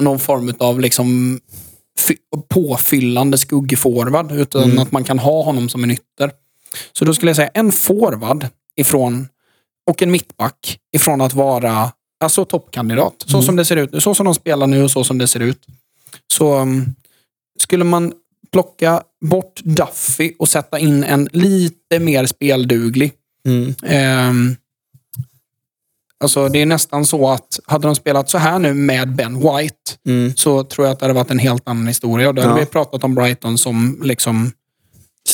någon 0.00 0.18
form 0.18 0.54
av 0.58 0.80
liksom 0.80 1.40
fy- 2.08 2.16
påfyllande 2.48 3.38
skuggforward. 3.38 4.32
Utan 4.32 4.62
Mm. 4.64 4.78
att 4.78 4.92
man 4.92 5.04
kan 5.04 5.18
ha 5.18 5.42
honom 5.42 5.68
som 5.68 5.84
en 5.84 5.90
ytter. 5.90 6.30
Så 6.92 7.04
då 7.04 7.14
skulle 7.14 7.28
jag 7.30 7.36
säga 7.36 7.50
en 7.54 7.72
forward 7.72 8.46
ifrån 8.76 9.28
och 9.90 10.02
en 10.02 10.10
mittback 10.10 10.78
ifrån 10.96 11.20
att 11.20 11.34
vara 11.34 11.92
alltså 12.24 12.44
toppkandidat. 12.44 13.14
Så 13.26 13.36
Mm. 13.36 13.46
som 13.46 13.56
det 13.56 13.64
ser 13.64 13.76
ut 13.76 13.92
nu. 13.92 14.00
Så 14.00 14.14
som 14.14 14.24
de 14.24 14.34
spelar 14.34 14.66
nu 14.66 14.82
och 14.82 14.90
så 14.90 15.04
som 15.04 15.18
det 15.18 15.26
ser 15.26 15.40
ut. 15.40 15.66
Så 16.32 16.58
um, 16.58 16.94
skulle 17.60 17.84
man 17.84 18.12
plocka 18.52 19.02
bort 19.24 19.60
Duffy 19.64 20.32
och 20.38 20.48
sätta 20.48 20.78
in 20.78 21.04
en 21.04 21.28
lite 21.32 21.98
mer 21.98 22.26
spelduglig 22.26 23.12
Mm. 23.46 23.74
Ehm, 23.82 24.56
alltså 26.20 26.48
det 26.48 26.62
är 26.62 26.66
nästan 26.66 27.06
så 27.06 27.28
att 27.30 27.60
hade 27.66 27.88
de 27.88 27.94
spelat 27.96 28.30
så 28.30 28.38
här 28.38 28.58
nu 28.58 28.74
med 28.74 29.14
Ben 29.14 29.34
White 29.38 29.74
Mm. 30.06 30.32
så 30.36 30.64
tror 30.64 30.86
jag 30.86 30.92
att 30.92 30.98
det 30.98 31.04
hade 31.04 31.14
varit 31.14 31.30
en 31.30 31.38
helt 31.38 31.68
annan 31.68 31.86
historia. 31.86 32.28
Och 32.28 32.34
då 32.34 32.42
hade 32.42 32.54
Ja. 32.54 32.60
vi 32.60 32.66
pratat 32.66 33.04
om 33.04 33.14
Brighton 33.14 33.58
som 33.58 34.00
liksom, 34.02 34.52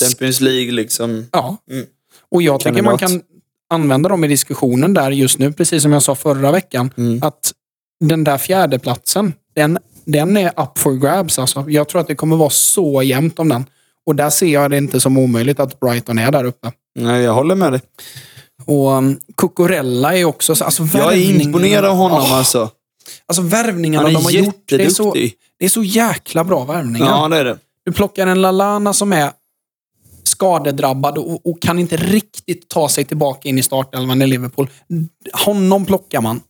Champions 0.00 0.40
League 0.40 0.72
liksom. 0.72 1.26
ja. 1.32 1.56
Mm. 1.70 1.86
Och 2.30 2.42
jag 2.42 2.60
tycker 2.60 2.82
man 2.82 2.98
kan 2.98 3.22
använda 3.70 4.08
dem 4.08 4.24
i 4.24 4.28
diskussionen 4.28 4.94
där 4.94 5.10
just 5.10 5.38
nu, 5.38 5.52
precis 5.52 5.82
som 5.82 5.92
jag 5.92 6.02
sa 6.02 6.14
förra 6.14 6.52
veckan. 6.52 6.90
Mm. 6.96 7.22
Att 7.22 7.52
den 8.00 8.24
där 8.24 8.38
fjärdeplatsen, 8.38 9.32
den, 9.54 9.78
den 10.04 10.36
är 10.36 10.48
up 10.56 10.78
for 10.78 10.92
grabs. 10.94 11.38
Alltså. 11.38 11.64
Jag 11.70 11.88
tror 11.88 12.00
att 12.00 12.08
det 12.08 12.14
kommer 12.14 12.36
vara 12.36 12.50
så 12.50 13.02
jämnt 13.02 13.38
om 13.38 13.48
den. 13.48 13.64
Och 14.06 14.14
där 14.16 14.30
ser 14.30 14.46
jag 14.46 14.70
det 14.70 14.76
inte 14.78 15.00
som 15.00 15.18
omöjligt 15.18 15.60
att 15.60 15.80
Brighton 15.80 16.18
är 16.18 16.30
där 16.32 16.44
uppe. 16.44 16.72
Nej, 16.94 17.22
jag 17.22 17.34
håller 17.34 17.54
med 17.54 17.72
dig. 17.72 17.80
Och 18.66 18.90
um, 18.92 19.20
Cucurella 19.36 20.16
är 20.18 20.24
också... 20.24 20.54
så- 20.54 20.64
Alltså, 20.64 20.82
Jag 20.94 21.12
är 21.12 21.40
imponerad 21.40 21.84
av 21.84 21.96
honom 21.96 22.22
Ja. 22.28 22.36
alltså. 22.38 22.70
Alltså 23.26 23.42
värvningarna 23.42 24.08
de 24.08 24.24
har 24.24 24.30
gjort, 24.30 24.62
det 24.68 24.84
är, 24.84 24.90
så, 24.90 25.14
det 25.58 25.64
är 25.64 25.68
så 25.68 25.82
jäkla 25.82 26.44
bra 26.44 26.64
värvningar. 26.64 27.06
Ja, 27.06 27.28
det 27.28 27.36
är 27.36 27.44
det. 27.44 27.58
Du 27.84 27.92
plockar 27.92 28.26
en 28.26 28.42
Lalana 28.42 28.92
som 28.92 29.12
är 29.12 29.30
skadedrabbad 30.24 31.18
och, 31.18 31.46
och 31.46 31.62
kan 31.62 31.78
inte 31.78 31.96
riktigt 31.96 32.68
ta 32.68 32.88
sig 32.88 33.04
tillbaka 33.04 33.48
in 33.48 33.58
i 33.58 33.62
startelvan 33.62 34.22
i 34.22 34.26
Liverpool. 34.26 34.68
Honom 35.32 35.84
plockar 35.86 36.20
man. 36.20 36.40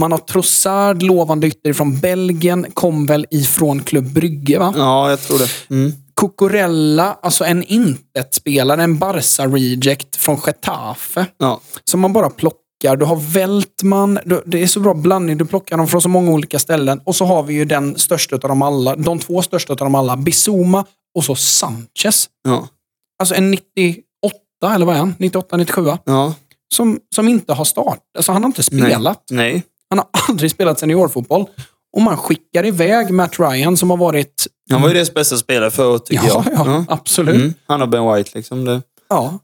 Man 0.00 0.12
har 0.12 0.18
Trossard, 0.18 1.02
lovande 1.02 1.46
ytter 1.46 1.72
från 1.72 1.98
Belgien, 2.00 2.66
kom 2.74 3.06
väl 3.06 3.26
ifrån 3.30 3.82
Klubb 3.82 4.12
Brygge 4.12 4.58
va? 4.58 4.74
Ja, 4.76 5.10
jag 5.10 5.20
tror 5.22 5.38
det. 5.38 5.48
Mm. 5.74 5.92
Cucurella, 6.20 7.18
alltså 7.22 7.44
en 7.44 7.62
intet-spelare, 7.62 8.82
en 8.82 8.98
Barca-reject 8.98 10.16
från 10.16 10.40
Getafe. 10.46 11.26
Ja. 11.38 11.60
Som 11.84 12.00
man 12.00 12.12
bara 12.12 12.30
plockar. 12.30 12.96
Du 12.96 13.04
har 13.04 13.16
Weltman. 13.16 14.18
Du, 14.24 14.42
det 14.46 14.62
är 14.62 14.66
så 14.66 14.80
bra 14.80 14.94
blandning. 14.94 15.38
Du 15.38 15.46
plockar 15.46 15.76
dem 15.76 15.88
från 15.88 16.02
så 16.02 16.08
många 16.08 16.30
olika 16.30 16.58
ställen. 16.58 17.00
Och 17.04 17.16
så 17.16 17.24
har 17.24 17.42
vi 17.42 17.54
ju 17.54 17.64
den 17.64 17.98
största 17.98 18.36
av 18.36 18.40
dem 18.40 18.62
alla. 18.62 18.96
De 18.96 19.18
två 19.18 19.42
största 19.42 19.72
av 19.72 19.76
dem 19.76 19.94
alla. 19.94 20.16
Bizuma 20.16 20.84
och 21.14 21.24
så 21.24 21.34
Sanchez. 21.34 22.28
Ja. 22.44 22.68
Alltså 23.18 23.34
en 23.34 23.50
98, 23.50 24.04
eller 24.74 24.86
vad 24.86 24.94
är 24.94 24.98
han? 24.98 25.14
98, 25.18 25.56
97? 25.56 25.86
Ja. 26.04 26.34
Som, 26.74 27.00
som 27.14 27.28
inte 27.28 27.52
har 27.52 27.64
start. 27.64 27.98
Alltså 28.16 28.32
han 28.32 28.42
har 28.42 28.48
inte 28.48 28.62
spelat. 28.62 29.22
Nej. 29.30 29.62
Han 29.90 29.98
har 29.98 30.08
aldrig 30.28 30.50
spelat 30.50 30.78
seniorfotboll. 30.78 31.46
Och 31.94 32.02
man 32.02 32.16
skickar 32.16 32.66
iväg 32.66 33.10
Matt 33.10 33.40
Ryan 33.40 33.76
som 33.76 33.90
har 33.90 33.96
varit... 33.96 34.46
Han 34.70 34.82
var 34.82 34.88
ju 34.88 34.94
deras 34.94 35.14
bästa 35.14 35.36
spelare 35.36 35.70
förut, 35.70 36.06
tycker 36.06 36.26
Ja, 36.28 36.44
jag. 36.52 36.66
ja, 36.66 36.84
absolut. 36.88 37.34
Mm. 37.36 37.54
Han 37.66 37.82
och 37.82 37.88
Ben 37.88 38.14
White, 38.14 38.30
liksom. 38.34 38.64
Det. 38.64 38.82
Ja. 39.08 39.38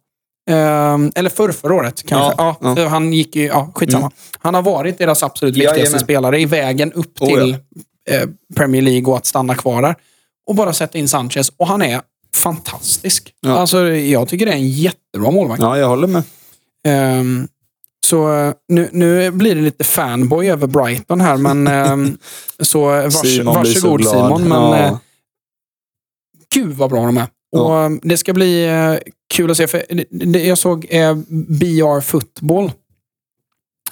Ehm, 0.51 1.12
eller 1.14 1.30
förr, 1.30 1.53
förra 1.53 1.74
året 1.74 2.03
kanske. 2.07 2.34
Ja, 2.42 2.57
Ja, 2.61 2.68
ja. 2.68 2.76
för 2.76 2.86
Han 2.86 3.12
gick 3.12 3.36
ju, 3.36 3.44
ja, 3.46 3.72
skitsamma. 3.74 4.07
Mm. 4.07 4.12
Han 4.38 4.55
har 4.55 4.62
varit 4.62 4.98
deras 4.98 5.22
absolut 5.22 5.55
viktigaste 5.57 5.78
Jajamän. 5.80 6.01
spelare 6.01 6.40
i 6.40 6.44
vägen 6.46 6.92
upp 6.92 7.20
Oh, 7.22 7.28
till 7.28 7.57
eh, 8.11 8.28
Premier 8.57 8.82
League 8.82 9.07
och 9.11 9.16
att 9.16 9.26
stanna 9.26 9.55
kvar 9.55 9.82
där. 9.82 9.94
Och 10.46 10.55
bara 10.55 10.72
sätta 10.72 10.98
in 10.98 11.09
Sanchez. 11.09 11.53
Och 11.57 11.66
han 11.66 11.82
är 11.82 12.01
fantastisk. 12.36 13.32
Ja. 13.40 13.59
Alltså, 13.59 13.86
jag 13.88 14.28
tycker 14.28 14.46
det 14.46 14.53
är 14.53 14.57
en 14.57 14.68
jättebra 14.70 15.30
målvakt. 15.30 15.62
Ja, 15.62 15.78
jag 15.78 15.88
håller 15.88 16.07
med. 16.09 16.22
Ehm, 16.86 17.48
så 18.07 18.32
eh, 18.34 18.53
nu, 18.68 18.88
nu 18.92 19.30
blir 19.30 19.55
det 19.55 19.61
lite 19.61 19.84
fanboy 19.84 20.51
över 20.51 20.66
Brighton 20.66 21.20
här, 21.20 21.36
men 21.36 21.66
ehm, 21.66 22.18
så 22.61 22.94
eh, 22.94 23.03
vars, 23.03 23.14
Simon 23.14 23.55
så 23.55 23.59
varsågod 23.61 24.01
glad. 24.01 24.12
Simon. 24.14 24.42
Men 24.48 24.59
ja. 24.62 24.76
eh, 24.78 24.96
gud 26.55 26.72
vad 26.76 26.90
bra 26.90 27.07
de 27.07 27.16
är. 27.16 27.22
Och 27.22 27.61
Ja. 27.70 27.84
eh, 27.84 27.90
Det 28.03 28.16
ska 28.16 28.32
bli 28.32 28.64
eh, 28.68 28.94
kul 29.34 29.51
att 29.51 29.57
se. 29.57 29.66
För 29.66 29.84
det, 30.11 30.44
jag 30.44 30.59
såg 30.59 30.86
eh, 30.90 31.14
BR 31.48 32.01
Football. 32.01 32.72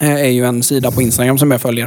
Eh, 0.00 0.14
är 0.14 0.28
ju 0.28 0.44
en 0.46 0.62
sida 0.62 0.90
på 0.90 1.02
Instagram 1.02 1.38
som 1.38 1.50
jag 1.50 1.60
följer. 1.60 1.84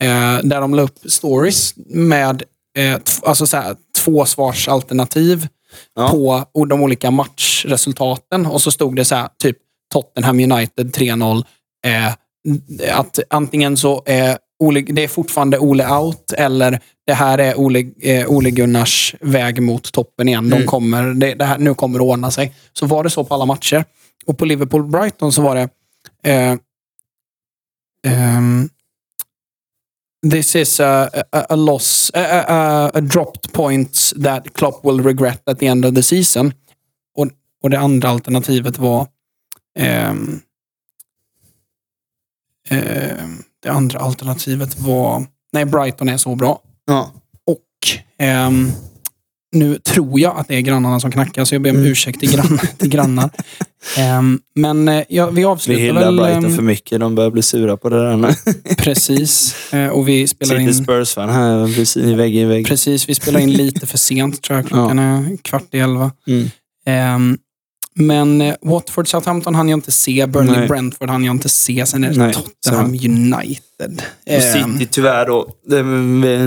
Eh, 0.00 0.38
där 0.42 0.60
de 0.60 0.74
la 0.74 0.82
upp 0.82 0.98
stories 1.04 1.74
med 1.86 2.42
eh, 2.78 2.98
alltså 3.22 3.46
så 3.46 3.56
här, 3.56 3.76
två 4.04 4.24
svarsalternativ 4.26 5.48
Ja. 5.94 6.08
på 6.54 6.64
de 6.64 6.82
olika 6.82 7.10
matchresultaten. 7.10 8.46
Och 8.46 8.62
så 8.62 8.70
stod 8.70 8.96
det 8.96 9.04
så 9.04 9.14
här, 9.14 9.28
typ 9.42 9.56
Tottenham 9.92 10.40
United 10.40 10.94
3-0. 10.94 11.44
Eh, 11.86 12.12
att 12.98 13.18
antingen 13.30 13.76
så 13.76 14.02
är 14.06 14.38
Ole, 14.62 14.80
det 14.80 15.04
är 15.04 15.08
fortfarande 15.08 15.58
Ole 15.58 15.88
out 15.88 16.32
eller 16.32 16.80
det 17.06 17.14
här 17.14 17.38
är 17.38 17.58
Ole, 17.58 17.84
eh, 18.00 18.26
Ole 18.28 18.50
Gunnars 18.50 19.14
väg 19.20 19.62
mot 19.62 19.92
toppen 19.92 20.28
igen. 20.28 20.50
De 20.50 20.56
Mm. 20.56 20.66
kommer, 20.68 21.02
det, 21.14 21.34
det 21.34 21.44
här, 21.44 21.58
nu 21.58 21.74
kommer 21.74 21.98
det 21.98 22.04
ordna 22.04 22.30
sig. 22.30 22.54
Så 22.72 22.86
var 22.86 23.04
det 23.04 23.10
så 23.10 23.24
på 23.24 23.34
alla 23.34 23.44
matcher. 23.46 23.84
Och 24.26 24.38
på 24.38 24.44
Liverpool-Brighton 24.44 25.30
så 25.32 25.42
var 25.42 25.54
det 25.54 25.68
eh, 26.30 26.56
ehm, 28.06 28.68
This 30.30 30.56
is 30.56 30.80
a, 30.80 31.10
a, 31.32 31.44
a 31.48 31.56
loss, 31.56 32.10
a, 32.14 32.20
a, 32.20 32.44
a, 32.48 32.90
a 32.94 33.00
dropped 33.00 33.52
points 33.52 34.14
that 34.24 34.54
Klopp 34.54 34.84
will 34.84 35.02
regret 35.02 35.42
at 35.48 35.58
the 35.58 35.66
end 35.66 35.86
of 35.86 35.94
the 35.94 36.02
season. 36.02 36.52
Och, 37.16 37.28
och 37.62 37.70
det 37.70 37.78
andra 37.78 38.08
alternativet 38.08 38.78
var 38.78 39.06
eh, 39.78 40.12
det 43.62 43.68
andra 43.68 43.98
alternativet 43.98 44.78
var... 44.78 45.26
Nej, 45.52 45.64
Brighton 45.64 46.08
är 46.08 46.16
så 46.16 46.34
bra. 46.34 46.60
Ja. 46.86 47.12
Och 47.46 47.58
ehm, 48.18 48.72
nu 49.52 49.78
tror 49.78 50.20
jag 50.20 50.36
att 50.36 50.48
det 50.48 50.56
är 50.56 50.60
grannarna 50.60 51.00
som 51.00 51.10
knackar, 51.12 51.44
så 51.44 51.54
jag 51.54 51.62
ber 51.62 51.70
om 51.70 51.76
Mm. 51.76 51.90
ursäkt 51.90 52.20
till, 52.20 52.32
grann, 52.32 52.58
till 52.78 52.88
grannar. 52.88 53.30
Ehm, 53.98 54.40
men 54.54 54.88
eh, 54.88 55.02
ja, 55.08 55.26
vi 55.30 55.36
Vi 55.36 55.44
avslutar 55.44 55.82
hyllar 55.82 56.00
väl 56.00 56.16
Brighton 56.16 56.44
ehm, 56.44 56.56
för 56.56 56.62
mycket. 56.62 57.00
De 57.00 57.14
börjar 57.14 57.30
bli 57.30 57.42
sura 57.42 57.76
på 57.76 57.88
det 57.88 58.04
där 58.08 58.16
nu. 58.16 58.28
precis. 58.78 59.56
Eh, 59.72 59.88
och 59.88 60.08
vi 60.08 60.28
spelar 60.28 60.58
Sitter 60.58 60.68
in... 60.68 60.84
Spurs-fan 60.84 61.28
här 61.28 61.66
precis 61.66 61.96
i 61.96 62.14
vägg 62.14 62.36
i 62.36 62.44
vägg. 62.44 62.66
Precis, 62.66 63.08
vi 63.08 63.14
spelar 63.14 63.40
in 63.40 63.52
lite 63.52 63.86
för 63.86 63.98
sent 63.98 64.42
tror 64.42 64.58
jag. 64.58 64.66
Klockan 64.68 64.98
är 64.98 65.36
kvart 65.36 65.74
i 65.74 65.78
elva. 65.78 66.12
Mm. 66.26 66.48
Men 68.00 68.40
eh, 68.40 68.54
Watford 68.62 69.08
Southampton 69.08 69.54
hann 69.54 69.68
jag 69.68 69.76
inte 69.76 69.92
se. 69.92 70.26
Burnley 70.26 70.58
Nej. 70.58 70.68
Brentford 70.68 71.10
hann 71.10 71.24
jag 71.24 71.34
inte 71.34 71.48
se. 71.48 71.86
Sen 71.86 72.04
är 72.04 72.10
det 72.10 72.18
Nej, 72.18 72.34
Tottenham 72.34 72.90
United. 72.94 74.02
Och 74.26 74.32
Ehm, 74.32 74.78
City 74.78 74.88
tyvärr 74.92 75.26
då. 75.26 75.48
Det, 75.66 75.82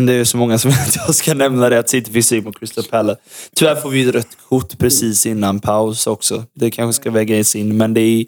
det 0.06 0.14
är 0.14 0.18
ju 0.18 0.26
så 0.26 0.38
många 0.38 0.58
som 0.58 0.72
jag 1.08 1.16
ska 1.16 1.34
nämna 1.34 1.70
det. 1.70 1.80
Att 1.80 1.90
City 1.90 2.12
fick 2.12 2.26
stryk 2.26 2.46
mot 2.46 2.60
Crystal 2.60 2.84
Palace. 2.84 3.22
Tyvärr 3.56 3.76
får 3.76 3.90
vi 3.90 4.08
ett 4.10 4.16
rött 4.16 4.38
kort 4.50 4.78
precis 4.78 5.26
innan 5.26 5.60
paus 5.60 6.08
också. 6.08 6.44
Det 6.56 6.72
kanske 6.72 7.02
ska 7.02 7.12
vägas 7.12 7.56
in. 7.56 7.78
Men 7.78 7.94
det 7.94 8.02
är 8.02 8.26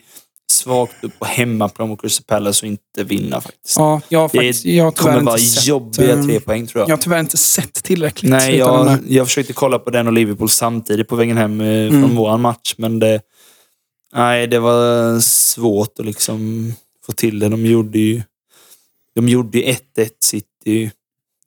svagt 0.51 1.03
upp 1.03 1.19
på 1.19 1.25
hemmaplan 1.25 1.89
mot 1.89 2.01
Crystal 2.01 2.23
Palace 2.27 2.65
och 2.65 2.67
inte 2.67 3.03
vinna 3.03 3.41
faktiskt. 3.41 3.75
ja, 3.77 4.01
jag 4.09 4.19
har 4.19 4.29
det 4.29 4.37
faktiskt, 4.37 4.65
jag 4.65 4.95
tyvärr 4.95 5.11
kommer 5.13 5.25
vara 5.25 5.37
sett, 5.37 5.67
jobbiga 5.67 6.13
ehm, 6.13 6.27
tre 6.27 6.39
poäng 6.39 6.67
tror 6.67 6.81
jag. 6.81 6.89
Jag 6.89 6.95
har 6.97 7.01
tyvärr 7.01 7.19
inte 7.19 7.37
sett 7.37 7.73
tillräckligt. 7.73 8.31
Nej, 8.31 8.55
jag, 8.57 8.97
jag 9.07 9.27
försökte 9.27 9.53
kolla 9.53 9.79
på 9.79 9.89
den 9.89 10.07
och 10.07 10.13
Liverpool 10.13 10.49
samtidigt 10.49 11.07
på 11.07 11.15
vägen 11.15 11.37
hem 11.37 11.61
eh, 11.61 11.67
Mm. 11.67 12.01
från 12.01 12.15
våran 12.15 12.41
match, 12.41 12.73
men 12.77 12.99
det, 12.99 13.21
nej, 14.13 14.47
det 14.47 14.59
var 14.59 15.19
svårt 15.19 15.99
att 15.99 16.05
liksom 16.05 16.73
få 17.05 17.11
till 17.11 17.39
det. 17.39 17.49
De 17.49 17.65
gjorde 17.65 17.99
ju 17.99 18.21
de 19.15 19.29
gjorde 19.29 19.57
ju 19.57 19.63
1-1 19.63 19.77
City 20.23 20.91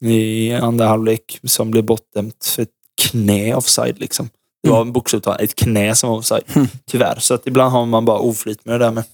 i 0.00 0.52
andra 0.52 0.86
halvlek 0.86 1.40
som 1.44 1.70
blev 1.70 1.84
bortdömt 1.84 2.44
för 2.44 2.62
ett 2.62 2.68
knä 3.02 3.54
offside. 3.54 3.98
Liksom. 3.98 4.30
Det 4.62 4.70
var 4.70 4.84
bokstavligt 4.84 5.24
talat 5.24 5.40
ett 5.40 5.54
knä 5.54 5.94
som 5.94 6.10
var 6.10 6.16
offside. 6.16 6.42
Mm. 6.54 6.68
Tyvärr. 6.90 7.16
Så 7.20 7.34
att 7.34 7.46
ibland 7.46 7.72
har 7.72 7.86
man 7.86 8.04
bara 8.04 8.18
oflyt 8.18 8.64
med 8.64 8.80
det 8.80 8.84
där 8.84 8.92
med. 8.92 9.04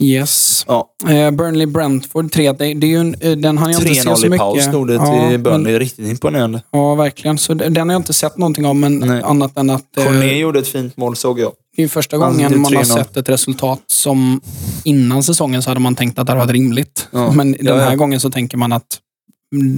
Yes. 0.00 0.64
Ja. 0.68 0.88
Eh, 1.08 1.30
Burnley 1.30 1.66
Brentford 1.66 2.32
3. 2.32 2.52
Det, 2.52 2.74
det 2.74 2.86
är 2.86 2.88
ju 2.90 2.96
en, 3.00 3.14
eh, 3.20 3.32
den 3.36 3.58
hann 3.58 3.72
jag 3.72 3.82
inte 3.82 3.94
se 3.94 4.02
så 4.02 4.10
3-0 4.14 4.26
i 4.26 4.28
mycket. 4.28 4.38
paus 4.38 4.62
stod 4.64 4.88
det 4.88 4.94
Ja, 4.94 5.28
till 5.30 5.38
Burnley. 5.38 5.72
men- 5.72 5.78
Riktigt 5.78 6.08
imponerande. 6.08 6.62
Ja, 6.70 6.94
verkligen. 6.94 7.38
Så 7.38 7.54
den 7.54 7.76
har 7.88 7.92
jag 7.94 8.00
inte 8.00 8.12
sett 8.12 8.36
någonting 8.38 8.66
om, 8.66 8.80
men 8.80 8.98
Nej. 8.98 9.22
annat 9.22 9.58
än 9.58 9.70
att 9.70 9.96
eh, 9.98 10.04
Corné 10.04 10.38
gjorde 10.38 10.58
ett 10.58 10.68
fint 10.68 10.96
mål 10.96 11.16
såg 11.16 11.40
jag. 11.40 11.52
det 11.76 11.82
är 11.82 11.84
ju 11.84 11.88
första 11.88 12.16
Alltså, 12.16 12.30
gången 12.30 12.52
är 12.52 12.56
man 12.56 12.74
har 12.76 12.82
3-0. 12.82 12.94
sett 12.94 13.16
ett 13.16 13.28
resultat 13.28 13.80
som 13.86 14.40
innan 14.84 15.22
säsongen 15.22 15.62
så 15.62 15.70
hade 15.70 15.80
man 15.80 15.94
tänkt 15.94 16.18
att 16.18 16.26
det 16.26 16.32
hade 16.32 16.40
varit 16.44 16.52
rimligt. 16.52 17.08
Ja. 17.10 17.32
Men 17.32 17.52
den 17.52 17.80
här 17.80 17.90
ja. 17.90 17.96
gången 17.96 18.20
så 18.20 18.30
tänker 18.30 18.56
man 18.58 18.72
att 18.72 18.86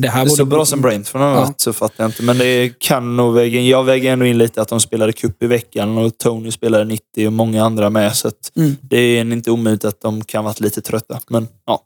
det 0.00 0.08
här 0.08 0.24
Det 0.24 0.30
så 0.30 0.44
bra 0.44 0.64
som 0.64 0.80
Brentford 0.80 1.20
har 1.20 1.34
varit 1.34 1.60
så 1.60 1.72
fattar 1.72 2.04
jag 2.04 2.08
inte. 2.08 2.22
Men 2.22 2.38
det 2.38 2.78
kan 2.78 3.16
nog 3.16 3.34
väga 3.34 3.58
in. 3.60 3.66
Jag 3.66 3.84
väger 3.84 4.12
ändå 4.12 4.26
in 4.26 4.38
lite 4.38 4.62
att 4.62 4.68
de 4.68 4.80
spelade 4.80 5.12
cup 5.12 5.42
i 5.42 5.46
veckan 5.46 5.98
och 5.98 6.18
Tony 6.18 6.50
spelade 6.50 6.84
90 6.84 7.26
och 7.26 7.32
många 7.32 7.64
andra 7.64 7.90
med. 7.90 8.16
Så 8.16 8.30
Mm. 8.56 8.76
det 8.82 8.96
är 8.96 9.20
inte 9.32 9.50
omöjligt 9.50 9.84
att 9.84 10.00
de 10.00 10.24
kan 10.24 10.44
varit 10.44 10.60
lite 10.60 10.80
trötta. 10.80 11.20
Men 11.28 11.48
ja. 11.66 11.80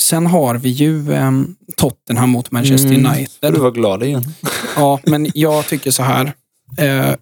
Sen 0.00 0.26
har 0.26 0.54
vi 0.54 0.68
ju 0.68 1.12
ehm, 1.12 1.54
Tottenham 1.76 2.30
mot 2.30 2.50
Manchester 2.50 2.88
Mm. 2.94 3.06
United. 3.06 3.52
du 3.54 3.60
vara 3.60 3.70
glad 3.70 4.02
igen. 4.02 4.24
Ja, 4.76 5.00
men 5.06 5.30
jag 5.34 5.66
tycker 5.66 5.90
så 5.90 6.02
här. 6.02 6.32
Eh, 6.78 7.14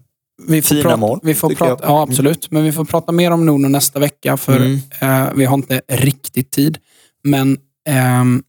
vi 0.47 0.63
får 0.63 0.69
Fina 0.69 0.83
prata, 0.83 0.97
mål, 0.97 1.21
Vi 1.23 1.35
får 1.35 1.51
prata, 1.55 1.85
ja, 1.87 2.03
absolut. 2.03 2.51
Men 2.51 2.65
vi 2.65 2.73
får 2.73 2.85
prata 2.85 3.13
mer 3.13 3.31
om 3.31 3.47
Nuno 3.47 3.69
nästa 3.69 3.99
vecka, 3.99 4.37
för 4.37 4.57
Mm. 4.57 4.79
eh, 5.01 5.29
vi 5.35 5.45
har 5.45 5.55
inte 5.55 5.81
riktigt 5.89 6.51
tid. 6.51 6.79
Men 7.25 7.59
ehm, 7.89 8.43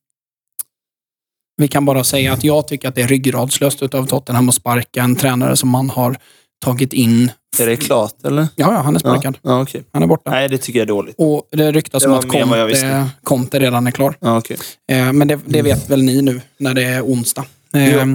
vi 1.58 1.68
kan 1.68 1.86
bara 1.86 2.04
säga 2.04 2.34
att 2.34 2.44
jag 2.44 2.68
tycker 2.68 2.88
att 2.88 2.96
det 2.96 3.02
är 3.02 3.08
ryggradslöst 3.08 3.82
av 3.82 4.06
Tottenham 4.06 4.50
att 4.50 4.56
sparka 4.56 5.04
en 5.04 5.16
tränare 5.16 5.56
som 5.56 5.70
man 5.70 5.90
har 5.90 6.18
tagit 6.66 6.94
in. 6.94 7.32
Är 7.60 7.66
det 7.66 7.78
klart 7.78 8.26
eller? 8.26 8.42
Ja, 8.42 8.74
ja 8.74 8.82
han 8.82 8.96
är 8.96 9.00
sparkad. 9.00 9.38
Ja, 9.42 9.52
ja, 9.52 9.62
okej. 9.62 9.84
Han 9.92 10.04
är 10.04 10.08
borta. 10.08 10.32
Nej, 10.32 10.50
det 10.50 10.58
tycker 10.58 10.80
jag 10.80 10.86
är 10.86 10.88
dåligt. 10.88 11.16
Och 11.18 11.48
det 11.52 11.72
ryktas 11.72 12.06
om 12.06 12.14
att 12.14 12.28
Conte. 12.28 13.10
Conte 13.24 13.60
redan 13.60 13.88
är 13.88 13.92
klar. 13.92 14.16
Ja, 14.20 14.38
okej. 14.38 14.58
Eh, 14.92 15.14
men 15.14 15.28
det, 15.28 15.40
det 15.46 15.62
vet 15.62 15.90
väl 15.90 16.04
ni 16.04 16.22
nu 16.22 16.42
när 16.58 16.74
det 16.74 16.84
är 16.84 17.02
onsdag. 17.02 17.46
Eh, 17.76 18.06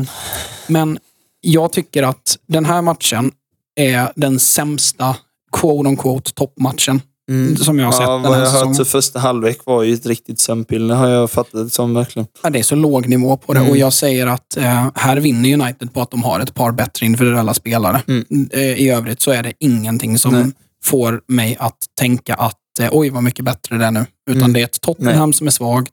men 0.66 0.98
jag 1.40 1.73
tycker 1.73 2.02
att 2.02 2.36
den 2.47 2.65
här 2.65 2.82
matchen 2.82 3.32
är 3.77 4.12
den 4.16 4.39
sämsta 4.39 5.16
quote 5.52 5.89
on 5.89 5.97
quote 5.97 6.32
toppmatchen 6.32 7.01
Mm. 7.28 7.56
som 7.56 7.78
jag 7.78 7.86
har 7.86 7.92
sett 7.92 8.00
Ja, 8.02 8.12
den 8.12 8.22
vad 8.22 8.32
här 8.34 8.44
jag 8.44 8.50
har 8.50 8.66
hört 8.66 8.76
så 8.76 8.84
första 8.84 9.18
halvlek 9.18 9.59
var 9.64 9.82
ju 9.82 9.94
ett 9.94 10.06
riktigt 10.06 10.40
sömnpiller. 10.40 10.94
har 10.94 11.09
jag 11.09 11.30
fattat 11.30 11.52
det 11.64 11.70
som 11.70 11.94
verkligen. 11.94 12.26
Ja, 12.42 12.50
det 12.50 12.59
är 12.59 12.62
så 12.62 12.74
låg 12.74 13.09
nivå 13.09 13.36
på 13.36 13.52
det 13.52 13.59
Mm. 13.60 13.70
och 13.70 13.76
jag 13.76 13.92
säger 13.92 14.26
att 14.26 14.56
eh, 14.56 14.86
här 14.94 15.16
vinner 15.16 15.52
United 15.62 15.94
på 15.94 16.00
att 16.02 16.10
de 16.10 16.22
har 16.22 16.40
ett 16.40 16.55
par 16.55 16.72
bättre 16.72 17.06
individuella 17.06 17.55
spelare. 17.55 18.02
Mm. 18.09 18.24
Eh, 18.52 18.60
I 18.60 18.90
övrigt 18.90 19.22
så 19.22 19.30
är 19.30 19.42
det 19.42 19.52
ingenting 19.60 20.18
som 20.18 20.32
Nej. 20.34 20.50
får 20.84 21.20
mig 21.28 21.56
att 21.60 21.76
tänka 22.00 22.34
att 22.34 22.55
eh, 22.80 22.88
oj 22.92 23.10
vad 23.10 23.22
mycket 23.22 23.44
bättre 23.44 23.78
det 23.78 23.84
är 23.84 23.90
nu. 23.90 24.06
Utan 24.30 24.42
Mm. 24.42 24.52
det 24.52 24.60
är 24.60 24.64
ett 24.64 24.80
Tottenham 24.80 25.32
som 25.32 25.46
är 25.46 25.50
svagt. 25.50 25.92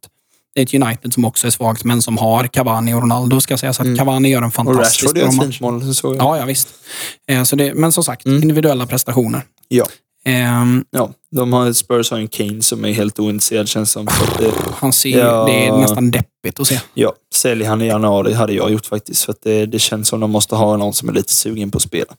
Det 0.55 0.61
är 0.61 0.63
ett 0.65 0.73
United 0.87 1.13
som 1.13 1.25
också 1.25 1.47
är 1.47 1.51
svagt, 1.51 1.83
men 1.83 2.01
som 2.01 2.17
har 2.17 2.47
Cavani 2.47 2.93
och 2.93 3.01
Ronaldo. 3.01 3.41
Ska 3.41 3.57
sägas 3.57 3.79
att 3.79 3.85
Mm. 3.85 3.97
Cavani 3.97 4.29
gör 4.29 4.37
en 4.41 4.43
Och 4.47 4.53
fantastisk 4.53 5.03
Rashford 5.03 5.17
gör 5.17 5.23
bra 5.25 5.31
ett 5.31 5.37
match. 5.37 5.45
fint 5.45 5.61
mål, 5.61 5.87
det 5.87 5.93
såg 5.93 6.15
jag. 6.15 6.21
Ja, 6.23 6.37
ja 6.37 6.45
visst. 6.45 6.67
Eh, 7.27 7.43
så 7.43 7.55
det, 7.55 7.73
men 7.73 7.91
som 7.91 8.03
sagt, 8.03 8.25
Mm. 8.25 8.41
individuella 8.41 8.85
prestationer. 8.85 9.41
Ja. 9.67 9.85
Ehm, 10.25 10.85
Ja, 10.91 11.13
de 11.31 11.53
har, 11.53 11.73
Spurs 11.73 12.11
har 12.11 12.17
en 12.17 12.27
Kane 12.27 12.61
som 12.61 12.85
är 12.85 12.91
helt 12.91 13.19
ointresserad 13.19 13.67
känns 13.69 13.91
som. 13.91 14.05
Det, 14.39 14.51
han 14.73 14.93
ser, 14.93 15.19
Ja. 15.19 15.45
Det 15.45 15.65
är 15.65 15.77
nästan 15.77 16.11
deppigt 16.11 16.59
att 16.59 16.67
se. 16.67 16.79
ja, 16.93 17.13
säljer 17.35 17.67
han 17.69 17.81
i 17.81 17.87
januari 17.87 18.33
hade 18.33 18.53
jag 18.53 18.71
gjort 18.71 18.85
faktiskt. 18.85 19.23
För 19.25 19.31
att 19.31 19.41
det, 19.41 19.65
det 19.65 19.79
känns 19.79 20.07
som 20.07 20.19
de 20.19 20.31
måste 20.31 20.55
ha 20.55 20.77
någon 20.77 20.93
som 20.93 21.09
är 21.09 21.13
lite 21.13 21.33
sugen 21.33 21.71
på 21.71 21.77
att 21.77 21.81
spela. 21.81 22.13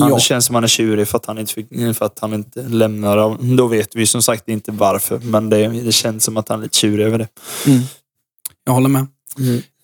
Han 0.00 0.08
Ja. 0.10 0.18
känns 0.18 0.44
som 0.46 0.54
han 0.54 0.64
är 0.64 0.68
tjurig 0.68 1.08
för 1.08 1.16
att 1.18 1.26
han 1.26 1.38
inte, 1.38 1.52
fick, 1.54 1.68
för 1.98 2.04
att 2.04 2.18
han 2.18 2.34
inte 2.34 2.62
lämnar. 2.62 3.36
Då 3.56 3.66
vet 3.66 3.96
vi 3.96 4.06
som 4.06 4.22
sagt 4.22 4.48
inte 4.48 4.72
varför, 4.72 5.18
men 5.18 5.50
det, 5.50 5.68
det 5.68 5.92
känns 5.92 6.24
som 6.24 6.36
att 6.36 6.48
han 6.48 6.58
är 6.58 6.62
lite 6.62 6.78
tjurig 6.78 7.06
över 7.06 7.18
det. 7.18 7.28
Mm. 7.66 7.80
Jag 8.64 8.72
håller 8.72 8.88
med. 8.88 9.06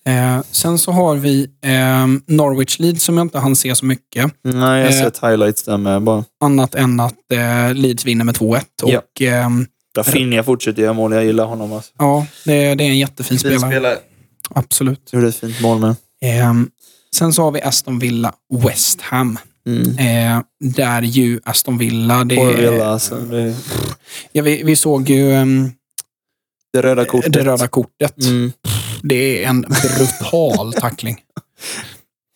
Eh, 0.07 0.41
sen 0.51 0.77
så 0.79 0.91
har 0.91 1.15
vi 1.15 1.47
eh, 1.63 2.07
Norwich 2.35 2.79
Leeds 2.79 3.03
som 3.03 3.17
jag 3.17 3.25
inte 3.25 3.39
hann 3.39 3.55
se 3.55 3.75
så 3.75 3.85
mycket. 3.85 4.31
Nej, 4.43 4.53
jag 4.55 4.61
har 4.91 4.97
Eh. 4.97 5.03
sett 5.03 5.19
highlights 5.23 5.63
där 5.63 5.77
med 5.77 6.01
bara. 6.01 6.23
Annat 6.43 6.75
än 6.75 6.99
att 6.99 7.13
eh, 7.33 7.73
Leeds 7.75 8.05
vinner 8.05 8.25
med 8.25 8.35
2-1. 8.35 8.61
Och, 8.83 8.89
Ja. 8.89 9.27
ehm, 9.27 9.65
Rafinha 9.97 10.43
fortsätter 10.43 10.81
göra 10.81 10.93
mål. 10.93 11.11
Jag 11.13 11.25
gillar 11.25 11.45
honom. 11.45 11.73
Alltså. 11.73 11.91
ja, 11.97 12.25
det, 12.45 12.75
det 12.75 12.83
är 12.83 12.89
en 12.89 12.97
jättefin 12.99 13.39
Fin 13.39 13.39
spelare. 13.39 13.71
spelare. 13.71 13.97
Absolut. 14.49 15.09
Gjorde 15.13 15.27
ett 15.27 15.35
fint 15.35 15.61
mål 15.61 15.79
med. 15.79 15.95
Ehm, 16.21 16.69
sen 17.15 17.33
så 17.33 17.43
har 17.43 17.51
vi 17.51 17.61
Aston 17.61 17.99
Villa 17.99 18.33
West 18.63 19.01
Ham. 19.01 19.39
Mm. 19.67 19.97
Eh, 19.97 20.41
där 20.73 21.01
ju 21.01 21.39
Aston 21.45 21.77
Villa, 21.77 22.23
det, 22.23 22.37
Och 22.37 22.49
Villa, 22.59 22.85
alltså, 22.87 23.15
det, 23.15 23.55
ja, 24.31 24.43
vi, 24.43 24.63
vi 24.63 24.75
såg 24.75 25.09
ju 25.09 25.31
ehm, 25.33 25.71
det 26.73 26.81
röda 26.81 27.05
kortet. 27.05 27.33
det 27.33 27.43
röda 27.43 27.67
kortet. 27.67 28.17
Mm. 28.25 28.51
Det 29.03 29.43
är 29.43 29.49
en 29.49 29.61
brutal 29.61 30.73
tackling. 30.73 31.17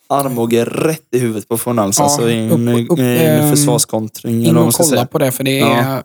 Armbåge 0.10 0.66
rätt 0.66 1.08
i 1.16 1.20
huvudet 1.20 1.48
på 1.48 1.56
von 1.66 1.80
Alls. 1.80 1.98
Ja, 2.00 2.04
alltså 2.04 2.30
en, 2.30 2.68
upp- 2.68 2.90
upp, 2.92 3.00
en 3.00 3.06
ehm, 3.06 3.50
försvarskontring. 3.52 4.46
In 4.46 4.58
och 4.58 4.74
kolla 4.74 5.06
på 5.06 5.18
det, 5.20 5.32
för 5.32 5.44
det 5.44 5.60
är, 5.60 5.68
Ja. 5.84 6.04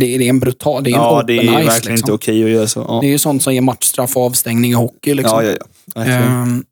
det, 0.00 0.18
det 0.18 0.24
är 0.24 0.28
en 0.30 0.40
brutal, 0.40 0.84
det 0.84 0.90
är 0.90 0.94
en 0.94 1.00
Ja, 1.00 1.16
open 1.16 1.26
det 1.26 1.32
är 1.42 1.44
verkligen 1.46 1.72
inte 1.76 1.90
Liksom. 1.92 2.14
okej 2.14 2.44
att 2.44 2.50
göra 2.50 2.66
så. 2.66 2.84
Ja, 2.88 2.98
Det 3.00 3.06
är 3.06 3.10
ju 3.10 3.18
sånt 3.18 3.42
som 3.42 3.54
ger 3.54 3.60
matchstraff 3.60 4.16
och 4.16 4.22
avstängning 4.26 4.70
i 4.70 4.74
hockey. 4.74 5.14
Liksom. 5.14 5.44
ja, 5.44 5.50
ja. 5.50 5.56
ja. 5.94 6.02
Ehm, 6.04 6.64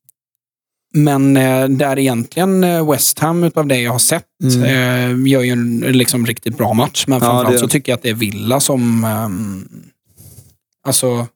men 0.95 1.37
eh, 1.37 1.69
där 1.69 1.99
egentligen 1.99 2.65
eh, 2.65 2.91
West 2.91 3.19
Ham, 3.19 3.45
utav 3.45 3.67
det 3.67 3.81
jag 3.81 3.93
har 3.93 3.99
sett, 3.99 4.25
Mm. 4.45 4.63
eh, 4.65 5.31
gör 5.33 5.43
ju 5.43 5.51
en 5.53 5.81
liksom, 5.81 6.27
riktigt 6.27 6.57
bra 6.57 6.73
match. 6.75 7.05
Men 7.07 7.15
Ja, 7.19 7.21
framförallt 7.21 7.55
det- 7.55 7.59
så 7.59 7.69
tycker 7.69 7.93
jag 7.93 7.97
att 7.97 8.03
det 8.03 8.09
är 8.11 8.15
Villa 8.15 8.61
som... 8.61 9.05
ehm, 9.05 9.69
alltså, 10.87 11.27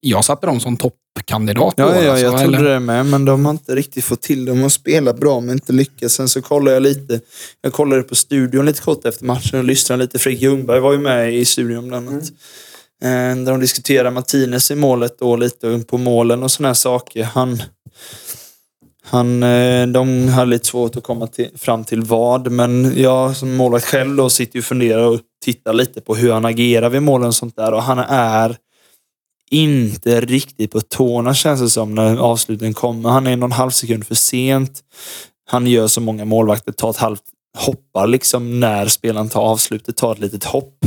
jag 0.00 0.24
satte 0.24 0.46
dem 0.46 0.60
som 0.60 0.76
toppkandidat. 1.16 1.74
Ja, 1.76 1.86
år, 1.86 1.94
ja, 2.04 2.10
alltså, 2.10 2.24
jag 2.26 2.40
trodde 2.40 2.56
eller- 2.58 2.70
det 2.70 2.80
med, 2.80 3.06
men 3.06 3.24
de 3.24 3.44
har 3.44 3.52
inte 3.52 3.74
riktigt 3.74 4.04
fått 4.04 4.22
till 4.22 4.44
det. 4.44 4.50
De 4.52 4.62
har 4.62 4.68
spelat 4.68 5.20
bra, 5.20 5.40
men 5.40 5.50
inte 5.52 5.72
lyckats. 5.72 6.14
Sen 6.14 6.28
så 6.28 6.42
kollade 6.42 6.72
jag 6.76 6.82
lite. 6.82 7.20
Jag 7.62 7.72
kollade 7.72 8.02
på 8.02 8.14
studion 8.14 8.66
lite 8.66 8.82
kort 8.82 9.04
efter 9.06 9.24
matchen 9.24 9.58
och 9.58 9.64
lyssnade 9.64 10.02
lite. 10.02 10.18
Fredrik 10.18 10.42
Ljungberg 10.42 10.80
var 10.80 10.92
ju 10.92 10.98
med 10.98 11.34
i 11.34 11.44
studion 11.44 11.88
bland 11.88 12.08
annat. 12.08 12.24
Eh, 13.02 13.08
Där 13.44 13.44
de 13.50 13.60
diskuterade 13.60 14.10
Martinez 14.10 14.70
i 14.70 14.74
målet 14.74 15.20
och 15.22 15.38
lite 15.38 15.82
på 15.88 15.98
målen 15.98 16.42
och 16.42 16.50
sådana 16.50 16.68
här 16.68 16.74
saker. 16.74 17.22
Han, 17.24 17.62
han, 19.04 19.42
eh, 19.42 19.86
de 19.86 20.28
hade 20.28 20.50
lite 20.50 20.66
svårt 20.66 20.96
att 20.96 21.02
komma 21.02 21.26
till, 21.26 21.48
fram 21.58 21.84
till 21.84 22.02
vad, 22.02 22.50
men 22.50 22.92
jag 22.96 23.36
som 23.36 23.56
målvakt 23.56 23.84
själv 23.86 24.16
då 24.16 24.30
sitter 24.30 24.56
ju 24.56 24.60
och 24.60 24.64
funderar 24.64 25.02
och 25.06 25.20
tittar 25.44 25.72
lite 25.72 26.00
på 26.00 26.14
hur 26.14 26.32
han 26.32 26.44
agerar 26.44 26.88
vid 26.90 27.02
målen 27.02 27.28
och 27.28 27.34
sånt 27.34 27.56
där. 27.56 27.72
Och 27.74 27.82
han 27.82 27.98
är 27.98 28.56
inte 29.50 30.20
riktigt 30.20 30.72
på 30.72 30.80
tårna 30.80 31.34
känns 31.34 31.60
det 31.60 31.70
som 31.70 31.94
när 31.94 32.16
avsluten 32.16 32.74
kommer. 32.74 33.10
Han 33.10 33.26
är 33.26 33.36
någon 33.36 33.52
halv 33.52 33.70
sekund 33.70 34.06
för 34.06 34.14
sent. 34.14 34.80
Han 35.50 35.66
gör 35.66 35.86
som 35.88 36.04
många 36.04 36.24
målvakter, 36.24 36.72
tar 36.72 36.90
ett 36.90 36.96
halvt 36.96 37.22
hoppar 37.58 38.06
liksom 38.06 38.60
när 38.60 38.86
spelaren 38.86 39.28
tar 39.28 39.40
avslutet, 39.42 39.96
tar 39.96 40.12
ett 40.12 40.18
litet 40.18 40.44
hopp. 40.44 40.78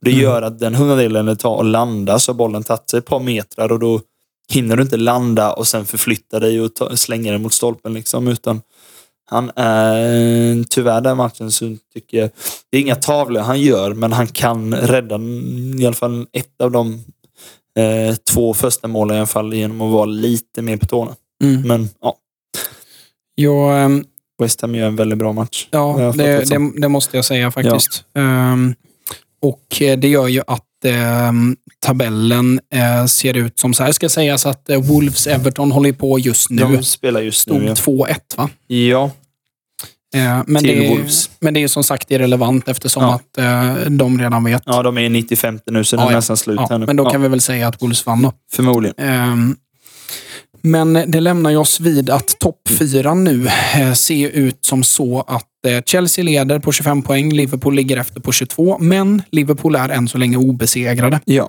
Det 0.00 0.10
Mm. 0.10 0.22
gör 0.22 0.42
att 0.42 0.58
den 0.58 0.74
hundradelen 0.74 1.26
det 1.26 1.36
tar 1.36 1.60
att 1.60 1.66
landa 1.66 2.18
så 2.18 2.32
har 2.32 2.36
bollen 2.36 2.62
tagit 2.62 2.90
sig 2.90 2.98
ett 2.98 3.06
par 3.06 3.20
metrar 3.20 3.72
och 3.72 3.78
då 3.78 4.00
hinner 4.52 4.76
du 4.76 4.82
inte 4.82 4.96
landa 4.96 5.52
och 5.52 5.66
sen 5.66 5.86
förflytta 5.86 6.40
dig 6.40 6.60
och 6.60 6.74
ta, 6.74 6.96
slänga 6.96 7.32
den 7.32 7.42
mot 7.42 7.52
stolpen. 7.52 7.94
Liksom, 7.94 8.28
utan 8.28 8.60
han 9.30 9.50
är 9.56 10.64
tyvärr 10.70 11.00
den 11.00 11.16
matchen 11.16 11.50
så 11.52 11.76
tycker 11.94 12.18
jag, 12.18 12.30
det 12.70 12.76
är 12.76 12.80
inga 12.80 12.96
tavlor 12.96 13.40
han 13.40 13.60
gör, 13.60 13.94
men 13.94 14.12
han 14.12 14.26
kan 14.26 14.74
rädda 14.74 15.18
i 15.80 15.86
alla 15.86 15.94
fall 15.94 16.26
ett 16.32 16.60
av 16.62 16.70
de 16.70 17.04
eh, 17.78 18.14
två 18.32 18.54
första 18.54 18.88
målen 18.88 19.16
i 19.16 19.18
alla 19.18 19.26
fall 19.26 19.54
genom 19.54 19.80
att 19.80 19.92
vara 19.92 20.04
lite 20.04 20.62
mer 20.62 20.76
på 20.76 20.86
tårna. 20.86 21.14
Mm. 21.44 21.68
Men 21.68 21.88
ja, 22.00 22.16
Jag, 23.34 23.84
ehm, 23.84 24.04
West 24.42 24.60
Ham 24.60 24.74
gör 24.74 24.86
en 24.86 24.96
väldigt 24.96 25.18
bra 25.18 25.32
match. 25.32 25.68
Ja, 25.70 26.12
det, 26.16 26.44
det, 26.44 26.80
det 26.80 26.88
måste 26.88 27.16
jag 27.16 27.24
säga 27.24 27.50
faktiskt. 27.50 28.04
Ehm, 28.14 28.74
och 29.42 29.82
eh, 29.82 29.98
det 29.98 30.08
gör 30.08 30.28
ju 30.28 30.42
att 30.46 30.84
ehm, 30.84 31.56
tabellen 31.86 32.60
eh, 32.74 33.06
ser 33.06 33.36
ut 33.36 33.58
som 33.58 33.74
så 33.74 33.82
här. 33.82 33.92
ska 33.92 34.08
sägas 34.08 34.46
att 34.46 34.70
eh, 34.70 34.80
Wolves-Everton 34.80 35.72
håller 35.72 35.92
på 35.92 36.18
just 36.18 36.50
nu. 36.50 36.62
De 36.62 36.82
spelar 36.82 37.20
just 37.20 37.40
Stod 37.40 37.60
nu. 37.60 37.66
Ja. 37.66 37.74
2-1 37.74 38.14
va? 38.36 38.50
ja. 38.66 39.10
Eh, 40.14 40.42
men, 40.46 40.62
Till 40.62 40.78
det 40.78 40.86
är, 40.86 40.90
Wolves. 40.90 41.30
men 41.40 41.54
det 41.54 41.62
är 41.62 41.68
som 41.68 41.84
sagt 41.84 42.10
irrelevant 42.10 42.68
eftersom 42.68 43.02
Ja. 43.02 43.14
att 43.14 43.38
eh, 43.38 43.90
de 43.90 44.20
redan 44.20 44.44
vet. 44.44 44.62
Ja, 44.66 44.82
de 44.82 44.98
är 44.98 45.02
i 45.02 45.08
95 45.08 45.58
nu 45.70 45.84
så 45.84 45.96
det 45.96 46.02
Ja, 46.02 46.10
är 46.10 46.14
nästan 46.14 46.36
slut 46.36 46.56
Ja, 46.60 46.66
här 46.70 46.78
nu. 46.78 46.86
men 46.86 46.96
då 46.96 47.10
kan 47.10 47.22
vi 47.22 47.28
väl 47.28 47.40
säga 47.40 47.68
att 47.68 47.82
Wolves 47.82 48.06
vann 48.06 48.22
då. 48.22 48.32
Förmodligen. 48.52 48.94
Ehm, 48.98 49.56
Men 50.62 50.92
det 50.92 51.20
lämnar 51.20 51.50
ju 51.50 51.56
oss 51.56 51.80
vid 51.80 52.10
att 52.10 52.38
topp 52.38 52.68
fyra 52.68 53.14
nu 53.14 53.46
eh, 53.74 53.92
ser 53.92 54.28
ut 54.28 54.64
som 54.64 54.82
så 54.82 55.20
att 55.28 55.44
eh, 55.66 55.82
Chelsea 55.86 56.24
leder 56.24 56.58
på 56.58 56.72
25 56.72 57.02
poäng, 57.02 57.32
Liverpool 57.32 57.74
ligger 57.74 57.96
efter 57.96 58.20
på 58.20 58.32
22, 58.32 58.78
men 58.78 59.22
Liverpool 59.30 59.74
är 59.76 59.88
än 59.88 60.08
så 60.08 60.18
länge 60.18 60.36
obesegrade. 60.36 61.20
Ja. 61.24 61.48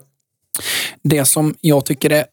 Det 1.03 1.25
som 1.25 1.55
jag 1.61 1.85
tycker 1.85 2.09
är 2.09 2.25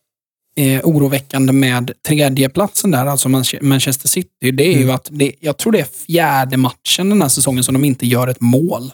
eh, 0.57 0.81
oroväckande 0.85 1.53
med 1.53 1.91
tredjeplatsen 2.09 2.91
där, 2.91 3.07
alltså 3.07 3.29
Manche- 3.29 3.63
Manchester 3.63 4.09
City, 4.09 4.51
det 4.53 4.65
är 4.67 4.73
ju 4.77 4.83
Mm. 4.83 4.95
att 4.95 5.09
det, 5.11 5.33
jag 5.41 5.57
tror 5.57 5.73
det 5.73 5.81
är 5.81 5.85
fjärde 6.07 6.57
matchen 6.57 7.09
den 7.09 7.23
här 7.23 7.29
säsongen 7.29 7.65
som 7.65 7.75
de 7.75 7.85
inte 7.85 8.07
gör 8.07 8.29
ett 8.29 8.41
mål. 8.41 8.93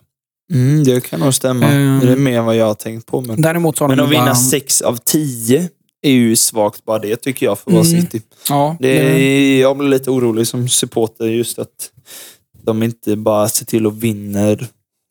Mm, 0.52 0.84
det 0.84 1.00
kan 1.08 1.20
nog 1.20 1.34
stämma. 1.34 1.66
Ehm. 1.66 2.00
Det 2.00 2.12
är 2.12 2.16
mer 2.16 2.38
än 2.38 2.44
vad 2.44 2.56
jag 2.56 2.66
har 2.66 2.74
tänkt 2.74 3.06
på. 3.06 3.20
Men, 3.20 3.42
Däremot 3.42 3.76
så 3.78 3.88
men 3.88 3.98
de 3.98 4.04
att 4.04 4.10
ju 4.10 4.18
vinna 4.18 4.34
sex 4.34 4.80
av 4.80 4.96
tio 4.96 5.68
är 6.02 6.10
ju 6.12 6.36
svagt 6.36 6.84
bara 6.84 6.98
det 6.98 7.16
tycker 7.16 7.46
jag 7.46 7.58
för 7.58 7.70
att 7.70 7.74
vara 7.74 7.86
Mm. 7.86 8.00
City. 8.02 8.20
Ja, 8.48 8.76
Det 8.80 8.88
det- 8.88 9.20
är, 9.22 9.60
jag 9.60 9.76
blir 9.78 9.88
lite 9.88 10.10
orolig 10.10 10.46
som 10.46 10.68
supporter 10.68 11.26
just 11.26 11.58
att 11.58 11.90
de 12.64 12.82
inte 12.82 13.16
bara 13.16 13.48
ser 13.48 13.64
till 13.66 13.86
att 13.86 13.94
vinna 13.94 14.56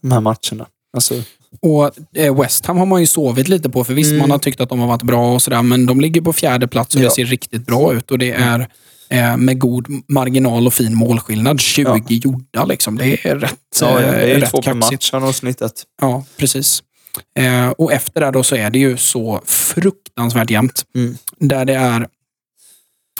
de 0.02 0.12
här 0.12 0.22
matcherna. 0.22 0.68
Alltså, 0.94 1.16
Och 1.62 1.92
eh, 2.18 2.42
West 2.42 2.66
Ham 2.66 2.78
har 2.78 2.86
man 2.86 3.00
ju 3.02 3.08
sovit 3.08 3.48
lite 3.48 3.70
på, 3.70 3.84
för 3.84 3.94
visst 3.94 4.10
Mm. 4.12 4.20
man 4.20 4.32
har 4.32 4.40
tyckt 4.40 4.62
att 4.62 4.70
de 4.70 4.80
har 4.80 4.88
varit 4.88 5.04
bra 5.04 5.34
och 5.34 5.42
sådär, 5.42 5.62
men 5.62 5.86
de 5.86 6.02
ligger 6.02 6.22
på 6.22 6.34
fjärde 6.34 6.68
plats 6.68 6.96
och 6.96 7.02
Ja. 7.02 7.06
det 7.06 7.12
ser 7.12 7.26
riktigt 7.26 7.66
bra 7.66 7.94
ut. 7.94 8.12
Och 8.12 8.18
det 8.20 8.32
är 8.32 8.68
eh, 9.10 9.38
med 9.38 9.60
god 9.60 9.88
marginal 10.08 10.68
och 10.68 10.74
fin 10.74 10.96
målskillnad. 10.96 11.62
20 11.62 12.04
gjorda 12.08 12.66
liksom. 12.66 12.98
Det 12.98 13.26
är 13.28 13.36
rätt 13.36 13.56
ja, 13.82 14.02
ja, 14.02 14.12
det 14.12 14.18
är 14.18 14.36
eh, 14.36 14.40
rätt 14.40 14.52
två 14.52 14.62
per 14.62 14.74
match 14.74 15.12
har 15.12 15.22
de 15.22 15.34
snittat. 15.34 15.84
Ja, 16.02 16.26
precis. 16.38 16.84
Eh, 17.40 17.70
och 17.70 17.92
efter 17.94 18.22
det 18.22 18.32
då 18.32 18.44
så 18.44 18.56
är 18.56 18.70
det 18.70 18.80
ju 18.80 18.98
så 18.98 19.42
fruktansvärt 19.46 20.50
jämnt. 20.50 20.84
Mm. 20.96 21.18
Där 21.40 21.66
det 21.66 21.74
är, 21.76 22.08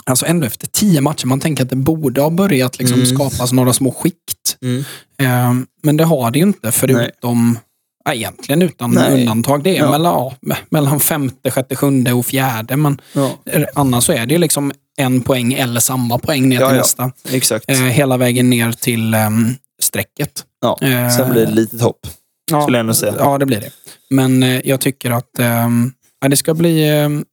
alltså 0.04 0.26
ändå 0.26 0.46
efter 0.46 0.66
tio 0.66 1.00
matcher, 1.00 1.26
man 1.26 1.40
tänker 1.40 1.62
att 1.64 1.70
det 1.70 1.76
borde 1.76 2.20
ha 2.20 2.30
börjat 2.30 2.78
liksom 2.78 3.00
Mm. 3.00 3.14
skapas 3.16 3.52
några 3.52 3.72
små 3.72 3.92
skikt. 3.92 4.56
Mm. 4.62 4.84
Eh, 5.20 5.64
men 5.82 5.96
det 5.96 6.04
har 6.04 6.30
det 6.30 6.38
ju 6.38 6.42
inte, 6.44 6.72
förutom, 6.72 7.58
ja, 8.04 8.14
egentligen 8.14 8.62
utan 8.62 8.90
Nej. 8.90 9.20
undantag. 9.20 9.62
Det 9.64 9.76
är 9.76 9.80
Ja. 9.84 9.90
mellan, 9.90 10.30
mellan 10.70 11.00
femte, 11.00 11.50
sjätte, 11.50 11.76
sjunde 11.76 12.12
och 12.12 12.26
fjärde. 12.26 12.76
Men 12.76 13.00
Ja, 13.12 13.30
eh, 13.46 13.62
annars 13.74 14.04
så 14.04 14.12
är 14.12 14.26
det 14.26 14.38
liksom 14.38 14.72
en 14.96 15.20
poäng 15.20 15.52
eller 15.52 15.80
samma 15.80 16.18
poäng 16.18 16.48
ner 16.48 16.56
till 16.56 16.66
ja. 16.66 16.72
nästa. 16.72 17.12
exakt. 17.30 17.70
Eh, 17.70 17.76
hela 17.76 18.16
vägen 18.16 18.50
ner 18.50 18.72
till 18.72 19.14
ehm, 19.14 19.54
strecket. 19.82 20.44
Ja. 20.60 20.78
eh, 20.82 21.10
Sen 21.16 21.30
blir 21.32 21.40
det 21.42 21.48
ett 21.48 21.54
litet 21.54 21.80
hopp, 21.80 22.06
Ja, 22.50 22.62
skulle 22.62 22.78
jag 22.78 22.80
ändå 22.80 22.94
säga. 22.94 23.14
Ja, 23.18 23.38
det 23.38 23.46
blir 23.46 23.60
det. 23.60 23.70
Men 24.10 24.42
eh, 24.42 24.60
jag 24.64 24.80
tycker 24.80 25.10
att 25.10 25.38
ehm, 25.38 25.92
ja, 26.20 26.28
det 26.28 26.36
ska 26.36 26.54
bli... 26.54 26.88
ehm, 26.88 27.24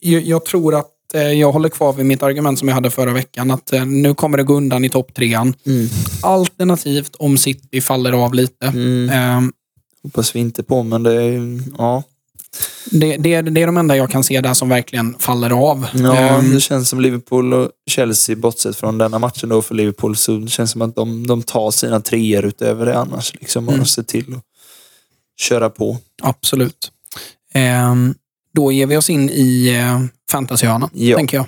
jag, 0.00 0.22
jag 0.22 0.44
tror 0.44 0.74
att 0.74 0.86
eh, 1.14 1.22
jag 1.22 1.52
håller 1.52 1.68
kvar 1.68 1.92
vid 1.92 2.06
mitt 2.06 2.22
argument 2.22 2.58
som 2.58 2.68
jag 2.68 2.74
hade 2.74 2.90
förra 2.90 3.12
veckan. 3.12 3.50
Att 3.50 3.72
eh, 3.72 3.86
nu 3.86 4.14
kommer 4.14 4.38
det 4.38 4.44
gå 4.44 4.54
undan 4.54 4.84
i 4.84 4.88
topp 4.88 5.14
trean. 5.14 5.54
Mm. 5.66 5.88
Alternativt 6.22 7.16
om 7.18 7.38
City 7.38 7.80
faller 7.80 8.12
av 8.12 8.34
lite. 8.34 8.66
Mm. 8.66 9.52
Hoppas 10.02 10.36
vi 10.36 10.40
inte 10.40 10.62
på, 10.62 10.82
men 10.82 11.02
det 11.02 11.22
är... 11.22 11.60
Ja, 11.78 12.02
det, 12.90 13.16
det, 13.16 13.34
är- 13.34 13.42
det 13.42 13.62
är 13.62 13.66
de 13.66 13.76
enda 13.76 13.96
jag 13.96 14.10
kan 14.10 14.24
se 14.24 14.40
där 14.40 14.54
som 14.54 14.68
verkligen 14.68 15.14
faller 15.18 15.50
av. 15.50 15.86
ja 15.94 16.16
Ehm, 16.16 16.54
det 16.54 16.60
känns 16.60 16.88
som 16.88 17.00
Liverpool 17.00 17.54
och 17.54 17.70
Chelsea, 17.90 18.36
bortsett 18.36 18.76
från 18.76 18.98
denna 18.98 19.18
matchen 19.18 19.48
då 19.48 19.62
för 19.62 19.74
Liverpool, 19.74 20.16
så 20.16 20.36
det 20.36 20.48
känns 20.48 20.70
som 20.70 20.82
att 20.82 20.94
de, 20.96 21.26
de 21.26 21.42
tar 21.42 21.70
sina 21.70 22.00
treor 22.00 22.44
utöver 22.44 22.86
det 22.86 22.98
annars. 22.98 23.34
Liksom, 23.40 23.68
och 23.68 23.74
Mm. 23.74 23.86
ser 23.86 24.02
till 24.02 24.34
att 24.34 24.42
köra 25.40 25.70
på. 25.70 25.96
absolut. 26.22 26.90
Ehm, 27.54 28.14
då 28.54 28.72
ger 28.72 28.86
vi 28.86 28.96
oss 28.96 29.10
in 29.10 29.30
i 29.30 29.78
uh, 29.80 30.06
fantasyhörnan, 30.30 30.90
Ja. 30.92 31.16
tänker 31.16 31.36
jag. 31.36 31.46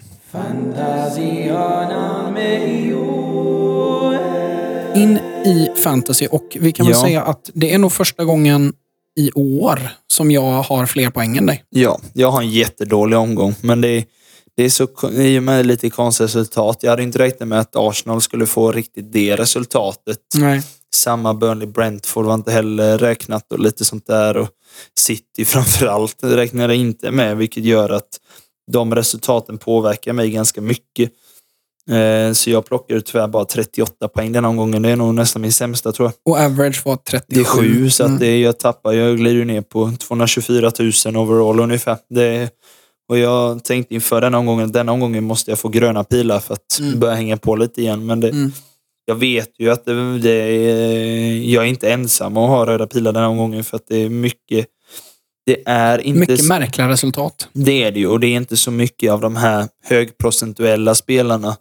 In 4.94 5.18
i 5.44 5.68
fantasy 5.82 6.26
och 6.26 6.56
vi 6.60 6.72
kan 6.72 6.86
väl 6.86 6.94
Ja. 6.94 7.00
säga 7.02 7.22
att 7.22 7.50
det 7.54 7.74
är 7.74 7.78
nog 7.78 7.92
första 7.92 8.24
gången 8.24 8.72
i 9.18 9.30
år 9.34 9.80
som 10.12 10.30
jag 10.30 10.62
har 10.62 10.86
fler 10.86 11.10
poäng 11.10 11.36
än 11.36 11.46
dig. 11.46 11.64
Ja, 11.70 12.00
jag 12.12 12.30
har 12.30 12.40
en 12.42 12.50
jättedålig 12.50 13.18
omgång, 13.18 13.54
men 13.60 13.80
det 13.80 13.88
är, 13.88 14.04
det 14.56 14.62
är 14.64 14.70
så, 14.70 14.88
i 15.12 15.38
och 15.38 15.42
med 15.42 15.66
lite 15.66 15.90
konstigt 15.90 16.24
resultat. 16.24 16.78
Jag 16.82 16.90
hade 16.90 17.02
inte 17.02 17.18
räknat 17.18 17.48
med 17.48 17.60
att 17.60 17.76
Arsenal 17.76 18.20
skulle 18.20 18.46
få 18.46 18.72
riktigt 18.72 19.12
det 19.12 19.36
resultatet. 19.36 20.18
Nej. 20.34 20.62
Samma 20.94 21.34
Burnley 21.34 21.66
Brentford 21.68 22.24
var 22.24 22.34
inte 22.34 22.52
heller 22.52 22.98
räknat 22.98 23.52
och 23.52 23.58
lite 23.60 23.84
sånt 23.84 24.06
där. 24.06 24.36
Och 24.36 24.48
City 24.98 25.44
framförallt 25.44 26.16
räknade 26.22 26.74
jag 26.74 26.80
inte 26.80 27.10
med, 27.10 27.36
vilket 27.36 27.64
gör 27.64 27.90
att 27.90 28.08
de 28.72 28.94
resultaten 28.94 29.58
påverkar 29.58 30.12
mig 30.12 30.30
ganska 30.30 30.60
mycket. 30.60 31.10
Eh, 31.90 32.32
Så 32.32 32.50
jag 32.50 32.66
plockade 32.66 33.00
tyvärr 33.00 33.28
bara 33.28 33.44
38 33.44 34.08
poäng 34.08 34.32
den 34.32 34.44
omgången. 34.44 34.82
Det 34.82 34.88
är 34.90 34.96
nog 34.96 35.14
nästan 35.14 35.42
min 35.42 35.52
sämsta 35.52 35.92
tror 35.92 36.08
jag. 36.08 36.32
Och 36.34 36.40
average 36.44 36.82
var 36.86 36.96
37. 36.96 37.34
Det 37.34 37.40
är 37.40 37.44
sju, 37.44 37.90
så 37.90 38.02
Mm. 38.04 38.14
att 38.14 38.20
det, 38.20 38.40
jag 38.40 38.58
tappar. 38.58 38.92
Jag 38.92 39.16
glider 39.16 39.44
ner 39.44 39.60
på 39.62 39.92
224 40.08 40.72
000 41.06 41.16
overall 41.16 41.60
ungefär. 41.60 41.96
Det, 42.10 42.50
och 43.08 43.18
jag 43.18 43.64
tänkte 43.64 43.94
inför 43.94 44.20
den 44.20 44.34
omgången, 44.34 44.72
den 44.72 44.88
omgången 44.88 45.24
måste 45.24 45.50
jag 45.50 45.58
få 45.58 45.68
gröna 45.68 46.04
pilar 46.04 46.40
för 46.40 46.54
att 46.54 46.78
Mm. 46.80 47.00
börja 47.00 47.14
hänga 47.14 47.36
på 47.36 47.56
lite 47.56 47.80
igen. 47.80 48.06
Men 48.06 48.20
det, 48.20 48.28
Mm. 48.28 48.52
jag 49.04 49.14
vet 49.14 49.50
ju 49.58 49.70
att 49.70 49.84
det, 49.84 50.18
det 50.18 50.30
är, 50.30 51.36
jag 51.52 51.64
är 51.64 51.68
inte 51.68 51.90
ensam 51.92 52.36
att 52.36 52.48
ha 52.48 52.66
röda 52.66 52.86
pilar 52.86 53.12
den 53.12 53.24
omgången 53.24 53.64
för 53.64 53.76
att 53.76 53.86
det 53.88 53.96
är 53.96 54.08
mycket 54.08 54.66
det 55.46 55.62
är 55.66 55.98
inte 55.98 56.20
Mycket 56.20 56.44
märkliga 56.48 56.88
resultat. 56.88 57.48
det 57.52 57.82
är 57.82 57.90
det 57.92 58.00
ju 58.00 58.06
och 58.06 58.20
det 58.20 58.26
är 58.26 58.36
inte 58.36 58.56
så 58.56 58.70
mycket 58.70 59.12
av 59.12 59.20
de 59.20 59.36
här 59.36 59.68
högprocentuella 59.84 60.94
spelarna 60.94 61.56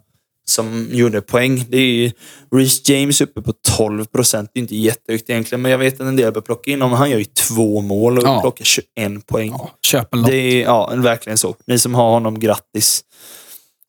som 0.48 0.88
gjorde 0.90 1.20
poäng. 1.20 1.64
Det 1.68 1.76
är 1.76 1.92
ju 1.92 2.10
Reece 2.56 2.88
James 2.88 3.20
uppe 3.20 3.42
på 3.42 3.52
12 3.76 4.04
procent. 4.04 4.50
Det 4.54 4.58
är 4.58 4.62
inte 4.62 4.76
jättehögt 4.76 5.30
egentligen, 5.30 5.62
men 5.62 5.70
jag 5.70 5.78
vet 5.78 5.94
att 5.94 6.00
en 6.00 6.16
del 6.16 6.32
bör 6.32 6.40
plocka 6.40 6.70
in 6.70 6.82
honom. 6.82 6.98
Han 6.98 7.10
gör 7.10 7.18
ju 7.18 7.24
två 7.24 7.80
mål 7.80 8.18
och 8.18 8.24
Ja. 8.24 8.40
plockar 8.40 8.64
21 8.64 9.26
poäng. 9.26 9.50
Ja, 9.50 9.70
köp 9.82 10.14
en. 10.14 10.22
Det 10.22 10.36
är 10.36 10.62
ja, 10.62 10.92
verkligen 10.96 11.38
så. 11.38 11.54
Ni 11.66 11.78
som 11.78 11.94
har 11.94 12.10
honom, 12.10 12.40
grattis. 12.40 13.04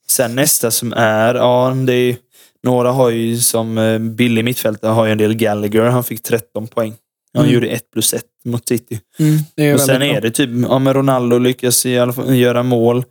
Sen 0.08 0.36
nästa 0.36 0.72
som 0.72 0.94
är, 0.94 1.36
ja, 1.36 1.74
det 1.88 1.94
är 1.94 2.16
några 2.64 2.92
har 2.92 3.10
ju 3.10 3.38
som 3.38 3.78
eh, 3.78 4.00
billig 4.00 4.46
mittfältare 4.46 4.92
har 4.92 5.06
ju 5.06 5.12
en 5.12 5.18
del 5.18 5.34
Gallagher. 5.36 5.82
Han 5.86 6.04
fick 6.04 6.24
13 6.24 6.68
poäng. 6.68 6.94
Han 7.34 7.44
Mm. 7.44 7.54
gjorde 7.56 7.68
1 7.68 7.92
plus 7.94 8.14
1 8.14 8.24
mot 8.46 8.68
City. 8.68 9.00
Mm, 9.20 9.74
Och 9.76 9.82
sen 9.82 10.00
bra. 10.00 10.08
är 10.08 10.22
det 10.22 10.32
typ, 10.32 10.50
ja 10.70 10.80
men 10.80 10.94
Ronaldo 10.94 11.38
lyckas 11.38 11.86
i 11.86 11.98
alla 12.00 12.14
fall 12.14 12.36
göra 12.36 12.64
mål. 12.64 13.04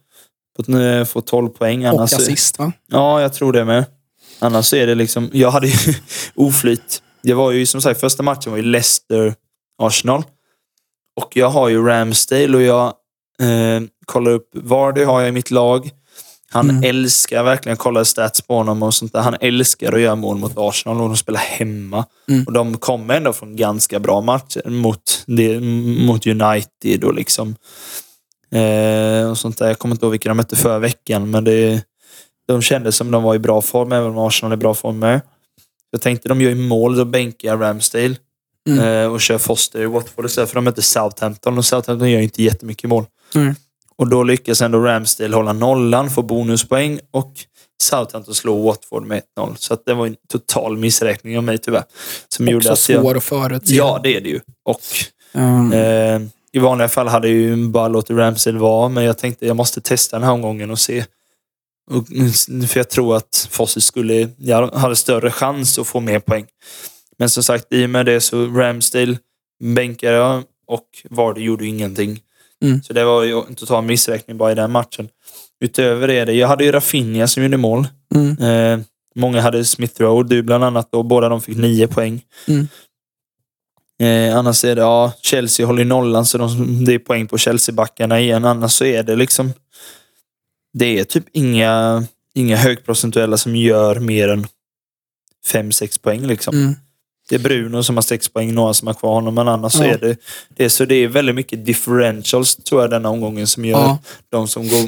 Få, 0.56 0.78
eh, 0.78 1.04
få 1.04 1.20
12 1.20 1.48
poäng. 1.48 1.86
Och 1.86 1.90
Annars, 1.92 2.12
assist 2.12 2.58
va? 2.58 2.72
Ja, 2.90 3.20
jag 3.20 3.32
tror 3.34 3.52
det 3.52 3.64
med. 3.64 3.84
Annars 4.38 4.72
är 4.74 4.86
det 4.86 4.94
liksom, 4.94 5.30
jag 5.32 5.50
hade 5.50 5.66
ju 5.66 5.94
oflyt. 6.34 7.02
Det 7.22 7.34
var 7.34 7.50
ju 7.52 7.66
som 7.66 7.80
sagt, 7.82 8.00
första 8.00 8.22
matchen 8.22 8.50
var 8.52 8.56
ju 8.58 8.64
Leicester-Arsenal. 8.64 10.22
Och 11.20 11.36
jag 11.36 11.50
har 11.50 11.68
ju 11.68 11.84
Ramsdale 11.86 12.56
och 12.56 12.62
jag 12.62 12.86
eh, 13.40 13.82
kollar 14.06 14.30
upp 14.30 14.48
Vardy 14.54 15.04
har 15.04 15.20
jag 15.20 15.28
i 15.28 15.32
mitt 15.32 15.50
lag. 15.50 15.90
Han 16.50 16.70
Mm. 16.70 16.82
älskar 16.84 17.42
verkligen, 17.42 17.72
jag 17.72 17.78
kollar 17.78 18.04
stats 18.04 18.40
på 18.40 18.54
honom 18.56 18.82
och 18.82 18.94
sånt 18.94 19.12
där. 19.12 19.20
Han 19.20 19.36
älskar 19.40 19.92
att 19.92 20.00
göra 20.00 20.14
mål 20.14 20.36
mot 20.38 20.52
Arsenal 20.56 21.00
och 21.00 21.08
de 21.08 21.16
spelar 21.16 21.40
hemma. 21.40 22.04
Mm. 22.28 22.44
Och 22.46 22.52
de 22.52 22.76
kommer 22.78 23.14
ändå 23.14 23.32
från 23.32 23.56
ganska 23.56 24.00
bra 24.00 24.20
matcher 24.20 24.68
mot, 24.70 25.24
det, 25.26 25.60
mot 26.06 26.26
United 26.26 27.04
och 27.04 27.14
liksom 27.14 27.56
eh, 28.52 29.30
och 29.30 29.38
sånt 29.38 29.58
där. 29.58 29.66
Jag 29.68 29.78
kommer 29.78 29.94
inte 29.94 30.06
ihåg 30.06 30.10
vilka 30.10 30.28
de 30.28 30.36
mötte 30.36 30.56
förra 30.56 30.78
veckan, 30.78 31.30
men 31.30 31.44
det, 31.44 31.84
de 32.48 32.62
kändes 32.62 32.96
som 32.96 33.10
de 33.10 33.22
var 33.22 33.34
i 33.34 33.38
bra 33.38 33.62
form, 33.62 33.92
även 33.92 34.08
om 34.10 34.18
Arsenal 34.18 34.52
är 34.52 34.56
i 34.56 34.58
bra 34.58 34.74
form 34.74 34.98
med. 34.98 35.20
Jag 35.90 36.00
tänkte 36.00 36.28
de 36.28 36.40
gör 36.40 36.50
ju 36.50 36.56
mål, 36.56 36.96
då 36.96 37.04
bänkar 37.04 37.48
jag 37.48 37.60
Ramsdale. 37.60 38.16
Mm. 38.68 38.84
Eh, 38.84 39.12
och 39.12 39.20
kör 39.20 39.38
Foster 39.38 39.82
i 39.82 39.86
Watford 39.86 40.24
istället 40.24 40.50
för 40.50 40.54
de 40.54 40.64
möter 40.64 40.82
Southampton. 40.82 41.58
Och 41.58 41.64
Southampton 41.64 42.10
gör 42.10 42.18
ju 42.18 42.24
inte 42.24 42.42
jättemycket 42.42 42.90
mål. 42.90 43.04
Mm. 43.34 43.54
Och 43.96 44.08
då 44.08 44.22
lyckas 44.22 44.62
ändå 44.62 44.78
Ramsdale 44.78 45.36
hålla 45.36 45.52
nollan, 45.52 46.10
få 46.10 46.22
bonuspoäng 46.22 47.00
och 47.10 47.32
Southampton 47.82 48.34
slår 48.34 48.62
Watford 48.64 49.06
med 49.06 49.22
1-0. 49.38 49.54
Så 49.56 49.76
det 49.86 49.94
var 49.94 50.06
en 50.06 50.16
total 50.32 50.76
missräkning 50.78 51.36
av 51.38 51.44
mig 51.44 51.58
tyvärr. 51.58 51.84
Som 52.28 52.48
gjorde 52.48 52.70
Också 52.70 52.72
att 52.72 52.88
jag, 52.94 53.02
svår 53.02 53.16
att 53.16 53.24
förutse. 53.24 53.74
Ja, 53.74 54.00
det 54.02 54.16
är 54.16 54.20
det 54.20 54.28
ju. 54.28 54.40
Och 54.64 54.80
Mm. 55.34 55.72
eh, 55.72 56.28
i 56.52 56.58
vanliga 56.58 56.88
fall 56.88 57.08
hade 57.08 57.28
jag 57.28 57.36
ju 57.36 57.68
bara 57.68 57.88
låtit 57.88 58.16
Ramsdale 58.16 58.58
vara, 58.58 58.88
men 58.88 59.04
jag 59.04 59.18
tänkte 59.18 59.46
jag 59.46 59.56
måste 59.56 59.80
testa 59.80 60.16
den 60.16 60.24
här 60.24 60.32
omgången 60.32 60.70
och 60.70 60.78
se. 60.78 61.04
Och, 61.90 62.06
för 62.68 62.76
jag 62.76 62.90
tror 62.90 63.16
att 63.16 63.48
Fossil 63.50 63.82
skulle, 63.82 64.28
jag 64.38 64.68
hade 64.68 64.96
större 64.96 65.30
chans 65.30 65.78
att 65.78 65.86
få 65.86 66.00
mer 66.00 66.20
poäng. 66.20 66.46
Men 67.18 67.30
som 67.30 67.42
sagt, 67.42 67.66
i 67.70 67.86
och 67.86 67.90
med 67.90 68.06
det 68.06 68.20
så 68.20 68.46
Ramsdale 68.46 69.18
bänkade 69.64 70.16
jag 70.16 70.42
och 70.66 70.86
Vardy 71.10 71.40
gjorde 71.40 71.66
ingenting. 71.66 72.20
Mm. 72.62 72.82
Så 72.82 72.92
det 72.92 73.04
var 73.04 73.22
ju 73.22 73.42
en 73.48 73.54
total 73.54 73.84
missräkning 73.84 74.36
bara 74.36 74.52
i 74.52 74.54
den 74.54 74.70
matchen. 74.70 75.08
Utöver 75.60 76.08
det, 76.08 76.32
jag 76.32 76.48
hade 76.48 76.64
ju 76.64 76.72
Rafinha 76.72 77.26
som 77.26 77.42
gjorde 77.42 77.56
mål. 77.56 77.86
Mm. 78.14 78.38
Eh, 78.38 78.84
många 79.14 79.40
hade 79.40 79.64
Smith 79.64 80.00
Rowe, 80.00 80.28
du 80.28 80.42
bland 80.42 80.64
annat, 80.64 80.94
och 80.94 81.04
båda 81.04 81.28
de 81.28 81.40
fick 81.40 81.56
nio 81.56 81.88
poäng. 81.88 82.22
Mm. 82.48 82.68
Eh, 84.02 84.36
annars 84.36 84.64
är 84.64 84.74
det, 84.76 84.80
ja, 84.82 85.12
Chelsea 85.22 85.66
håller 85.66 85.84
nollan 85.84 86.26
så 86.26 86.38
de, 86.38 86.84
det 86.84 86.94
är 86.94 86.98
poäng 86.98 87.28
på 87.28 87.36
Chelsea-backarna 87.36 88.20
igen. 88.20 88.44
Annars 88.44 88.72
så 88.72 88.84
är 88.84 89.02
det 89.02 89.16
liksom, 89.16 89.52
det 90.78 90.98
är 90.98 91.04
typ 91.04 91.24
inga, 91.32 92.04
inga 92.34 92.56
högprocentuella 92.56 93.36
som 93.36 93.56
gör 93.56 93.98
mer 94.00 94.28
än 94.28 94.46
5-6 95.52 96.00
poäng. 96.02 96.26
Liksom. 96.26 96.54
Mm. 96.56 96.74
Det 97.28 97.34
är 97.34 97.38
Bruno 97.38 97.82
som 97.82 97.96
har 97.96 98.02
6 98.02 98.28
poäng, 98.28 98.54
några 98.54 98.74
som 98.74 98.86
har 98.86 98.94
kvar 98.94 99.14
honom, 99.14 99.34
men 99.34 99.48
annars 99.48 99.72
så 99.72 99.84
Ja. 99.84 99.88
är 99.90 99.98
det, 99.98 100.16
det, 100.48 100.70
så 100.70 100.84
det 100.84 100.94
är 100.94 101.08
väldigt 101.08 101.34
mycket 101.34 101.66
differentials 101.66 102.56
tror 102.56 102.80
jag 102.80 102.90
denna 102.90 103.08
omgången 103.08 103.46
som 103.46 103.64
gör 103.64 103.78
Ja. 103.78 103.98
de 104.28 104.48
som 104.48 104.68
går, 104.68 104.78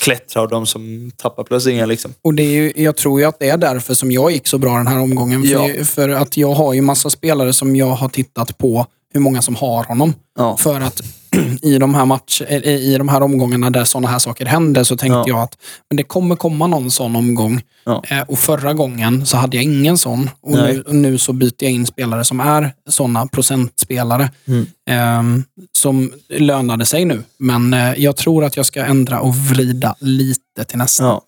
klättrar 0.00 0.42
och 0.42 0.48
de 0.50 0.66
som 0.66 1.10
tappar 1.16 1.44
placeringar. 1.44 1.86
Liksom. 1.86 2.14
Och 2.22 2.34
det 2.34 2.42
är 2.42 2.50
ju, 2.50 2.72
jag 2.76 2.96
tror 2.96 3.20
ju 3.20 3.26
att 3.26 3.38
det 3.38 3.48
är 3.48 3.56
därför 3.56 3.94
som 3.94 4.10
jag 4.12 4.30
gick 4.32 4.46
så 4.46 4.58
bra 4.58 4.76
den 4.76 4.86
här 4.86 5.00
omgången. 5.00 5.42
För, 5.42 5.48
Ja. 5.50 5.84
för 5.84 6.08
att 6.08 6.36
jag 6.36 6.52
har 6.54 6.72
ju 6.72 6.80
massa 6.80 7.10
spelare 7.10 7.52
som 7.52 7.76
jag 7.76 7.86
har 7.86 8.08
tittat 8.08 8.58
på 8.58 8.86
hur 9.14 9.20
många 9.20 9.42
som 9.42 9.54
har 9.56 9.84
honom. 9.84 10.14
Ja. 10.38 10.56
För 10.56 10.80
att 10.80 11.00
i 11.62 11.78
de 11.78 11.94
här 11.94 12.04
match, 12.04 12.42
eh, 12.48 12.66
i 12.68 12.98
de 12.98 13.08
här 13.08 13.22
omgångarna 13.22 13.70
där 13.70 13.84
sådana 13.84 14.08
här 14.08 14.18
saker 14.18 14.46
händer 14.46 14.84
så 14.84 14.96
tänkte 14.96 15.16
Ja. 15.16 15.24
jag 15.26 15.38
att 15.42 15.56
men 15.90 15.96
det 15.96 16.02
kommer 16.02 16.36
komma 16.36 16.66
någon 16.66 16.90
sån 16.90 17.16
omgång. 17.16 17.60
Ja. 17.84 18.02
Eh, 18.08 18.20
och 18.20 18.38
förra 18.38 18.72
gången 18.72 19.26
så 19.26 19.36
hade 19.36 19.56
jag 19.56 19.64
ingen 19.64 19.98
sån. 19.98 20.30
Och 20.40 20.50
nu, 20.52 20.84
nu 20.88 21.18
så 21.18 21.32
byter 21.32 21.52
jag 21.58 21.72
in 21.72 21.86
spelare 21.86 22.24
som 22.24 22.40
är 22.40 22.72
såna 22.88 23.26
procentspelare. 23.26 24.30
Mm. 24.48 24.66
ehm, 24.90 25.44
som 25.78 26.12
lönade 26.28 26.84
sig 26.86 27.04
nu. 27.04 27.22
Men 27.38 27.74
eh, 27.74 27.94
jag 27.96 28.16
tror 28.16 28.44
att 28.44 28.56
jag 28.56 28.66
ska 28.66 28.84
ändra 28.84 29.20
och 29.20 29.36
vrida 29.36 29.94
lite 30.00 30.64
till 30.66 30.78
nästa. 30.78 31.04
Ja. 31.04 31.22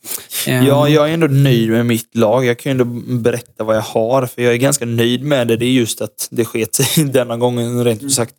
Ehm, 0.47 0.67
Ja, 0.67 0.89
jag 0.89 1.09
är 1.11 1.15
ändå 1.15 1.27
nöjd 1.27 1.71
med 1.71 1.87
mitt 1.87 2.17
lag. 2.17 2.45
Jag 2.47 2.59
kan 2.59 2.71
ju 2.73 2.81
ändå 2.83 2.85
berätta 3.15 3.65
vad 3.65 3.77
jag 3.77 3.83
har, 3.83 4.27
för 4.27 4.43
jag 4.43 4.53
är 4.53 4.57
ganska 4.59 4.85
nöjd 4.85 5.23
med 5.25 5.49
det. 5.49 5.57
Det 5.57 5.67
är 5.67 5.71
just 5.73 6.01
att 6.01 6.29
det 6.31 6.45
sket 6.45 6.75
sig 6.75 7.05
denna 7.13 7.37
gången, 7.37 7.85
rent 7.85 8.03
ut 8.03 8.13
sagt. 8.13 8.35
Eh, 8.35 8.37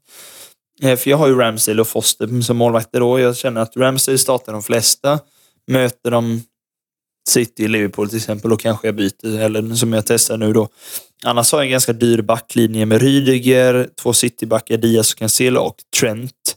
Eh, 0.83 0.97
för 0.97 1.09
jag 1.09 1.17
har 1.17 1.27
ju 1.27 1.35
Ramsdale 1.35 1.81
och 1.81 1.87
Foster 1.87 2.41
som 2.41 2.57
målvakter 2.57 2.99
då. 2.99 3.19
Jag 3.19 3.37
känner 3.37 3.61
att 3.61 3.77
Ramsdale 3.77 4.17
startar 4.17 4.53
de 4.53 4.63
flesta. 4.63 5.19
Möter 5.67 6.11
de 6.11 6.41
City, 7.29 7.67
Liverpool 7.67 8.09
till 8.09 8.17
exempel, 8.17 8.51
och 8.53 8.59
kanske 8.59 8.87
jag 8.87 8.95
byter, 8.95 9.39
eller 9.39 9.75
som 9.75 9.93
jag 9.93 10.05
testar 10.05 10.37
nu 10.37 10.53
då. 10.53 10.67
Annars 11.23 11.51
har 11.51 11.59
jag 11.59 11.65
en 11.65 11.71
ganska 11.71 11.93
dyr 11.93 12.21
backlinje 12.21 12.85
med 12.85 13.01
Rydiger, 13.01 13.89
två 14.01 14.13
Citybackar, 14.13 14.77
Diaz 14.77 15.13
och 15.13 15.19
Cancelo 15.19 15.59
och 15.59 15.75
Trent. 15.99 16.55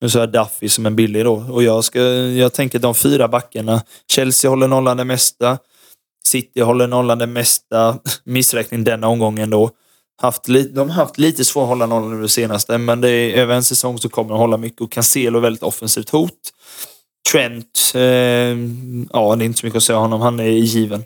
Nu 0.00 0.08
så 0.08 0.18
har 0.18 0.26
jag 0.26 0.32
Duffy 0.32 0.68
som 0.68 0.86
en 0.86 0.96
billig 0.96 1.24
då. 1.24 1.34
Och 1.34 1.62
jag, 1.62 1.84
ska, 1.84 2.00
jag 2.02 2.52
tänker 2.52 2.78
de 2.78 2.94
fyra 2.94 3.28
backarna. 3.28 3.82
Chelsea 4.12 4.50
håller 4.50 4.68
nollan 4.68 4.96
det 4.96 5.04
mesta. 5.04 5.58
City 6.26 6.60
håller 6.60 6.86
nollan 6.86 7.18
det 7.18 7.26
mesta. 7.26 7.98
Missräkning 8.24 8.84
denna 8.84 9.08
omgången 9.08 9.50
då. 9.50 9.70
Haft 10.22 10.48
li, 10.48 10.62
de 10.62 10.90
har 10.90 10.96
haft 10.96 11.18
lite 11.18 11.44
svårt 11.44 11.62
att 11.62 11.68
hålla 11.68 11.86
nollan 11.86 12.16
nu 12.16 12.22
det 12.22 12.28
senaste, 12.28 12.78
men 12.78 13.00
det 13.00 13.10
är, 13.10 13.36
över 13.36 13.54
en 13.54 13.64
säsong 13.64 13.98
så 13.98 14.08
kommer 14.08 14.30
de 14.30 14.38
hålla 14.38 14.56
mycket. 14.56 14.80
Och 14.80 14.92
Cancelo 14.92 15.38
är 15.38 15.42
väldigt 15.42 15.62
offensivt 15.62 16.10
hot. 16.10 16.30
Trent, 17.32 17.92
eh, 17.94 18.00
ja 19.12 19.36
det 19.36 19.44
är 19.44 19.46
inte 19.46 19.60
så 19.60 19.66
mycket 19.66 19.76
att 19.76 19.82
säga 19.82 19.96
om 19.96 20.02
honom. 20.02 20.20
Han 20.20 20.40
är 20.40 20.44
given. 20.48 21.04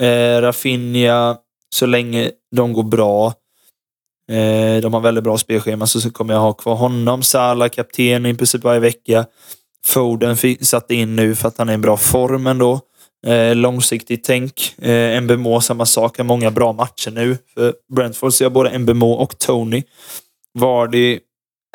Eh, 0.00 0.40
Rafinha, 0.40 1.36
så 1.74 1.86
länge 1.86 2.30
de 2.56 2.72
går 2.72 2.82
bra. 2.82 3.26
Eh, 4.30 4.80
de 4.82 4.94
har 4.94 5.00
väldigt 5.00 5.24
bra 5.24 5.38
spelschema 5.38 5.86
så, 5.86 6.00
så 6.00 6.10
kommer 6.10 6.34
jag 6.34 6.40
ha 6.40 6.52
kvar 6.52 6.74
honom. 6.74 7.22
Salah, 7.22 7.68
kapten 7.68 8.26
i 8.26 8.34
princip 8.34 8.64
varje 8.64 8.80
vecka. 8.80 9.26
Foden 9.86 10.36
satte 10.60 10.94
in 10.94 11.16
nu 11.16 11.34
för 11.34 11.48
att 11.48 11.58
han 11.58 11.68
är 11.68 11.74
i 11.74 11.78
bra 11.78 11.96
form 11.96 12.46
ändå. 12.46 12.80
Eh, 13.26 13.54
långsiktigt 13.54 14.24
tänk. 14.24 14.74
Eh, 14.78 15.20
Mbemo 15.20 15.60
samma 15.60 15.86
sak, 15.86 16.18
har 16.18 16.24
många 16.24 16.50
bra 16.50 16.72
matcher 16.72 17.10
nu. 17.10 17.38
För 17.54 17.74
Brentford 17.94 18.32
så 18.32 18.44
jag 18.44 18.50
har 18.50 18.54
både 18.54 18.78
Mbemo 18.78 19.12
och 19.12 19.38
Tony. 19.38 19.82
Vardy 20.58 21.18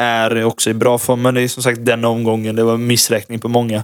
är 0.01 0.43
också 0.43 0.69
i 0.69 0.73
bra 0.73 0.97
form, 0.97 1.21
men 1.21 1.33
det 1.33 1.41
är 1.41 1.47
som 1.47 1.63
sagt 1.63 1.85
den 1.85 2.05
omgången. 2.05 2.55
Det 2.55 2.63
var 2.63 2.77
missräkning 2.77 3.39
på 3.39 3.47
många. 3.47 3.83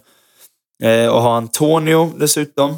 Eh, 0.83 1.07
och 1.07 1.21
ha 1.21 1.37
Antonio 1.37 2.13
dessutom. 2.17 2.77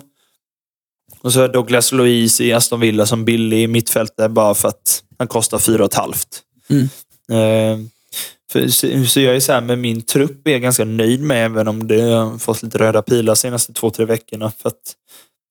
Och 1.21 1.33
så 1.33 1.41
har 1.41 1.47
Douglas 1.47 1.91
Luiz 1.91 2.41
i 2.41 2.53
Aston 2.53 2.79
Villa 2.79 3.05
som 3.05 3.25
billig 3.25 3.69
mittfältare 3.69 4.29
bara 4.29 4.53
för 4.53 4.67
att 4.67 5.03
han 5.17 5.27
kostar 5.27 5.59
fyra 5.59 5.83
och 5.83 5.91
ett 5.91 5.97
halvt. 5.97 6.41
Mm. 6.69 6.89
Eh, 7.31 7.87
för, 8.51 8.67
så, 8.67 9.05
så 9.05 9.19
jag 9.19 9.35
är 9.35 9.39
så 9.39 9.51
här 9.53 9.61
med 9.61 9.79
min 9.79 10.01
trupp 10.01 10.47
är 10.47 10.51
jag 10.51 10.61
ganska 10.61 10.85
nöjd 10.85 11.21
med 11.21 11.45
även 11.45 11.67
om 11.67 11.87
det 11.87 12.01
har 12.01 12.37
fått 12.37 12.63
lite 12.63 12.77
röda 12.77 13.01
pilar 13.01 13.33
de 13.33 13.37
senaste 13.37 13.73
två, 13.73 13.89
tre 13.89 14.05
veckorna. 14.05 14.51
För 14.61 14.69
att 14.69 14.95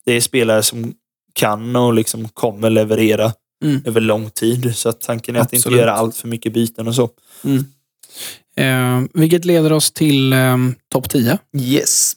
det 0.05 0.11
är 0.13 0.21
spelare 0.21 0.63
som 0.63 0.93
kan 1.33 1.75
och 1.75 1.93
liksom 1.93 2.29
kommer 2.29 2.69
leverera 2.69 3.33
Mm. 3.65 3.81
över 3.85 4.01
lång 4.01 4.29
tid. 4.29 4.75
Så 4.75 4.89
att 4.89 5.01
tanken 5.01 5.35
är 5.35 5.39
att 5.39 5.53
inte 5.53 5.57
Absolut. 5.57 5.79
göra 5.79 5.93
allt 5.93 6.15
för 6.15 6.27
mycket 6.27 6.53
byten 6.53 6.87
och 6.87 6.95
så. 6.95 7.09
Mm. 7.43 7.65
Eh, 8.57 9.09
vilket 9.13 9.45
leder 9.45 9.73
oss 9.73 9.91
till 9.91 10.33
eh, 10.33 10.57
topp 10.91 11.09
10. 11.09 11.37
Yes. 11.57 12.13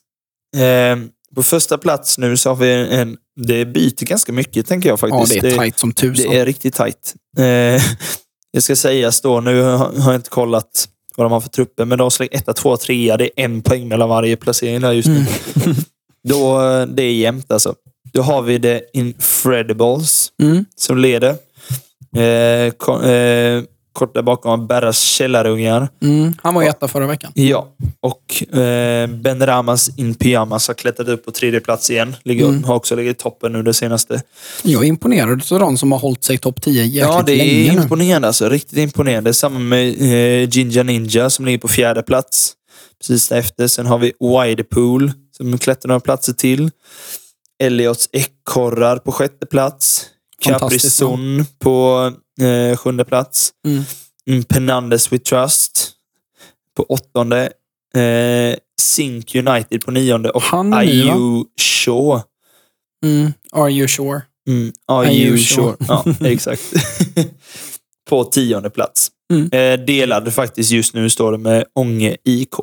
Eh, 0.57 0.99
på 1.35 1.43
första 1.43 1.79
plats 1.79 2.19
nu 2.19 2.37
så 2.37 2.49
har 2.51 2.57
vi 2.57 2.71
en, 2.73 3.17
det 3.41 3.65
byter 3.65 4.05
ganska 4.05 4.33
mycket 4.33 4.67
tänker 4.67 4.89
jag 4.89 4.95
Ja, 5.03 5.09
faktiskt. 5.21 5.43
det 5.43 5.49
är 5.53 5.57
tajt 5.57 5.79
som 5.79 5.93
tusan. 5.93 6.31
Det 6.31 6.39
är 6.39 6.47
riktigt 6.47 6.75
tajt. 6.75 7.15
Eh, 7.39 7.83
det 8.53 8.61
ska 8.61 8.77
sägas 8.77 9.21
då, 9.21 9.41
nu 9.41 9.63
har 9.63 9.93
jag 10.07 10.15
inte 10.15 10.31
kollat 10.31 10.89
vad 11.17 11.25
de 11.25 11.33
har 11.33 11.41
för 11.41 11.49
trupper, 11.49 11.85
men 11.85 11.99
de 11.99 12.11
slår 12.11 12.29
1, 12.31 12.57
2, 12.57 12.77
3. 12.77 13.17
Det 13.17 13.25
är 13.25 13.45
en 13.45 13.63
poäng 13.63 13.89
mellan 13.89 14.09
varje 14.09 14.37
placering 14.37 14.81
där 14.81 14.93
just 14.93 15.09
nu. 15.09 15.15
Mm. 15.17 15.75
Då, 16.29 16.61
eh, 16.61 16.87
det 16.87 17.03
är 17.03 17.13
jämnt 17.13 17.53
alltså. 17.53 17.75
Då 18.13 18.23
har 18.23 18.43
vi 18.43 18.61
The 18.61 18.81
Infredibles 18.93 20.33
Mm. 20.43 20.65
som 20.77 20.99
leder. 20.99 21.35
Eh, 22.17 22.23
eh, 23.11 23.63
kort 23.93 24.15
där 24.15 24.23
bakom 24.23 24.67
Berras 24.67 25.01
källarungar. 25.01 25.89
Mm. 26.03 26.35
Han 26.43 26.55
var 26.55 26.63
etta 26.63 26.89
förra 26.89 27.07
veckan. 27.07 27.33
Ja, 27.35 27.69
och 28.01 28.55
eh, 28.59 29.07
Ben 29.07 29.47
Ramas 29.47 29.91
in 29.99 30.15
pyjamas 30.15 30.69
har 30.69 30.75
klättrat 30.75 31.09
upp 31.09 31.25
på 31.25 31.31
tredje 31.31 31.61
plats 31.61 31.91
igen. 31.91 32.17
Ligger, 32.25 32.47
Mm. 32.47 32.65
Har 32.65 32.75
också 32.75 32.95
legat 32.97 33.17
i 33.17 33.19
toppen 33.19 33.53
nu 33.53 33.63
det 33.63 33.75
senaste. 33.75 34.23
Jag 34.63 34.85
är 34.85 34.89
imponerad 34.89 35.43
av 35.53 35.59
de 35.61 35.79
som 35.79 35.93
har 35.93 35.99
hållit 35.99 36.25
sig 36.25 36.39
topp 36.39 36.63
10 36.63 36.83
jäkligt 36.85 37.01
Ja, 37.03 37.23
det 37.27 37.33
är 37.33 37.37
länge 37.37 37.73
nu. 37.77 37.83
imponerande 37.83 38.29
alltså. 38.29 38.49
Riktigt 38.49 38.79
imponerande. 38.79 39.35
Samma 39.35 39.59
med 39.59 39.89
eh, 40.03 40.49
Jinja 40.49 40.83
Ninja 40.83 41.31
som 41.31 41.45
ligger 41.45 41.59
på 41.59 41.69
fjärde 41.69 42.03
plats. 42.03 42.53
Precis 43.01 43.29
därefter. 43.29 43.67
Sen 43.69 43.87
har 43.87 43.99
vi 43.99 44.13
Widepool 44.21 45.13
som 45.37 45.59
klättrar 45.59 45.89
några 45.89 46.01
platser 46.01 46.33
till. 46.33 46.71
Elliots 47.63 48.09
ekorrar 48.13 48.97
på 48.97 49.13
sjätte 49.13 49.47
plats. 49.47 50.07
Caprizon 50.45 51.45
på 51.59 52.13
eh, 52.41 52.77
sjunde 52.77 53.05
plats. 53.05 53.53
Mm. 53.67 53.83
Mm, 54.29 54.43
Penandes 54.45 55.13
with 55.13 55.25
Trust 55.25 55.91
på 56.77 56.83
åttonde. 56.89 57.53
Eh, 57.97 58.57
Sink 58.81 59.35
United 59.35 59.81
på 59.85 59.91
nionde 59.91 60.31
och 60.31 60.43
Han 60.43 60.71
ny, 60.71 60.77
va? 60.77 61.15
IU 61.17 61.45
Shaw. 61.61 62.23
Mm. 63.05 63.33
Are 63.53 63.71
you 63.71 63.89
sure? 63.89 64.23
Mm, 64.49 64.73
Are 64.89 65.13
IU 65.13 65.27
you 65.29 65.39
Shaw. 65.39 65.77
sure? 65.77 65.77
Ja, 66.21 66.27
exakt. 66.29 66.63
på 68.09 68.25
tionde 68.25 68.71
plats. 68.71 69.09
Mm. 69.33 69.49
Eh, 69.53 69.85
delad 69.87 70.35
faktiskt 70.35 70.71
just 70.71 70.95
nu 70.95 71.11
står 71.11 71.33
det 71.33 71.39
med 71.39 71.65
Ånge 71.75 72.17
IK. 72.25 72.55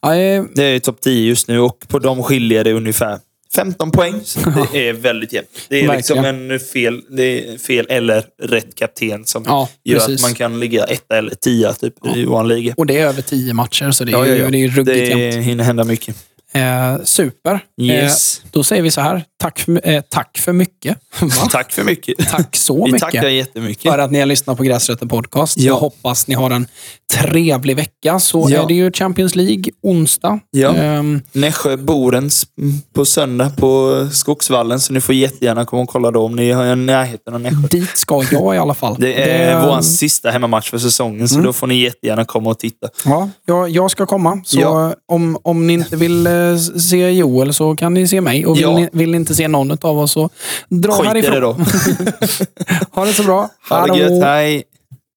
Ja, 0.00 0.14
eh, 0.14 0.44
Det 0.54 0.64
är 0.64 0.80
topp 0.80 1.00
10 1.00 1.28
just 1.28 1.48
nu 1.48 1.58
och 1.60 1.84
på 1.88 1.98
dem 1.98 2.22
skiljer 2.22 2.64
det 2.64 2.72
ungefär 2.72 3.20
15 3.54 3.90
poäng. 3.90 4.20
Så 4.24 4.40
det 4.72 4.88
är 4.88 4.92
väldigt 4.92 5.32
jämnt. 5.32 5.50
Det 5.68 5.84
är 5.84 5.96
liksom 5.96 6.24
en 6.24 6.60
fel, 6.60 7.00
det 7.10 7.22
är 7.52 7.58
fel 7.58 7.86
eller 7.88 8.24
rätt 8.42 8.74
kapten 8.74 9.24
som 9.24 9.42
ja, 9.46 9.68
gör 9.84 9.98
precis. 9.98 10.14
att 10.14 10.22
man 10.30 10.34
kan 10.34 10.60
ligga 10.60 10.84
etta 10.84 11.18
eller 11.18 11.34
tia 11.34 11.72
typ, 11.72 11.94
i 12.16 12.24
vår 12.24 12.44
liga. 12.44 12.74
Och 12.76 12.86
det 12.86 12.98
är 12.98 13.06
över 13.06 13.22
10 13.22 13.54
matcher, 13.54 13.90
så 13.90 14.04
det 14.04 14.12
är, 14.12 14.16
Ja, 14.16 14.26
ja, 14.26 14.34
ja. 14.34 14.50
det 14.50 14.58
är 14.64 14.68
ruggigt 14.68 14.86
Det 14.86 15.18
jämnt. 15.20 15.46
hinner 15.46 15.64
hända 15.64 15.84
mycket. 15.84 16.16
Eh, 16.52 16.96
super. 17.04 17.60
Yes. 17.80 18.40
Eh, 18.44 18.48
då 18.52 18.64
säger 18.64 18.82
vi 18.82 18.90
så 18.90 19.00
här. 19.00 19.24
Tack 19.40 19.58
för, 19.58 19.88
eh, 19.88 20.00
tack 20.08 20.38
för 20.38 20.52
mycket. 20.52 20.98
Tack 21.50 21.72
för 21.72 21.84
mycket. 21.84 22.28
Tack 22.30 22.56
så 22.56 22.84
Vi 22.84 22.92
mycket. 22.92 23.00
tackar 23.00 23.28
jättemycket. 23.28 23.92
för 23.92 23.98
att 23.98 24.10
ni 24.10 24.18
har 24.18 24.26
lyssnat 24.26 24.56
på 24.56 24.62
Gräsrötter 24.62 25.06
Podcast. 25.06 25.58
Ja. 25.58 25.64
Jag 25.66 25.76
hoppas 25.76 26.26
ni 26.26 26.34
har 26.34 26.50
en 26.50 26.66
trevlig 27.14 27.76
vecka. 27.76 28.18
Så 28.20 28.46
Ja. 28.50 28.62
är 28.62 28.66
det 28.68 28.74
ju 28.74 28.92
Champions 28.92 29.34
League 29.36 29.64
onsdag. 29.82 30.40
Ja. 30.50 30.74
Ehm, 30.74 31.20
Nässjö 31.32 31.76
Borens 31.76 32.46
på 32.94 33.04
söndag 33.04 33.50
på 33.56 34.06
Skogsvallen, 34.12 34.80
så 34.80 34.92
ni 34.92 35.00
får 35.00 35.14
jättegärna 35.14 35.64
komma 35.64 35.82
och 35.82 35.88
kolla 35.88 36.10
då 36.10 36.24
om 36.24 36.36
ni 36.36 36.48
i 36.48 36.54
närheten 36.76 37.34
av 37.34 37.40
Nässjö. 37.40 37.68
dit 37.70 37.96
ska 37.96 38.24
jag 38.30 38.54
i 38.54 38.58
alla 38.58 38.74
fall. 38.74 38.96
Det 38.98 39.22
är 39.30 39.66
vår 39.66 39.80
sista 39.80 40.30
hemmamatch 40.30 40.70
för 40.70 40.78
säsongen, 40.78 41.28
så 41.28 41.40
då 41.40 41.52
får 41.52 41.66
ni 41.66 41.74
jättegärna 41.82 42.24
komma 42.24 42.50
och 42.50 42.58
titta. 42.58 42.88
Ja, 43.04 43.30
jag, 43.46 43.68
jag 43.68 43.90
ska 43.90 44.06
komma. 44.06 44.40
Så 44.44 44.60
Ja. 44.60 44.94
om, 45.08 45.38
om 45.42 45.66
ni 45.66 45.72
inte 45.72 45.96
vill 45.96 46.26
eh, 46.26 46.32
se 46.80 47.10
Joel 47.10 47.54
så 47.54 47.76
kan 47.76 47.94
ni 47.94 48.08
se 48.08 48.20
mig. 48.20 48.46
Och 48.46 48.56
vill, 48.56 48.62
Ja. 48.62 48.74
ni, 48.78 48.88
vill 48.92 49.10
ni 49.10 49.16
inte 49.16 49.34
se 49.34 49.48
någon 49.48 49.78
av 49.80 49.98
oss 49.98 50.12
så 50.12 50.30
dra 50.68 50.92
Skit 50.92 51.06
härifrån. 51.06 51.34
det 51.34 51.40
då. 51.40 51.52
ha 53.00 53.04
det 53.04 53.12
så 53.12 53.22
bra. 53.22 53.48
Ha 53.70 53.86
det 53.86 53.98
gött, 53.98 54.22
hej! 54.24 54.62